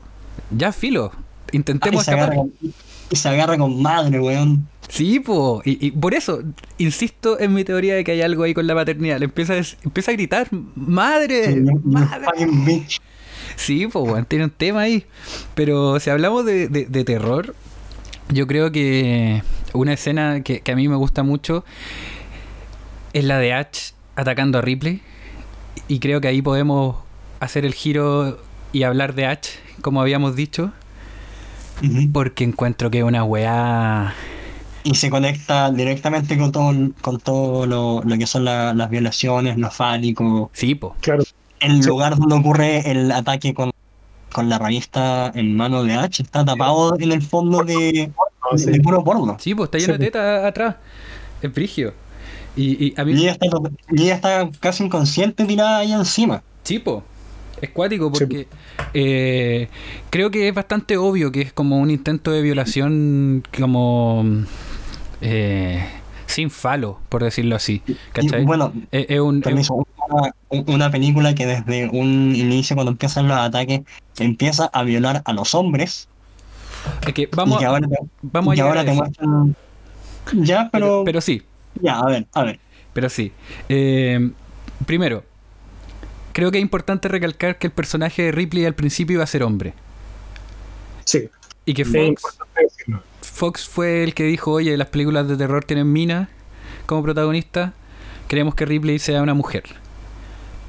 ya 0.51 0.71
filo. 0.71 1.11
Intentemos 1.51 2.05
se, 2.05 2.11
escapar. 2.11 2.33
agarra 2.33 2.35
con, 2.35 2.53
y 3.09 3.15
se 3.15 3.29
agarra 3.29 3.57
con 3.57 3.81
madre, 3.81 4.19
weón. 4.19 4.67
Sí, 4.89 5.19
po. 5.19 5.61
Y, 5.65 5.85
y 5.87 5.91
por 5.91 6.13
eso, 6.15 6.41
insisto 6.79 7.39
en 7.39 7.53
mi 7.53 7.63
teoría 7.63 7.95
de 7.95 8.03
que 8.03 8.11
hay 8.13 8.21
algo 8.21 8.43
ahí 8.43 8.53
con 8.53 8.67
la 8.67 8.75
paternidad. 8.75 9.19
Le 9.19 9.25
empieza 9.25 9.53
a, 9.53 9.61
empieza 9.83 10.11
a 10.11 10.13
gritar, 10.15 10.47
¡Madre! 10.75 11.53
Sí, 11.53 11.59
¡Madre! 11.83 12.85
Sí, 13.55 13.87
pues 13.87 14.05
bueno, 14.09 14.25
tiene 14.27 14.45
un 14.45 14.51
tema 14.51 14.81
ahí. 14.81 15.05
Pero 15.55 15.99
si 15.99 16.09
hablamos 16.09 16.45
de, 16.45 16.67
de- 16.69 16.85
de 16.85 17.03
terror, 17.03 17.55
yo 18.29 18.47
creo 18.47 18.71
que 18.71 19.43
una 19.73 19.93
escena 19.93 20.41
que, 20.43 20.61
que 20.61 20.71
a 20.71 20.75
mí 20.75 20.87
me 20.87 20.95
gusta 20.95 21.23
mucho 21.23 21.63
es 23.13 23.23
la 23.23 23.37
de 23.39 23.53
Ash 23.53 23.91
atacando 24.15 24.57
a 24.59 24.61
Ripley. 24.61 25.01
Y 25.87 25.99
creo 25.99 26.21
que 26.21 26.27
ahí 26.27 26.41
podemos 26.41 26.97
hacer 27.39 27.65
el 27.65 27.73
giro 27.73 28.39
y 28.73 28.83
hablar 28.83 29.13
de 29.15 29.25
Ash, 29.27 29.49
como 29.81 30.01
habíamos 30.01 30.35
dicho, 30.35 30.71
porque 32.11 32.43
encuentro 32.43 32.91
que 32.91 32.99
es 32.99 33.03
una 33.03 33.23
weá. 33.23 34.13
Y 34.83 34.95
se 34.95 35.09
conecta 35.09 35.71
directamente 35.71 36.37
con 36.37 36.51
todo, 36.51 36.73
con 37.01 37.19
todo 37.19 37.65
lo, 37.65 38.01
lo 38.03 38.17
que 38.17 38.25
son 38.27 38.45
la- 38.45 38.73
las 38.73 38.89
violaciones, 38.89 39.57
lo 39.57 39.69
fálico. 39.71 40.49
Sí, 40.53 40.75
po. 40.75 40.95
Claro. 41.01 41.23
El 41.59 41.83
Sí. 41.83 41.89
lugar 41.89 42.15
donde 42.17 42.35
ocurre 42.35 42.89
el 42.89 43.11
ataque 43.11 43.53
con, 43.53 43.71
con 44.31 44.47
la 44.47 44.57
revista 44.57 45.31
en 45.35 45.55
mano 45.57 45.83
de 45.83 45.95
H 45.95 46.23
está 46.23 46.45
tapado 46.45 46.95
en 46.99 47.11
el 47.11 47.21
fondo 47.21 47.63
de, 47.63 48.11
No, 48.51 48.57
sí. 48.57 48.71
de 48.71 48.79
puro 48.79 49.03
porno. 49.03 49.35
Sí, 49.39 49.53
pues 49.53 49.67
está 49.67 49.77
lleno 49.79 49.93
Sí. 49.95 49.99
de 49.99 50.05
teta 50.05 50.47
atrás. 50.47 50.75
Es 51.41 51.51
frigio. 51.53 51.93
Y, 52.55 52.87
y 52.87 52.93
a 52.97 53.01
Y 53.03 53.05
mí. 53.05 53.21
ella, 53.21 53.31
está, 53.33 53.47
y 53.91 54.03
ella 54.03 54.15
está 54.15 54.49
casi 54.61 54.85
inconsciente 54.85 55.43
tirada 55.45 55.79
ahí 55.79 55.91
encima. 55.91 56.41
Sí, 56.63 56.79
po. 56.79 57.03
Es 57.61 57.71
cuático 57.71 58.09
porque 58.09 58.47
eh, 58.93 59.67
creo 60.09 60.31
que 60.31 60.47
es 60.47 60.53
bastante 60.55 60.95
obvio 60.95 61.29
que 61.31 61.41
es 61.41 61.51
como 61.51 61.77
un 61.77 61.91
intento 61.91 62.31
de 62.31 62.41
violación 62.41 63.43
como 63.59 64.23
eh, 65.21 65.85
sin 66.25 66.49
falo, 66.51 66.99
por 67.09 67.23
decirlo 67.23 67.55
así. 67.55 67.81
¿Cachai? 68.13 68.41
Y, 68.43 68.45
bueno, 68.45 68.73
Es- 68.91 69.07
es 69.09 69.19
un- 69.19 69.37
es 69.37 69.43
permiso, 69.43 69.85
una, 70.09 70.31
una 70.67 70.91
película 70.91 71.33
que 71.35 71.45
desde 71.45 71.89
un 71.89 72.35
inicio, 72.35 72.75
cuando 72.75 72.91
empiezan 72.91 73.27
los 73.27 73.37
ataques, 73.37 73.81
empieza 74.19 74.65
a 74.71 74.83
violar 74.83 75.21
a 75.25 75.33
los 75.33 75.53
hombres 75.55 76.07
es 77.05 77.13
que 77.13 77.27
vamos, 77.31 77.55
y 77.55 77.59
que 77.59 77.65
a- 77.65 77.69
ahora, 77.69 77.87
vamos 78.21 78.51
a 78.51 78.55
y 78.55 78.57
llegar 78.57 78.69
ahora 78.69 78.81
a 78.81 78.85
te 78.85 78.93
muestran... 78.93 79.55
Ya, 80.33 80.69
pero, 80.71 80.85
pero... 80.85 81.03
pero 81.05 81.21
sí, 81.21 81.41
Ya, 81.81 81.99
a 81.99 82.05
ver, 82.05 82.27
a 82.33 82.43
ver. 82.43 82.59
Pero 82.93 83.09
sí. 83.09 83.31
Eh, 83.67 84.31
primero, 84.85 85.23
creo 86.33 86.51
que 86.51 86.57
es 86.57 86.61
importante 86.61 87.07
recalcar 87.07 87.57
que 87.57 87.67
el 87.67 87.73
personaje 87.73 88.23
de 88.23 88.31
Ripley 88.31 88.65
al 88.65 88.75
principio 88.75 89.15
iba 89.15 89.23
a 89.23 89.27
ser 89.27 89.43
hombre. 89.43 89.73
Sí, 91.05 91.29
Y 91.65 91.73
que 91.73 91.81
es 91.83 91.87
Fox, 91.87 92.07
importante 92.07 92.61
decirlo. 92.63 93.03
Fox 93.21 93.67
fue 93.67 94.03
el 94.03 94.13
que 94.13 94.23
dijo, 94.23 94.51
oye, 94.51 94.75
las 94.77 94.87
películas 94.87 95.27
de 95.27 95.37
terror 95.37 95.63
tienen 95.63 95.91
mina 95.91 96.29
como 96.85 97.03
protagonista, 97.03 97.73
queremos 98.27 98.55
que 98.55 98.65
Ripley 98.65 98.99
sea 98.99 99.21
una 99.21 99.33
mujer. 99.33 99.63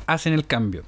Hacen 0.07 0.33
el 0.33 0.47
cambio. 0.47 0.83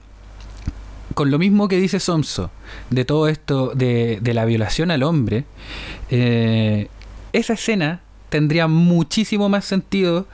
Con 1.14 1.30
lo 1.30 1.38
mismo 1.38 1.68
que 1.68 1.76
dice 1.76 2.00
Somso, 2.00 2.50
de 2.90 3.04
todo 3.04 3.28
esto 3.28 3.72
de, 3.74 4.18
de 4.20 4.34
la 4.34 4.44
violación 4.44 4.90
al 4.90 5.02
hombre, 5.02 5.44
eh, 6.10 6.88
esa 7.32 7.54
escena 7.54 8.00
tendría 8.28 8.66
muchísimo 8.66 9.48
más 9.48 9.64
sentido 9.64 10.26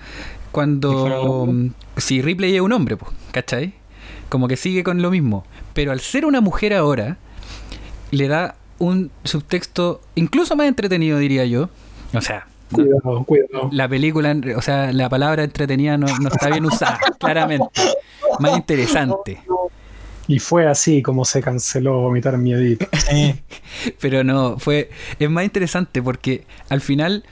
cuando... 0.53 1.53
Si 1.97 2.23
Ripley 2.23 2.55
es 2.55 2.61
un 2.61 2.73
hombre, 2.73 2.97
pues, 2.97 3.13
¿cachai? 3.33 3.75
Como 4.29 4.47
que 4.47 4.57
sigue 4.57 4.85
con 4.85 5.03
lo 5.03 5.11
mismo. 5.11 5.45
Pero 5.75 5.91
al 5.91 6.01
ser 6.01 6.25
una 6.25 6.41
mujer 6.41 6.75
ahora, 6.75 7.19
le 8.13 8.29
da 8.29 8.55
un 8.79 9.11
subtexto 9.25 10.01
incluso 10.15 10.57
más 10.57 10.67
entretenido, 10.69 11.19
diría 11.19 11.45
yo. 11.45 11.69
O 12.15 12.21
sea, 12.21 12.47
no- 12.71 12.77
Cuidado, 12.77 13.25
cuidado. 13.25 13.69
la 13.73 13.89
película, 13.89 14.37
o 14.57 14.63
sea, 14.63 14.93
la 14.93 15.09
palabra 15.09 15.45
entretenida 15.45 15.97
no, 15.99 16.07
no 16.21 16.29
está 16.29 16.49
bien 16.49 16.65
usada, 16.67 16.99
claramente. 17.19 17.81
Más 18.41 18.57
interesante. 18.57 19.41
Y 20.27 20.39
fue 20.41 20.67
así 20.67 21.01
como 21.01 21.25
se 21.25 21.41
canceló 21.43 22.01
vomitar 22.03 22.37
miedito. 22.37 22.87
Pero 24.01 24.25
no, 24.25 24.59
fue. 24.59 24.91
Es 25.19 25.31
más 25.31 25.45
interesante 25.45 26.03
porque 26.03 26.45
al 26.69 26.81
final. 26.81 27.25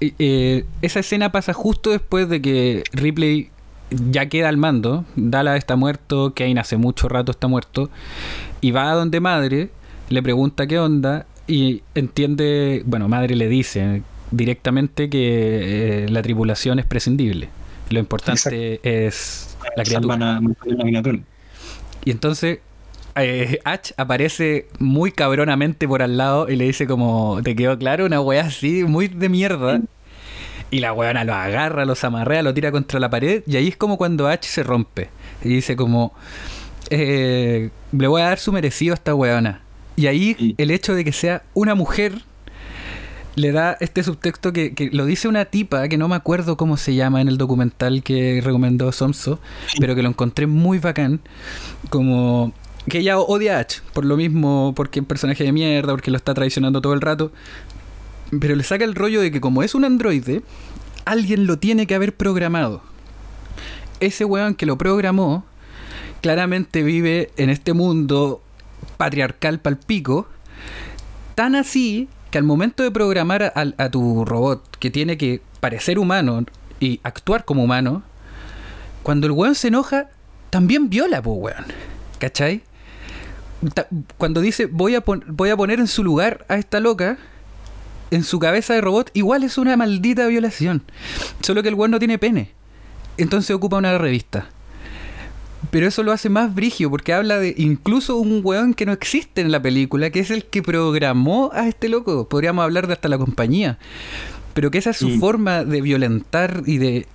eh, 0.00 0.12
eh, 0.18 0.64
esa 0.82 1.00
escena 1.00 1.30
pasa 1.32 1.52
justo 1.52 1.90
después 1.90 2.28
de 2.30 2.40
que 2.40 2.82
Ripley 2.92 3.50
ya 3.90 4.26
queda 4.30 4.48
al 4.48 4.56
mando. 4.56 5.04
Dallas 5.16 5.58
está 5.58 5.76
muerto, 5.76 6.32
Kane 6.34 6.58
hace 6.58 6.78
mucho 6.78 7.08
rato 7.10 7.32
está 7.32 7.48
muerto. 7.48 7.90
Y 8.62 8.70
va 8.70 8.90
a 8.90 8.94
donde 8.94 9.20
madre, 9.20 9.70
le 10.10 10.22
pregunta 10.22 10.66
qué 10.66 10.78
onda. 10.78 11.26
Y 11.46 11.82
entiende. 11.94 12.82
Bueno, 12.84 13.08
madre 13.08 13.34
le 13.34 13.48
dice 13.48 14.02
directamente 14.30 15.10
que 15.10 16.04
eh, 16.04 16.08
la 16.08 16.22
tripulación 16.22 16.78
es 16.78 16.84
prescindible. 16.84 17.48
Lo 17.88 17.98
importante 17.98 18.80
es 18.84 19.56
la 19.76 19.82
criatura. 19.82 20.14
salvan 20.14 20.22
a 20.22 20.40
mantener 20.40 20.78
la 20.78 20.84
criatura. 20.84 21.18
Y 22.04 22.10
entonces 22.12 22.60
eh, 23.16 23.58
H 23.64 23.94
aparece 23.96 24.68
muy 24.78 25.12
cabronamente 25.12 25.88
por 25.88 26.02
al 26.02 26.16
lado 26.16 26.48
y 26.48 26.56
le 26.56 26.66
dice 26.66 26.86
como, 26.86 27.40
¿te 27.42 27.56
quedó 27.56 27.78
claro? 27.78 28.06
Una 28.06 28.20
weá 28.20 28.42
así, 28.42 28.84
muy 28.84 29.08
de 29.08 29.28
mierda. 29.28 29.80
Y 30.70 30.78
la 30.78 30.92
weona 30.92 31.24
lo 31.24 31.34
agarra, 31.34 31.84
los 31.84 32.04
amarrea, 32.04 32.42
lo 32.42 32.54
tira 32.54 32.70
contra 32.70 33.00
la 33.00 33.10
pared 33.10 33.42
y 33.46 33.56
ahí 33.56 33.68
es 33.68 33.76
como 33.76 33.96
cuando 33.98 34.28
H 34.28 34.48
se 34.48 34.62
rompe. 34.62 35.10
Y 35.42 35.48
dice 35.48 35.74
como, 35.74 36.14
eh, 36.90 37.70
le 37.92 38.06
voy 38.06 38.22
a 38.22 38.26
dar 38.26 38.38
su 38.38 38.52
merecido 38.52 38.92
a 38.92 38.94
esta 38.94 39.14
weona. 39.14 39.62
Y 40.00 40.06
ahí 40.06 40.34
Sí. 40.38 40.54
el 40.58 40.70
hecho 40.70 40.94
de 40.94 41.04
que 41.04 41.12
sea 41.12 41.42
una 41.54 41.74
mujer 41.74 42.22
le 43.36 43.52
da 43.52 43.76
este 43.80 44.02
subtexto 44.02 44.52
que, 44.52 44.74
que 44.74 44.90
lo 44.92 45.04
dice 45.06 45.28
una 45.28 45.44
tipa 45.44 45.88
que 45.88 45.96
no 45.96 46.08
me 46.08 46.16
acuerdo 46.16 46.56
cómo 46.56 46.76
se 46.76 46.94
llama 46.94 47.20
en 47.20 47.28
el 47.28 47.38
documental 47.38 48.02
que 48.02 48.40
recomendó 48.42 48.90
Somso, 48.92 49.38
pero 49.78 49.94
que 49.94 50.02
lo 50.02 50.08
encontré 50.08 50.46
muy 50.46 50.78
bacán. 50.78 51.20
Como 51.90 52.52
que 52.88 52.98
ella 52.98 53.18
odia 53.18 53.58
a 53.58 53.60
H, 53.60 53.82
por 53.92 54.04
lo 54.04 54.16
mismo, 54.16 54.72
porque 54.74 54.98
es 54.98 55.02
un 55.02 55.06
personaje 55.06 55.44
de 55.44 55.52
mierda, 55.52 55.92
porque 55.92 56.10
lo 56.10 56.16
está 56.16 56.34
traicionando 56.34 56.80
todo 56.80 56.92
el 56.92 57.00
rato. 57.00 57.30
Pero 58.40 58.56
le 58.56 58.64
saca 58.64 58.84
el 58.84 58.94
rollo 58.94 59.20
de 59.20 59.30
que 59.30 59.40
como 59.40 59.62
es 59.62 59.74
un 59.74 59.84
androide, 59.84 60.42
alguien 61.04 61.46
lo 61.46 61.58
tiene 61.58 61.86
que 61.86 61.94
haber 61.94 62.14
programado. 62.14 62.82
Ese 64.00 64.24
weón 64.24 64.54
que 64.54 64.66
lo 64.66 64.76
programó, 64.78 65.44
claramente 66.20 66.82
vive 66.82 67.30
en 67.36 67.50
este 67.50 67.74
mundo 67.74 68.42
patriarcal 69.00 69.60
palpico, 69.60 70.28
tan 71.34 71.54
así 71.54 72.10
que 72.30 72.36
al 72.36 72.44
momento 72.44 72.82
de 72.82 72.90
programar 72.90 73.42
a, 73.42 73.52
a 73.54 73.90
tu 73.90 74.26
robot 74.26 74.76
que 74.76 74.90
tiene 74.90 75.16
que 75.16 75.40
parecer 75.60 75.98
humano 75.98 76.44
y 76.80 77.00
actuar 77.02 77.46
como 77.46 77.64
humano, 77.64 78.02
cuando 79.02 79.26
el 79.26 79.32
weón 79.32 79.54
se 79.54 79.68
enoja, 79.68 80.10
también 80.50 80.90
viola, 80.90 81.22
po 81.22 81.32
weón. 81.32 81.64
¿Cachai? 82.18 82.60
Cuando 84.18 84.42
dice 84.42 84.66
voy 84.66 84.96
a, 84.96 85.02
voy 85.28 85.48
a 85.48 85.56
poner 85.56 85.80
en 85.80 85.86
su 85.86 86.04
lugar 86.04 86.44
a 86.50 86.56
esta 86.56 86.78
loca, 86.78 87.16
en 88.10 88.22
su 88.22 88.38
cabeza 88.38 88.74
de 88.74 88.82
robot, 88.82 89.10
igual 89.14 89.44
es 89.44 89.56
una 89.56 89.78
maldita 89.78 90.26
violación. 90.26 90.82
Solo 91.40 91.62
que 91.62 91.70
el 91.70 91.74
weón 91.74 91.90
no 91.90 91.98
tiene 91.98 92.18
pene. 92.18 92.52
Entonces 93.16 93.56
ocupa 93.56 93.78
una 93.78 93.96
revista. 93.96 94.50
Pero 95.70 95.86
eso 95.86 96.02
lo 96.02 96.12
hace 96.12 96.28
más 96.30 96.54
brigio 96.54 96.90
porque 96.90 97.12
habla 97.12 97.38
de 97.38 97.54
incluso 97.58 98.16
un 98.16 98.40
weón 98.42 98.74
que 98.74 98.86
no 98.86 98.92
existe 98.92 99.40
en 99.40 99.52
la 99.52 99.60
película, 99.60 100.10
que 100.10 100.20
es 100.20 100.30
el 100.30 100.44
que 100.46 100.62
programó 100.62 101.50
a 101.52 101.68
este 101.68 101.88
loco. 101.88 102.28
Podríamos 102.28 102.64
hablar 102.64 102.86
de 102.86 102.94
hasta 102.94 103.08
la 103.08 103.18
compañía. 103.18 103.78
Pero 104.54 104.70
que 104.70 104.78
esa 104.78 104.90
es 104.90 104.96
su 104.96 105.18
forma 105.20 105.64
de 105.64 105.80
violentar 105.80 106.62
y 106.66 106.78
de 106.78 107.06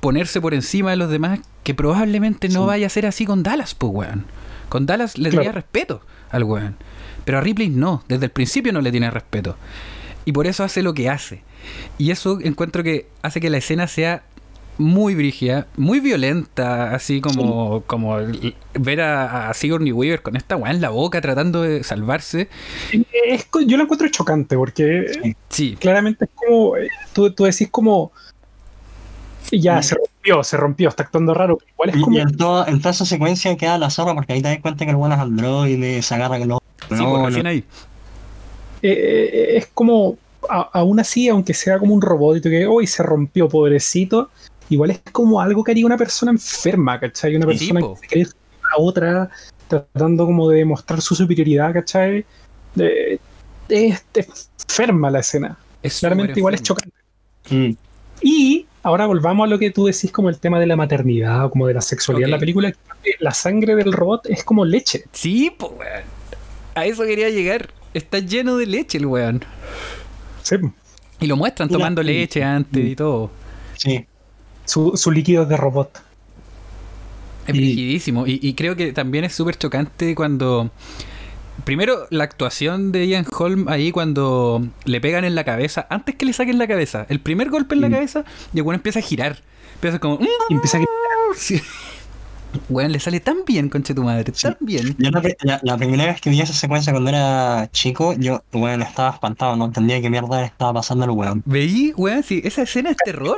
ponerse 0.00 0.40
por 0.40 0.54
encima 0.54 0.90
de 0.90 0.96
los 0.96 1.10
demás, 1.10 1.40
que 1.62 1.74
probablemente 1.74 2.48
no 2.48 2.62
Sí. 2.62 2.66
vaya 2.66 2.86
a 2.86 2.90
ser 2.90 3.06
así 3.06 3.26
con 3.26 3.42
Dallas, 3.42 3.74
pues 3.74 3.92
weón. 3.94 4.24
Con 4.68 4.86
Dallas 4.86 5.16
le 5.18 5.30
tenía 5.30 5.44
Claro. 5.44 5.56
respeto 5.56 6.00
al 6.30 6.44
weón. 6.44 6.76
Pero 7.24 7.38
a 7.38 7.40
Ripley 7.42 7.68
no, 7.68 8.02
desde 8.08 8.26
el 8.26 8.30
principio 8.32 8.72
no 8.72 8.80
le 8.80 8.90
tiene 8.90 9.10
respeto. 9.10 9.56
Y 10.24 10.32
por 10.32 10.46
eso 10.46 10.64
hace 10.64 10.82
lo 10.82 10.94
que 10.94 11.08
hace. 11.10 11.42
Y 11.96 12.10
eso 12.10 12.38
encuentro 12.42 12.82
que 12.82 13.06
hace 13.22 13.40
que 13.40 13.50
la 13.50 13.58
escena 13.58 13.86
sea 13.86 14.24
muy 14.78 15.14
brígida, 15.14 15.66
muy 15.76 16.00
violenta, 16.00 16.94
así 16.94 17.20
como, 17.20 17.82
como 17.86 18.16
ver 18.78 19.00
a, 19.00 19.48
a 19.50 19.54
Sigourney 19.54 19.92
Weaver 19.92 20.22
con 20.22 20.36
esta 20.36 20.56
weá 20.56 20.72
en 20.72 20.80
la 20.80 20.88
boca 20.90 21.20
tratando 21.20 21.62
de 21.62 21.84
salvarse. 21.84 22.48
Es 23.24 23.46
yo 23.66 23.76
lo 23.76 23.84
encuentro 23.84 24.08
chocante 24.08 24.56
porque 24.56 25.06
Sí. 25.22 25.36
Sí, 25.48 25.76
claramente 25.78 26.24
es 26.24 26.30
como. 26.34 26.76
eh, 26.76 26.88
Tú, 27.12 27.30
tú 27.32 27.44
decís 27.44 27.68
como. 27.70 28.10
Ya, 29.52 29.80
Sí. 29.82 29.90
se 29.90 29.94
rompió, 29.96 30.42
se 30.42 30.56
rompió, 30.56 30.88
está 30.88 31.02
actuando 31.04 31.34
raro. 31.34 31.58
pero 31.58 31.70
Igual 31.72 31.88
es 31.90 31.96
Y, 31.96 32.00
como. 32.00 32.16
y 32.16 32.20
en, 32.20 32.36
toda, 32.36 32.66
en 32.68 32.78
toda 32.80 32.90
esa 32.90 33.04
secuencia 33.04 33.56
queda 33.56 33.78
la 33.78 33.90
zorra 33.90 34.14
porque 34.14 34.32
ahí 34.32 34.42
te 34.42 34.48
das 34.48 34.58
cuenta 34.60 34.84
que 34.84 34.90
el 34.90 34.96
bueno 34.96 35.14
es 35.14 35.20
androide, 35.20 36.02
se 36.02 36.14
agarra 36.14 36.38
con 36.38 36.48
los... 36.48 36.58
sí, 36.80 36.86
pues, 36.88 37.00
No, 37.00 37.26
recién 37.26 37.44
no. 37.44 37.50
ahí. 37.50 37.64
eh, 38.82 39.56
es 39.58 39.68
como. 39.72 40.16
a- 40.48 40.68
aún 40.74 41.00
así, 41.00 41.28
aunque 41.28 41.54
sea 41.54 41.78
como 41.78 41.94
un 41.94 42.02
robot 42.02 42.36
y 42.36 42.40
que 42.42 42.66
hoy 42.66 42.86
se 42.86 43.02
rompió, 43.02 43.48
pobrecito. 43.48 44.30
Igual 44.70 44.90
es 44.90 45.00
como 45.12 45.40
algo 45.40 45.62
que 45.62 45.72
haría 45.72 45.86
una 45.86 45.96
persona 45.98 46.32
enferma, 46.32 46.98
¿cachai? 46.98 47.36
Una 47.36 47.46
persona 47.46 47.80
po. 47.80 47.98
que 48.00 48.08
cree 48.08 48.24
a 48.24 48.80
otra, 48.80 49.30
tratando 49.68 50.26
como 50.26 50.48
de 50.48 50.58
demostrar 50.58 51.00
su 51.00 51.14
superioridad, 51.14 51.72
¿cachai? 51.74 52.24
Eh, 52.78 53.18
es 53.68 54.04
es 54.14 54.50
enferma 54.68 55.10
la 55.10 55.20
escena. 55.20 55.58
Es 55.82 55.98
Claramente 56.00 56.40
igual 56.40 56.54
es 56.54 56.62
chocante. 56.62 56.96
Mm, 57.50 57.72
Y 58.22 58.66
ahora 58.82 59.06
volvamos 59.06 59.44
a 59.44 59.48
lo 59.48 59.58
que 59.58 59.70
tú 59.70 59.86
decís 59.86 60.10
como 60.10 60.28
el 60.30 60.38
tema 60.38 60.58
de 60.60 60.66
la 60.66 60.76
maternidad 60.76 61.44
o 61.44 61.50
como 61.50 61.66
de 61.66 61.74
la 61.74 61.80
sexualidad 61.82 62.26
en 62.26 62.30
la 62.32 62.38
película. 62.38 62.72
La 63.20 63.32
sangre 63.34 63.76
del 63.76 63.92
robot 63.92 64.26
es 64.28 64.44
como 64.44 64.64
leche. 64.64 65.04
Sí, 65.12 65.50
pues 65.58 65.72
weón. 65.78 66.04
A 66.74 66.86
eso 66.86 67.04
quería 67.04 67.28
llegar. 67.30 67.72
Está 67.92 68.18
lleno 68.18 68.56
de 68.56 68.66
leche 68.66 68.98
el 68.98 69.06
weón. 69.06 69.44
Sí, 70.42 70.56
Y 71.20 71.26
lo 71.26 71.36
muestran 71.36 71.70
tomando 71.70 72.02
leche 72.02 72.42
antes 72.42 72.84
y 72.84 72.96
todo. 72.96 73.30
sí, 73.76 74.06
su, 74.64 74.96
su 74.96 75.10
líquido 75.10 75.42
es 75.44 75.48
de 75.48 75.56
robot. 75.56 76.02
Es 77.46 77.54
Y- 77.54 77.58
rigidísimo. 77.58 78.26
Y, 78.26 78.38
y 78.42 78.54
creo 78.54 78.76
que 78.76 78.92
también 78.92 79.24
es 79.24 79.34
súper 79.34 79.56
chocante 79.56 80.14
cuando. 80.14 80.70
Primero, 81.64 82.06
la 82.10 82.24
actuación 82.24 82.90
de 82.90 83.06
Ian 83.06 83.26
Holm 83.30 83.68
ahí 83.68 83.92
cuando 83.92 84.66
le 84.84 85.00
pegan 85.00 85.24
en 85.24 85.34
la 85.36 85.44
cabeza, 85.44 85.86
antes 85.88 86.16
que 86.16 86.26
le 86.26 86.32
saquen 86.32 86.58
la 86.58 86.66
cabeza, 86.66 87.06
el 87.08 87.20
primer 87.20 87.48
golpe 87.48 87.74
en 87.76 87.80
la 87.80 87.88
Mm. 87.88 87.92
cabeza, 87.92 88.24
y 88.52 88.58
el 88.58 88.62
weón 88.64 88.74
empieza 88.76 88.98
a 88.98 89.02
girar. 89.02 89.38
Empieza 89.74 89.98
como. 90.00 90.16
"Mm". 90.16 90.26
Y 90.50 90.54
empieza 90.54 90.78
a 90.78 90.80
gritar. 90.80 90.94
Sí. 91.36 91.60
Weón, 92.68 92.92
le 92.92 93.00
sale 93.00 93.18
tan 93.20 93.38
bien, 93.44 93.68
conche 93.68 93.94
tu 93.94 94.02
madre, 94.04 94.32
Sí. 94.34 94.42
tan 94.42 94.56
bien. 94.60 94.94
Yo 94.98 95.10
la, 95.10 95.20
pri- 95.20 95.36
la- 95.42 95.60
la 95.62 95.76
primera 95.76 96.06
vez 96.06 96.20
que 96.20 96.30
vi 96.30 96.40
esa 96.40 96.52
secuencia 96.52 96.92
cuando 96.92 97.10
era 97.10 97.68
chico, 97.72 98.14
yo, 98.18 98.42
bueno, 98.52 98.84
estaba 98.84 99.10
espantado, 99.10 99.56
no 99.56 99.64
entendía 99.66 100.00
qué 100.00 100.08
mierda 100.10 100.40
le 100.40 100.46
estaba 100.46 100.72
pasando 100.74 101.04
al 101.04 101.10
weón. 101.10 101.42
Veí, 101.46 101.92
weón, 101.96 102.22
sí, 102.22 102.40
esa 102.44 102.62
escena 102.62 102.90
es 102.90 102.96
terror. 103.04 103.36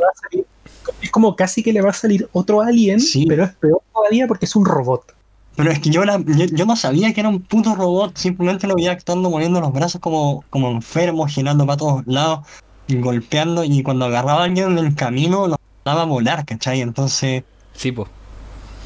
Es 1.07 1.12
como 1.12 1.37
casi 1.37 1.62
que 1.62 1.73
le 1.73 1.81
va 1.83 1.91
a 1.91 1.93
salir 1.93 2.28
otro 2.33 2.62
alien, 2.62 2.99
Sí. 2.99 3.27
pero 3.28 3.45
es 3.45 3.53
peor 3.53 3.81
todavía 3.95 4.27
porque 4.27 4.45
es 4.47 4.57
un 4.57 4.65
robot. 4.65 5.15
Pero 5.55 5.70
es 5.70 5.78
que 5.78 5.89
yo, 5.91 6.05
la- 6.05 6.19
yo, 6.19 6.47
yo 6.47 6.66
no 6.66 6.74
sabía 6.74 7.15
que 7.15 7.20
era 7.20 7.28
un 7.28 7.41
puto 7.41 7.77
robot, 7.77 8.16
simplemente 8.19 8.66
lo 8.66 8.74
veía 8.74 8.91
actuando 8.91 9.31
moviendo 9.31 9.61
los 9.61 9.73
brazos 9.73 10.01
como, 10.01 10.45
como 10.51 10.69
enfermo, 10.70 11.27
girando 11.28 11.65
para 11.65 11.77
todos 11.77 12.03
lados, 12.07 12.41
y 12.89 12.97
golpeando, 13.01 13.62
y 13.62 13.83
cuando 13.85 14.05
agarraba 14.07 14.41
a 14.43 14.45
alguien 14.45 14.73
en 14.73 14.78
el 14.85 14.95
camino 14.97 15.47
lo 15.47 15.57
daba 15.85 16.03
a 16.03 16.07
volar, 16.07 16.45
¿cachai? 16.45 16.81
Entonces 16.81 17.45
Sí, 17.73 17.95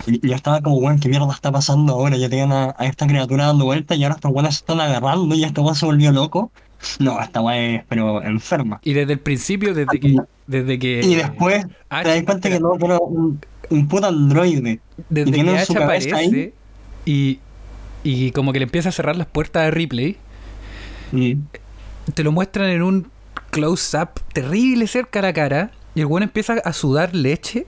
y- 0.06 0.28
yo 0.28 0.34
estaba 0.34 0.60
como, 0.60 0.76
weón, 0.76 0.98
¿qué 1.00 1.08
mierda 1.08 1.32
está 1.32 1.50
pasando 1.50 1.94
ahora? 1.94 2.16
Ya 2.18 2.28
tenían 2.28 2.52
a, 2.52 2.74
a 2.78 2.86
esta 2.86 3.06
criatura 3.06 3.46
dando 3.46 3.64
vueltas 3.64 3.96
y 3.96 4.04
ahora 4.04 4.16
estos 4.16 4.30
weones 4.30 4.54
se 4.56 4.60
están 4.60 4.80
agarrando 4.80 5.34
y 5.34 5.44
este 5.44 5.60
weón 5.62 5.74
se 5.74 5.86
volvió 5.86 6.12
loco. 6.12 6.50
No, 6.98 7.20
esta 7.20 7.40
weón 7.40 7.58
es 7.76 7.84
pero 7.88 8.22
enferma. 8.22 8.78
Y 8.84 8.92
desde 8.92 9.14
el 9.14 9.20
principio, 9.20 9.74
desde 9.74 9.98
que. 9.98 10.16
Desde 10.50 10.78
que 10.80 11.00
Y 11.04 11.14
después 11.14 11.64
H- 11.88 12.02
te 12.02 12.08
das 12.16 12.22
cuenta 12.24 12.48
que 12.48 12.58
no, 12.58 12.74
era 12.74 12.98
un, 12.98 13.40
un 13.70 13.88
puto 13.88 14.06
androide. 14.08 14.80
desde 15.08 15.30
y 15.30 15.44
que 15.44 15.50
H 15.58 15.74
cabeza 15.74 16.16
ahí- 16.16 16.26
aparece 16.26 16.54
y, 17.06 17.38
y 18.02 18.32
como 18.32 18.52
que 18.52 18.58
le 18.58 18.64
empieza 18.64 18.88
a 18.88 18.92
cerrar 18.92 19.16
las 19.16 19.28
puertas 19.28 19.66
a 19.68 19.70
Ripley, 19.70 20.16
Y 21.12 21.36
te 22.14 22.24
lo 22.24 22.32
muestran 22.32 22.70
en 22.70 22.82
un 22.82 23.10
close-up 23.50 24.10
terrible 24.32 24.86
cerca 24.86 25.20
a 25.20 25.22
la 25.22 25.32
cara 25.32 25.70
y 25.94 26.00
el 26.00 26.06
weón 26.06 26.22
empieza 26.24 26.54
a 26.54 26.72
sudar 26.72 27.14
leche 27.14 27.66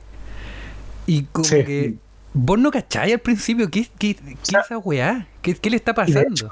y 1.06 1.22
como 1.32 1.44
Sí. 1.44 1.64
que 1.64 1.94
vos 2.34 2.58
no 2.58 2.70
cacháis 2.70 3.12
al 3.14 3.20
principio 3.20 3.68
qué, 3.70 3.86
qué, 3.98 4.14
qué 4.14 4.26
es 4.42 4.64
esa 4.64 4.78
weá, 4.78 5.26
¿Qué, 5.42 5.54
qué 5.54 5.70
le 5.70 5.76
está 5.76 5.92
pasando. 5.94 6.48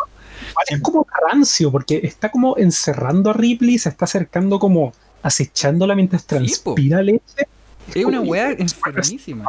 Es 0.69 0.81
como 0.81 1.07
rancio, 1.31 1.71
porque 1.71 2.01
está 2.03 2.31
como 2.31 2.57
encerrando 2.57 3.31
a 3.31 3.33
Ripley, 3.35 3.79
se 3.79 3.89
está 3.89 4.05
acercando 4.07 4.59
como 4.59 4.93
acechándola 5.23 5.95
mientras 5.95 6.25
transpira 6.25 7.03
leche. 7.03 7.49
Es 7.95 8.05
una 8.05 8.21
weá 8.21 8.53
enfermísima. 8.53 9.45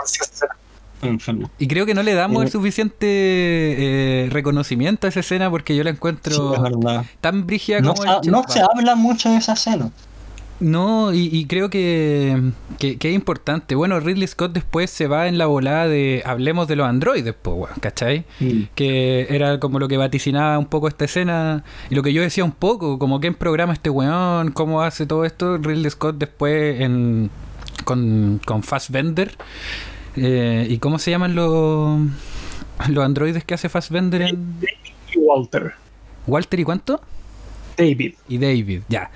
Y 1.57 1.67
creo 1.67 1.85
que 1.85 1.93
no 1.93 2.03
le 2.03 2.13
damos 2.13 2.43
Eh, 2.43 2.45
el 2.45 2.51
suficiente 2.51 3.05
eh, 3.07 4.29
reconocimiento 4.29 5.07
a 5.07 5.09
esa 5.09 5.21
escena 5.21 5.49
porque 5.49 5.75
yo 5.75 5.83
la 5.83 5.89
Sí, 5.91 5.95
encuentro 5.95 6.53
tan 7.19 7.47
brígida 7.47 7.81
No, 7.81 7.95
como 7.95 8.03
se, 8.03 8.27
el 8.27 8.31
no 8.31 8.43
se 8.47 8.61
habla 8.61 8.95
mucho 8.95 9.29
de 9.29 9.37
esa 9.37 9.53
escena. 9.53 9.91
No, 10.61 11.11
y, 11.11 11.27
y 11.35 11.45
creo 11.47 11.71
que, 11.71 12.39
que, 12.77 12.99
que 12.99 13.09
es 13.09 13.15
importante. 13.15 13.73
Bueno, 13.73 13.99
Ridley 13.99 14.27
Scott 14.27 14.53
después 14.53 14.91
se 14.91 15.07
va 15.07 15.27
en 15.27 15.39
la 15.39 15.47
volada 15.47 15.87
de 15.87 16.21
hablemos 16.23 16.67
de 16.67 16.75
los 16.75 16.87
androides, 16.87 17.33
pues, 17.41 17.57
weón, 17.57 17.79
¿cachai? 17.79 18.25
Que 18.75 19.25
era 19.31 19.59
como 19.59 19.79
lo 19.79 19.87
que 19.87 19.97
vaticinaba 19.97 20.59
un 20.59 20.67
poco 20.67 20.87
esta 20.87 21.05
escena 21.05 21.63
y 21.89 21.95
lo 21.95 22.03
que 22.03 22.13
yo 22.13 22.21
decía 22.21 22.43
un 22.43 22.51
poco, 22.51 22.99
como 22.99 23.19
quién 23.19 23.33
programa 23.33 23.73
este 23.73 23.89
weón, 23.89 24.51
cómo 24.51 24.83
hace 24.83 25.07
todo 25.07 25.25
esto. 25.25 25.57
Ridley 25.57 25.89
Scott 25.89 26.17
después 26.19 26.79
en, 26.79 27.31
con, 27.83 28.39
con 28.45 28.61
Fassbender. 28.61 29.35
Eh, 30.15 30.67
¿Y 30.69 30.77
cómo 30.77 30.99
se 30.99 31.09
llaman 31.09 31.33
los, 31.33 31.99
los 32.87 33.03
androides 33.03 33.43
que 33.43 33.55
hace 33.55 33.67
Fassbender 33.67 34.21
en 34.21 34.59
Y 35.11 35.17
Walter, 35.17 35.73
Walter 36.27 36.59
y 36.59 36.63
cuánto? 36.65 37.01
David. 37.81 38.13
Y 38.27 38.37
David, 38.37 38.81
ya. 38.89 39.11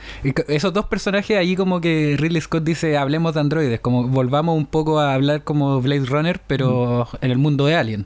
Esos 0.47 0.73
dos 0.73 0.85
personajes 0.85 1.37
ahí 1.37 1.55
como 1.55 1.81
que 1.81 2.15
Ridley 2.17 2.41
Scott 2.41 2.63
dice, 2.63 2.97
hablemos 2.97 3.33
de 3.33 3.41
androides, 3.41 3.79
como 3.79 4.07
volvamos 4.07 4.57
un 4.57 4.65
poco 4.65 4.99
a 4.99 5.13
hablar 5.13 5.43
como 5.43 5.81
Blade 5.81 6.05
Runner, 6.05 6.41
pero 6.47 7.07
en 7.21 7.31
el 7.31 7.37
mundo 7.37 7.65
de 7.65 7.75
Alien. 7.75 8.05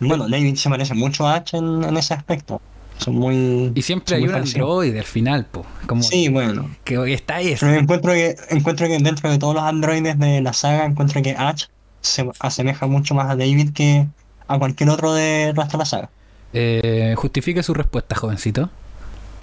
Bueno, 0.00 0.28
David 0.28 0.56
se 0.56 0.68
parece 0.68 0.94
mucho 0.94 1.26
a 1.26 1.36
H 1.36 1.56
en, 1.56 1.84
en 1.84 1.96
ese 1.96 2.14
aspecto. 2.14 2.60
Son 2.98 3.14
muy. 3.14 3.72
Y 3.74 3.82
siempre 3.82 4.16
hay 4.16 4.24
un 4.24 4.34
androide 4.34 4.98
al 4.98 5.04
final, 5.04 5.44
po. 5.44 5.66
Como 5.86 6.02
Sí, 6.02 6.28
bueno. 6.28 6.70
que 6.84 7.12
está 7.12 7.40
ese. 7.40 7.64
Pero 7.66 7.78
encuentro 7.78 8.12
que, 8.12 8.36
encuentro 8.50 8.86
que 8.86 8.98
dentro 8.98 9.30
de 9.30 9.38
todos 9.38 9.54
los 9.54 9.64
androides 9.64 10.18
de 10.18 10.40
la 10.40 10.52
saga, 10.52 10.86
encuentro 10.86 11.20
que 11.22 11.32
H 11.36 11.68
se 12.00 12.28
asemeja 12.40 12.86
mucho 12.86 13.14
más 13.14 13.30
a 13.30 13.36
David 13.36 13.72
que 13.74 14.06
a 14.48 14.58
cualquier 14.58 14.90
otro 14.90 15.12
del 15.12 15.54
resto 15.54 15.72
de 15.72 15.78
la 15.78 15.84
saga. 15.84 16.10
Eh, 16.52 17.14
justifique 17.16 17.62
su 17.62 17.74
respuesta, 17.74 18.14
jovencito. 18.14 18.70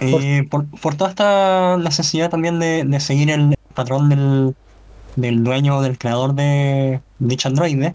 Eh, 0.00 0.46
por, 0.50 0.66
por 0.66 0.96
toda 0.96 1.10
esta 1.10 1.76
necesidad 1.78 2.30
también 2.30 2.58
de, 2.58 2.84
de 2.84 3.00
seguir 3.00 3.30
el 3.30 3.54
patrón 3.74 4.08
del, 4.08 4.54
del 5.16 5.44
dueño 5.44 5.80
del 5.82 5.96
creador 5.98 6.34
de 6.34 7.00
dicho 7.18 7.48
androide 7.48 7.94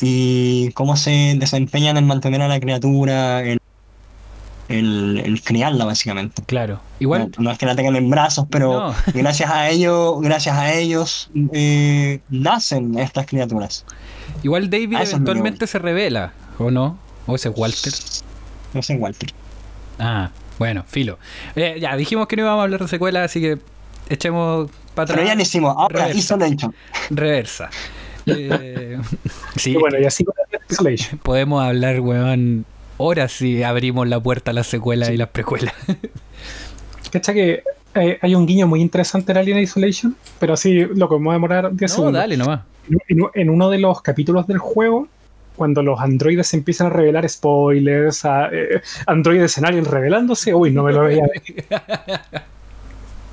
y 0.00 0.70
cómo 0.72 0.96
se 0.96 1.34
desempeñan 1.38 1.96
en 1.96 2.06
mantener 2.06 2.40
a 2.42 2.48
la 2.48 2.60
criatura, 2.60 3.42
el, 3.42 3.58
el, 4.68 5.22
el 5.24 5.42
criarla 5.42 5.84
básicamente. 5.84 6.42
Claro. 6.46 6.80
Igual, 6.98 7.30
No, 7.36 7.44
no 7.44 7.50
es 7.50 7.58
que 7.58 7.66
la 7.66 7.76
tengan 7.76 7.96
en 7.96 8.08
brazos, 8.10 8.46
pero 8.50 8.88
No. 8.88 8.94
gracias 9.14 9.50
a 9.50 9.68
ellos, 9.68 10.20
gracias 10.20 10.56
a 10.56 10.72
ellos 10.72 11.30
eh, 11.52 12.20
nacen 12.28 12.98
estas 12.98 13.26
criaturas. 13.26 13.84
igual 14.42 14.70
David 14.70 14.96
es 15.00 15.10
eventualmente 15.12 15.66
se 15.66 15.78
revela, 15.78 16.32
¿o 16.58 16.70
no? 16.70 16.98
¿O 17.26 17.34
ese 17.36 17.48
es 17.50 17.56
Walter? 17.56 17.92
No 18.72 18.82
sé, 18.82 18.96
Walter. 18.96 19.30
Ah, 19.98 20.30
bueno, 20.58 20.84
filo. 20.86 21.18
Eh, 21.56 21.78
ya, 21.80 21.96
dijimos 21.96 22.26
que 22.26 22.36
no 22.36 22.42
íbamos 22.42 22.60
a 22.60 22.62
hablar 22.64 22.80
de 22.80 22.88
secuela, 22.88 23.24
así 23.24 23.40
que 23.40 23.58
echemos 24.08 24.70
para 24.94 25.06
Pero 25.06 25.18
ya 25.18 25.22
atrás. 25.32 25.36
lo 25.36 25.42
hicimos, 25.42 25.74
ahora 25.76 25.98
Reversa. 26.06 26.18
Isolation. 26.18 26.74
Reversa. 27.10 27.70
Eh, 28.26 28.98
sí, 29.56 29.72
Y 29.72 29.76
bueno, 29.76 29.98
y 30.00 30.06
así 30.06 30.24
con 30.24 30.34
la 30.50 30.58
Isolation. 30.70 31.18
podemos 31.18 31.62
hablar, 31.62 32.00
weón, 32.00 32.64
horas 32.96 33.32
si 33.32 33.62
abrimos 33.62 34.08
la 34.08 34.18
puerta 34.18 34.52
a 34.52 34.54
las 34.54 34.66
secuelas 34.66 35.10
y 35.10 35.18
las 35.18 35.28
precuelas. 35.28 35.74
¿Cacha 37.12 37.34
que 37.34 37.62
eh, 37.94 38.18
hay 38.22 38.34
un 38.34 38.46
guiño 38.46 38.66
muy 38.66 38.80
interesante 38.80 39.32
en 39.32 39.38
Alien 39.38 39.58
Isolation? 39.58 40.16
Pero 40.38 40.54
así 40.54 40.72
lo 40.94 41.08
que 41.08 41.18
me 41.18 41.26
va 41.26 41.32
a 41.32 41.36
demorar 41.36 41.70
10 41.74 41.80
No, 41.82 41.88
segundos. 41.96 42.14
dale 42.20 42.36
nomás. 42.38 42.60
En, 43.08 43.18
en 43.34 43.50
uno 43.50 43.68
de 43.70 43.78
los 43.78 44.00
capítulos 44.02 44.46
del 44.46 44.58
juego, 44.58 45.06
cuando 45.56 45.82
los 45.82 46.00
androides 46.00 46.52
empiezan 46.54 46.88
a 46.88 46.90
revelar 46.90 47.28
spoilers, 47.28 48.24
a, 48.24 48.48
eh, 48.52 48.82
androides 49.06 49.56
en 49.58 49.66
Alien 49.66 49.84
revelándose, 49.84 50.54
uy, 50.54 50.70
no 50.70 50.82
me 50.84 50.92
lo 50.92 51.02
veía. 51.02 51.24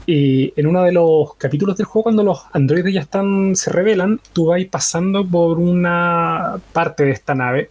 Y 0.07 0.51
en 0.59 0.65
uno 0.67 0.81
de 0.83 0.91
los 0.91 1.35
capítulos 1.35 1.77
del 1.77 1.85
juego, 1.85 2.03
cuando 2.03 2.23
los 2.23 2.43
androides 2.53 2.93
ya 2.93 3.01
están, 3.01 3.55
se 3.55 3.71
revelan, 3.71 4.19
tú 4.33 4.47
vas 4.47 4.63
pasando 4.65 5.25
por 5.25 5.59
una 5.59 6.55
parte 6.73 7.05
de 7.05 7.11
esta 7.11 7.35
nave 7.35 7.69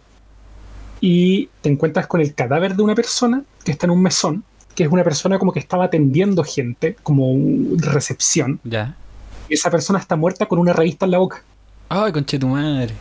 y 1.01 1.49
te 1.61 1.69
encuentras 1.69 2.07
con 2.07 2.21
el 2.21 2.33
cadáver 2.33 2.75
de 2.75 2.83
una 2.83 2.95
persona 2.95 3.43
que 3.65 3.71
está 3.73 3.85
en 3.85 3.91
un 3.91 4.01
mesón, 4.01 4.43
que 4.75 4.85
es 4.85 4.89
una 4.89 5.03
persona 5.03 5.37
como 5.39 5.51
que 5.51 5.59
estaba 5.59 5.85
atendiendo 5.85 6.43
gente, 6.43 6.95
como 7.03 7.35
recepción, 7.77 8.59
Ya. 8.63 8.95
y 9.49 9.55
esa 9.55 9.69
persona 9.69 9.99
está 9.99 10.15
muerta 10.15 10.45
con 10.45 10.57
una 10.57 10.71
revista 10.73 11.05
en 11.05 11.11
la 11.11 11.17
boca. 11.17 11.43
Ay, 11.89 12.13
conche 12.13 12.39
tu 12.39 12.47
madre. 12.47 12.93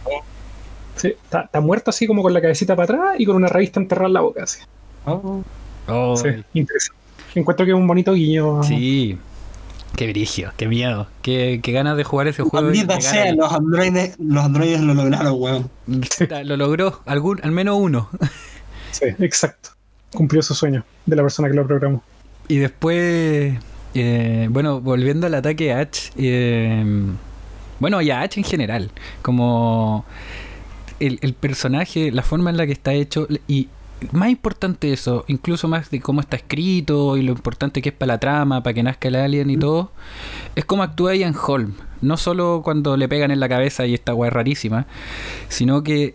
Sí, 1.00 1.08
está, 1.08 1.42
está 1.42 1.60
muerto 1.60 1.90
así 1.90 2.06
como 2.06 2.22
con 2.22 2.32
la 2.34 2.40
cabecita 2.40 2.76
para 2.76 2.84
atrás 2.84 3.14
y 3.18 3.24
con 3.24 3.36
una 3.36 3.48
revista 3.48 3.80
enterrada 3.80 4.08
en 4.08 4.12
la 4.14 4.20
boca. 4.20 4.42
Así. 4.44 4.60
Oh, 5.06 5.42
Oh, 5.88 6.16
Sí, 6.16 6.28
interesante. 6.54 7.00
Encuentro 7.34 7.64
que 7.66 7.72
es 7.72 7.76
un 7.78 7.86
bonito 7.86 8.12
guiño. 8.12 8.62
sí. 8.62 9.18
Qué 9.96 10.06
brigio, 10.06 10.52
qué 10.56 10.68
miedo, 10.68 11.08
qué, 11.20 11.58
qué 11.62 11.72
ganas 11.72 11.96
de 11.96 12.04
jugar 12.04 12.28
ese 12.28 12.42
juego. 12.42 12.66
Maldita 12.66 13.00
sea, 13.00 13.34
los 13.34 13.52
androides, 13.52 14.14
los 14.20 14.44
androides 14.44 14.80
lo 14.80 14.94
lograron, 14.94 15.34
weón. 15.36 15.70
Lo 16.44 16.56
logró, 16.56 17.00
algún, 17.06 17.40
al 17.42 17.50
menos 17.50 17.76
uno. 17.78 18.08
Sí, 18.92 19.06
exacto. 19.18 19.70
Cumplió 20.14 20.42
su 20.42 20.54
sueño 20.54 20.84
de 21.06 21.16
la 21.16 21.22
persona 21.22 21.48
que 21.48 21.54
lo 21.54 21.66
programó. 21.66 22.02
Y 22.48 22.58
después, 22.58 23.54
eh, 23.94 24.48
bueno, 24.50 24.80
volviendo 24.80 25.26
al 25.26 25.34
ataque 25.34 25.72
a 25.72 25.80
H, 25.80 26.12
eh, 26.16 26.84
bueno, 27.78 28.00
y 28.00 28.10
a 28.10 28.20
H 28.22 28.40
en 28.40 28.44
general, 28.44 28.90
como 29.22 30.04
el, 31.00 31.18
el 31.22 31.34
personaje, 31.34 32.12
la 32.12 32.22
forma 32.22 32.50
en 32.50 32.56
la 32.56 32.66
que 32.66 32.72
está 32.72 32.92
hecho, 32.92 33.26
y 33.48 33.68
más 34.12 34.30
importante 34.30 34.92
eso, 34.92 35.24
incluso 35.28 35.68
más 35.68 35.90
de 35.90 36.00
cómo 36.00 36.20
está 36.20 36.36
escrito 36.36 37.16
y 37.16 37.22
lo 37.22 37.32
importante 37.32 37.82
que 37.82 37.90
es 37.90 37.94
para 37.94 38.14
la 38.14 38.20
trama, 38.20 38.62
para 38.62 38.74
que 38.74 38.82
nazca 38.82 39.08
el 39.08 39.16
alien 39.16 39.50
y 39.50 39.56
todo, 39.56 39.92
es 40.56 40.64
como 40.64 40.82
actúa 40.82 41.14
Ian 41.14 41.34
Holm. 41.34 41.74
No 42.00 42.16
solo 42.16 42.62
cuando 42.64 42.96
le 42.96 43.08
pegan 43.08 43.30
en 43.30 43.40
la 43.40 43.48
cabeza 43.48 43.86
y 43.86 43.92
esta 43.92 44.14
weá 44.14 44.28
es 44.28 44.34
rarísima, 44.34 44.86
sino 45.48 45.82
que 45.82 46.14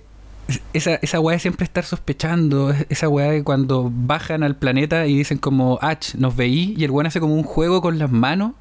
esa, 0.73 0.95
esa 0.95 1.19
weá 1.19 1.35
de 1.35 1.39
siempre 1.39 1.63
estar 1.63 1.83
sospechando, 1.83 2.73
esa 2.89 3.07
weá 3.07 3.31
de 3.31 3.43
cuando 3.43 3.91
bajan 3.93 4.41
al 4.41 4.55
planeta 4.55 5.05
y 5.05 5.17
dicen 5.17 5.37
como, 5.37 5.77
H, 5.81 6.17
nos 6.17 6.35
veí, 6.35 6.73
y 6.77 6.83
el 6.85 6.91
weón 6.91 7.05
hace 7.05 7.19
como 7.19 7.35
un 7.35 7.43
juego 7.43 7.81
con 7.81 7.99
las 7.99 8.11
manos, 8.11 8.53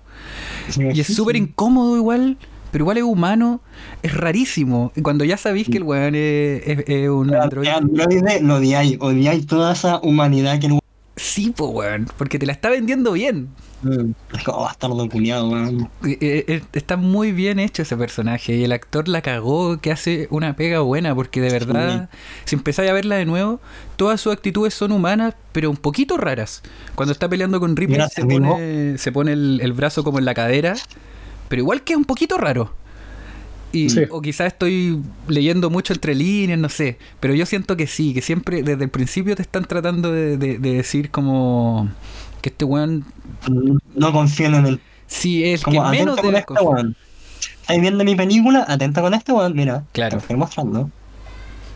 y 0.77 1.01
es 1.01 1.07
súper 1.15 1.37
incómodo 1.37 1.97
igual, 1.97 2.37
pero 2.75 2.83
igual 2.83 2.97
es 2.99 3.05
humano, 3.05 3.61
es 4.03 4.13
rarísimo. 4.17 4.91
Cuando 5.01 5.25
ya 5.25 5.37
sabéis 5.37 5.69
que 5.69 5.77
el 5.77 5.85
weón 5.85 6.17
es, 6.17 6.67
es- 6.67 6.85
es 6.89 7.09
un 7.09 7.33
androide, 7.33 7.71
Androide 7.71 8.41
lo 8.43 8.57
odiáis, 8.57 8.97
odiáis 8.99 9.47
toda 9.47 9.75
esa 9.75 10.01
humanidad 10.03 10.59
que 10.59 10.67
el 10.67 10.81
sí, 11.15 11.51
po 11.57 11.69
weón, 11.69 12.09
porque 12.19 12.41
te 12.41 12.47
la 12.47 12.53
está 12.53 12.71
vendiendo 12.71 13.13
bien. 13.13 13.49
weón. 13.85 14.17
Es 14.37 14.43
como 14.43 14.63
bastardo 14.63 15.09
culiado, 15.09 15.51
weón. 15.51 15.89
Eh, 16.05 16.19
eh, 16.21 16.45
eh, 16.49 16.63
Está 16.73 16.97
muy 16.97 17.31
bien 17.31 17.61
hecho 17.61 17.83
ese 17.83 17.97
personaje 17.97 18.57
y 18.57 18.65
el 18.65 18.73
actor 18.73 19.07
la 19.07 19.23
cagó 19.23 19.79
que 19.81 19.93
hace 19.93 20.27
una 20.33 20.57
pega 20.57 20.81
buena 20.81 21.15
porque 21.15 21.41
de 21.41 21.51
verdad, 21.51 22.09
si 22.45 22.57
empezáis 22.57 22.91
a 22.91 22.93
verla 22.93 23.15
de 23.15 23.25
nuevo, 23.25 23.61
todas 23.95 24.21
sus 24.21 24.33
actitudes 24.33 24.75
son 24.75 24.91
humanas, 24.91 25.35
pero 25.53 25.71
un 25.71 25.77
poquito 25.77 26.17
raras. 26.17 26.61
Cuando 26.97 27.13
está 27.13 27.29
peleando 27.29 27.61
con 27.61 27.77
Ripley 27.77 28.01
se 28.13 28.25
pone, 28.25 28.99
se 28.99 29.13
pone 29.13 29.33
el, 29.33 29.61
el 29.63 29.73
brazo 29.75 30.03
como 30.03 30.19
en 30.19 30.25
la 30.25 30.35
cadera, 30.35 30.75
pero 31.49 31.63
igual 31.63 31.83
que 31.83 31.97
un 31.97 32.05
poquito 32.05 32.37
raro. 32.39 32.73
Y, 33.73 33.91
Sí. 33.91 34.03
O 34.11 34.23
quizás 34.23 34.49
estoy 34.49 35.01
leyendo 35.27 35.69
mucho 35.69 35.93
entre 35.93 36.15
líneas, 36.15 36.59
no 36.61 36.69
sé. 36.69 36.97
Pero 37.21 37.35
yo 37.35 37.45
siento 37.45 37.77
que 37.77 37.87
sí, 37.89 38.15
que 38.15 38.23
siempre 38.23 38.63
desde 38.63 38.85
el 38.85 38.91
principio 38.91 39.35
te 39.35 39.43
están 39.43 39.65
tratando 39.65 40.13
de, 40.13 40.37
de- 40.37 40.59
de 40.59 40.73
decir 40.75 41.11
como 41.11 41.89
que 42.41 42.51
este 42.51 42.65
weón 42.65 43.05
No 43.95 44.13
confíen 44.13 44.55
en 44.55 44.67
el. 44.67 44.81
sí 45.09 45.43
es 45.45 45.61
el 45.65 45.73
que 45.73 45.77
Como 45.79 45.91
menos 45.91 46.17
con 46.17 46.27
debe 46.27 46.39
este 46.39 46.53
weón. 46.55 46.97
¿Estáis 47.63 47.81
viendo 47.81 48.05
mi 48.05 48.15
película? 48.15 48.65
Atenta 48.69 49.01
con 49.01 49.13
este 49.15 49.33
weón, 49.33 49.55
mira. 49.57 49.85
Claro. 49.93 50.19
Te 50.19 50.23
estoy 50.23 50.37
mostrando. 50.37 50.91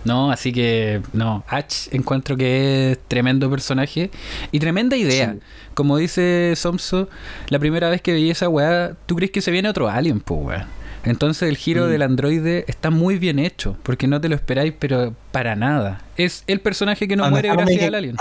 No, 0.04 0.30
así 0.30 0.52
que 0.52 1.02
no, 1.12 1.44
Ash 1.48 1.88
encuentro 1.90 2.36
que 2.36 2.92
es 2.92 2.98
tremendo 3.08 3.50
personaje 3.50 4.10
y 4.52 4.58
tremenda 4.60 4.96
idea. 4.96 5.32
Sí. 5.34 5.40
Como 5.74 5.96
dice 5.96 6.54
Somso, 6.56 7.08
la 7.48 7.58
primera 7.58 7.90
vez 7.90 8.00
que 8.00 8.12
vi 8.14 8.30
esa 8.30 8.48
weá, 8.48 8.92
tú 9.06 9.16
crees 9.16 9.32
que 9.32 9.40
se 9.40 9.50
viene 9.50 9.68
otro 9.68 9.88
alien, 9.88 10.20
pues 10.20 10.40
weón. 10.42 10.64
Entonces 11.04 11.48
el 11.48 11.56
giro 11.56 11.86
Mm. 11.86 11.90
del 11.90 12.02
androide 12.02 12.64
está 12.68 12.90
muy 12.90 13.18
bien 13.18 13.38
hecho, 13.38 13.76
porque 13.82 14.06
no 14.06 14.20
te 14.20 14.28
lo 14.28 14.34
esperáis, 14.34 14.72
pero 14.78 15.14
para 15.32 15.56
nada. 15.56 16.00
Es 16.16 16.42
el 16.46 16.60
personaje 16.60 17.06
que 17.08 17.16
no 17.16 17.24
A 17.24 17.30
muere 17.30 17.48
gracias 17.52 17.78
que- 17.78 17.86
al 17.86 17.94
alien. 17.94 18.16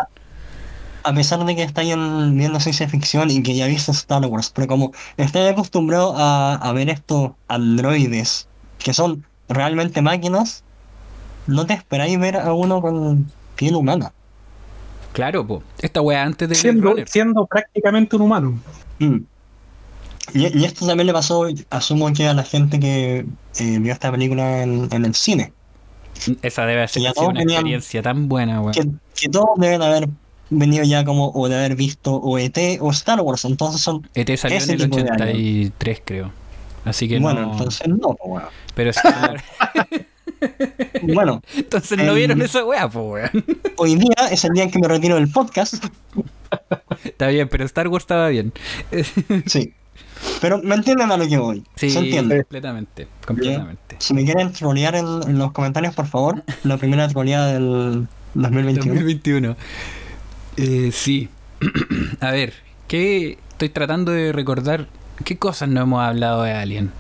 A 1.04 1.14
pesar 1.14 1.44
de 1.45 1.56
que 1.56 1.64
estáis 1.64 1.94
en- 1.94 2.38
viendo 2.38 2.60
ciencia 2.60 2.88
ficción 2.90 3.32
y 3.32 3.41
que 3.41 3.56
ya 3.56 3.66
viste 3.68 3.91
Star 3.91 4.26
Wars, 4.26 4.52
pero 4.54 4.68
como 4.68 4.91
estáis 5.16 5.52
acostumbrado 5.52 6.14
a, 6.18 6.56
a 6.56 6.74
ver 6.74 6.90
estos 6.90 7.32
androides 7.48 8.48
que 8.78 8.94
son 8.94 9.24
realmente 9.48 10.02
máquinas, 10.02 10.64
no 11.48 11.65
te 11.65 11.74
esperáis 11.74 12.19
ver 12.19 12.38
a 12.38 12.53
uno 12.53 12.82
con 12.82 13.32
piel 13.56 13.76
humana. 13.76 14.11
Claro, 15.14 15.45
po. 15.48 15.64
Esta 15.80 16.02
weá 16.02 16.24
antes 16.24 16.48
de 16.48 16.56
Siendo, 16.56 16.95
siendo 17.07 17.45
prácticamente 17.48 18.15
un 18.15 18.22
humano. 18.22 18.60
Mm. 18.99 19.18
Y, 20.34 20.60
y 20.60 20.65
esto 20.65 20.86
también 20.86 21.07
le 21.07 21.14
pasó, 21.14 21.48
asumo 21.69 22.11
que 22.14 22.28
a 22.28 22.34
la 22.34 22.44
gente 22.44 22.80
que 22.80 23.26
eh, 23.60 23.80
vio 23.80 23.94
esta 23.94 24.11
película 24.11 24.61
en, 24.61 24.88
en 24.91 25.06
el 25.06 25.15
cine, 25.15 25.53
Esa 26.41 26.65
debe 26.65 26.86
todos 26.88 27.30
una 27.30 27.40
tenían- 27.40 27.49
experiencia 27.60 28.02
tan 28.02 28.28
buena, 28.28 28.60
weón. 28.61 28.74
que, 28.74 28.86
que 29.15 29.30
todos 29.30 29.49
deben 29.57 29.82
haber 29.82 30.10
venido 30.49 30.84
ya 30.84 31.03
como 31.06 31.30
o 31.32 31.48
de 31.49 31.56
haber 31.56 31.76
visto 31.76 32.14
o 32.15 32.38
ET 32.38 32.57
o 32.82 32.91
Star 32.91 33.22
Wars, 33.22 33.45
entonces 33.45 33.82
son, 33.82 34.07
ET 34.14 34.36
salió 34.38 34.57
ese 34.57 34.74
en 34.74 34.82
el 34.82 34.90
tipo 34.90 34.98
de 35.03 35.10
alien. 35.10 35.30
83, 35.30 36.02
creo. 36.06 36.32
Así 36.86 37.07
que 37.07 37.19
bueno, 37.19 37.41
no. 37.41 37.52
entonces 37.53 37.88
no, 37.88 38.15
weón. 38.24 38.44
Pero 38.76 38.91
sí, 38.94 38.99
Bueno, 41.03 41.41
entonces 41.55 41.97
no 41.97 42.11
Em, 42.11 42.15
vieron 42.15 42.41
esa 42.41 42.64
weá, 42.65 42.89
pues 42.89 43.31
weón. 43.34 43.45
hoy 43.77 43.95
día 43.95 44.27
es 44.31 44.43
el 44.45 44.51
día 44.53 44.64
en 44.64 44.72
que 44.72 44.80
me 44.80 44.88
retiro 44.88 45.15
del 45.15 45.30
podcast, 45.30 45.76
Está 47.03 47.27
bien, 47.27 47.47
pero 47.49 47.65
Star 47.65 47.88
Wars 47.88 48.03
estaba 48.03 48.30
bien. 48.30 48.53
sí. 49.45 49.73
Pero 50.41 50.59
me 50.64 50.76
entienden 50.76 51.11
a 51.11 51.18
lo 51.18 51.27
que 51.27 51.38
voy, 51.38 51.64
Sí, 51.76 51.89
se 51.91 51.99
entiende. 51.99 52.38
completamente, 52.38 53.07
completamente. 53.26 53.97
Si 53.99 54.14
me 54.14 54.23
quieren 54.26 54.51
trolear 54.51 54.95
en, 54.95 55.05
en 55.27 55.38
los 55.38 55.51
comentarios, 55.51 55.93
por 55.93 56.07
favor, 56.07 56.43
la 56.64 56.77
primera 56.77 57.07
troleada 57.07 57.53
del 57.53 58.07
2021. 58.34 58.93
2021. 58.95 59.55
Eh, 60.57 60.89
sí. 60.91 61.30
A 62.19 62.31
ver, 62.31 62.53
¿qué 62.88 63.38
estoy 63.49 63.69
tratando 63.69 64.11
de 64.11 64.31
recordar? 64.31 64.88
¿Qué 65.23 65.38
cosas 65.38 65.69
no 65.69 65.81
hemos 65.81 66.01
hablado 66.01 66.43
de 66.43 66.53
Alien? 66.53 66.91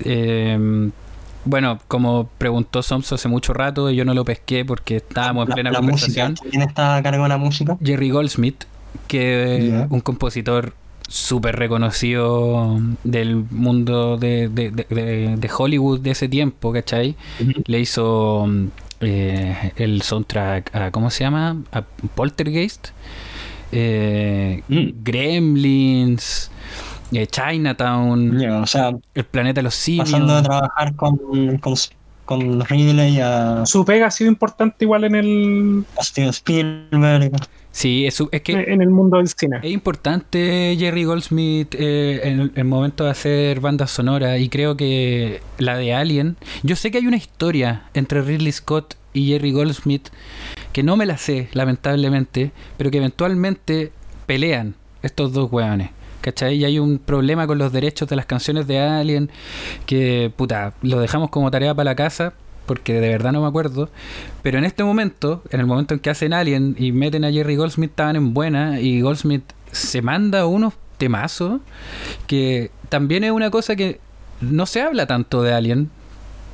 Eh, 0.00 0.90
bueno, 1.44 1.78
como 1.88 2.28
preguntó 2.38 2.82
Soms 2.82 3.12
hace 3.12 3.28
mucho 3.28 3.52
rato, 3.54 3.90
y 3.90 3.96
yo 3.96 4.04
no 4.04 4.14
lo 4.14 4.24
pesqué 4.24 4.64
porque 4.64 4.96
estábamos 4.96 5.48
en 5.48 5.54
plena 5.54 5.70
la 5.70 5.80
música, 5.80 6.22
conversación. 6.24 6.50
¿quién 6.50 6.62
está 6.62 6.96
a 6.96 7.02
cargo 7.02 7.22
de 7.24 7.28
la 7.28 7.38
música? 7.38 7.76
Jerry 7.82 8.10
Goldsmith, 8.10 8.64
que 9.08 9.56
es 9.84 9.90
un 9.90 10.00
compositor 10.00 10.74
súper 11.08 11.56
reconocido 11.56 12.78
del 13.02 13.44
mundo 13.50 14.16
de, 14.16 14.48
de- 14.48 14.70
de- 14.70 15.50
Hollywood 15.56 16.00
de 16.00 16.10
ese 16.12 16.28
tiempo, 16.28 16.72
¿cachai? 16.72 17.16
Le 17.66 17.80
hizo 17.80 18.48
eh, 19.00 19.72
el 19.76 20.02
soundtrack 20.02 20.74
a, 20.76 20.90
¿cómo 20.92 21.10
se 21.10 21.24
llama? 21.24 21.56
A 21.72 21.82
Poltergeist, 22.14 22.88
eh, 23.72 24.62
Mm. 24.68 24.88
Gremlins, 25.02 26.46
eh, 26.46 26.50
Chinatown, 27.12 28.44
o 28.46 28.66
sea, 28.66 28.92
El 29.14 29.24
planeta 29.24 29.58
de 29.58 29.62
los 29.64 29.74
simios. 29.74 30.10
pasando 30.10 30.36
de 30.36 30.42
trabajar 30.42 30.94
con, 30.94 31.18
con, 31.58 31.74
con 32.24 32.64
Ridley 32.64 33.18
a, 33.20 33.64
Su 33.66 33.84
pega 33.84 34.06
ha 34.06 34.10
sido 34.10 34.30
importante 34.30 34.84
igual 34.84 35.04
en 35.04 35.14
el, 35.14 35.84
a 35.98 36.04
Steven 36.04 36.30
Spielberg. 36.30 37.32
Sí, 37.72 38.04
es, 38.06 38.20
que 38.42 38.52
en 38.52 38.82
el 38.82 38.90
mundo 38.90 39.18
del 39.18 39.28
cine. 39.28 39.58
Es 39.62 39.70
importante 39.70 40.76
Jerry 40.78 41.04
Goldsmith 41.04 41.74
eh, 41.78 42.20
en 42.24 42.40
el, 42.40 42.52
el 42.56 42.64
momento 42.64 43.04
de 43.04 43.10
hacer 43.10 43.60
bandas 43.60 43.92
sonoras 43.92 44.40
y 44.40 44.48
creo 44.48 44.76
que 44.76 45.40
la 45.58 45.76
de 45.76 45.94
Alien, 45.94 46.36
yo 46.64 46.74
sé 46.74 46.90
que 46.90 46.98
hay 46.98 47.06
una 47.06 47.16
historia 47.16 47.84
entre 47.94 48.22
Ridley 48.22 48.50
Scott 48.50 48.96
y 49.12 49.28
Jerry 49.28 49.52
Goldsmith 49.52 50.08
que 50.72 50.82
no 50.82 50.96
me 50.96 51.06
la 51.06 51.16
sé, 51.16 51.48
lamentablemente, 51.52 52.52
pero 52.76 52.90
que 52.90 52.98
eventualmente 52.98 53.92
pelean 54.26 54.74
estos 55.02 55.32
dos 55.32 55.50
hueones. 55.50 55.90
¿Cachai? 56.20 56.56
Y 56.56 56.64
hay 56.64 56.78
un 56.78 56.98
problema 56.98 57.46
con 57.46 57.58
los 57.58 57.72
derechos 57.72 58.08
de 58.08 58.16
las 58.16 58.26
canciones 58.26 58.66
de 58.66 58.78
Alien 58.78 59.30
que, 59.86 60.32
puta, 60.36 60.74
lo 60.82 61.00
dejamos 61.00 61.30
como 61.30 61.50
tarea 61.50 61.74
para 61.74 61.90
la 61.90 61.94
casa 61.94 62.34
porque 62.66 63.00
de 63.00 63.08
verdad 63.08 63.32
no 63.32 63.42
me 63.42 63.48
acuerdo. 63.48 63.88
Pero 64.42 64.58
en 64.58 64.64
este 64.64 64.84
momento, 64.84 65.42
en 65.50 65.60
el 65.60 65.66
momento 65.66 65.94
en 65.94 66.00
que 66.00 66.10
hacen 66.10 66.32
Alien 66.32 66.76
y 66.78 66.92
meten 66.92 67.24
a 67.24 67.32
Jerry 67.32 67.56
Goldsmith, 67.56 67.90
estaban 67.90 68.16
en 68.16 68.32
buena 68.32 68.80
y 68.80 69.00
Goldsmith 69.00 69.42
se 69.72 70.02
manda 70.02 70.46
unos 70.46 70.74
temazos 70.96 71.60
que 72.26 72.70
también 72.88 73.24
es 73.24 73.32
una 73.32 73.50
cosa 73.50 73.74
que 73.74 73.98
no 74.40 74.66
se 74.66 74.82
habla 74.82 75.06
tanto 75.06 75.42
de 75.42 75.52
Alien 75.52 75.90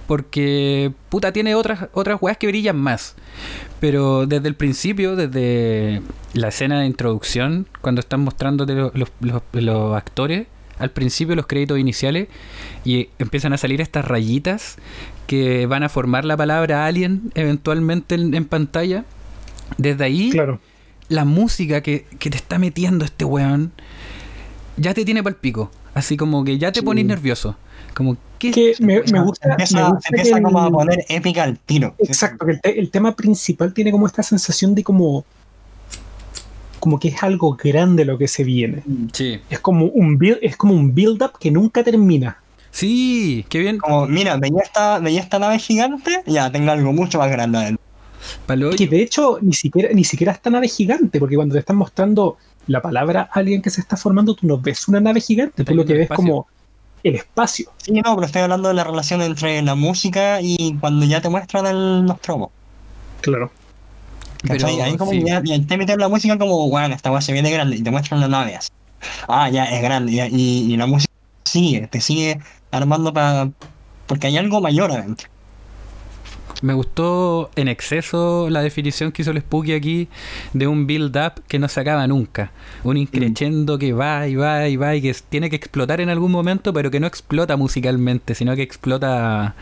porque 0.07 0.93
puta 1.09 1.33
tiene 1.33 1.55
otras 1.55 1.89
otras 1.93 2.19
weas 2.21 2.37
que 2.37 2.47
brillan 2.47 2.77
más. 2.77 3.15
Pero 3.81 4.27
desde 4.27 4.49
el 4.49 4.55
principio, 4.55 5.17
desde 5.17 6.03
la 6.33 6.49
escena 6.49 6.81
de 6.81 6.87
introducción, 6.87 7.67
cuando 7.83 8.01
están 8.01 8.21
mostrándote 8.21 8.75
lo- 8.75 8.93
los, 8.95 9.11
los- 9.21 9.43
los 9.53 9.97
actores, 9.97 10.47
al 10.79 10.91
principio 10.91 11.35
los 11.37 11.47
créditos 11.47 11.79
iniciales, 11.79 12.29
y 12.85 13.09
empiezan 13.19 13.53
a 13.53 13.59
salir 13.59 13.81
estas 13.81 14.05
rayitas 14.05 14.77
que 15.27 15.67
van 15.67 15.83
a 15.83 15.89
formar 15.89 16.25
la 16.25 16.37
palabra 16.37 16.87
alien 16.87 17.33
eventualmente 17.35 18.15
en, 18.15 18.35
en 18.35 18.45
pantalla. 18.45 19.05
Desde 19.79 20.05
ahí, 20.05 20.31
Claro. 20.31 20.61
la 21.09 21.25
música 21.25 21.81
que, 21.81 22.07
que 22.19 22.31
te 22.31 22.37
está 22.37 22.59
metiendo 22.59 23.05
este 23.05 23.25
weón 23.25 23.73
ya 24.77 24.95
te 24.95 25.05
tiene 25.05 25.23
pal 25.23 25.37
pico. 25.37 25.71
Así 25.95 26.17
como 26.17 26.45
que 26.45 26.59
ya 26.59 26.71
te 26.73 26.81
Sí. 26.81 26.85
pones 26.87 27.05
nervioso. 27.07 27.57
Como, 27.95 28.17
Que 28.39 28.75
me, 28.81 29.01
gusta, 29.21 29.51
empieza, 29.51 29.77
me 29.83 29.89
gusta 29.91 30.09
que 30.11 30.17
empieza 30.17 30.43
como 30.43 30.59
a 30.61 30.71
poner 30.71 31.05
épica 31.09 31.43
al 31.45 31.59
tiro. 31.59 31.95
Exacto, 31.99 32.45
que 32.47 32.53
el, 32.53 32.61
te- 32.61 32.79
el 32.79 32.91
tema 32.91 33.15
principal 33.17 33.73
tiene 33.73 33.91
como 33.91 34.07
esta 34.07 34.23
sensación 34.23 34.75
de 34.75 34.83
como 34.85 35.25
como 36.81 37.01
que 37.01 37.09
es 37.09 37.23
algo 37.23 37.57
grande 37.57 38.05
lo 38.05 38.17
que 38.19 38.29
se 38.29 38.45
viene. 38.45 38.83
Sí. 39.13 39.41
Es 39.51 39.59
como 39.61 39.87
un 39.87 40.19
build, 40.19 40.39
es 40.43 40.57
como 40.57 40.75
un 40.75 40.95
build 40.95 41.21
up 41.23 41.33
que 41.41 41.51
nunca 41.51 41.83
termina. 41.83 42.39
Sí, 42.71 43.45
qué 43.49 43.59
bien. 43.59 43.79
Como, 43.79 44.07
mira, 44.07 44.37
veía 44.37 44.61
esta, 44.63 44.99
veía 44.99 45.21
esta 45.21 45.39
nave 45.39 45.59
gigante, 45.59 46.23
ya 46.27 46.53
tengo 46.53 46.71
algo 46.71 46.93
mucho 46.93 47.19
más 47.19 47.31
grande 47.31 47.59
adentro. 47.59 47.83
Palo 48.45 48.71
Que 48.71 48.87
de 48.87 49.03
hecho 49.03 49.39
ni 49.41 49.53
siquiera 49.53 49.89
ni 49.93 50.05
siquiera 50.05 50.33
esta 50.33 50.51
nave 50.51 50.69
gigante, 50.69 51.19
porque 51.19 51.37
cuando 51.37 51.55
te 51.55 51.61
están 51.61 51.77
mostrando 51.77 52.37
la 52.67 52.83
palabra 52.83 53.29
alien 53.33 53.63
que 53.63 53.71
se 53.71 53.81
está 53.81 53.97
formando, 53.97 54.35
tú 54.35 54.47
no 54.47 54.59
ves 54.61 54.87
una 54.89 55.01
nave 55.01 55.21
gigante, 55.21 55.65
tú 55.65 55.75
lo 55.75 55.85
que 55.85 55.93
ves 55.95 56.03
espacio. 56.03 56.25
como 56.25 56.47
el 57.09 57.17
espacio. 57.17 57.71
Sí, 57.79 57.93
no, 57.93 58.15
pero 58.15 58.27
estoy 58.27 58.43
hablando 58.43 58.69
de 58.69 58.75
la 58.75 58.85
relación 58.85 59.23
entre 59.23 59.61
la 59.63 59.75
música 59.75 60.41
y 60.41 60.77
cuando 60.81 61.07
ya 61.07 61.21
te 61.21 61.29
muestran 61.29 61.67
el 61.67 62.05
Nostromo. 62.05 62.51
Claro. 63.21 63.51
Pero, 64.43 64.67
Ahí 64.67 64.97
como 64.97 65.11
sí. 65.13 65.25
ya, 65.27 65.43
ya 65.45 65.61
te 65.67 65.77
meten 65.77 65.99
la 65.99 66.09
música 66.09 66.39
como, 66.39 66.69
bueno, 66.69 66.95
esta 66.95 67.11
weá 67.11 67.21
se 67.21 67.33
viene 67.33 67.51
grande 67.51 67.77
y 67.77 67.83
te 67.83 67.91
muestran 67.91 68.21
la 68.21 68.29
nave 68.29 68.57
así. 68.57 68.69
Ah, 69.29 69.49
ya 69.51 69.65
es 69.65 69.83
grande 69.83 70.13
y, 70.13 70.21
y- 70.21 70.73
y 70.73 70.77
la 70.77 70.87
música 70.87 71.13
sigue, 71.45 71.87
te 71.89 72.01
sigue 72.01 72.39
armando 72.71 73.13
para... 73.13 73.51
Porque 74.07 74.29
hay 74.29 74.37
algo 74.37 74.61
mayor 74.61 74.93
adentro. 74.93 75.29
Me 76.63 76.73
gustó 76.75 77.51
en 77.57 77.69
exceso 77.69 78.49
la 78.51 78.63
definición 78.63 79.13
que 79.13 79.23
hizo 79.23 79.31
el 79.31 79.41
Spooky 79.41 79.73
aquí 79.75 80.09
de 80.53 80.67
un 80.67 80.87
build-up 80.87 81.43
que 81.49 81.59
no 81.59 81.69
se 81.69 81.81
acaba 81.81 82.07
nunca. 82.07 82.51
Un 82.83 82.97
increchendo 82.97 83.79
que 83.79 83.93
va 83.93 84.27
y 84.27 84.37
va 84.37 84.67
y 84.69 84.77
va 84.77 84.95
y 84.95 85.03
que 85.03 85.15
tiene 85.29 85.51
que 85.51 85.57
explotar 85.57 86.01
en 86.01 86.09
algún 86.09 86.33
momento, 86.33 86.73
pero 86.73 86.91
que 86.91 86.99
no 87.01 87.07
explota 87.07 87.57
musicalmente, 87.57 88.35
sino 88.35 88.57
que 88.57 88.63
explota 88.63 89.55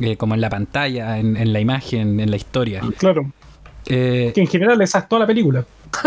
eh, 0.00 0.16
como 0.16 0.34
en 0.34 0.40
la 0.40 0.50
pantalla, 0.50 1.18
en, 1.18 1.36
en 1.36 1.52
la 1.52 1.60
imagen, 1.60 2.20
en 2.20 2.30
la 2.30 2.36
historia. 2.36 2.82
Claro. 2.98 3.30
Eh, 3.86 4.32
Que 4.34 4.40
en 4.40 4.46
general 4.48 4.80
esa 4.82 5.00
es 5.00 5.08
toda 5.08 5.20
la 5.20 5.26
película. 5.26 5.64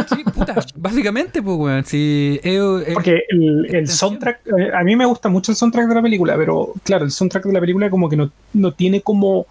sí, 0.09 0.23
puta, 0.23 0.55
básicamente, 0.75 1.41
pues, 1.41 1.57
weón. 1.57 1.85
Eh, 1.91 2.91
Porque 2.93 3.23
el, 3.29 3.67
el 3.73 3.87
soundtrack, 3.87 4.41
eh, 4.47 4.71
a 4.73 4.83
mí 4.83 4.95
me 4.95 5.05
gusta 5.05 5.29
mucho 5.29 5.51
el 5.51 5.55
soundtrack 5.57 5.87
de 5.87 5.95
la 5.95 6.01
película, 6.01 6.35
pero 6.37 6.73
claro, 6.83 7.05
el 7.05 7.11
soundtrack 7.11 7.45
de 7.45 7.53
la 7.53 7.59
película 7.59 7.89
como 7.89 8.09
que 8.09 8.17
no, 8.17 8.31
no 8.53 8.73
tiene 8.73 9.01
como 9.01 9.47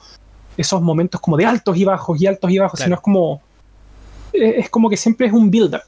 esos 0.58 0.82
momentos 0.82 1.18
como 1.20 1.38
de 1.38 1.46
altos 1.46 1.76
y 1.78 1.84
bajos 1.84 2.20
y 2.20 2.26
altos 2.26 2.50
y 2.50 2.58
bajos, 2.58 2.76
Claro. 2.78 2.88
sino 2.88 2.94
es 2.96 3.00
como 3.00 3.40
eh, 4.34 4.56
es 4.58 4.68
como 4.68 4.90
que 4.90 4.96
siempre 4.98 5.26
es 5.26 5.32
un 5.32 5.50
build-up. 5.50 5.80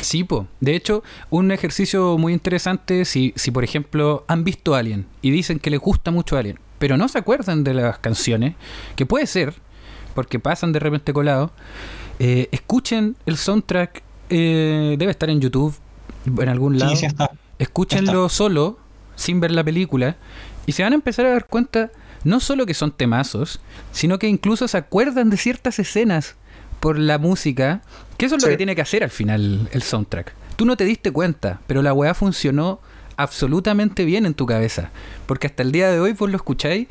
Sí, 0.00 0.24
po. 0.24 0.46
De 0.60 0.74
hecho, 0.74 1.02
un 1.28 1.50
ejercicio 1.50 2.16
muy 2.16 2.32
interesante, 2.32 3.04
si, 3.04 3.34
si 3.36 3.50
por 3.50 3.64
ejemplo 3.64 4.24
han 4.28 4.44
visto 4.44 4.74
Alien 4.74 5.04
y 5.20 5.30
dicen 5.30 5.58
que 5.58 5.68
les 5.68 5.78
gusta 5.80 6.10
mucho 6.10 6.38
Alien, 6.38 6.58
pero 6.78 6.96
no 6.96 7.06
se 7.08 7.18
acuerdan 7.18 7.64
de 7.64 7.74
las 7.74 7.98
canciones, 7.98 8.54
que 8.96 9.04
puede 9.04 9.26
ser, 9.26 9.52
porque 10.14 10.38
pasan 10.38 10.72
de 10.72 10.78
repente 10.78 11.12
colado, 11.12 11.50
eh, 12.18 12.48
escuchen 12.52 13.16
el 13.26 13.36
soundtrack, 13.36 14.02
eh, 14.30 14.96
debe 14.98 15.10
estar 15.10 15.28
en 15.28 15.40
YouTube, 15.40 15.74
en 16.24 16.48
algún 16.48 16.78
lado. 16.78 16.92
Sí, 16.92 16.98
sí 16.98 17.06
está. 17.06 17.30
Escúchenlo 17.58 18.30
solo, 18.30 18.78
sin 19.16 19.38
ver 19.40 19.50
la 19.50 19.62
película, 19.62 20.16
y 20.64 20.72
se 20.72 20.82
van 20.82 20.92
a 20.92 20.94
empezar 20.94 21.26
a 21.26 21.30
dar 21.30 21.46
cuenta 21.46 21.90
no 22.24 22.40
solo 22.40 22.66
que 22.66 22.74
son 22.74 22.92
temazos, 22.92 23.60
sino 23.92 24.18
que 24.18 24.28
incluso 24.28 24.68
se 24.68 24.76
acuerdan 24.78 25.30
de 25.30 25.36
ciertas 25.36 25.78
escenas 25.78 26.34
por 26.80 26.98
la 26.98 27.18
música, 27.18 27.82
que 28.16 28.26
eso 28.26 28.36
es 28.36 28.42
lo 28.42 28.46
Sí. 28.46 28.52
que 28.54 28.56
tiene 28.56 28.74
que 28.74 28.82
hacer 28.82 29.02
al 29.04 29.10
final 29.10 29.68
el 29.72 29.82
soundtrack. 29.82 30.32
Tú 30.56 30.64
no 30.66 30.76
te 30.76 30.84
diste 30.84 31.10
cuenta, 31.12 31.60
pero 31.66 31.82
la 31.82 31.92
weá 31.92 32.14
funcionó 32.14 32.80
absolutamente 33.16 34.04
bien 34.04 34.24
en 34.26 34.34
tu 34.34 34.46
cabeza, 34.46 34.90
porque 35.26 35.46
hasta 35.46 35.62
el 35.62 35.72
día 35.72 35.90
de 35.90 36.00
hoy 36.00 36.12
vos 36.14 36.30
lo 36.30 36.36
escucháis 36.36 36.88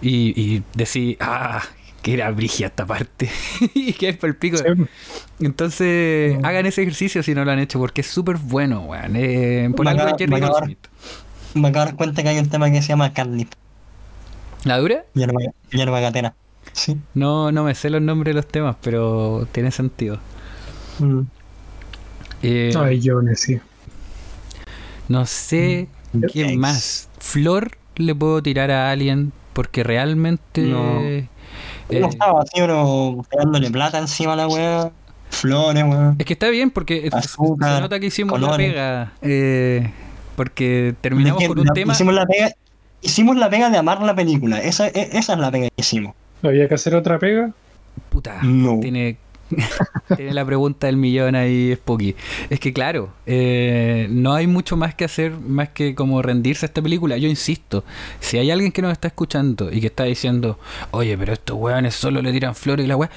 y, 0.00 0.32
y 0.40 0.62
decís, 0.74 1.16
ah, 1.20 1.62
que 2.02 2.14
era 2.14 2.30
brigia 2.30 2.68
esta 2.68 2.86
parte, 2.86 3.28
y 3.74 3.92
que 3.92 4.08
es 4.10 4.16
por 4.16 4.28
el 4.30 4.36
pico. 4.36 4.56
Sí. 4.58 4.64
Entonces, 5.40 6.38
hagan 6.44 6.64
ese 6.66 6.82
ejercicio 6.82 7.22
si 7.22 7.34
no 7.34 7.44
lo 7.44 7.50
han 7.52 7.58
hecho, 7.58 7.78
porque 7.78 8.00
es 8.00 8.06
súper 8.06 8.36
bueno, 8.36 8.80
weón. 8.80 9.16
Eh, 9.16 9.70
por 9.76 9.84
Me 9.84 9.90
algo 9.90 10.04
de 10.04 10.08
acaba- 10.10 10.18
Jerry 10.18 10.30
me 10.30 10.36
acaba-. 10.38 10.66
Me 11.54 11.68
acabo 11.68 11.84
de 11.84 11.90
dar 11.90 11.96
cuenta 11.96 12.22
que 12.22 12.28
hay 12.30 12.38
un 12.38 12.48
tema 12.48 12.70
que 12.70 12.80
se 12.82 12.88
llama 12.88 13.12
Catnip, 13.12 13.52
¿La 14.64 14.78
dura? 14.78 15.04
hierba, 15.14 15.40
hierba 15.70 16.00
gatera. 16.00 16.34
Sí. 16.72 16.96
No, 17.14 17.52
no 17.52 17.64
me 17.64 17.74
sé 17.74 17.90
los 17.90 18.02
nombres 18.02 18.34
de 18.34 18.34
los 18.34 18.46
temas, 18.48 18.76
pero 18.82 19.46
tiene 19.52 19.70
sentido. 19.70 20.18
Mm. 20.98 21.20
Eh, 22.42 22.72
Ay, 22.78 23.00
yo 23.00 23.20
sí. 23.34 23.60
no 25.08 25.24
sé 25.26 25.88
quién 26.32 26.48
Yikes. 26.48 26.56
más. 26.58 27.08
Flor 27.18 27.70
le 27.96 28.14
puedo 28.14 28.42
tirar 28.42 28.70
a 28.70 28.90
Alien 28.90 29.32
porque 29.52 29.82
realmente... 29.84 30.62
No. 30.62 31.00
eh, 31.00 31.28
No 31.90 32.08
estaba 32.08 32.42
así, 32.42 32.50
pero 32.56 33.24
pegándole 33.30 33.70
plata 33.70 33.98
encima 33.98 34.34
a 34.34 34.36
la 34.36 34.48
weá. 34.48 34.90
Flores, 35.30 35.82
weón. 35.84 36.16
es 36.18 36.24
que 36.26 36.32
está 36.34 36.48
bien 36.50 36.70
porque 36.70 37.08
se- 37.10 37.16
Azúcar, 37.16 37.74
se 37.76 37.80
nota 37.80 37.98
que 38.00 38.06
hicimos 38.06 38.40
la 38.40 38.46
colores. 38.46 38.70
pega. 38.70 39.12
eh, 39.22 39.90
porque 40.36 40.94
terminamos 41.00 41.42
con 41.46 41.58
un 41.58 41.66
la- 41.66 41.72
tema... 41.72 41.92
Hicimos 41.94 42.14
la, 42.14 42.26
pega, 42.26 42.50
hicimos 43.02 43.36
la 43.36 43.48
pega 43.50 43.70
de 43.70 43.78
amar 43.78 44.02
la 44.02 44.14
película. 44.14 44.58
Esa, 44.60 44.88
e- 44.88 45.10
esa 45.12 45.32
es 45.34 45.38
la 45.38 45.50
pega 45.50 45.66
que 45.68 45.74
hicimos. 45.80 46.14
¿Había 46.42 46.68
que 46.68 46.74
hacer 46.74 46.94
otra 46.94 47.18
pega? 47.18 47.50
Puta, 48.10 48.40
No. 48.42 48.78
tiene, 48.80 49.16
tiene 50.16 50.34
la 50.34 50.44
pregunta 50.44 50.86
del 50.86 50.96
millón 50.96 51.34
ahí, 51.34 51.74
Spooky. 51.74 52.14
Es 52.50 52.60
que 52.60 52.72
claro, 52.72 53.10
eh, 53.26 54.06
no 54.10 54.34
hay 54.34 54.46
mucho 54.46 54.76
más 54.76 54.94
que 54.94 55.04
hacer 55.04 55.32
más 55.32 55.70
que 55.70 55.94
como 55.94 56.20
rendirse 56.22 56.66
a 56.66 56.68
esta 56.68 56.82
película. 56.82 57.16
Yo 57.16 57.28
insisto, 57.28 57.84
si 58.20 58.38
hay 58.38 58.50
alguien 58.50 58.72
que 58.72 58.82
nos 58.82 58.92
está 58.92 59.08
escuchando 59.08 59.72
y 59.72 59.80
que 59.80 59.86
está 59.86 60.04
diciendo, 60.04 60.58
oye, 60.90 61.16
pero 61.16 61.32
estos 61.32 61.56
weones 61.56 61.94
solo 61.94 62.20
le 62.22 62.32
tiran 62.32 62.54
flores 62.54 62.84
y 62.84 62.88
la 62.88 62.96
weá, 62.96 63.10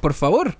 por 0.00 0.14
favor, 0.14 0.54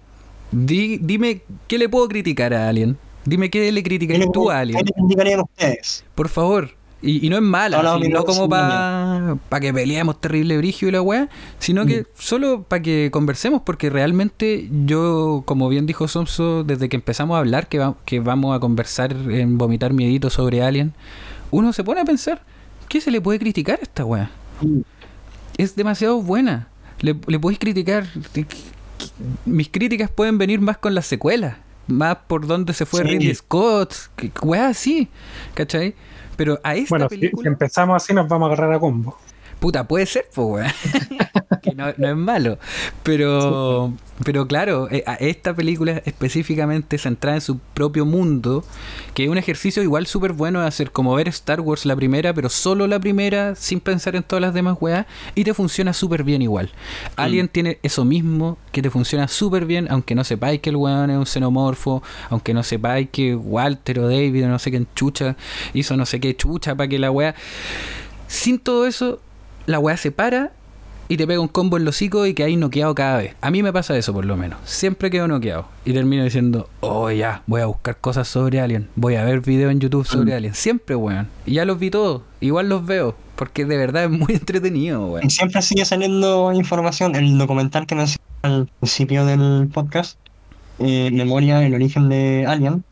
di- 0.50 0.98
dime 0.98 1.42
qué 1.68 1.78
le 1.78 1.88
puedo 1.88 2.08
criticar 2.08 2.52
a 2.54 2.68
Alien. 2.68 2.96
Dime 3.24 3.50
qué 3.50 3.70
le 3.70 3.80
¿Qué 3.82 3.88
criticarías 3.88 4.32
tú 4.32 4.50
a 4.50 4.64
qué 4.64 4.72
le 4.72 5.40
ustedes? 5.40 6.04
Por 6.16 6.28
favor. 6.28 6.70
Y, 7.02 7.26
y 7.26 7.30
no 7.30 7.36
es 7.36 7.42
mala, 7.42 7.80
así, 7.80 8.08
no 8.08 8.24
como 8.24 8.48
para 8.48 9.60
que 9.60 9.74
peleemos 9.74 10.20
terrible 10.20 10.56
brigio 10.56 10.88
y 10.88 10.92
la 10.92 11.02
weá, 11.02 11.28
sino 11.58 11.84
que 11.84 12.02
Mm. 12.02 12.04
solo 12.16 12.62
para 12.62 12.80
que 12.80 13.10
conversemos, 13.12 13.62
porque 13.62 13.90
realmente 13.90 14.68
yo, 14.86 15.42
como 15.44 15.68
bien 15.68 15.84
dijo 15.86 16.06
Somso, 16.06 16.62
desde 16.62 16.88
que 16.88 16.94
empezamos 16.96 17.34
a 17.34 17.38
hablar 17.40 17.66
que, 17.68 17.78
va- 17.80 17.96
que 18.04 18.20
vamos 18.20 18.54
a 18.56 18.60
conversar 18.60 19.12
en 19.12 19.58
vomitar 19.58 19.92
miedito 19.92 20.30
sobre 20.30 20.62
Alien, 20.62 20.92
uno 21.50 21.72
se 21.72 21.82
pone 21.82 22.00
a 22.00 22.04
pensar, 22.04 22.42
¿qué 22.88 23.00
se 23.00 23.10
le 23.10 23.20
puede 23.20 23.40
criticar 23.40 23.80
a 23.80 23.82
esta 23.82 24.04
weá? 24.04 24.30
Es 25.58 25.74
demasiado 25.74 26.22
buena. 26.22 26.68
Le, 27.00 27.16
le 27.26 27.38
podéis 27.40 27.58
criticar. 27.58 28.06
Mis 29.44 29.68
críticas 29.68 30.10
pueden 30.10 30.38
venir 30.38 30.60
más 30.60 30.78
con 30.78 30.94
las 30.94 31.06
secuelas. 31.06 31.56
Más 31.88 32.16
por 32.28 32.46
dónde 32.46 32.72
se 32.74 32.86
fue 32.86 33.02
Sí. 33.02 33.08
Ridley 33.08 33.34
Scott. 33.34 33.92
que- 34.16 34.30
Weá 34.42 34.68
así. 34.68 35.08
¿Cachai? 35.54 35.94
Pero 36.36 36.58
a 36.62 36.74
esta 36.74 36.90
Bueno, 36.90 37.08
si, 37.08 37.30
empezamos 37.44 37.96
así 37.96 38.14
nos 38.14 38.28
vamos 38.28 38.50
a 38.50 38.52
agarrar 38.52 38.74
a 38.74 38.78
combo. 38.80 39.16
Puta, 39.62 39.86
puede 39.86 40.06
ser, 40.06 40.26
pues, 40.34 40.44
weón. 40.44 40.72
que 41.62 41.72
no, 41.72 41.86
no 41.96 42.08
es 42.08 42.16
malo. 42.16 42.58
Pero, 43.04 43.94
pero 44.24 44.48
claro, 44.48 44.88
eh, 44.90 45.04
a 45.06 45.14
esta 45.14 45.54
película 45.54 46.02
específicamente 46.04 46.98
centrada 46.98 47.36
en 47.36 47.42
su 47.42 47.58
propio 47.58 48.04
mundo, 48.04 48.64
que 49.14 49.22
es 49.22 49.30
un 49.30 49.38
ejercicio 49.38 49.80
igual 49.80 50.08
súper 50.08 50.32
bueno 50.32 50.60
de 50.60 50.66
hacer, 50.66 50.90
como 50.90 51.14
ver 51.14 51.28
Star 51.28 51.60
Wars 51.60 51.86
la 51.86 51.94
primera, 51.94 52.34
pero 52.34 52.48
solo 52.48 52.88
la 52.88 52.98
primera, 52.98 53.54
sin 53.54 53.78
pensar 53.78 54.16
en 54.16 54.24
todas 54.24 54.42
las 54.42 54.52
demás 54.52 54.78
weas, 54.80 55.06
y 55.36 55.44
te 55.44 55.54
funciona 55.54 55.92
súper 55.92 56.24
bien 56.24 56.42
igual. 56.42 56.72
Alien 57.14 57.46
tiene 57.46 57.78
eso 57.84 58.04
mismo, 58.04 58.58
que 58.72 58.82
te 58.82 58.90
funciona 58.90 59.28
súper 59.28 59.64
bien, 59.64 59.86
aunque 59.92 60.16
no 60.16 60.24
sepáis 60.24 60.60
que 60.60 60.70
el 60.70 60.76
weón 60.76 61.08
es 61.08 61.16
un 61.16 61.26
xenomorfo, 61.26 62.02
aunque 62.30 62.52
no 62.52 62.64
sepáis 62.64 63.10
que 63.12 63.36
Walter 63.36 64.00
o 64.00 64.08
David 64.08 64.44
o 64.44 64.48
no 64.48 64.58
sé 64.58 64.72
qué 64.72 64.84
chucha 64.96 65.36
hizo 65.72 65.96
no 65.96 66.04
sé 66.04 66.18
qué 66.18 66.34
chucha 66.34 66.74
para 66.74 66.88
que 66.88 66.98
la 66.98 67.12
wea 67.12 67.36
sin 68.26 68.58
todo 68.58 68.86
eso, 68.86 69.20
la 69.66 69.78
weá 69.78 69.96
se 69.96 70.10
para 70.10 70.52
y 71.08 71.16
te 71.16 71.26
pega 71.26 71.40
un 71.40 71.48
combo 71.48 71.76
en 71.76 71.84
los 71.84 71.96
hocico 71.96 72.24
y 72.26 72.32
que 72.32 72.42
hay 72.44 72.56
noqueado 72.56 72.94
cada 72.94 73.18
vez. 73.18 73.34
A 73.42 73.50
mí 73.50 73.62
me 73.62 73.72
pasa 73.72 73.96
eso 73.98 74.12
por 74.14 74.24
lo 74.24 74.36
menos. 74.36 74.58
Siempre 74.64 75.10
quedo 75.10 75.28
noqueado. 75.28 75.66
Y 75.84 75.92
termino 75.92 76.24
diciendo, 76.24 76.68
oh 76.80 77.10
ya, 77.10 77.42
voy 77.46 77.60
a 77.60 77.66
buscar 77.66 77.98
cosas 77.98 78.28
sobre 78.28 78.60
Alien. 78.60 78.88
Voy 78.96 79.16
a 79.16 79.24
ver 79.24 79.40
videos 79.40 79.72
en 79.72 79.80
YouTube 79.80 80.06
sobre 80.06 80.32
Mm. 80.32 80.36
Alien. 80.36 80.54
Siempre, 80.54 80.96
weón. 80.96 81.28
Y 81.44 81.54
ya 81.54 81.64
los 81.66 81.78
vi 81.78 81.90
todos. 81.90 82.22
Igual 82.40 82.68
los 82.68 82.86
veo. 82.86 83.14
Porque 83.36 83.64
de 83.66 83.76
verdad 83.76 84.04
es 84.04 84.10
muy 84.10 84.32
entretenido, 84.34 85.06
weón. 85.06 85.26
Y 85.26 85.30
siempre 85.30 85.60
sigue 85.60 85.84
saliendo 85.84 86.50
información. 86.54 87.14
El 87.14 87.36
documental 87.36 87.86
que 87.86 87.94
mencioné 87.94 88.22
al 88.42 88.68
principio 88.80 89.26
del 89.26 89.68
podcast, 89.72 90.18
eh, 90.78 91.10
Memoria, 91.12 91.64
el 91.66 91.74
origen 91.74 92.08
de 92.08 92.46
Alien, 92.48 92.84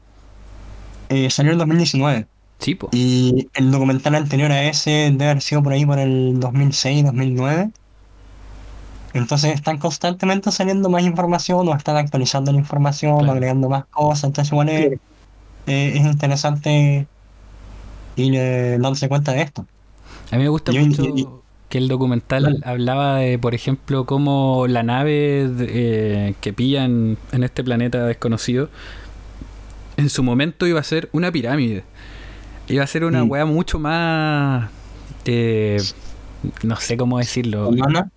eh, 1.08 1.30
salió 1.30 1.52
en 1.52 1.58
2019. 1.58 2.26
Sí, 2.60 2.74
po. 2.74 2.88
Y 2.92 3.48
el 3.54 3.70
documental 3.70 4.14
anterior 4.14 4.52
a 4.52 4.64
ese 4.64 4.90
debe 5.12 5.24
haber 5.30 5.42
sido 5.42 5.62
por 5.62 5.72
ahí 5.72 5.84
por 5.86 5.98
el 5.98 6.38
2006, 6.38 7.04
2009. 7.04 7.70
Entonces 9.12 9.54
están 9.54 9.78
constantemente 9.78 10.52
saliendo 10.52 10.88
más 10.88 11.02
información 11.02 11.66
o 11.68 11.74
están 11.74 11.96
actualizando 11.96 12.52
la 12.52 12.58
información, 12.58 13.18
Claro. 13.18 13.32
agregando 13.32 13.68
más 13.68 13.84
cosas. 13.86 14.24
Entonces, 14.24 14.52
bueno, 14.52 14.70
es, 14.70 14.86
Claro. 14.86 14.96
eh, 15.66 15.92
es 15.96 16.00
interesante 16.02 17.06
ir 18.16 18.34
eh, 18.36 18.72
dándose 18.80 19.08
cuenta 19.08 19.32
de 19.32 19.42
esto. 19.42 19.66
A 20.30 20.36
mí 20.36 20.42
me 20.44 20.48
gusta 20.48 20.70
Yo- 20.72 20.82
mucho 20.86 21.42
que 21.68 21.78
el 21.78 21.88
documental 21.88 22.60
hablaba 22.64 23.16
de, 23.18 23.38
por 23.38 23.54
ejemplo, 23.54 24.04
cómo 24.04 24.66
la 24.68 24.82
nave 24.82 25.48
de- 25.48 26.28
eh, 26.28 26.34
que 26.40 26.52
pillan 26.52 27.16
en 27.32 27.44
este 27.44 27.62
planeta 27.64 28.04
desconocido 28.06 28.68
en 29.96 30.08
su 30.10 30.22
momento 30.22 30.66
iba 30.66 30.80
a 30.80 30.84
ser 30.84 31.08
una 31.12 31.30
pirámide. 31.32 31.84
Iba 32.70 32.84
a 32.84 32.86
ser 32.86 33.04
una 33.04 33.24
Mm. 33.24 33.30
weá 33.30 33.44
mucho 33.44 33.78
más... 33.78 34.70
eh, 35.24 35.78
no 36.62 36.76
sé 36.76 36.96
cómo 36.96 37.18
decirlo. 37.18 37.68
Humana, 37.68 38.10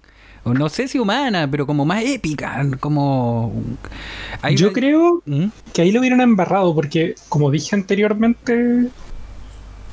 O 0.46 0.54
no 0.54 0.68
sé 0.70 0.88
si 0.88 1.00
humana, 1.00 1.50
pero 1.50 1.66
como 1.66 1.86
más 1.86 2.04
épica. 2.04 2.66
Como... 2.80 3.54
Yo 4.56 4.74
creo 4.74 5.22
¿Mm? 5.26 5.46
que 5.74 5.82
ahí 5.82 5.92
lo 5.92 6.00
hubieran 6.02 6.22
embarrado 6.22 6.74
porque, 6.76 7.16
como 7.30 7.50
dije 7.50 7.76
anteriormente, 7.76 8.90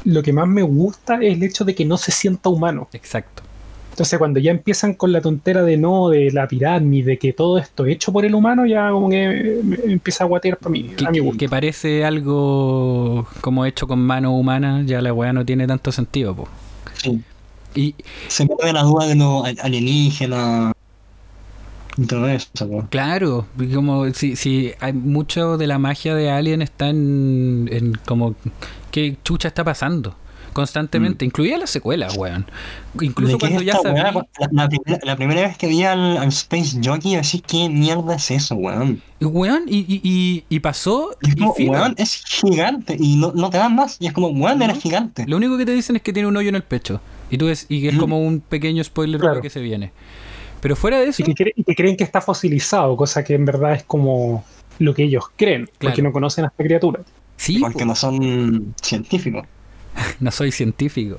lo 0.05 0.23
que 0.23 0.32
más 0.32 0.49
me 0.49 0.62
gusta 0.62 1.16
es 1.16 1.35
el 1.35 1.43
hecho 1.43 1.65
de 1.65 1.74
que 1.74 1.85
no 1.85 1.97
se 1.97 2.11
sienta 2.12 2.49
humano. 2.49 2.89
Exacto. 2.93 3.43
Entonces, 3.91 4.19
cuando 4.19 4.41
ya 4.41 4.51
empiezan 4.51 4.95
con 4.95 5.12
la 5.12 5.21
tontera 5.21 5.62
de 5.62 5.77
no, 5.77 6.09
de 6.09 6.31
la 6.31 6.49
pirámide, 6.49 7.11
de 7.12 7.19
que 7.19 7.33
todo 7.33 7.59
esto 7.59 7.85
hecho 7.87 8.12
por 8.12 8.25
el 8.25 8.35
humano, 8.35 8.65
ya 8.65 8.91
como 8.91 9.11
que 9.11 9.61
empieza 9.87 10.25
a 10.25 10.27
guatear 10.27 10.57
para 10.57 10.71
mí, 10.71 10.85
Que, 10.97 11.05
a 11.07 11.11
mi 11.11 11.19
que- 11.19 11.21
gusto. 11.21 11.39
que 11.39 11.49
parece 11.49 12.05
algo 12.05 13.27
como 13.41 13.67
hecho 13.67 13.87
con 13.87 13.99
mano 13.99 14.35
humana, 14.35 14.83
ya 14.87 15.03
la 15.03 15.12
weá 15.12 15.33
no 15.33 15.45
tiene 15.45 15.67
tanto 15.67 15.93
sentido. 15.93 16.35
Po. 16.35 16.49
sí. 16.95 17.21
Y, 17.75 17.95
Se 18.27 18.47
pierde 18.47 18.73
la 18.73 18.83
duda 18.83 19.07
de 19.07 19.15
los 19.15 19.45
al- 19.45 19.59
alienígenas 19.62 20.73
y 21.97 22.05
todo 22.07 22.27
eso. 22.29 22.49
o 22.55 22.59
sea, 22.59 22.67
pues. 22.67 22.85
Claro, 22.91 23.47
como 23.75 24.11
si, 24.12 24.35
si 24.35 24.73
hay 24.81 24.93
mucho 24.93 25.57
de 25.59 25.67
la 25.69 25.79
magia 25.79 26.15
de 26.15 26.31
Alien 26.31 26.62
está 26.62 26.89
en, 26.89 27.69
en 27.71 27.93
como 28.07 28.35
qué 28.91 29.17
chucha 29.25 29.49
está 29.49 29.62
pasando 29.62 30.15
constantemente, 30.52 31.24
incluida 31.24 31.56
las 31.59 31.70
secuelas, 31.70 32.16
weón. 32.16 32.47
Incluso 33.01 33.32
¿De 33.35 33.39
qué 33.39 33.47
es 33.47 33.51
cuando 33.52 33.62
ya 33.62 33.72
esta 33.74 33.93
weá? 33.93 34.12
sabí, 34.12 34.27
La, 34.39 34.48
la 34.62 34.68
primera, 34.68 35.01
la 35.05 35.16
primera 35.16 35.40
vez 35.43 35.56
que 35.59 35.66
vi 35.66 35.82
al, 35.85 36.16
al 36.18 36.28
Space 36.28 36.78
Jockey, 36.85 37.14
decís, 37.16 37.43
¿qué 37.47 37.68
mierda 37.68 38.14
es 38.16 38.31
eso, 38.31 38.55
weón? 38.56 39.01
weón, 39.20 39.62
y, 39.66 39.78
y, 39.78 40.01
y, 40.02 40.44
y 40.48 40.60
pasó, 40.60 41.10
Y 41.22 41.28
es 41.31 41.35
como, 41.36 41.52
weón, 41.52 41.94
es 41.98 42.22
gigante 42.24 42.97
y 42.98 43.16
no, 43.16 43.32
no 43.35 43.51
te 43.51 43.59
dan 43.59 43.74
más. 43.74 43.97
Y 44.01 44.06
es 44.06 44.12
como, 44.12 44.28
weón, 44.28 44.60
era 44.62 44.74
No. 44.74 44.81
gigante. 44.81 45.24
Lo 45.27 45.36
único 45.36 45.56
que 45.59 45.66
te 45.66 45.72
dicen 45.72 45.97
es 45.97 46.02
que 46.02 46.12
tiene 46.12 46.28
un 46.28 46.36
hoyo 46.36 46.48
en 46.48 46.55
el 46.56 46.62
pecho. 46.62 47.01
Y 47.31 47.39
tú 47.39 47.47
ves, 47.47 47.66
y 47.68 47.81
que 47.82 47.89
es 47.89 47.94
Mm. 47.94 47.98
como 48.01 48.20
un 48.20 48.40
pequeño 48.40 48.82
spoiler 48.82 49.20
de 49.20 49.24
Claro. 49.24 49.36
lo 49.36 49.43
que 49.43 49.51
se 49.51 49.60
viene. 49.60 49.93
Pero 50.60 50.77
fuera 50.77 50.98
de 50.98 51.09
eso, 51.09 51.22
Y 51.22 51.27
que, 51.27 51.32
cre- 51.35 51.52
y 51.56 51.64
que 51.64 51.74
creen 51.74 51.97
que 51.97 52.05
está 52.05 52.20
fosilizado, 52.20 52.97
cosa 52.97 53.24
que 53.24 53.35
en 53.35 53.44
verdad 53.44 53.72
es 53.74 53.85
como 53.85 54.44
lo 54.78 54.94
que 54.94 55.05
ellos 55.05 55.24
creen, 55.36 55.66
porque 55.78 55.94
Claro. 55.97 56.02
no 56.05 56.12
conocen 56.12 56.44
a 56.44 56.48
esta 56.48 56.64
criatura. 56.64 57.01
sí, 57.36 57.59
Porque 57.60 57.78
po, 57.78 57.85
no 57.86 57.94
son 57.94 58.74
científicos. 58.82 59.47
no 60.21 60.31
soy 60.31 60.53
científico. 60.53 61.19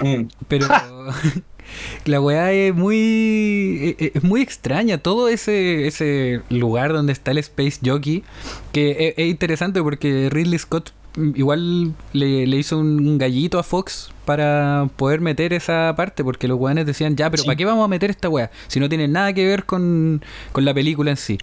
Mm. 0.00 0.24
Pero 0.48 0.66
la 2.04 2.20
weá 2.20 2.52
es 2.52 2.74
muy. 2.74 2.96
e- 2.96 3.96
e- 3.98 4.12
Es 4.14 4.22
muy 4.22 4.40
extraña. 4.42 4.98
Todo 4.98 5.28
ese, 5.28 5.86
ese 5.86 6.40
lugar 6.50 6.92
donde 6.92 7.12
está 7.12 7.30
el 7.32 7.38
Space 7.38 7.80
Jockey. 7.84 8.24
Que 8.72 9.08
es, 9.08 9.14
es 9.16 9.28
interesante 9.28 9.82
porque 9.82 10.28
Ridley 10.30 10.58
Scott 10.58 10.92
igual 11.34 11.94
le, 12.12 12.46
le 12.46 12.56
hizo 12.56 12.78
un, 12.78 13.18
gallito 13.18 13.58
a 13.58 13.62
Fox 13.62 14.10
para 14.24 14.88
poder 14.96 15.20
meter 15.20 15.52
esa 15.52 15.94
parte. 15.96 16.22
Porque 16.22 16.48
los 16.48 16.58
weones 16.58 16.86
decían, 16.86 17.16
ya, 17.16 17.30
pero 17.30 17.42
Sí. 17.42 17.46
¿para 17.46 17.56
qué 17.56 17.64
vamos 17.64 17.84
a 17.84 17.88
meter 17.88 18.10
esta 18.10 18.28
weá? 18.28 18.50
Si 18.66 18.78
no 18.80 18.88
tiene 18.88 19.08
nada 19.08 19.32
que 19.32 19.46
ver 19.46 19.64
con, 19.64 20.22
con 20.52 20.64
la 20.64 20.74
película 20.74 21.10
en 21.10 21.16
sí. 21.16 21.38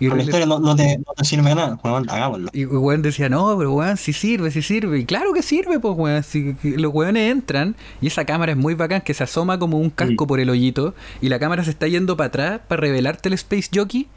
Y 0.00 0.08
Con 0.08 0.18
la 0.18 0.24
historia 0.24 0.46
no, 0.46 0.58
no 0.58 0.76
te, 0.76 0.98
no 0.98 1.12
te 1.16 1.24
sirve 1.24 1.54
nada, 1.54 1.78
weón, 1.82 2.08
hagámoslo. 2.10 2.50
y 2.52 2.62
el 2.62 2.68
weón 2.68 3.02
decía, 3.02 3.28
no, 3.28 3.56
pero 3.56 3.72
weón, 3.72 3.96
sí 3.96 4.12
sirve, 4.12 4.50
sí 4.50 4.62
sirve. 4.62 4.98
Y 4.98 5.04
claro 5.06 5.32
que 5.32 5.42
sirve, 5.42 5.80
pues 5.80 5.94
weón. 5.96 6.22
Si, 6.22 6.54
los 6.62 6.92
weones 6.92 7.32
entran 7.32 7.74
y 8.00 8.08
esa 8.08 8.24
cámara 8.24 8.52
es 8.52 8.58
muy 8.58 8.74
bacán, 8.74 9.00
que 9.00 9.14
se 9.14 9.24
asoma 9.24 9.58
como 9.58 9.78
un 9.78 9.90
casco 9.90 10.24
Sí. 10.24 10.28
por 10.28 10.40
el 10.40 10.50
hoyito 10.50 10.94
y 11.20 11.28
la 11.30 11.38
cámara 11.38 11.64
se 11.64 11.70
está 11.70 11.86
yendo 11.88 12.16
para 12.16 12.28
atrás 12.28 12.60
para 12.68 12.80
revelarte 12.80 13.28
el 13.28 13.34
Space 13.34 13.68
Jockey. 13.74 14.08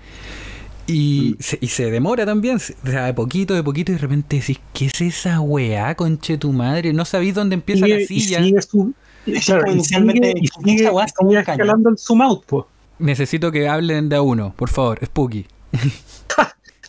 Y, 0.92 1.36
Mm. 1.38 1.42
se, 1.42 1.58
y 1.62 1.68
se 1.68 1.92
demora 1.92 2.26
también, 2.26 2.60
se- 2.60 2.76
o 2.84 2.88
sea, 2.88 3.06
de 3.06 3.14
poquito, 3.14 3.54
de 3.54 3.64
poquito, 3.64 3.92
y 3.92 3.96
de 3.96 4.02
repente 4.02 4.38
decís, 4.38 4.60
¿qué 4.74 4.86
es 4.88 5.00
esa 5.02 5.40
weá, 5.42 5.96
conche 5.96 6.38
tu 6.38 6.52
madre? 6.52 6.94
No 6.94 7.06
sabéis 7.06 7.36
dónde 7.36 7.54
empieza 7.56 7.88
la 7.88 8.00
y 8.02 8.06
silla. 8.08 8.44
sigue 8.44 8.62
su- 8.62 8.94
Es 9.26 9.46
claro, 9.46 9.72
y 9.76 9.80
sigue, 9.82 10.00
y 10.10 10.12
sigue- 10.14 10.34
y 10.40 10.48
sigue 10.48 11.40
escalando 11.40 11.90
el 11.90 11.98
zoom 11.98 12.22
out, 12.22 12.44
pues. 12.46 12.66
Necesito 13.00 13.52
que 13.52 13.68
hablen 13.70 14.10
de 14.10 14.16
a 14.18 14.22
uno, 14.22 14.54
por 14.56 14.70
favor, 14.70 15.00
Spooky. 15.06 15.46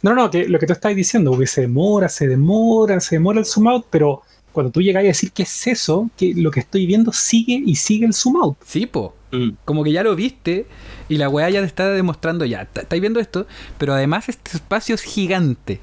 No, 0.02 0.14
no, 0.14 0.30
que 0.30 0.48
lo 0.48 0.58
que 0.58 0.66
tú 0.66 0.72
estás 0.72 0.96
diciendo, 0.96 1.30
porque 1.30 1.46
se 1.46 1.60
demora, 1.60 2.08
se 2.08 2.26
demora, 2.26 2.98
se 3.00 3.16
demora 3.16 3.38
el 3.40 3.44
zoom 3.44 3.68
out, 3.68 3.84
pero 3.90 4.22
cuando 4.50 4.72
tú 4.72 4.80
llegas 4.80 5.02
a 5.02 5.06
decir 5.06 5.30
qué 5.32 5.42
es 5.42 5.66
eso, 5.66 6.08
que 6.16 6.32
lo 6.34 6.50
que 6.50 6.60
estoy 6.60 6.86
viendo 6.86 7.12
sigue 7.12 7.62
y 7.66 7.74
sigue 7.76 8.06
el 8.06 8.14
zoom 8.14 8.36
out. 8.42 8.56
Sí, 8.64 8.86
po. 8.86 9.14
Mm. 9.32 9.50
como 9.64 9.84
que 9.84 9.92
ya 9.92 10.02
lo 10.02 10.16
viste 10.16 10.66
y 11.08 11.16
la 11.16 11.28
weá 11.28 11.48
ya 11.50 11.60
te 11.60 11.66
está 11.66 11.88
demostrando 11.90 12.44
ya, 12.44 12.62
estáis 12.74 13.00
viendo 13.00 13.20
esto, 13.20 13.46
pero 13.78 13.94
además 13.94 14.28
este 14.28 14.52
espacio 14.56 14.94
es 14.94 15.02
gigante. 15.02 15.80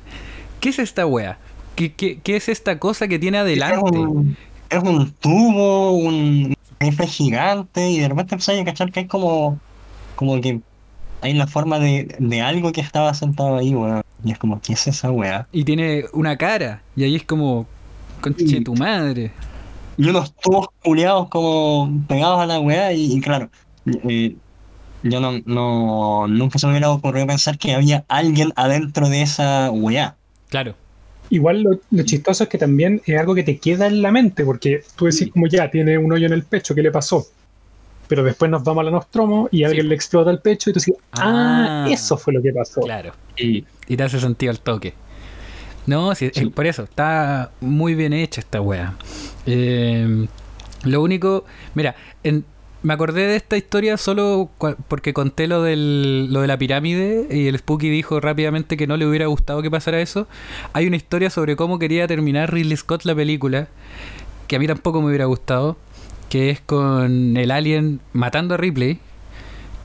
¿Qué 0.60 0.70
es 0.70 0.80
esta 0.80 1.06
weá? 1.06 1.38
¿Qué, 1.76 1.94
qué, 1.94 2.20
qué 2.24 2.36
es 2.36 2.50
esta 2.50 2.80
cosa 2.80 3.08
que 3.08 3.20
tiene 3.20 3.38
Es 3.38 3.42
adelante? 3.44 4.00
un, 4.00 4.36
es 4.70 4.84
un 4.84 5.12
tubo, 5.14 5.92
un 5.92 6.54
rifle 6.80 7.08
gigante, 7.08 7.90
y 7.90 8.00
de 8.00 8.10
repente 8.10 8.36
empezáis 8.36 8.62
a 8.62 8.66
cachar 8.66 8.92
que 8.92 9.02
hay 9.02 9.08
como, 9.08 9.60
como 10.16 10.42
que 10.42 10.60
hay 11.22 11.34
la 11.34 11.48
forma 11.48 11.80
de, 11.80 12.16
de 12.20 12.42
algo 12.42 12.72
que 12.72 12.82
estaba 12.82 13.14
sentado 13.14 13.58
ahí, 13.58 13.74
weón. 13.74 14.02
Y 14.26 14.32
es 14.32 14.38
como, 14.40 14.60
¿qué 14.62 14.74
es 14.74 14.88
esa 14.88 15.12
weá? 15.12 15.48
Y 15.52 15.64
tiene 15.64 16.06
una 16.14 16.38
cara, 16.38 16.82
y 16.96 17.04
ahí 17.04 17.16
es 17.16 17.24
como, 17.24 17.68
conche 18.22 18.48
Sí. 18.48 18.62
tu 18.62 18.74
madre. 18.76 19.32
Y 19.98 20.10
unos 20.10 20.34
tubos 20.36 20.68
culeados 20.84 21.28
como 21.30 21.92
pegados 22.08 22.40
a 22.40 22.46
la 22.46 22.60
weá, 22.60 22.94
y, 22.94 23.14
y 23.14 23.22
claro, 23.22 23.50
eh, 24.08 24.36
yo 25.04 25.20
no, 25.20 25.40
no, 25.46 26.28
nunca 26.28 26.60
se 26.60 26.68
me 26.68 26.74
hubiera 26.74 26.92
ocurrido 26.92 27.26
pensar 27.28 27.58
que 27.58 27.74
había 27.74 28.06
alguien 28.08 28.52
adentro 28.56 29.10
de 29.10 29.22
esa 29.24 29.72
weá. 29.72 30.16
Claro. 30.50 30.76
Igual 31.30 31.62
lo, 31.62 31.80
lo 31.92 32.04
chistoso 32.04 32.44
es 32.44 32.50
que 32.50 32.58
también 32.58 33.02
es 33.06 33.20
algo 33.20 33.36
que 33.36 33.44
te 33.44 33.58
queda 33.58 33.88
en 33.88 34.02
la 34.02 34.12
mente, 34.12 34.46
porque 34.46 34.82
tú 34.96 35.06
decís 35.06 35.20
Sí. 35.20 35.30
como 35.30 35.48
ya, 35.48 35.70
tiene 35.70 35.98
un 35.98 36.12
hoyo 36.12 36.26
en 36.28 36.34
el 36.34 36.44
pecho, 36.44 36.74
¿qué 36.76 36.82
le 36.82 36.92
pasó? 36.92 37.26
Pero 38.08 38.24
después 38.24 38.50
nos 38.50 38.64
vamos 38.64 38.82
a 38.82 38.86
la 38.86 38.92
Nostromo 38.92 39.50
y 39.52 39.64
alguien 39.66 39.90
le 39.90 39.96
explota 39.96 40.32
el 40.32 40.40
pecho 40.40 40.70
y 40.70 40.74
tú 40.74 40.80
decís, 40.80 40.96
ah, 41.14 41.86
Ah. 41.86 41.88
eso 41.92 42.18
fue 42.18 42.34
lo 42.34 42.42
que 42.42 42.54
pasó. 42.54 42.80
Claro. 42.82 43.12
Y 43.36 43.66
Y 43.90 43.98
te 43.98 44.04
hace 44.04 44.20
sentido 44.20 44.52
al 44.52 44.60
toque. 44.62 44.94
No, 45.88 46.14
sí, 46.16 46.30
Sí. 46.34 46.42
eh, 46.46 46.50
por 46.54 46.68
eso, 46.68 46.84
está 46.84 47.52
muy 47.62 47.96
bien 47.96 48.14
hecha 48.14 48.40
esta 48.42 48.62
wea. 48.62 48.94
Eh, 49.46 50.28
lo 50.84 51.02
único, 51.02 51.46
mira, 51.74 51.96
en- 52.24 52.46
me 52.84 52.94
acordé 52.94 53.26
de 53.28 53.36
esta 53.36 53.58
historia 53.58 53.98
solo 53.98 54.50
porque 54.88 55.12
conté 55.14 55.48
lo, 55.48 55.64
del, 55.64 56.32
lo 56.32 56.42
de 56.42 56.48
la 56.48 56.58
pirámide 56.58 57.28
y 57.32 57.48
el 57.48 57.58
Spooky 57.58 57.90
dijo 57.90 58.20
rápidamente 58.20 58.78
que 58.78 58.86
no 58.86 58.96
le 58.98 59.06
hubiera 59.08 59.26
gustado 59.26 59.62
que 59.64 59.72
pasara 59.72 60.00
eso. 60.00 60.28
Hay 60.74 60.86
una 60.86 60.96
historia 60.96 61.30
sobre 61.32 61.56
cómo 61.56 61.80
quería 61.80 62.06
terminar 62.08 62.54
Ridley 62.54 62.78
Scott 62.78 63.04
la 63.06 63.16
película, 63.16 63.68
que 64.48 64.56
a 64.58 64.60
mí 64.60 64.68
tampoco 64.68 65.02
me 65.02 65.08
hubiera 65.08 65.26
gustado, 65.26 65.76
que 66.30 66.50
es 66.52 66.62
con 66.62 67.36
el 67.36 67.50
alien 67.52 68.00
matando 68.14 68.54
a 68.54 68.58
Ripley 68.58 69.00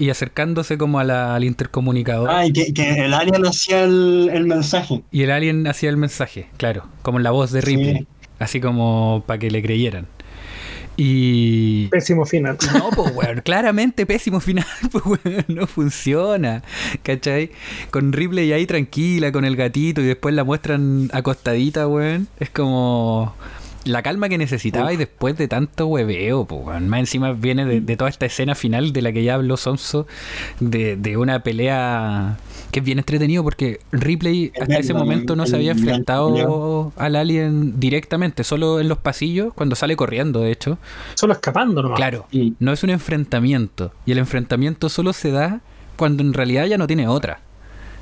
y 0.02 0.10
acercándose 0.10 0.78
como 0.78 0.98
a 0.98 1.04
la- 1.04 1.34
al 1.36 1.44
intercomunicador. 1.44 2.28
Ah, 2.28 2.44
y 2.44 2.52
que, 2.52 2.72
que 2.74 3.04
el 3.04 3.14
alien 3.14 3.46
hacía 3.46 3.84
el, 3.84 4.30
el 4.32 4.46
mensaje. 4.46 5.02
Y 5.12 5.22
el 5.22 5.30
alien 5.30 5.66
hacía 5.68 5.90
el 5.90 5.96
mensaje, 5.96 6.48
claro, 6.56 6.86
como 7.02 7.18
en 7.18 7.24
la 7.24 7.30
voz 7.30 7.52
de 7.52 7.60
Ripley, 7.60 7.98
Sí. 7.98 8.06
así 8.40 8.60
como 8.60 9.22
para 9.26 9.38
que 9.38 9.50
le 9.50 9.62
creyeran. 9.62 10.06
Y. 10.96 11.86
Pésimo 11.88 12.26
final. 12.26 12.58
No, 12.74 12.90
pues, 12.90 13.14
weón, 13.14 13.40
claramente 13.42 14.04
pésimo 14.06 14.40
final, 14.40 14.66
pues, 14.92 15.04
weón, 15.06 15.44
no 15.48 15.66
funciona, 15.66 16.62
¿cachai? 17.02 17.50
Con 17.90 18.12
Ripley 18.12 18.52
ahí 18.52 18.66
tranquila, 18.66 19.32
con 19.32 19.44
el 19.44 19.56
gatito, 19.56 20.00
y 20.00 20.04
después 20.06 20.34
la 20.34 20.44
muestran 20.44 21.10
acostadita, 21.12 21.86
weón. 21.88 22.28
Es 22.40 22.50
como 22.50 23.34
la 23.84 24.02
calma 24.02 24.28
que 24.28 24.38
necesitaba 24.38 24.92
y 24.92 24.96
después 24.96 25.36
de 25.36 25.48
tanto 25.48 25.86
hueveo, 25.86 26.44
pues. 26.44 26.80
Más 26.80 27.00
encima 27.00 27.32
viene 27.32 27.64
de, 27.64 27.80
de 27.80 27.96
toda 27.96 28.08
esta 28.10 28.26
escena 28.26 28.54
final 28.54 28.92
de 28.92 29.02
la 29.02 29.12
que 29.12 29.24
ya 29.24 29.34
habló 29.34 29.56
Sonso, 29.56 30.06
de, 30.60 30.96
de 30.96 31.16
una 31.16 31.42
pelea 31.42 32.38
que 32.70 32.78
es 32.80 32.84
bien 32.86 32.98
entretenido 32.98 33.42
porque 33.44 33.80
Ripley 33.92 34.50
hasta 34.60 34.78
ese 34.78 34.94
momento 34.94 35.36
no 35.36 35.46
se 35.46 35.56
había 35.56 35.72
enfrentado 35.72 36.92
al 36.96 37.16
alien 37.16 37.78
directamente, 37.78 38.44
solo 38.44 38.80
en 38.80 38.88
los 38.88 38.98
pasillos, 38.98 39.52
cuando 39.54 39.76
sale 39.76 39.94
corriendo, 39.96 40.40
de 40.40 40.52
hecho. 40.52 40.78
Solo 41.14 41.32
escapando 41.34 41.82
nomás. 41.82 41.96
Claro, 41.96 42.26
no 42.60 42.72
es 42.72 42.82
un 42.82 42.90
enfrentamiento. 42.90 43.92
Y 44.06 44.12
el 44.12 44.18
enfrentamiento 44.18 44.88
solo 44.88 45.12
se 45.12 45.30
da 45.32 45.60
cuando 45.96 46.22
en 46.22 46.32
realidad 46.32 46.64
ya 46.66 46.78
no 46.78 46.86
tiene 46.86 47.08
otra. 47.08 47.40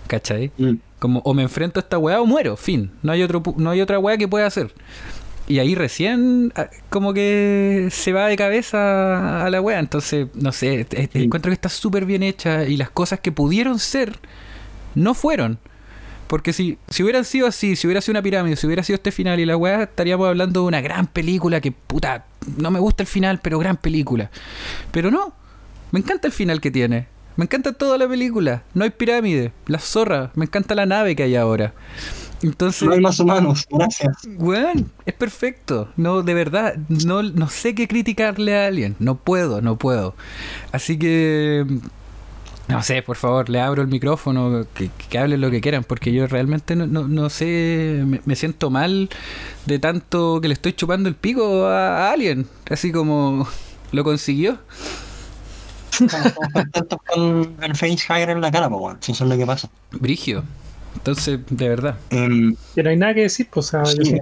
¿Cachai? 0.06 0.50
Mm. 0.58 0.74
Como 0.98 1.20
o 1.20 1.34
me 1.34 1.42
enfrento 1.42 1.80
a 1.80 1.82
esta 1.82 1.96
weá 1.98 2.20
o 2.20 2.26
muero, 2.26 2.56
fin. 2.56 2.90
No 3.02 3.12
hay, 3.12 3.22
otro, 3.22 3.42
pu- 3.42 3.56
no 3.56 3.70
hay 3.70 3.80
otra 3.80 3.98
weá 3.98 4.16
que 4.18 4.28
pueda 4.28 4.46
hacer. 4.46 4.72
Y 5.50 5.58
ahí 5.58 5.74
recién 5.74 6.52
ah, 6.54 6.68
como 6.90 7.12
que 7.12 7.88
se 7.90 8.12
va 8.12 8.28
de 8.28 8.36
cabeza 8.36 9.44
a 9.44 9.50
la 9.50 9.60
weá. 9.60 9.80
Entonces, 9.80 10.28
no 10.34 10.52
sé, 10.52 10.84
te- 10.84 11.08
te 11.08 11.18
Sí. 11.18 11.24
encuentro 11.24 11.50
que 11.50 11.54
está 11.54 11.68
súper 11.68 12.04
bien 12.04 12.22
hecha 12.22 12.64
y 12.64 12.76
las 12.76 12.90
cosas 12.90 13.18
que 13.20 13.32
pudieron 13.32 13.78
ser 13.80 14.18
no 14.94 15.12
fueron. 15.14 15.58
Porque 16.28 16.52
si, 16.52 16.78
si 16.88 17.02
hubieran 17.02 17.24
sido 17.24 17.48
así, 17.48 17.74
si 17.74 17.88
hubiera 17.88 18.00
sido 18.00 18.12
una 18.12 18.22
pirámide, 18.22 18.54
si 18.54 18.64
hubiera 18.64 18.84
sido 18.84 18.94
este 18.94 19.10
final 19.10 19.40
y 19.40 19.46
la 19.46 19.56
weá, 19.56 19.82
estaríamos 19.82 20.28
hablando 20.28 20.60
de 20.60 20.66
una 20.68 20.80
gran 20.80 21.08
película 21.08 21.60
que, 21.60 21.72
puta, 21.72 22.26
no 22.56 22.70
me 22.70 22.78
gusta 22.78 23.02
el 23.02 23.08
final, 23.08 23.40
pero 23.42 23.58
gran 23.58 23.76
película. 23.76 24.30
Pero 24.92 25.10
no, 25.10 25.34
me 25.90 25.98
encanta 25.98 26.28
el 26.28 26.32
final 26.32 26.60
que 26.60 26.70
tiene. 26.70 27.08
Me 27.34 27.46
encanta 27.46 27.72
toda 27.72 27.98
la 27.98 28.06
película. 28.08 28.62
No 28.74 28.84
hay 28.84 28.90
pirámide, 28.90 29.50
las 29.66 29.82
zorras, 29.82 30.30
me 30.36 30.44
encanta 30.44 30.76
la 30.76 30.86
nave 30.86 31.16
que 31.16 31.24
hay 31.24 31.34
ahora. 31.34 31.72
Entonces, 32.42 32.88
No 32.88 32.92
hay 32.92 33.00
más 33.00 33.18
humanos, 33.20 33.66
gracias. 33.70 34.16
weón, 34.24 34.92
es 35.06 35.14
perfecto. 35.14 35.92
No, 35.96 36.22
de 36.22 36.34
verdad, 36.34 36.76
no, 36.88 37.22
no 37.22 37.48
sé 37.48 37.74
qué 37.74 37.88
criticarle 37.88 38.56
a 38.56 38.66
alguien. 38.66 38.96
No 38.98 39.16
puedo, 39.16 39.60
no 39.60 39.76
puedo. 39.78 40.14
Así 40.72 40.98
que, 40.98 41.66
no 42.68 42.82
sé, 42.82 43.02
por 43.02 43.16
favor, 43.16 43.48
le 43.50 43.60
abro 43.60 43.82
el 43.82 43.88
micrófono, 43.88 44.66
que, 44.74 44.90
que 45.08 45.18
hablen 45.18 45.40
lo 45.40 45.50
que 45.50 45.60
quieran, 45.60 45.84
porque 45.84 46.12
yo 46.12 46.26
realmente 46.28 46.76
no, 46.76 46.86
no, 46.86 47.08
no 47.08 47.28
sé, 47.30 48.02
me, 48.06 48.20
me 48.24 48.36
siento 48.36 48.70
mal 48.70 49.10
de 49.66 49.78
tanto 49.80 50.40
que 50.40 50.48
le 50.48 50.54
estoy 50.54 50.72
chupando 50.74 51.08
el 51.08 51.16
pico 51.16 51.66
a, 51.66 52.08
a 52.08 52.12
alguien. 52.12 52.48
Así 52.70 52.92
como 52.92 53.48
lo 53.92 54.04
consiguió. 54.04 54.58
Estamos 55.98 56.32
todos 56.34 56.48
contentos 56.52 56.98
con 57.06 57.56
el 57.62 57.76
face 57.76 57.98
higher 58.08 58.30
en 58.30 58.40
la 58.40 58.50
cara, 58.50 58.68
pues. 58.70 58.96
Si 59.00 59.12
eso 59.12 59.24
es 59.24 59.30
lo 59.30 59.36
que 59.36 59.46
pasa. 59.46 59.70
Brigio. 59.92 60.44
Entonces, 61.00 61.40
de 61.48 61.68
verdad. 61.68 61.96
Que 62.10 62.82
no 62.82 62.90
hay 62.90 62.96
nada 62.96 63.14
que 63.14 63.22
decir, 63.22 63.48
pues 63.50 63.66
o 63.74 63.82
sea, 63.84 63.84
yo 63.84 64.04
Sí, 64.04 64.12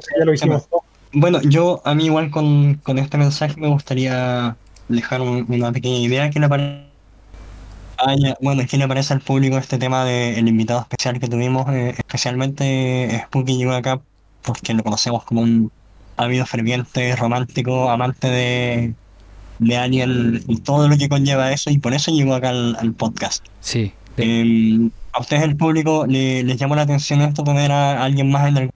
ya 0.40 0.46
lo 0.46 0.60
todo. 0.60 0.84
bueno, 1.12 1.40
yo, 1.42 1.82
a 1.84 1.94
mí 1.94 2.06
igual 2.06 2.30
con, 2.30 2.74
con 2.76 2.98
este 2.98 3.18
mensaje 3.18 3.54
me 3.60 3.68
gustaría 3.68 4.56
dejar 4.88 5.20
un- 5.20 5.44
una 5.48 5.72
pequeña 5.72 5.98
idea 5.98 6.30
que 6.30 6.40
le 6.40 6.48
parece. 6.48 6.84
bueno, 8.40 8.62
es 8.62 8.68
que 8.70 8.76
le 8.78 8.86
parece 8.86 9.12
al 9.12 9.20
público 9.20 9.58
este 9.58 9.76
tema 9.78 10.04
del 10.04 10.46
invitado 10.46 10.80
especial 10.80 11.18
que 11.18 11.26
tuvimos, 11.28 11.68
eh, 11.74 11.94
especialmente 11.98 13.22
Spooky 13.26 13.56
llegó 13.56 13.72
acá 13.72 14.00
porque 14.42 14.72
lo 14.72 14.84
conocemos 14.84 15.24
como 15.24 15.40
un 15.42 15.70
ávido 16.16 16.46
ferviente, 16.46 17.14
romántico, 17.16 17.90
amante 17.90 18.28
de, 18.28 18.94
de 19.58 19.76
Alien 19.76 20.42
y 20.46 20.58
todo 20.60 20.88
lo 20.88 20.96
que 20.96 21.08
conlleva 21.08 21.50
eso, 21.52 21.70
y 21.70 21.78
por 21.78 21.92
eso 21.92 22.12
llegó 22.12 22.34
acá 22.34 22.50
al, 22.50 22.76
al 22.78 22.92
podcast. 22.92 23.44
Sí. 23.60 23.92
de- 24.16 24.42
Eh, 24.42 24.90
a 25.18 25.20
ustedes, 25.20 25.42
el 25.42 25.56
público, 25.56 26.06
le- 26.06 26.42
les 26.44 26.56
llamó 26.56 26.74
la 26.76 26.82
atención 26.82 27.20
esto, 27.22 27.44
tener 27.44 27.70
a 27.72 28.02
alguien 28.04 28.30
más 28.30 28.48
en 28.48 28.56
el 28.56 28.70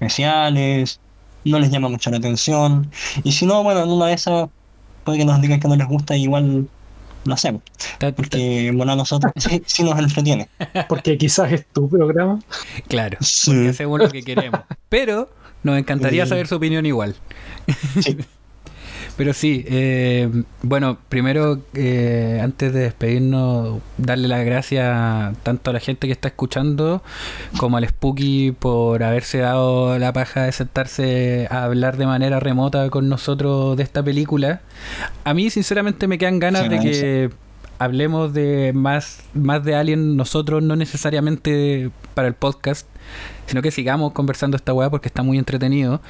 especiales, 0.00 1.00
no 1.44 1.58
les 1.58 1.70
llama 1.70 1.88
mucho 1.88 2.10
la 2.10 2.16
atención, 2.18 2.90
y 3.22 3.32
si 3.32 3.46
no, 3.46 3.62
bueno, 3.62 3.82
en 3.82 3.90
una 3.90 4.06
de 4.06 4.14
esas 4.14 4.48
puede 5.04 5.18
que 5.18 5.24
nos 5.24 5.40
digan 5.40 5.60
que 5.60 5.68
no 5.68 5.76
les 5.76 5.86
gusta, 5.86 6.16
igual 6.16 6.68
lo 7.24 7.34
hacemos, 7.34 7.62
porque 8.16 8.70
bueno, 8.74 8.92
a 8.92 8.96
nosotros 8.96 9.32
sí, 9.36 9.62
sí 9.66 9.82
nos 9.82 9.98
entretiene. 9.98 10.48
Porque 10.88 11.16
quizás 11.16 11.52
es 11.52 11.66
tu 11.72 11.88
programa. 11.88 12.38
claro. 12.88 13.16
Sí. 13.20 13.50
porque 13.50 13.68
hacemos 13.70 13.98
lo 13.98 14.10
que 14.10 14.22
queremos. 14.22 14.60
Pero 14.90 15.30
nos 15.62 15.78
encantaría 15.78 16.24
Sí. 16.24 16.28
saber 16.30 16.46
su 16.46 16.56
opinión 16.56 16.84
igual. 16.84 17.16
Sí. 18.02 18.18
Pero 19.16 19.32
sí, 19.32 19.64
eh, 19.68 20.28
bueno, 20.62 20.98
primero, 21.08 21.60
eh, 21.74 22.40
antes 22.42 22.72
de 22.72 22.80
despedirnos, 22.80 23.80
darle 23.96 24.26
las 24.26 24.44
gracias 24.44 25.36
tanto 25.44 25.70
a 25.70 25.72
la 25.72 25.78
gente 25.78 26.08
que 26.08 26.12
está 26.12 26.26
escuchando 26.28 27.00
como 27.56 27.76
al 27.76 27.86
Spooky 27.88 28.50
por 28.52 29.04
haberse 29.04 29.38
dado 29.38 29.98
la 30.00 30.12
paja 30.12 30.42
de 30.42 30.52
sentarse 30.52 31.46
a 31.48 31.64
hablar 31.64 31.96
de 31.96 32.06
manera 32.06 32.40
remota 32.40 32.90
con 32.90 33.08
nosotros 33.08 33.76
de 33.76 33.84
esta 33.84 34.02
película. 34.02 34.62
A 35.24 35.32
mí, 35.32 35.48
sinceramente, 35.50 36.08
me 36.08 36.18
quedan 36.18 36.40
ganas 36.40 36.64
Sí, 36.64 36.68
de 36.68 36.80
que 36.80 37.30
hablemos 37.78 38.32
de 38.32 38.72
más, 38.74 39.20
más 39.32 39.62
de 39.64 39.76
Alien 39.76 40.16
nosotros, 40.16 40.62
no 40.62 40.74
necesariamente 40.74 41.90
para 42.14 42.26
el 42.28 42.34
podcast, 42.34 42.88
sino 43.46 43.62
que 43.62 43.70
sigamos 43.70 44.12
conversando 44.12 44.56
esta 44.56 44.72
weá 44.72 44.90
porque 44.90 45.08
está 45.08 45.22
muy 45.22 45.38
entretenido. 45.38 46.00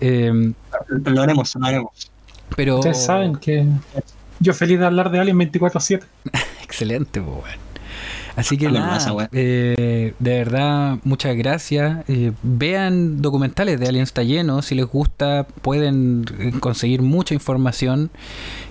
Eh, 0.00 0.52
Lo 0.88 1.22
haremos, 1.22 1.54
lo 1.56 1.66
haremos. 1.66 2.11
Pero 2.56 2.76
Ustedes 2.76 3.04
saben 3.04 3.36
que 3.36 3.66
yo 4.40 4.54
feliz 4.54 4.78
de 4.78 4.86
hablar 4.86 5.10
de 5.10 5.20
Alien 5.20 5.38
24-7. 5.38 6.02
Excelente, 6.62 7.20
pues, 7.20 7.36
weón. 7.44 7.72
Así 8.34 8.56
que 8.56 8.70
nada, 8.70 8.86
masa, 8.86 9.28
eh, 9.32 10.14
de 10.18 10.30
verdad, 10.30 10.98
muchas 11.04 11.36
gracias. 11.36 11.98
Eh, 12.08 12.32
vean 12.42 13.20
documentales 13.20 13.78
de 13.78 13.88
Alien 13.88 14.04
está 14.04 14.22
lleno. 14.22 14.62
Si 14.62 14.74
les 14.74 14.86
gusta, 14.86 15.46
pueden 15.60 16.24
eh, 16.38 16.52
conseguir 16.58 17.02
mucha 17.02 17.34
información. 17.34 18.10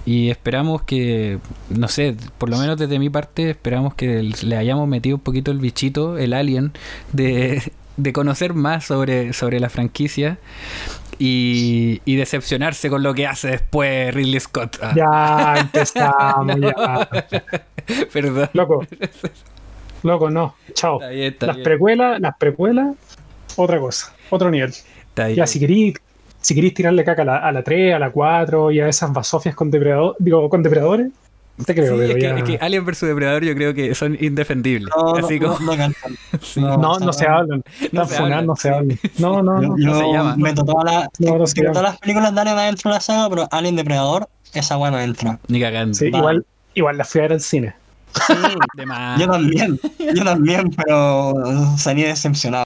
Y 0.06 0.30
esperamos 0.30 0.82
que, 0.82 1.38
no 1.70 1.88
sé, 1.90 2.16
por 2.40 2.49
lo 2.49 2.58
menos 2.58 2.78
desde 2.78 2.98
mi 2.98 3.12
parte, 3.12 3.52
esperamos 3.52 3.94
que 3.94 4.24
le 4.24 4.58
hayamos 4.58 4.88
metido 4.88 5.18
un 5.18 5.22
poquito 5.22 5.52
el 5.52 5.60
bichito, 5.60 6.18
el 6.18 6.34
Alien, 6.34 6.72
de, 7.14 7.72
de 7.98 8.14
conocer 8.14 8.56
más 8.56 8.86
sobre, 8.86 9.34
sobre 9.34 9.60
la 9.60 9.70
franquicia. 9.70 10.40
Y, 11.23 12.02
y 12.03 12.15
decepcionarse 12.15 12.89
con 12.89 13.03
lo 13.03 13.14
que 13.14 13.27
hace 13.27 13.49
después 13.49 14.11
Ridley 14.14 14.39
Scott. 14.39 14.77
Ah, 14.81 14.93
Ya 14.95 15.61
empezamos, 15.61 16.56
ya. 16.60 17.07
Perdón. 18.14 18.49
Loco. 18.53 18.85
Loco, 20.02 20.30
no. 20.31 20.56
Chao. 20.73 20.95
Está 20.99 21.10
bien, 21.10 21.34
está 21.34 21.45
Las 21.48 21.56
bien. 21.57 21.64
precuelas, 21.64 22.19
las 22.19 22.38
precuelas, 22.38 22.95
otra 23.56 23.80
cosa, 23.80 24.14
otro 24.31 24.49
nivel. 24.49 24.69
Está 24.72 25.27
bien. 25.27 25.38
Ya, 25.38 25.45
si 25.48 25.60
queréis 25.60 25.93
si 26.39 26.56
queréis 26.56 26.73
tirarle 26.73 27.03
caca 27.03 27.22
a 27.22 27.26
la, 27.26 27.38
a 27.38 27.52
la 27.52 27.64
3, 27.64 27.93
a 27.93 27.99
la 27.99 28.10
4 28.10 28.72
y 28.72 28.80
a 28.80 28.88
esas 28.88 29.14
basofias 29.14 29.53
con, 29.53 29.69
depredador, 29.69 30.15
digo, 30.18 30.49
con 30.49 30.64
depredadores, 30.64 31.10
te 31.66 31.74
creo, 31.76 31.94
Sí, 31.96 32.00
pero 32.00 32.10
es, 32.10 32.16
que, 32.16 32.22
ya- 32.22 32.38
es 32.38 32.44
que 32.44 32.58
Alien 32.62 32.86
vs 32.86 33.02
Depredador 33.02 33.44
yo 33.44 33.56
creo 33.56 33.74
que 33.74 33.94
son 33.96 34.18
indefendibles. 34.20 34.94
No, 34.96 35.16
Así 35.16 35.40
no, 35.40 35.56
como, 35.58 35.76
no, 35.76 35.88
no 35.88 35.94
sí. 36.42 36.62
no. 36.62 36.78
No, 36.78 37.00
no 37.00 37.14
se 37.14 37.26
hablan. 37.28 37.64
No 37.92 38.06
se 38.08 38.18
hablan, 38.18 38.46
no 38.46 38.56
se 38.56 38.62
sí. 38.70 38.74
hablan. 38.74 39.00
No, 39.18 39.42
no, 39.44 39.62
Yo, 39.62 39.68
no. 39.70 39.78
yo 39.78 39.94
se 39.96 40.12
llama. 40.14 40.36
meto 40.38 40.64
todas 40.64 40.86
las, 40.94 41.08
No, 41.20 41.38
no 41.38 41.48
se 41.48 41.54
meto 41.56 41.64
llama. 41.64 41.74
todas 41.74 41.92
las 41.92 42.00
películas 42.00 42.34
de 42.36 42.42
Alien 42.42 42.58
adentro 42.58 42.92
de 42.92 42.96
la 42.96 43.02
saga, 43.02 43.30
pero 43.30 43.48
Alien 43.52 43.76
Depredador, 43.76 44.30
esa 44.54 44.76
buena 44.78 45.04
entra. 45.04 45.40
Ni 45.48 45.60
cagando. 45.62 45.94
Sí, 45.94 46.08
igual, 46.08 46.46
igual 46.74 46.98
la 46.98 47.06
fui 47.06 47.20
a 47.20 47.22
ver 47.24 47.34
al 47.34 47.42
cine. 47.42 47.76
Sí, 48.28 48.34
De 48.78 48.86
más. 48.86 49.20
yo 49.20 49.28
también, 49.30 49.80
yo 50.14 50.24
también, 50.24 50.70
pero 50.72 51.34
salí 51.78 52.04
decepcionado. 52.04 52.66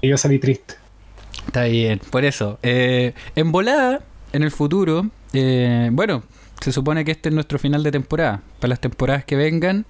Y 0.00 0.08
yo 0.08 0.16
salí 0.16 0.38
triste. 0.38 0.74
Está 1.46 1.64
bien, 1.64 2.00
por 2.10 2.24
eso. 2.24 2.58
Eh, 2.62 3.14
en 3.36 3.52
volada, 3.52 4.00
en 4.32 4.42
el 4.42 4.50
futuro, 4.50 5.06
eh, 5.32 5.88
bueno, 5.92 6.22
se 6.60 6.72
supone 6.72 7.04
que 7.04 7.12
este 7.12 7.28
es 7.28 7.34
nuestro 7.34 7.58
final 7.58 7.82
de 7.82 7.92
temporada. 7.92 8.42
Para 8.60 8.68
las 8.70 8.80
temporadas 8.80 9.24
que 9.24 9.36
vengan, 9.36 9.86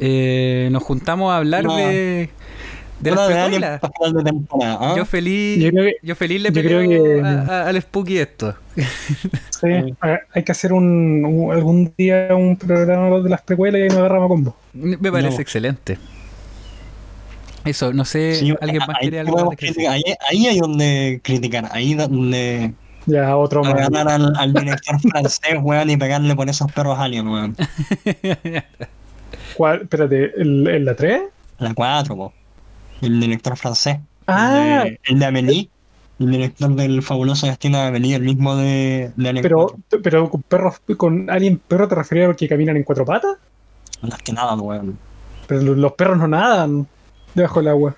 eh, 0.00 0.68
nos 0.72 0.82
juntamos 0.82 1.32
a 1.32 1.36
hablar 1.38 1.64
No. 1.64 1.76
de, 1.76 2.30
de 3.00 3.10
las 3.10 3.28
de 3.28 4.22
temporada. 4.24 4.78
¿ah? 4.80 4.94
Yo 4.96 5.04
feliz, 5.04 5.58
Yo 5.62 5.70
creo 5.70 5.84
que- 5.84 5.96
yo 6.02 6.14
feliz 6.16 6.40
le 6.42 6.48
yo 6.50 6.54
peleo 6.54 6.78
creo 6.86 7.04
que- 7.04 7.20
a- 7.22 7.40
a- 7.62 7.68
al 7.68 7.80
Spooky 7.80 8.18
esto. 8.18 8.54
Sí, 9.62 9.68
hay 10.34 10.42
que 10.42 10.50
hacer 10.52 10.72
un, 10.72 11.24
un- 11.24 11.52
algún 11.52 11.94
día 11.96 12.28
un 12.32 12.56
programa 12.56 13.20
de 13.20 13.30
las 13.30 13.42
precuelas 13.42 13.78
y 13.78 13.82
ahí 13.82 13.88
nos 13.90 13.98
agarramos 13.98 14.26
a 14.26 14.28
combo. 14.28 14.56
Me 14.72 14.96
parece 15.12 15.36
No. 15.36 15.40
excelente. 15.40 15.98
Eso, 17.64 17.92
no 17.92 18.04
sé, 18.04 18.34
Sí, 18.34 18.52
¿alguien 18.60 18.80
más 18.80 18.96
ahí 18.96 19.02
quiere 19.02 19.20
algo 19.20 19.52
ahí, 19.88 20.02
ahí 20.28 20.46
hay 20.48 20.58
donde 20.58 21.20
criticar, 21.22 21.68
ahí 21.70 21.94
donde 21.94 22.72
Ya, 23.06 23.36
otro 23.36 23.62
más. 23.64 23.74
agarrar 23.74 24.08
al, 24.08 24.32
al 24.36 24.52
director 24.52 25.00
francés, 25.10 25.58
weón, 25.60 25.90
y 25.90 25.96
pegarle 25.96 26.34
por 26.36 26.48
esos 26.48 26.70
perros 26.72 26.98
alien, 26.98 27.26
weón. 27.28 27.56
¿Cuál? 29.56 29.82
Espérate, 29.82 30.32
¿el, 30.40 30.66
el 30.68 30.84
la 30.84 30.94
3? 30.94 31.22
La 31.58 31.74
4, 31.74 32.16
po. 32.16 32.32
El 33.00 33.20
director 33.20 33.56
francés. 33.56 33.98
Ah, 34.26 34.82
El 34.84 34.90
de, 34.92 35.00
el 35.04 35.18
de 35.18 35.26
Amélie. 35.26 35.68
El 36.20 36.30
director 36.30 36.74
del 36.76 37.02
fabuloso 37.02 37.46
destino 37.46 37.78
de 37.78 37.86
Amélie, 37.88 38.14
el 38.16 38.22
mismo 38.22 38.54
de, 38.56 39.12
de 39.16 39.28
Alien 39.28 39.42
pero, 39.42 39.66
4. 39.90 40.00
pero 40.02 40.30
con 40.30 40.42
perros, 40.42 40.74
con 40.96 41.28
alien 41.30 41.58
perro 41.58 41.88
te 41.88 41.94
referías 41.96 42.30
a 42.30 42.34
que 42.34 42.48
caminan 42.48 42.76
en 42.76 42.84
cuatro 42.84 43.04
patas, 43.04 43.36
Las 44.02 44.20
que 44.22 44.32
nada, 44.32 44.54
weón. 44.54 44.98
pero 45.48 45.62
los, 45.62 45.76
los 45.78 45.92
perros 45.94 46.18
no 46.18 46.28
nadan 46.28 46.86
debajo 47.34 47.58
del 47.60 47.68
agua. 47.70 47.96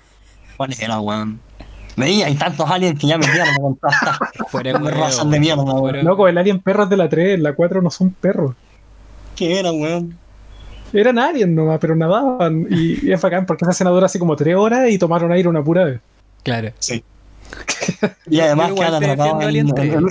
¿Cuál 0.57 0.73
era, 0.79 0.99
weón? 0.99 1.39
Veía, 1.97 2.25
hay 2.27 2.35
tantos 2.35 2.69
aliens 2.69 2.99
que 2.99 3.07
ya 3.07 3.17
me 3.17 3.25
dieron 3.25 3.55
con 3.55 3.75
todas 3.77 3.95
estas 3.95 4.81
razas 4.97 5.29
de 5.29 5.39
mierda, 5.39 5.63
weón. 5.63 6.03
Loco, 6.03 6.27
el 6.27 6.37
alien 6.37 6.59
perro 6.59 6.83
es 6.83 6.89
de 6.89 6.97
la 6.97 7.07
3, 7.09 7.39
la 7.39 7.53
4 7.53 7.81
no 7.81 7.89
son 7.89 8.09
perros. 8.11 8.53
¿Qué 9.35 9.59
era, 9.59 9.71
weón? 9.71 10.17
Eran 10.93 11.17
aliens 11.19 11.51
nomás, 11.51 11.79
pero 11.79 11.95
nadaban. 11.95 12.67
Y, 12.69 13.07
y 13.07 13.11
es 13.11 13.21
bacán 13.21 13.45
porque 13.45 13.65
esa 13.65 13.71
escena 13.71 13.89
dura 13.91 14.05
así 14.07 14.19
como 14.19 14.35
3 14.35 14.55
horas 14.55 14.89
y 14.89 14.97
tomaron 14.97 15.31
aire 15.31 15.47
una 15.49 15.63
pura 15.63 15.85
vez. 15.85 15.99
Claro. 16.43 16.71
Sí. 16.79 17.03
Y 18.29 18.39
además 18.39 18.71
quedan 18.73 18.95
atrapados 18.95 19.43
en- 19.43 19.69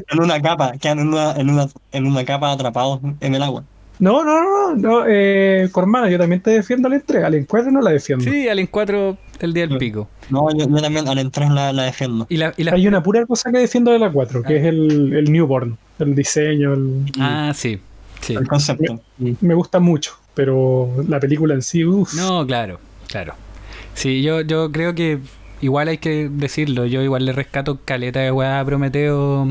en 0.09 0.21
una 0.21 0.41
capa, 0.41 0.73
quedan 0.81 1.01
en 1.01 1.09
una, 1.09 1.33
en, 1.33 1.51
una, 1.51 1.67
en 1.93 2.07
una 2.07 2.25
capa 2.25 2.53
atrapados 2.53 3.01
en 3.21 3.35
el 3.35 3.43
agua. 3.43 3.65
No, 4.01 4.25
no, 4.25 4.43
no, 4.43 4.75
no, 4.77 5.05
eh, 5.09 5.69
Cormana, 5.71 6.11
yo 6.11 6.19
también 6.19 6.41
te 6.41 6.51
defiendo 6.51 6.89
Alien 6.89 7.03
3. 7.07 7.25
Alien 7.25 7.45
4 7.45 7.71
no 7.71 7.81
la 7.81 7.91
defiendo. 7.91 8.25
Sí, 8.25 8.49
Alien 8.49 8.67
4, 8.67 9.17
el 9.41 9.53
día 9.55 9.63
del 9.67 9.73
Sí. 9.75 9.79
pico. 9.79 10.09
No, 10.31 10.49
yo, 10.57 10.69
yo 10.69 10.77
también 10.83 11.07
al 11.07 11.31
3 11.31 11.51
la, 11.51 11.73
la 11.73 11.85
defiendo. 11.85 12.27
Y 12.29 12.37
la, 12.37 12.53
y 12.57 12.65
la- 12.65 12.73
Hay 12.73 12.89
una 12.89 13.03
pura 13.03 13.25
cosa 13.25 13.53
que 13.53 13.59
defiendo 13.59 13.93
de 13.93 13.99
la 14.01 14.11
4, 14.11 14.43
que 14.43 14.57
es 14.57 14.65
el, 14.65 15.13
el 15.15 15.31
newborn, 15.33 15.79
el 16.01 16.15
diseño, 16.15 16.75
el- 16.75 17.05
Ah, 17.21 17.53
sí. 17.55 17.79
Sí. 18.21 18.35
El 18.35 18.49
concepto. 18.49 19.01
Me 19.19 19.55
gusta 19.55 19.79
mucho, 19.81 20.15
pero 20.35 20.91
la 21.09 21.21
película 21.21 21.55
en 21.55 21.63
sí, 21.63 21.85
uff. 21.85 22.15
No, 22.15 22.45
claro, 22.47 22.81
claro. 23.07 23.35
Sí, 23.95 24.23
yo, 24.23 24.41
yo 24.41 24.73
creo 24.73 24.95
que 24.95 25.19
igual 25.61 25.89
hay 25.89 25.99
que 25.99 26.29
decirlo. 26.33 26.87
Yo 26.87 27.03
igual 27.03 27.27
le 27.27 27.33
rescato 27.33 27.79
caleta 27.85 28.21
de 28.21 28.33
weá 28.33 28.59
a 28.61 28.65
Prometeo. 28.65 29.47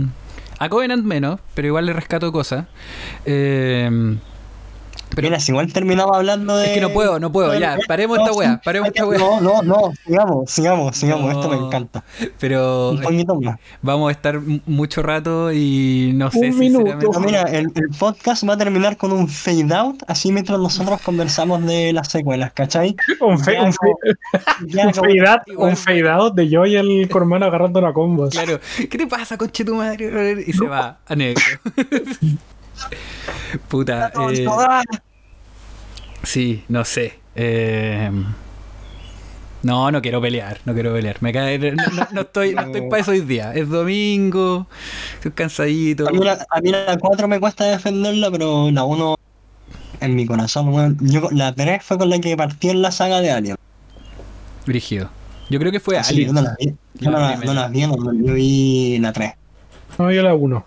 A 0.60 0.70
Covenant 0.70 1.04
menos, 1.04 1.40
pero 1.56 1.68
igual 1.68 1.86
le 1.86 1.94
rescato 1.94 2.32
cosas. 2.32 2.66
Eh, 3.26 4.16
pero 5.16 5.28
Mira, 5.28 5.40
si 5.40 5.52
igual 5.52 5.72
terminaba 5.72 6.18
hablando 6.18 6.58
de. 6.58 6.68
es 6.68 6.72
que 6.74 6.82
no 6.82 6.90
puedo, 6.90 7.20
no 7.20 7.32
puedo. 7.32 7.58
Ya, 7.58 7.78
paremos 7.88 8.18
No, 8.18 8.26
esta 8.26 8.38
weá, 8.38 8.62
paremos 8.64 8.90
esta 8.90 9.06
weá. 9.06 9.20
No, 9.20 9.42
no, 9.42 9.62
no, 9.62 9.94
sigamos, 10.06 10.50
sigamos, 10.52 10.98
sigamos, 10.98 11.32
esto 11.32 11.50
me 11.50 11.58
encanta. 11.58 12.04
Pero 12.40 12.92
Un 12.92 13.02
poquito 13.02 13.36
más. 13.40 13.60
vamos 13.82 14.10
a 14.10 14.12
estar 14.12 14.40
mucho 14.66 15.02
rato 15.02 15.52
y 15.54 16.12
no 16.16 16.32
sé 16.32 16.50
Un 16.50 16.60
minuto. 16.60 17.20
mira, 17.20 17.44
el, 17.44 17.72
el 17.76 17.90
podcast 18.00 18.48
va 18.48 18.54
a 18.54 18.58
terminar 18.58 18.98
con 18.98 19.12
un 19.12 19.28
fade 19.28 19.74
out, 19.74 20.04
así 20.08 20.32
mientras 20.32 20.60
nosotros 20.60 21.00
conversamos 21.02 21.66
de 21.66 21.94
las 21.94 22.08
secuelas, 22.10 22.52
¿cachai? 22.54 22.96
Un, 23.20 23.40
fe- 23.40 23.54
Ya 23.54 23.64
un, 23.64 23.72
como- 23.74 23.98
fe- 24.02 24.68
ya 24.68 24.86
un 24.88 24.92
como- 24.92 25.04
fade 25.08 25.30
out, 25.30 25.42
Igual 25.48 25.70
un 25.70 25.78
fade 25.78 26.10
out 26.10 26.34
de 26.36 26.50
yo 26.50 26.66
y 26.66 26.76
el 26.76 27.08
Cormana 27.10 27.46
agarrando 27.48 27.80
una 27.80 27.94
combo. 27.94 28.28
Claro, 28.30 28.60
¿qué 28.78 28.98
te 28.98 29.08
pasa, 29.08 29.38
conche 29.38 29.64
tu 29.66 29.76
madre? 29.76 30.44
Y 30.48 30.54
se 30.54 30.66
va 30.68 30.98
a 31.08 31.16
negro. 31.16 31.42
Puta, 33.68 34.12
eh, 34.32 34.46
sí, 36.24 36.64
no 36.70 36.86
sé. 36.86 37.20
Eh, 37.36 38.10
no, 39.64 39.92
no 39.92 40.02
quiero 40.02 40.22
pelear, 40.22 40.60
no 40.66 40.74
quiero 40.74 40.94
pelear. 40.94 41.18
Me 41.22 41.32
cae, 41.32 41.58
no, 41.58 41.72
no- 41.94 42.08
no 42.12 42.22
estoy, 42.22 42.54
no 42.54 42.62
estoy 42.64 42.82
para 42.90 43.02
eso 43.02 43.12
hoy 43.12 43.22
día. 43.22 43.54
Es 43.54 43.70
domingo, 43.70 44.68
estoy 45.16 45.32
cansadito. 45.32 46.08
A 46.08 46.12
mí, 46.12 46.20
la, 46.20 46.46
a 46.50 46.62
mí 46.62 46.72
la 46.72 46.98
4 47.00 47.28
me 47.28 47.40
cuesta 47.40 47.66
defenderla, 47.66 48.30
pero 48.32 48.70
la 48.72 48.84
1 48.84 49.16
en 50.02 50.16
mi 50.16 50.26
corazón. 50.26 50.98
Yo, 51.02 51.30
la 51.32 51.54
3 51.54 51.84
fue 51.84 51.98
con 51.98 52.10
la 52.10 52.20
que 52.20 52.36
partí 52.36 52.70
en 52.70 52.82
la 52.82 52.92
saga 52.92 53.22
de 53.22 53.32
Alien. 53.32 53.56
Brígido. 54.66 55.10
Yo 55.50 55.60
creo 55.60 55.72
que 55.72 55.80
fue 55.80 56.02
Sí, 56.04 56.14
Alien. 56.14 56.28
yo 56.28 56.34
no 56.34 56.42
la 56.42 56.56
vi, 56.60 56.74
yo 56.96 57.12
La 57.12 57.20
no 57.20 57.20
la, 57.20 57.28
primera. 57.38 57.54
no 57.54 57.54
la 57.62 57.68
vi, 57.70 57.88
no, 57.88 58.14
yo 58.28 58.34
vi 58.34 58.98
la 59.00 59.14
3. 59.14 59.34
No, 59.98 60.12
yo 60.12 60.24
la 60.24 60.34
1. 60.34 60.66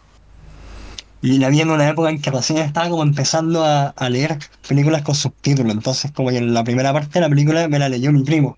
Y 1.27 1.39
la 1.39 1.48
vi 1.48 1.61
en 1.61 1.70
una 1.70 1.89
época 1.89 2.09
en 2.11 2.23
que 2.23 2.31
recién 2.31 2.61
estaba 2.61 2.89
como 2.89 3.03
empezando 3.03 3.65
a, 3.65 3.89
a 3.89 4.09
leer 4.09 4.39
películas 4.69 5.03
con 5.03 5.16
subtítulos. 5.16 5.73
Entonces, 5.73 6.12
como 6.12 6.28
que 6.31 6.39
en 6.39 6.55
la 6.55 6.62
primera 6.62 6.93
parte 6.93 7.15
de 7.15 7.20
la 7.20 7.28
película 7.28 7.66
me 7.66 7.81
la 7.81 7.89
leyó 7.89 8.12
mi 8.12 8.23
primo. 8.23 8.57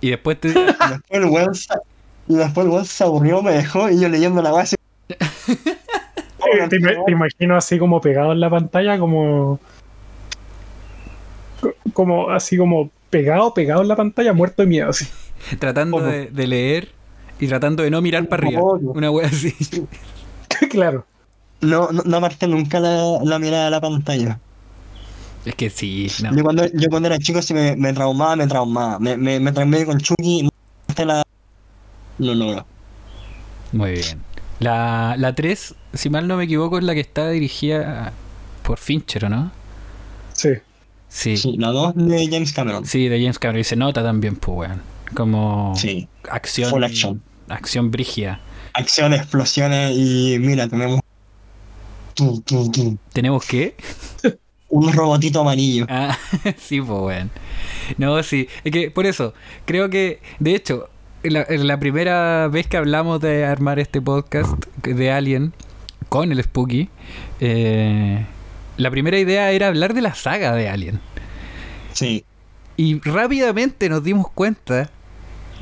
Y 0.00 0.10
después 0.10 0.38
te... 0.38 0.50
Y 0.52 0.52
después 0.54 1.00
el 1.10 1.24
weón 1.24 1.54
se, 1.56 1.74
y 2.28 2.36
después 2.36 2.66
el 2.66 2.70
weón 2.72 2.86
se 2.86 3.02
aburrió, 3.02 3.42
me 3.42 3.50
dejó 3.50 3.90
y 3.90 4.00
yo 4.00 4.08
leyendo 4.08 4.40
la 4.42 4.52
base. 4.52 4.76
Te, 6.68 6.78
te 6.78 7.10
imagino 7.10 7.56
así 7.56 7.78
como 7.80 8.00
pegado 8.00 8.30
en 8.32 8.38
la 8.38 8.48
pantalla, 8.50 8.96
como. 8.98 9.58
co- 11.60 11.74
Como 11.94 12.30
así 12.30 12.56
como 12.56 12.90
pegado, 13.10 13.52
pegado 13.54 13.82
en 13.82 13.88
la 13.88 13.96
pantalla, 13.96 14.32
muerto 14.32 14.62
de 14.62 14.68
miedo. 14.68 14.90
Así. 14.90 15.06
tratando 15.58 16.00
de, 16.00 16.26
de 16.26 16.46
leer 16.46 16.90
y 17.40 17.48
tratando 17.48 17.82
de 17.82 17.90
no 17.90 18.00
mirar 18.02 18.28
para 18.28 18.46
arriba. 18.46 18.62
Una 18.62 19.10
wea 19.10 19.26
así. 19.26 19.52
claro. 20.70 21.06
No, 21.64 21.88
no, 21.92 22.02
no 22.04 22.48
nunca 22.48 22.80
la, 22.80 23.18
la 23.22 23.38
mirada 23.38 23.66
de 23.66 23.70
la 23.70 23.80
pantalla. 23.80 24.38
Es 25.44 25.54
que 25.54 25.68
sí, 25.68 26.10
no. 26.22 26.34
Yo 26.34 26.42
cuando, 26.42 26.66
yo 26.66 26.88
cuando 26.88 27.08
era 27.08 27.18
chico, 27.18 27.42
si 27.42 27.52
me, 27.52 27.76
me 27.76 27.92
traumaba, 27.92 28.36
me 28.36 28.46
traumaba. 28.46 28.98
Me, 28.98 29.16
me, 29.16 29.40
me 29.40 29.52
traumé 29.52 29.84
con 29.84 29.98
Chucky, 29.98 30.42
no 30.44 30.48
aparté 30.84 31.04
la... 31.04 31.22
No, 32.18 32.34
no, 32.34 32.54
no. 32.54 32.66
Muy 33.72 33.92
bien. 33.92 34.22
La, 34.60 35.16
la 35.18 35.34
3, 35.34 35.74
si 35.92 36.08
mal 36.10 36.26
no 36.28 36.36
me 36.36 36.44
equivoco, 36.44 36.78
es 36.78 36.84
la 36.84 36.94
que 36.94 37.00
está 37.00 37.28
dirigida 37.28 38.12
por 38.62 38.78
Fincher, 38.78 39.26
¿o 39.26 39.28
no? 39.28 39.52
Sí. 40.32 40.50
Sí. 41.08 41.36
Sí, 41.36 41.52
Sí, 41.52 41.56
la 41.58 41.68
2 41.68 41.94
de 41.96 42.28
James 42.30 42.52
Cameron. 42.52 42.84
de 43.08 43.18
James 43.20 43.38
Cameron. 43.38 43.60
Y 43.60 43.64
se 43.64 43.76
nota 43.76 44.02
también, 44.02 44.36
pues, 44.36 44.56
weón. 44.70 44.82
Como 45.14 45.74
Sí. 45.76 46.08
acción. 46.30 46.70
Full 46.70 46.84
action. 46.84 47.22
Acción 47.48 47.90
brígida. 47.90 48.40
Acción, 48.72 49.12
explosiones 49.12 49.92
y 49.94 50.38
mira, 50.40 50.66
tenemos... 50.68 51.00
¿Tenemos 53.12 53.44
qué? 53.46 53.76
Un 54.68 54.92
robotito 54.92 55.40
amarillo. 55.40 55.86
Ah, 55.88 56.18
sí, 56.58 56.80
pues, 56.80 57.00
weón. 57.00 57.30
No, 57.98 58.22
sí. 58.22 58.48
Es 58.64 58.72
que, 58.72 58.90
por 58.90 59.06
eso, 59.06 59.34
creo 59.66 59.88
que, 59.88 60.20
de 60.40 60.54
hecho, 60.54 60.88
la, 61.22 61.46
la 61.48 61.78
primera 61.78 62.48
vez 62.48 62.66
que 62.66 62.76
hablamos 62.76 63.20
de 63.20 63.44
armar 63.44 63.78
este 63.78 64.00
podcast 64.00 64.64
de 64.82 65.12
Alien 65.12 65.52
con 66.08 66.32
el 66.32 66.42
Spooky, 66.42 66.88
eh, 67.40 68.26
la 68.76 68.90
primera 68.90 69.18
idea 69.18 69.52
era 69.52 69.68
hablar 69.68 69.94
de 69.94 70.02
la 70.02 70.14
saga 70.14 70.54
de 70.54 70.68
Alien. 70.68 71.00
Sí. 71.92 72.24
Y 72.76 73.00
rápidamente 73.00 73.88
nos 73.88 74.02
dimos 74.02 74.28
cuenta 74.30 74.90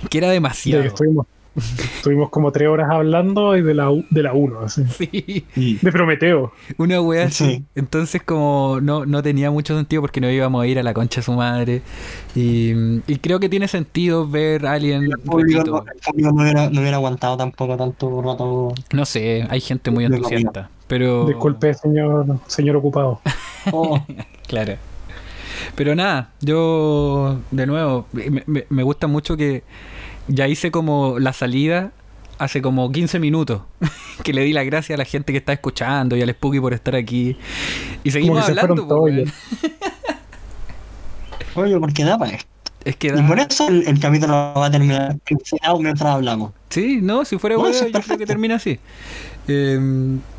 que 0.08 0.18
era 0.18 0.28
De 0.28 0.34
que 0.34 0.34
demasiado. 0.34 1.26
estuvimos, 1.96 2.30
como 2.30 2.50
tres 2.52 2.68
horas 2.68 2.88
hablando 2.90 3.56
y 3.56 3.62
de 3.62 3.74
la, 3.74 3.90
u- 3.90 4.04
de 4.10 4.22
la 4.22 4.32
1, 4.32 4.60
así. 4.60 4.84
Sí, 4.98 5.44
Y- 5.56 5.74
De 5.76 5.92
Prometeo. 5.92 6.52
una 6.78 7.00
wea 7.00 7.24
así. 7.26 7.44
Sí. 7.44 7.64
Entonces 7.74 8.22
como 8.22 8.78
no, 8.82 9.04
no 9.06 9.22
tenía 9.22 9.50
mucho 9.50 9.76
sentido 9.76 10.02
porque 10.02 10.20
no 10.20 10.30
íbamos 10.30 10.62
a 10.62 10.66
ir 10.66 10.78
a 10.78 10.82
la 10.82 10.94
concha 10.94 11.20
de 11.20 11.24
su 11.24 11.32
madre. 11.32 11.82
Y, 12.34 12.72
y 13.06 13.18
creo 13.20 13.38
que 13.40 13.48
tiene 13.48 13.68
sentido 13.68 14.26
ver 14.28 14.66
Alien. 14.66 15.04
el 15.04 15.18
público, 15.18 15.58
repito, 15.58 15.72
no, 15.72 15.84
el 15.92 16.00
público 16.00 16.32
no 16.32 16.42
hubiera, 16.42 16.70
no 16.70 16.80
hubiera 16.80 16.96
aguantado 16.96 17.36
tampoco 17.36 17.76
tanto 17.76 18.22
rato. 18.22 18.74
No 18.92 19.04
sé, 19.04 19.46
hay 19.50 19.60
gente 19.60 19.90
muy 19.90 20.04
entusiasta. 20.04 20.70
Pero. 20.88 21.26
Disculpe, 21.26 21.74
señor, 21.74 22.26
señor 22.46 22.76
ocupado. 22.76 23.20
Oh, 23.72 24.04
Claro. 24.48 24.74
Pero 25.76 25.94
nada, 25.94 26.30
yo 26.40 27.38
de 27.52 27.66
nuevo, 27.66 28.06
me, 28.12 28.42
me- 28.46 28.64
me 28.68 28.82
gusta 28.82 29.06
mucho 29.06 29.36
que 29.36 29.62
ya 30.28 30.48
hice 30.48 30.70
como 30.70 31.18
la 31.18 31.32
salida 31.32 31.92
hace 32.38 32.62
como 32.62 32.90
15 32.90 33.18
minutos. 33.18 33.62
que 34.24 34.32
le 34.32 34.42
di 34.42 34.52
las 34.52 34.64
gracias 34.66 34.96
a 34.96 34.98
la 34.98 35.04
gente 35.04 35.32
que 35.32 35.38
está 35.38 35.52
escuchando 35.52 36.16
y 36.16 36.22
al 36.22 36.30
Spooky 36.30 36.60
por 36.60 36.74
estar 36.74 36.94
aquí. 36.96 37.36
Y 38.04 38.10
seguimos 38.10 38.42
hablando. 38.48 38.60
fueron 38.60 38.76
po, 38.88 38.94
todos 38.94 39.04
weón. 39.04 39.32
oye, 41.54 41.78
porque 41.78 42.04
da 42.04 42.18
para 42.18 42.32
esto. 42.32 42.46
Es 42.84 42.96
que 42.96 43.08
Y 43.08 43.10
da- 43.12 43.26
por 43.26 43.38
eso 43.38 43.68
el, 43.68 43.86
el 43.86 44.00
capítulo 44.00 44.32
va 44.32 44.66
a 44.66 44.70
terminar 44.70 45.16
mientras 45.78 46.14
hablamos. 46.14 46.52
Sí, 46.68 46.98
no, 47.00 47.24
si 47.24 47.38
fuera 47.38 47.54
No, 47.56 47.62
bueno, 47.62 47.86
yo 47.86 48.00
creo 48.00 48.18
que 48.18 48.26
termina 48.26 48.56
así. 48.56 48.80
Eh, 49.46 49.78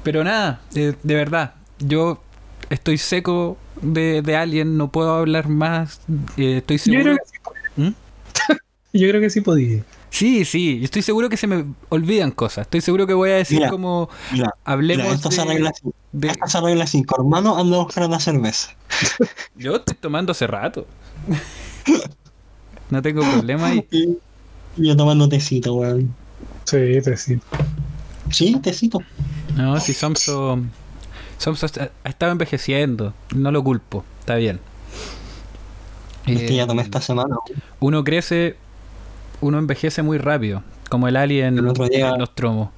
pero 0.03 0.23
nada, 0.23 0.61
eh, 0.75 0.93
de 1.03 1.15
verdad, 1.15 1.53
yo 1.79 2.21
estoy 2.69 2.97
seco 2.97 3.57
de, 3.81 4.21
de 4.21 4.35
Alien, 4.35 4.77
no 4.77 4.91
puedo 4.91 5.13
hablar 5.15 5.47
más. 5.47 6.01
eh, 6.37 6.57
estoy 6.57 6.77
Yo 6.77 6.83
seguro. 6.83 7.03
creo 7.03 7.17
que 7.17 7.23
sí, 7.25 7.81
¿Mm? 7.81 7.89
yo 9.01 9.09
creo 9.09 9.21
que 9.21 9.29
sí 9.29 9.41
podía. 9.41 9.83
Sí, 10.09 10.45
sí, 10.45 10.77
yo 10.79 10.85
estoy 10.85 11.01
seguro 11.01 11.27
que 11.29 11.37
se 11.37 11.47
me 11.47 11.65
olvidan 11.89 12.29
cosas. 12.31 12.67
Estoy 12.67 12.81
seguro 12.81 13.07
que 13.07 13.13
voy 13.15 13.31
a 13.31 13.35
decir 13.35 13.57
Mira, 13.57 13.69
como 13.71 14.09
Mira, 14.31 14.53
hablemos 14.63 15.05
mira 15.05 15.15
esto, 15.15 15.31
se 15.31 15.37
de- 15.41 15.49
arregla 15.49 15.69
así, 15.71 15.89
de- 16.11 16.27
esto 16.27 16.47
se 16.47 16.57
arregla 16.59 16.83
así. 16.83 17.03
Con 17.03 17.25
hermano 17.25 17.57
anda 17.57 17.77
a 17.77 17.79
buscar 17.79 18.05
una 18.07 18.19
cerveza. 18.19 18.75
Yo 19.55 19.75
estoy 19.77 19.95
tomando 19.95 20.31
hace 20.31 20.47
rato. 20.47 20.85
No 22.89 23.01
tengo 23.01 23.21
problema 23.23 23.67
ahí. 23.67 23.87
Y, 23.91 24.17
yo 24.77 24.95
tomando 24.95 25.27
tecito, 25.27 25.73
weón. 25.73 26.13
Sí, 26.65 26.99
te 27.03 27.17
sí. 27.17 27.39
Tecito. 28.61 28.99
No, 29.55 29.79
si 29.79 29.93
Samson. 29.93 30.69
Samson 31.39 31.69
ha 32.03 32.09
estado 32.09 32.31
envejeciendo. 32.31 33.13
No 33.33 33.51
lo 33.51 33.63
culpo. 33.63 34.03
Está 34.19 34.35
bien. 34.35 34.59
Es 36.25 36.39
que 36.41 36.55
ya 36.55 36.63
Eh, 36.63 36.67
tomé 36.67 36.83
esta 36.83 37.01
semana. 37.01 37.35
uno 37.79 38.03
crece, 38.03 38.57
uno 39.43 39.59
envejece 39.59 40.01
muy 40.01 40.17
rápido, 40.17 40.63
como 40.89 41.07
el 41.07 41.15
alien 41.15 41.57
El 41.57 41.67
otro 41.67 41.87
día- 41.87 42.09
en 42.09 42.17
Nostromo. 42.19 42.71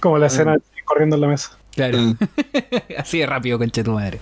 Como 0.00 0.18
la 0.18 0.26
escena 0.26 0.52
de 0.54 0.60
corriendo 0.84 1.16
en 1.16 1.22
la 1.22 1.28
mesa. 1.28 1.56
Claro, 1.74 1.98
Mm. 1.98 2.16
así 2.98 3.18
de 3.20 3.26
rápido, 3.26 3.58
conche 3.58 3.82
tu 3.84 3.92
madre. 3.92 4.18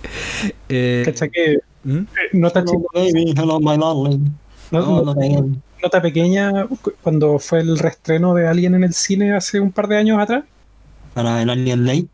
Eh, 0.69 1.01
¿Cacha 1.05 1.27
que 1.27 1.53
eh, 1.53 1.59
¿Mm? 1.83 1.99
nota, 2.33 2.59
Hello, 2.59 2.71
chica- 2.71 2.87
baby, 2.93 3.33
hello, 3.35 3.59
my 3.59 3.77
darling. 3.77 4.29
no- 4.71 4.79
No, 4.81 5.03
no- 5.03 5.15
no 5.15 5.59
nota 5.81 6.01
pequeña 6.01 6.67
cu- 6.67 6.91
cuando 7.01 7.39
fue 7.39 7.61
el 7.61 7.79
reestreno 7.79 8.33
de 8.33 8.47
Alien 8.47 8.75
en 8.75 8.83
el 8.83 8.93
cine 8.93 9.33
hace 9.33 9.59
un 9.59 9.71
par 9.71 9.87
de 9.87 9.97
años 9.97 10.19
atrás? 10.19 10.43
Para 11.13 11.41
el 11.41 11.49
Alien 11.49 11.85
Day. 11.85 12.07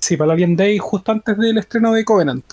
Sí, 0.00 0.16
para 0.16 0.26
el 0.26 0.30
Alien 0.32 0.54
Day, 0.56 0.78
justo 0.78 1.10
antes 1.12 1.36
del 1.38 1.56
estreno 1.58 1.92
de 1.92 2.04
Covenant. 2.04 2.44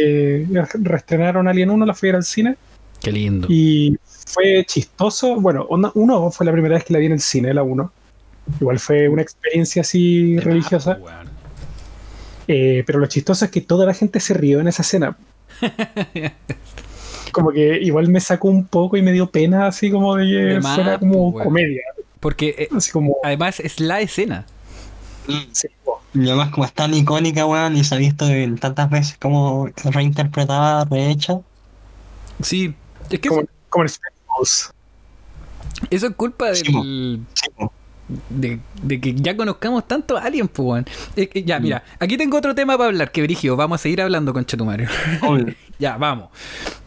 Eh, 0.00 0.46
reestrenaron 0.74 1.48
Alien 1.48 1.70
1, 1.70 1.84
la 1.86 1.94
fui 1.94 2.08
a 2.08 2.12
ver 2.12 2.16
al 2.16 2.24
cine 2.24 2.56
Qué 3.00 3.12
lindo. 3.12 3.46
y 3.50 3.96
fue 4.26 4.64
chistoso. 4.66 5.36
Bueno, 5.40 5.66
onda- 5.68 5.92
uno 5.94 6.30
fue 6.30 6.46
la 6.46 6.52
primera 6.52 6.74
vez 6.74 6.84
que 6.84 6.92
la 6.92 6.98
vi 6.98 7.06
en 7.06 7.12
el 7.12 7.20
cine, 7.20 7.52
la 7.54 7.62
1. 7.62 7.92
Igual 8.60 8.78
fue 8.78 9.08
una 9.08 9.22
experiencia 9.22 9.82
así 9.82 10.38
religiosa. 10.38 10.98
Eh, 12.48 12.82
pero 12.86 12.98
lo 12.98 13.06
chistoso 13.06 13.44
es 13.44 13.50
que 13.50 13.60
toda 13.60 13.86
la 13.86 13.94
gente 13.94 14.18
se 14.20 14.34
rió 14.34 14.60
en 14.60 14.68
esa 14.68 14.82
escena. 14.82 15.16
Como 17.32 17.50
que 17.50 17.78
igual 17.80 18.08
me 18.08 18.20
sacó 18.20 18.48
un 18.48 18.66
poco 18.66 18.96
y 18.96 19.02
me 19.02 19.12
dio 19.12 19.30
pena, 19.30 19.66
así 19.66 19.90
como 19.90 20.16
de 20.16 20.26
que 20.26 20.36
De 20.36 20.60
más, 20.60 20.74
fuera 20.74 20.98
como 20.98 21.32
pues, 21.32 21.44
comedia. 21.44 21.80
Porque 22.20 22.54
eh, 22.58 22.68
Así 22.76 22.90
como, 22.90 23.16
además 23.24 23.58
es 23.60 23.80
la 23.80 24.00
escena. 24.00 24.44
sí. 25.52 25.68
Y 26.14 26.26
además 26.28 26.50
como 26.50 26.66
es 26.66 26.74
tan 26.74 26.92
icónica, 26.92 27.46
weón, 27.46 27.74
y 27.74 27.84
se 27.84 27.94
ha 27.94 27.98
visto 27.98 28.26
en 28.28 28.58
tantas 28.58 28.90
veces 28.90 29.16
como 29.18 29.70
reinterpretada, 29.82 30.84
rehecha. 30.84 31.40
Sí, 32.42 32.74
es 33.08 33.18
que 33.18 33.28
como, 33.30 33.44
Eso 35.90 36.06
es 36.06 36.14
culpa 36.14 36.50
del, 36.50 36.64
po. 37.56 37.72
de, 38.28 38.60
de 38.82 39.00
que 39.00 39.14
ya 39.14 39.36
conozcamos 39.36 39.86
tanto 39.86 40.16
a 40.16 40.22
Alien, 40.22 40.48
pues, 40.48 40.66
weón. 40.66 40.86
Es 41.16 41.28
que, 41.28 41.42
ya, 41.44 41.58
mira, 41.58 41.84
aquí 41.98 42.16
tengo 42.16 42.36
otro 42.36 42.54
tema 42.54 42.76
para 42.76 42.88
hablar, 42.88 43.10
que 43.10 43.22
Brigio, 43.22 43.56
vamos 43.56 43.80
a 43.80 43.82
seguir 43.82 44.02
hablando 44.02 44.32
con 44.32 44.44
Chetumario. 44.44 44.88
Ya, 45.78 45.96
vamos. 45.96 46.28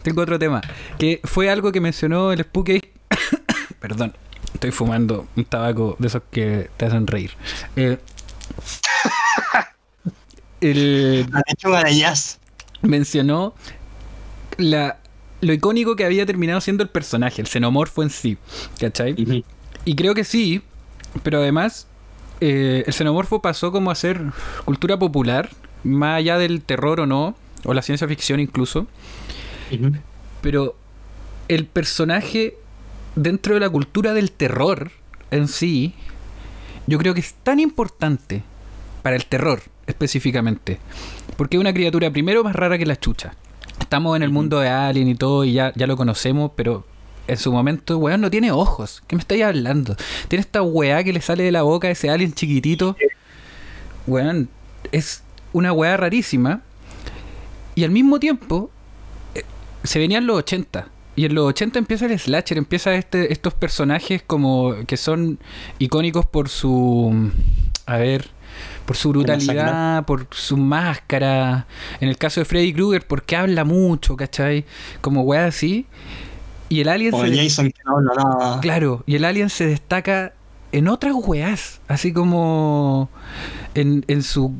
Tengo 0.00 0.22
otro 0.22 0.38
tema, 0.38 0.62
que 0.98 1.20
fue 1.24 1.50
algo 1.50 1.70
que 1.70 1.82
mencionó 1.82 2.32
el 2.32 2.40
Spooky. 2.40 2.80
Perdón, 3.80 4.14
estoy 4.54 4.70
fumando 4.70 5.28
un 5.36 5.44
tabaco 5.44 5.96
de 5.98 6.06
esos 6.06 6.22
que 6.30 6.70
te 6.78 6.86
hacen 6.86 7.06
reír. 7.06 7.32
Eh, 7.74 7.98
el, 10.62 11.28
mencionó 12.80 13.54
la, 14.56 14.98
lo 15.46 15.52
icónico 15.52 15.94
que 15.96 16.04
había 16.04 16.26
terminado 16.26 16.60
siendo 16.60 16.82
el 16.82 16.88
personaje, 16.88 17.40
el 17.40 17.46
xenomorfo 17.46 18.02
en 18.02 18.10
sí, 18.10 18.36
¿cachai? 18.80 19.44
Y 19.84 19.94
creo 19.94 20.14
que 20.14 20.24
sí, 20.24 20.62
pero 21.22 21.38
además 21.38 21.86
eh, 22.40 22.82
el 22.86 22.92
xenomorfo 22.92 23.40
pasó 23.40 23.70
como 23.70 23.90
a 23.90 23.94
ser 23.94 24.20
cultura 24.64 24.98
popular, 24.98 25.50
más 25.84 26.18
allá 26.18 26.38
del 26.38 26.62
terror 26.62 27.00
o 27.00 27.06
no, 27.06 27.36
o 27.64 27.74
la 27.74 27.82
ciencia 27.82 28.08
ficción 28.08 28.40
incluso, 28.40 28.88
pero 30.40 30.76
el 31.48 31.66
personaje 31.66 32.56
dentro 33.14 33.54
de 33.54 33.60
la 33.60 33.70
cultura 33.70 34.14
del 34.14 34.32
terror 34.32 34.90
en 35.30 35.46
sí, 35.46 35.94
yo 36.88 36.98
creo 36.98 37.14
que 37.14 37.20
es 37.20 37.34
tan 37.34 37.60
importante 37.60 38.42
para 39.02 39.14
el 39.14 39.26
terror 39.26 39.62
específicamente, 39.86 40.80
porque 41.36 41.56
es 41.56 41.60
una 41.60 41.72
criatura 41.72 42.10
primero 42.10 42.42
más 42.42 42.56
rara 42.56 42.78
que 42.78 42.86
la 42.86 42.96
chucha. 42.96 43.34
Estamos 43.80 44.16
en 44.16 44.22
el 44.22 44.30
mundo 44.30 44.60
de 44.60 44.68
Alien 44.68 45.08
y 45.08 45.14
todo 45.14 45.44
y 45.44 45.52
ya, 45.52 45.72
ya 45.74 45.86
lo 45.86 45.96
conocemos, 45.96 46.50
pero 46.56 46.84
en 47.28 47.36
su 47.36 47.52
momento, 47.52 47.98
weón, 47.98 48.20
no 48.20 48.30
tiene 48.30 48.52
ojos. 48.52 49.02
¿Qué 49.06 49.16
me 49.16 49.20
estáis 49.20 49.44
hablando? 49.44 49.96
Tiene 50.28 50.40
esta 50.40 50.62
weá 50.62 51.02
que 51.04 51.12
le 51.12 51.20
sale 51.20 51.44
de 51.44 51.52
la 51.52 51.62
boca 51.62 51.88
a 51.88 51.90
ese 51.90 52.10
alien 52.10 52.32
chiquitito. 52.32 52.96
Weón, 54.06 54.48
es 54.92 55.22
una 55.52 55.72
weá 55.72 55.96
rarísima. 55.96 56.62
Y 57.74 57.84
al 57.84 57.90
mismo 57.90 58.20
tiempo, 58.20 58.70
eh, 59.34 59.42
se 59.82 59.98
venían 59.98 60.26
los 60.26 60.38
80. 60.38 60.88
Y 61.16 61.24
en 61.24 61.34
los 61.34 61.46
80 61.48 61.78
empieza 61.78 62.06
el 62.06 62.18
slasher, 62.18 62.58
empieza 62.58 62.94
este, 62.94 63.32
estos 63.32 63.54
personajes 63.54 64.22
como 64.22 64.74
que 64.86 64.96
son 64.96 65.38
icónicos 65.78 66.26
por 66.26 66.48
su... 66.48 67.30
A 67.86 67.96
ver, 67.96 68.28
por 68.84 68.96
su 68.96 69.10
brutalidad, 69.10 70.04
por 70.04 70.26
su 70.30 70.56
máscara. 70.56 71.66
En 72.00 72.08
el 72.08 72.16
caso 72.18 72.40
de 72.40 72.44
Freddy 72.44 72.72
Krueger, 72.72 73.06
porque 73.06 73.36
habla 73.36 73.64
mucho, 73.64 74.16
¿cachai? 74.16 74.64
Como 75.00 75.22
weá 75.22 75.46
así. 75.46 75.86
Y 76.68 76.80
el 76.80 76.88
alien 76.88 77.14
O 77.14 77.22
se... 77.22 77.36
Jason 77.36 77.70
que 77.70 77.82
no 77.84 77.98
habla 77.98 78.12
nada. 78.14 78.60
Claro, 78.60 79.04
y 79.06 79.16
el 79.16 79.24
alien 79.24 79.50
se 79.50 79.66
destaca 79.66 80.32
en 80.72 80.88
otras 80.88 81.14
weas, 81.16 81.80
así 81.88 82.12
como 82.12 83.08
en, 83.74 84.04
en 84.08 84.22
su 84.22 84.52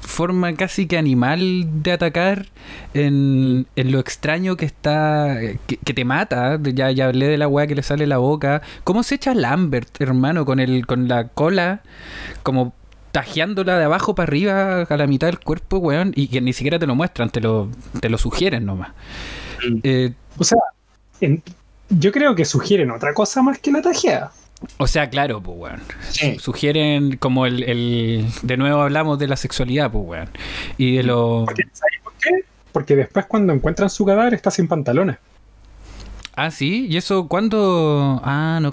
forma 0.00 0.52
casi 0.54 0.86
que 0.86 0.98
animal 0.98 1.82
de 1.82 1.92
atacar, 1.92 2.48
en, 2.94 3.66
en 3.76 3.92
lo 3.92 4.00
extraño 4.00 4.56
que 4.56 4.66
está, 4.66 5.38
que, 5.66 5.76
que 5.78 5.94
te 5.94 6.04
mata, 6.04 6.58
ya, 6.62 6.90
ya 6.90 7.06
hablé 7.06 7.26
de 7.28 7.38
la 7.38 7.48
wea 7.48 7.66
que 7.66 7.74
le 7.74 7.82
sale 7.82 8.06
la 8.06 8.18
boca, 8.18 8.60
cómo 8.84 9.02
se 9.02 9.14
echa 9.14 9.34
Lambert, 9.34 10.00
hermano, 10.00 10.44
con, 10.44 10.60
el, 10.60 10.86
con 10.86 11.08
la 11.08 11.28
cola, 11.28 11.82
como 12.42 12.74
tajeándola 13.12 13.78
de 13.78 13.84
abajo 13.84 14.14
para 14.14 14.26
arriba 14.26 14.82
a 14.82 14.96
la 14.96 15.06
mitad 15.06 15.28
del 15.28 15.38
cuerpo, 15.38 15.78
weón, 15.78 16.12
y 16.16 16.28
que 16.28 16.40
ni 16.40 16.52
siquiera 16.52 16.78
te 16.78 16.86
lo 16.86 16.94
muestran, 16.94 17.30
te 17.30 17.40
lo, 17.40 17.68
te 18.00 18.08
lo 18.08 18.18
sugieren 18.18 18.66
nomás. 18.66 18.90
Mm. 19.68 19.78
Eh, 19.84 20.12
O 20.38 20.44
sea, 20.44 20.58
en- 21.20 21.42
yo 21.90 22.10
creo 22.10 22.34
que 22.34 22.44
sugieren 22.44 22.90
otra 22.90 23.12
cosa 23.14 23.42
más 23.42 23.58
que 23.58 23.70
la 23.70 23.82
tajeada. 23.82 24.32
o 24.78 24.86
sea, 24.86 25.10
claro, 25.10 25.42
pues, 25.42 25.58
weón. 25.58 25.80
Sí. 26.10 26.38
Sugieren 26.38 27.16
como 27.18 27.44
el, 27.46 27.62
el... 27.64 28.26
De 28.42 28.56
nuevo 28.56 28.80
hablamos 28.80 29.18
de 29.18 29.28
la 29.28 29.36
sexualidad, 29.36 29.90
pues, 29.92 30.04
weón. 30.06 30.28
Y 30.78 30.96
de 30.96 31.02
lo... 31.02 31.44
Porque, 31.44 31.64
¿sabes 31.72 32.00
por 32.02 32.12
qué? 32.14 32.30
Porque 32.72 32.96
después 32.96 33.26
cuando 33.26 33.52
encuentran 33.52 33.90
su 33.90 34.06
cadáver 34.06 34.32
está 34.34 34.50
sin 34.50 34.66
pantalones. 34.68 35.18
Ah, 36.34 36.50
sí, 36.50 36.86
y 36.88 36.96
eso 36.96 37.28
cuando... 37.28 38.20
Ah, 38.24 38.58
no, 38.62 38.72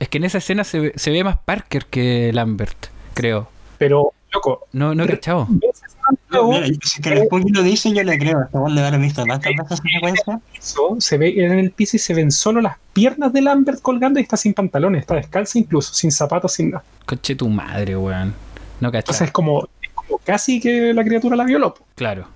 Es 0.00 0.08
que 0.08 0.18
en 0.18 0.24
esa 0.24 0.38
escena 0.38 0.64
se 0.64 0.80
ve, 0.80 0.92
se 0.96 1.10
ve 1.10 1.22
más 1.22 1.38
Parker 1.38 1.86
que 1.86 2.32
Lambert, 2.32 2.86
creo. 3.14 3.48
Pero, 3.78 4.12
loco, 4.32 4.66
No, 4.72 4.94
no 4.94 5.06
cachado. 5.06 5.46
¿ves 5.50 5.82
ese 5.86 5.96
No, 6.30 6.48
mira, 6.48 6.66
si 6.82 7.00
que 7.02 7.10
el 7.12 7.24
Spooky 7.26 7.52
lo 7.52 7.62
dice, 7.62 7.92
yo 7.94 8.02
le 8.02 8.18
creo. 8.18 8.38
Hasta 8.40 8.58
cuando 8.58 8.80
de 8.80 8.86
haber 8.86 9.00
visto 9.00 9.22
tantas 9.24 9.54
veces 9.54 9.80
secuencia. 9.92 10.40
se 10.98 11.18
ve 11.18 11.34
en 11.44 11.58
el 11.58 11.70
piso 11.70 11.96
y 11.96 12.00
se 12.00 12.14
ven 12.14 12.30
solo 12.32 12.60
las 12.62 12.76
piernas 12.94 13.32
de 13.32 13.42
Lambert 13.42 13.80
colgando 13.82 14.18
y 14.18 14.22
está 14.22 14.36
sin 14.36 14.54
pantalones, 14.54 15.02
está 15.02 15.14
descalza 15.14 15.58
incluso, 15.58 15.92
sin 15.94 16.10
zapatos, 16.10 16.52
sin 16.54 16.70
nada. 16.70 16.84
Coche 17.06 17.34
tu 17.36 17.48
madre, 17.48 17.96
weón. 17.96 18.34
No 18.80 18.88
Entonces 18.88 19.04
cachado. 19.04 19.24
es 19.26 19.32
como, 19.32 19.68
es 19.82 19.90
como 19.94 20.18
casi 20.24 20.60
que 20.60 20.94
la 20.94 21.04
criatura 21.04 21.36
la 21.36 21.44
violó. 21.44 21.74
Claro. 21.94 22.26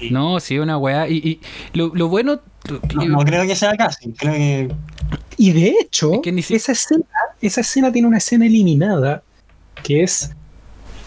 Sí. 0.00 0.10
No, 0.10 0.40
sí, 0.40 0.58
una 0.58 0.78
weá. 0.78 1.08
Y, 1.08 1.16
y 1.16 1.40
lo, 1.72 1.94
lo 1.94 2.08
bueno... 2.08 2.40
No, 2.94 3.04
no 3.06 3.18
creo 3.20 3.46
que 3.46 3.56
sea 3.56 3.76
casi. 3.76 4.12
Creo 4.12 4.32
que. 4.34 4.68
Y 5.36 5.52
de 5.52 5.74
hecho, 5.80 6.14
Es 6.14 6.20
que 6.22 6.32
ni 6.32 6.42
si- 6.42 6.54
esa, 6.54 6.72
escena, 6.72 7.04
esa 7.40 7.60
escena 7.60 7.92
tiene 7.92 8.08
una 8.08 8.18
escena 8.18 8.46
eliminada 8.46 9.22
que 9.82 10.02
es 10.02 10.32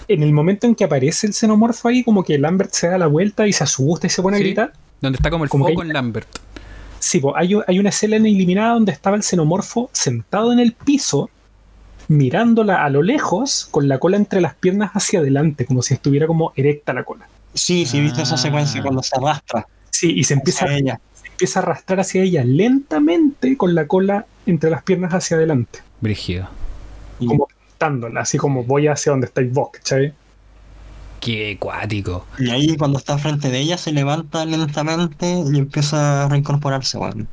en 0.07 0.23
el 0.23 0.31
momento 0.33 0.67
en 0.67 0.75
que 0.75 0.83
aparece 0.83 1.27
el 1.27 1.33
xenomorfo 1.33 1.87
ahí, 1.87 2.03
como 2.03 2.23
que 2.23 2.37
Lambert 2.37 2.71
se 2.73 2.87
da 2.87 2.97
la 2.97 3.07
vuelta 3.07 3.47
y 3.47 3.53
se 3.53 3.63
asusta 3.63 4.07
y 4.07 4.09
se 4.09 4.21
pone 4.21 4.37
Sí. 4.37 4.43
a 4.43 4.45
gritar. 4.45 4.73
Donde 5.01 5.17
está 5.17 5.29
como 5.29 5.43
el 5.43 5.49
Como 5.49 5.67
foco 5.67 5.81
hay- 5.81 5.87
en 5.87 5.93
Lambert. 5.93 6.27
Sí, 6.99 7.19
po, 7.19 7.35
hay, 7.35 7.55
hay 7.67 7.79
una 7.79 7.89
escena 7.89 8.15
eliminada 8.17 8.73
donde 8.73 8.91
estaba 8.91 9.15
el 9.17 9.23
xenomorfo 9.23 9.89
sentado 9.91 10.53
en 10.53 10.59
el 10.59 10.73
piso, 10.73 11.29
mirándola 12.07 12.83
a 12.83 12.89
lo 12.89 13.01
lejos, 13.03 13.67
con 13.71 13.87
la 13.87 13.99
cola 13.99 14.17
entre 14.17 14.41
las 14.41 14.53
piernas 14.55 14.91
hacia 14.93 15.19
adelante, 15.19 15.65
como 15.65 15.81
si 15.81 15.93
estuviera 15.93 16.27
como 16.27 16.51
erecta 16.55 16.93
la 16.93 17.03
cola. 17.03 17.27
Sí, 17.53 17.85
sí, 17.85 17.97
he 17.97 18.01
visto 18.01 18.21
esa 18.21 18.35
Ah. 18.35 18.37
secuencia 18.37 18.81
cuando 18.81 19.01
se 19.03 19.15
arrastra. 19.17 19.67
Sí, 19.89 20.11
y 20.15 20.23
se 20.23 20.33
empieza, 20.35 20.65
ella. 20.73 20.99
Empieza 21.41 21.59
a 21.59 21.63
arrastrar 21.63 21.99
hacia 22.01 22.23
ella 22.23 22.43
lentamente 22.45 23.57
con 23.57 23.75
la 23.75 23.87
cola 23.87 24.27
entre 24.45 24.69
las 24.69 24.83
piernas 24.83 25.13
hacia 25.13 25.37
adelante, 25.37 25.79
Brígido. 25.99 26.49
Y- 27.19 27.25
como 27.25 27.45
apuntándola, 27.45 28.21
así 28.21 28.37
como 28.37 28.63
voy 28.65 28.87
hacia 28.87 29.11
donde 29.11 29.27
estáis 29.27 29.51
vos, 29.53 29.69
¿cachai? 29.73 30.17
Qué 31.19 31.57
cuático. 31.59 32.27
Y 32.37 32.49
ahí 32.49 32.75
cuando 32.77 32.97
está 32.97 33.17
frente 33.17 33.49
de 33.51 33.59
ella 33.59 33.77
se 33.77 33.91
levanta 33.91 34.45
lentamente 34.45 35.27
y 35.53 35.57
empieza 35.59 36.23
a 36.25 36.29
reincorporarse, 36.29 36.97
weón. 36.97 37.29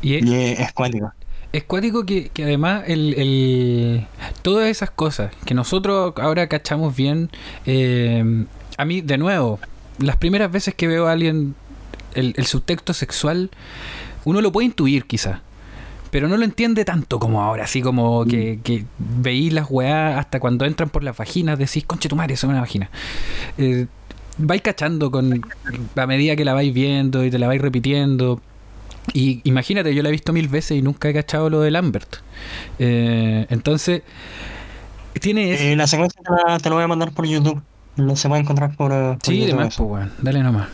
Y 0.00 0.16
es, 0.16 0.24
Y 0.24 0.34
es, 0.34 0.60
es 0.60 0.72
cuático. 0.72 1.12
es 1.52 1.64
cuático 1.64 2.06
que, 2.06 2.30
que 2.30 2.44
además 2.44 2.84
el, 2.86 3.14
el- 3.14 4.08
todas 4.42 4.68
esas 4.68 4.90
cosas 4.90 5.32
que 5.44 5.54
nosotros 5.54 6.14
ahora 6.18 6.48
cachamos 6.48 6.96
bien, 6.96 7.30
eh, 7.66 8.46
a 8.78 8.84
mí 8.84 9.00
de 9.02 9.18
nuevo, 9.18 9.60
las 9.98 10.16
primeras 10.16 10.50
veces 10.52 10.74
que 10.74 10.86
veo 10.88 11.06
a 11.08 11.12
alguien 11.12 11.54
el, 12.14 12.34
el 12.36 12.46
subtexto 12.46 12.92
sexual, 12.94 13.50
uno 14.24 14.40
lo 14.40 14.52
puede 14.52 14.66
intuir 14.66 15.04
quizá. 15.06 15.40
Pero 16.10 16.28
no 16.28 16.36
lo 16.36 16.44
entiende 16.44 16.84
tanto 16.84 17.18
como 17.18 17.42
ahora, 17.42 17.64
así 17.64 17.80
como 17.80 18.26
que, 18.26 18.58
que 18.62 18.84
veí 18.98 19.48
las 19.48 19.66
weás 19.70 20.18
hasta 20.18 20.40
cuando 20.40 20.66
entran 20.66 20.90
por 20.90 21.02
las 21.02 21.16
vaginas, 21.16 21.58
decís, 21.58 21.84
conche 21.86 22.08
tu 22.10 22.16
madre, 22.16 22.34
eso 22.34 22.46
es 22.46 22.50
una 22.50 22.60
vagina. 22.60 22.90
Eh, 23.56 23.86
vais 24.36 24.60
cachando 24.60 25.10
con 25.10 25.40
a 25.96 26.06
medida 26.06 26.36
que 26.36 26.44
la 26.44 26.52
vais 26.52 26.72
viendo 26.74 27.24
y 27.24 27.30
te 27.30 27.38
la 27.38 27.46
vais 27.48 27.62
repitiendo. 27.62 28.42
Y 29.14 29.40
imagínate, 29.44 29.94
yo 29.94 30.02
la 30.02 30.10
he 30.10 30.12
visto 30.12 30.34
mil 30.34 30.48
veces 30.48 30.76
y 30.76 30.82
nunca 30.82 31.08
he 31.08 31.14
cachado 31.14 31.48
lo 31.48 31.60
de 31.62 31.70
Lambert. 31.70 32.16
Eh, 32.78 33.46
entonces, 33.48 34.02
tiene. 35.20 35.72
Eh, 35.72 35.76
la 35.76 35.86
secuencia 35.86 36.20
te 36.22 36.30
la, 36.30 36.58
te 36.58 36.68
la 36.68 36.74
voy 36.74 36.84
a 36.84 36.88
mandar 36.88 37.12
por 37.12 37.26
YouTube. 37.26 37.60
No 37.96 38.16
se 38.16 38.28
puede 38.28 38.42
encontrar 38.42 38.76
por, 38.76 38.92
eh, 38.92 39.16
por 39.18 39.26
Sí, 39.26 39.38
YouTube. 39.38 39.48
demás, 39.56 39.76
pues, 39.76 39.90
weón. 39.90 40.12
Dale 40.20 40.42
nomás. 40.42 40.68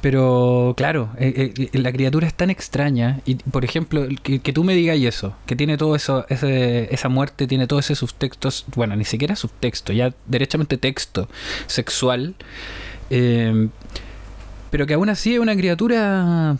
Pero, 0.00 0.74
claro, 0.76 1.10
eh, 1.18 1.52
eh, 1.56 1.78
la 1.78 1.92
criatura 1.92 2.26
es 2.26 2.34
tan 2.34 2.50
extraña. 2.50 3.20
Y, 3.26 3.36
por 3.36 3.64
ejemplo, 3.64 4.06
que, 4.22 4.38
que 4.38 4.52
tú 4.52 4.64
me 4.64 4.74
digas 4.74 4.98
eso, 4.98 5.34
que 5.46 5.56
tiene 5.56 5.76
todo 5.76 5.94
eso, 5.94 6.26
ese, 6.28 6.92
esa 6.94 7.08
muerte, 7.08 7.46
tiene 7.46 7.66
todo 7.66 7.78
ese 7.78 7.94
subtexto, 7.94 8.48
bueno, 8.76 8.96
ni 8.96 9.04
siquiera 9.04 9.36
subtexto, 9.36 9.92
ya 9.92 10.14
derechamente 10.26 10.78
texto 10.78 11.28
sexual. 11.66 12.34
eh, 13.10 13.68
pero 14.74 14.88
que 14.88 14.94
aún 14.94 15.08
así 15.08 15.34
es 15.34 15.38
una 15.38 15.54
criatura. 15.54 16.56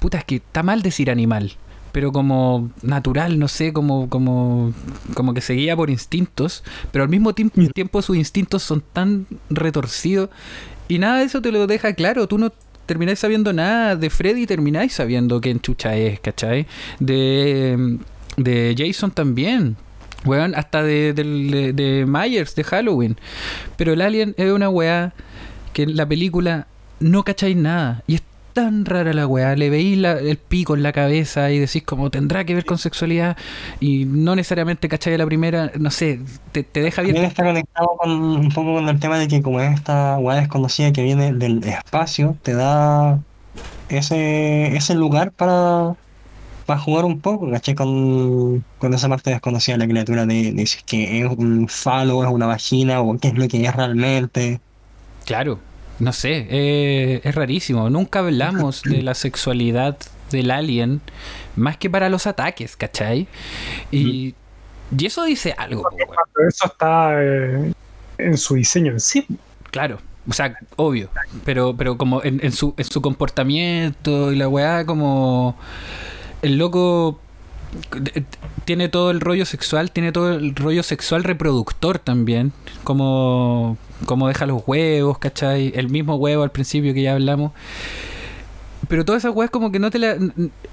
Puta, 0.00 0.18
es 0.18 0.24
que 0.24 0.34
está 0.36 0.64
mal 0.64 0.82
decir 0.82 1.12
animal. 1.12 1.52
Pero 1.92 2.10
como 2.10 2.70
natural, 2.82 3.38
no 3.38 3.46
sé, 3.46 3.72
como, 3.72 4.08
como, 4.08 4.74
como 5.14 5.32
que 5.32 5.40
se 5.40 5.52
guía 5.52 5.76
por 5.76 5.90
instintos, 5.90 6.64
pero 6.90 7.04
al 7.04 7.08
mismo 7.08 7.34
tiempo 7.34 8.02
sus 8.02 8.16
instintos 8.16 8.64
son 8.64 8.82
tan 8.92 9.26
retorcidos 9.48 10.30
y 10.88 10.98
nada 10.98 11.18
de 11.18 11.24
eso 11.24 11.40
te 11.42 11.52
lo 11.52 11.66
deja 11.66 11.92
claro. 11.92 12.26
Tú 12.26 12.38
no 12.38 12.52
termináis 12.86 13.18
sabiendo 13.18 13.52
nada 13.52 13.96
de 13.96 14.10
Freddy, 14.10 14.46
termináis 14.46 14.94
sabiendo 14.94 15.40
quién 15.40 15.60
chucha 15.60 15.96
es, 15.96 16.20
¿cachai? 16.20 16.66
De, 16.98 17.98
de 18.36 18.74
Jason 18.76 19.10
también. 19.10 19.76
Weón, 20.24 20.54
hasta 20.56 20.82
de, 20.82 21.12
de, 21.12 21.72
de 21.72 22.06
Myers, 22.06 22.54
de 22.54 22.64
Halloween. 22.64 23.16
Pero 23.76 23.92
el 23.92 24.00
alien 24.00 24.34
es 24.36 24.50
una 24.50 24.68
weá 24.68 25.12
que 25.72 25.82
en 25.84 25.96
la 25.96 26.08
película 26.08 26.66
no 26.98 27.22
cacháis 27.22 27.56
nada. 27.56 28.02
Y 28.06 28.16
es 28.16 28.22
tan 28.52 28.84
rara 28.84 29.12
la 29.12 29.26
weá. 29.26 29.54
Le 29.56 29.70
veís 29.70 29.96
la- 29.98 30.18
el 30.18 30.36
pico 30.38 30.74
en 30.74 30.82
la 30.82 30.92
cabeza 30.92 31.50
y 31.50 31.58
decís 31.58 31.82
como 31.84 32.10
tendrá 32.10 32.44
que 32.44 32.54
ver 32.54 32.64
con 32.64 32.78
sexualidad. 32.78 33.36
Y 33.80 34.04
no 34.06 34.34
necesariamente 34.36 34.88
cacháis 34.88 35.14
a 35.14 35.18
la 35.18 35.26
primera. 35.26 35.72
No 35.78 35.90
sé, 35.90 36.20
te, 36.52 36.62
te 36.64 36.80
deja 36.82 37.02
bien. 37.02 37.14
También 37.14 37.30
está 37.30 37.44
conectado 37.44 37.88
con, 37.98 38.10
un 38.10 38.48
poco 38.50 38.74
con 38.74 38.88
el 38.88 38.98
tema 39.00 39.18
de 39.18 39.28
que 39.28 39.42
como 39.42 39.60
es 39.60 39.72
esta 39.74 40.18
weá 40.18 40.36
desconocida 40.40 40.92
que 40.92 41.02
viene 41.02 41.32
del 41.32 41.62
espacio, 41.64 42.36
te 42.42 42.54
da 42.54 43.24
ese, 43.88 44.76
ese 44.76 44.94
lugar 44.94 45.32
para, 45.32 45.96
para 46.66 46.80
jugar 46.80 47.04
un 47.06 47.20
poco, 47.20 47.50
¿cachai? 47.50 47.74
Con, 47.74 48.64
con 48.78 48.94
esa 48.94 49.08
parte 49.08 49.30
desconocida 49.30 49.76
de 49.76 49.80
la 49.86 49.88
criatura 49.88 50.26
de, 50.26 50.52
de 50.52 50.66
si 50.66 50.78
es 50.78 50.84
que 50.84 51.20
es 51.20 51.26
un 51.30 51.68
falo, 51.68 52.24
es 52.24 52.30
una 52.30 52.46
vagina, 52.46 53.00
o 53.02 53.18
qué 53.18 53.28
es 53.28 53.34
lo 53.38 53.48
que 53.48 53.64
es 53.66 53.74
realmente. 53.76 54.60
Claro, 55.24 55.60
no 55.98 56.12
sé, 56.12 56.46
eh, 56.50 57.20
es 57.24 57.34
rarísimo. 57.34 57.90
Nunca 57.90 58.20
hablamos 58.20 58.82
de 58.82 59.02
la 59.02 59.14
sexualidad 59.14 59.96
del 60.30 60.50
alien 60.50 61.00
más 61.56 61.76
que 61.76 61.90
para 61.90 62.08
los 62.08 62.26
ataques, 62.26 62.76
¿cachai? 62.76 63.26
Y, 63.90 64.34
y 64.96 65.06
eso 65.06 65.24
dice 65.24 65.54
algo, 65.56 65.82
po, 65.82 65.96
eso 66.48 66.66
está 66.66 67.22
eh, 67.22 67.72
en 68.18 68.36
su 68.36 68.54
diseño 68.54 68.92
en 68.92 69.00
sí. 69.00 69.26
claro. 69.70 69.98
O 70.30 70.34
sea, 70.34 70.58
obvio, 70.76 71.08
pero, 71.46 71.74
pero 71.74 71.96
como 71.96 72.22
en, 72.22 72.44
en 72.44 72.52
su, 72.52 72.74
en 72.76 72.84
su 72.84 73.00
comportamiento 73.00 74.30
y 74.30 74.36
la 74.36 74.46
weá, 74.46 74.84
como 74.84 75.56
el 76.42 76.58
loco 76.58 77.18
tiene 78.64 78.88
todo 78.88 79.10
el 79.10 79.20
rollo 79.20 79.44
sexual, 79.46 79.90
tiene 79.90 80.12
todo 80.12 80.34
el 80.34 80.54
rollo 80.54 80.82
sexual 80.82 81.24
reproductor 81.24 81.98
también, 81.98 82.52
como, 82.84 83.76
como 84.06 84.28
deja 84.28 84.46
los 84.46 84.62
huevos, 84.66 85.18
¿cachai? 85.18 85.72
El 85.74 85.88
mismo 85.88 86.16
huevo 86.16 86.42
al 86.42 86.50
principio 86.50 86.94
que 86.94 87.02
ya 87.02 87.14
hablamos. 87.14 87.52
Pero 88.88 89.04
todas 89.04 89.22
esas 89.24 89.34
weas 89.34 89.50
como 89.50 89.70
que 89.70 89.78
no 89.78 89.90
te 89.90 89.98
la... 89.98 90.16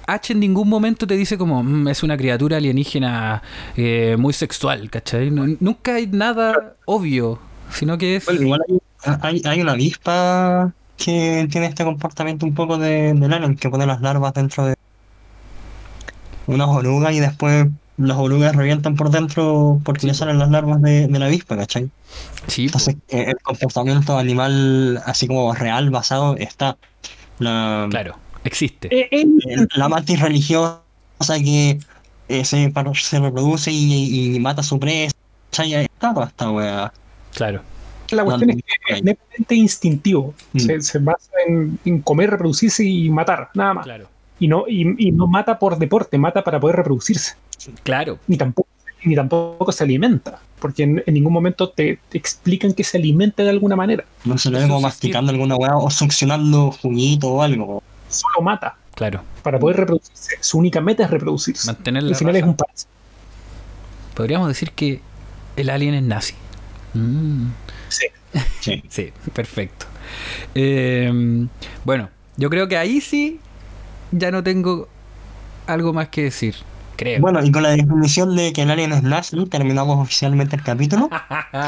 H 0.06 0.32
en 0.32 0.40
ningún 0.40 0.68
momento 0.68 1.06
te 1.06 1.16
dice 1.16 1.36
como 1.36 1.62
"Mm, 1.62 1.88
es 1.88 2.02
una 2.02 2.16
criatura 2.16 2.56
alienígena 2.56 3.42
eh, 3.76 4.16
muy 4.18 4.32
sexual, 4.32 4.88
¿cachai? 4.88 5.30
Nunca 5.30 5.96
hay 5.96 6.06
nada 6.06 6.76
obvio, 6.86 7.38
sino 7.70 7.98
que 7.98 8.16
es... 8.16 8.24
Bueno, 8.24 8.42
igual 8.42 8.60
hay, 8.68 8.78
hay, 9.22 9.42
hay 9.44 9.60
una 9.60 9.72
avispa 9.72 10.72
que 10.96 11.46
tiene 11.50 11.66
este 11.66 11.84
comportamiento 11.84 12.46
un 12.46 12.54
poco 12.54 12.78
de, 12.78 13.12
del 13.12 13.56
que 13.58 13.68
pone 13.68 13.84
las 13.84 14.00
larvas 14.00 14.32
dentro 14.32 14.64
de 14.64 14.75
unas 16.46 16.68
orugas 16.68 17.12
y 17.14 17.20
después 17.20 17.66
las 17.98 18.16
orugas 18.18 18.54
revientan 18.54 18.94
por 18.94 19.10
dentro 19.10 19.80
porque 19.84 20.06
le 20.06 20.14
salen 20.14 20.38
las 20.38 20.50
larvas 20.50 20.82
de, 20.82 21.08
de 21.08 21.18
la 21.18 21.26
avispa, 21.26 21.56
¿cachai? 21.56 21.90
Sí, 22.46 22.66
Entonces, 22.66 22.96
eh, 23.08 23.24
el 23.28 23.36
comportamiento 23.42 24.18
animal, 24.18 25.02
así 25.06 25.26
como 25.26 25.52
real, 25.54 25.90
basado, 25.90 26.36
está. 26.36 26.76
La, 27.38 27.86
claro, 27.90 28.16
existe. 28.44 28.88
Eh, 28.94 29.08
eh, 29.10 29.26
la 29.76 29.88
mantis 29.88 30.20
religiosa 30.20 30.80
que 31.42 31.78
eh, 32.28 32.44
se, 32.44 32.70
para- 32.70 32.94
se 32.94 33.18
reproduce 33.18 33.70
y, 33.72 34.34
y 34.36 34.40
mata 34.40 34.60
a 34.60 34.64
su 34.64 34.78
presa. 34.78 35.14
¿cachai? 35.50 35.72
Está 35.74 36.12
toda 36.14 36.26
esta 36.26 36.50
weá. 36.50 36.92
Claro. 37.34 37.62
La 38.10 38.24
cuestión 38.24 38.50
es 38.50 38.56
que 38.56 38.94
es 38.94 39.02
netamente 39.02 39.54
instintivo. 39.56 40.32
Mm. 40.52 40.58
Se, 40.60 40.80
se 40.82 40.98
basa 41.00 41.30
en, 41.48 41.78
en 41.84 42.00
comer, 42.02 42.30
reproducirse 42.30 42.84
y 42.84 43.10
matar, 43.10 43.50
nada 43.54 43.74
más. 43.74 43.84
Claro. 43.84 44.08
Y 44.38 44.48
no, 44.48 44.64
y, 44.68 45.08
y 45.08 45.12
no 45.12 45.26
mata 45.26 45.58
por 45.58 45.78
deporte, 45.78 46.18
mata 46.18 46.44
para 46.44 46.60
poder 46.60 46.76
reproducirse. 46.76 47.34
Claro. 47.82 48.18
Ni 48.26 48.36
tampoco, 48.36 48.68
ni 49.04 49.14
tampoco 49.14 49.72
se 49.72 49.84
alimenta. 49.84 50.40
Porque 50.58 50.82
en, 50.84 51.02
en 51.06 51.14
ningún 51.14 51.32
momento 51.32 51.68
te, 51.70 51.98
te 52.08 52.18
explican 52.18 52.72
que 52.72 52.84
se 52.84 52.96
alimenta 52.98 53.42
de 53.42 53.50
alguna 53.50 53.76
manera. 53.76 54.04
No 54.24 54.36
se 54.38 54.50
lo 54.50 54.58
Es 54.58 54.64
ve 54.64 54.68
como 54.68 54.80
subsistir. 54.80 55.08
masticando 55.10 55.32
alguna 55.32 55.56
weá 55.56 55.76
o 55.76 55.90
succionando 55.90 56.70
juguito 56.72 57.28
o 57.28 57.42
algo. 57.42 57.82
Solo 58.08 58.42
mata 58.42 58.76
Claro. 58.94 59.22
para 59.42 59.58
poder 59.58 59.76
reproducirse. 59.78 60.36
Su 60.40 60.58
única 60.58 60.80
meta 60.80 61.04
es 61.04 61.10
reproducirse. 61.10 61.66
Mantener 61.66 62.02
Al 62.02 62.10
la 62.10 62.16
final 62.16 62.34
raza. 62.34 62.44
es 62.46 62.48
un 62.50 62.56
parásito. 62.56 62.90
Podríamos 64.14 64.48
decir 64.48 64.70
que 64.72 65.00
el 65.56 65.68
alien 65.70 65.94
es 65.94 66.02
nazi. 66.02 66.34
Mm. 66.94 67.46
Sí. 67.88 68.06
Sí. 68.60 68.82
Sí, 68.88 69.12
perfecto. 69.32 69.86
Eh, 70.54 71.46
bueno, 71.84 72.08
yo 72.36 72.48
creo 72.50 72.68
que 72.68 72.76
ahí 72.76 73.00
sí 73.00 73.40
ya 74.12 74.30
no 74.30 74.42
tengo 74.42 74.88
algo 75.66 75.92
más 75.92 76.08
que 76.08 76.24
decir. 76.24 76.54
Creo. 76.96 77.20
Bueno, 77.20 77.44
y 77.44 77.52
con 77.52 77.62
la 77.62 77.70
definición 77.70 78.34
de 78.36 78.54
que 78.54 78.62
el 78.62 78.70
alien 78.70 78.92
es 78.92 79.02
nazi, 79.02 79.44
terminamos 79.46 79.98
oficialmente 79.98 80.56
el 80.56 80.62
capítulo. 80.62 81.10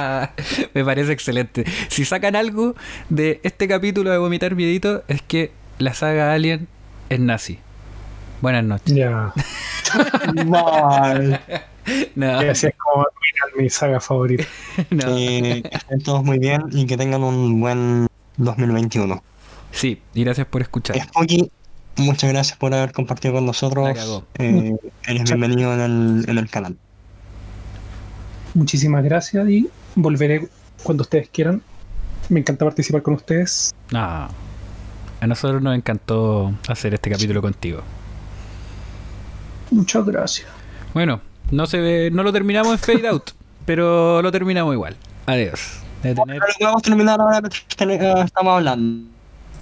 Me 0.74 0.84
parece 0.84 1.12
excelente. 1.12 1.66
Si 1.88 2.06
sacan 2.06 2.34
algo 2.34 2.74
de 3.10 3.40
este 3.42 3.68
capítulo 3.68 4.10
de 4.10 4.16
Vomitar 4.16 4.54
Miedito, 4.54 5.02
es 5.06 5.20
que 5.20 5.52
la 5.78 5.92
saga 5.92 6.32
Alien 6.32 6.66
es 7.10 7.20
nazi. 7.20 7.58
Buenas 8.40 8.64
noches. 8.64 8.94
Ya. 8.94 9.32
Bye. 10.34 11.40
No, 12.14 12.42
Y 12.42 12.48
así 12.48 12.66
es 12.66 12.74
como 12.76 13.04
terminar 13.04 13.62
mi 13.62 13.70
saga 13.70 14.00
favorita. 14.00 14.44
no. 14.90 15.06
Que 15.06 15.62
estén 15.70 16.00
todos 16.02 16.24
muy 16.24 16.38
bien 16.38 16.62
y 16.72 16.86
que 16.86 16.96
tengan 16.96 17.22
un 17.22 17.60
buen 17.60 18.06
2021. 18.36 19.22
Sí, 19.72 20.00
y 20.14 20.24
gracias 20.24 20.46
por 20.46 20.62
escuchar. 20.62 20.98
Spooky, 21.00 21.50
muchas 21.98 22.30
gracias 22.32 22.56
por 22.58 22.72
haber 22.74 22.92
compartido 22.92 23.34
con 23.34 23.46
nosotros. 23.46 24.24
Eh, 24.38 24.76
eres 25.06 25.24
bienvenido 25.24 25.72
en 25.74 25.80
el, 25.80 26.24
en 26.28 26.38
el 26.38 26.48
canal. 26.50 26.76
Muchísimas 28.54 29.04
gracias 29.04 29.48
y 29.48 29.68
volveré 29.94 30.48
cuando 30.82 31.02
ustedes 31.02 31.28
quieran. 31.28 31.62
Me 32.28 32.40
encanta 32.40 32.64
participar 32.64 33.02
con 33.02 33.14
ustedes. 33.14 33.74
No. 33.90 33.98
A 35.20 35.26
nosotros 35.26 35.60
nos 35.62 35.74
encantó 35.74 36.54
hacer 36.68 36.94
este 36.94 37.10
capítulo 37.10 37.42
contigo. 37.42 37.82
Muchas 39.70 40.04
gracias. 40.06 40.46
Bueno, 40.94 41.20
no 41.50 41.66
se 41.66 41.80
ve, 41.80 42.10
no 42.12 42.22
lo 42.22 42.32
terminamos 42.32 42.72
en 42.72 42.78
fade 42.78 43.08
out, 43.08 43.30
pero 43.66 44.22
lo 44.22 44.30
terminamos 44.32 44.72
igual. 44.74 44.96
Adiós. 45.26 45.80
De 46.02 46.14
tener- 46.14 46.38
Pero 46.38 46.46
lo 46.46 46.54
podemos 46.58 46.82
terminar 46.82 47.20
ahora 47.20 47.42
que 47.42 48.20
estamos 48.24 48.54
hablando. 48.56 49.10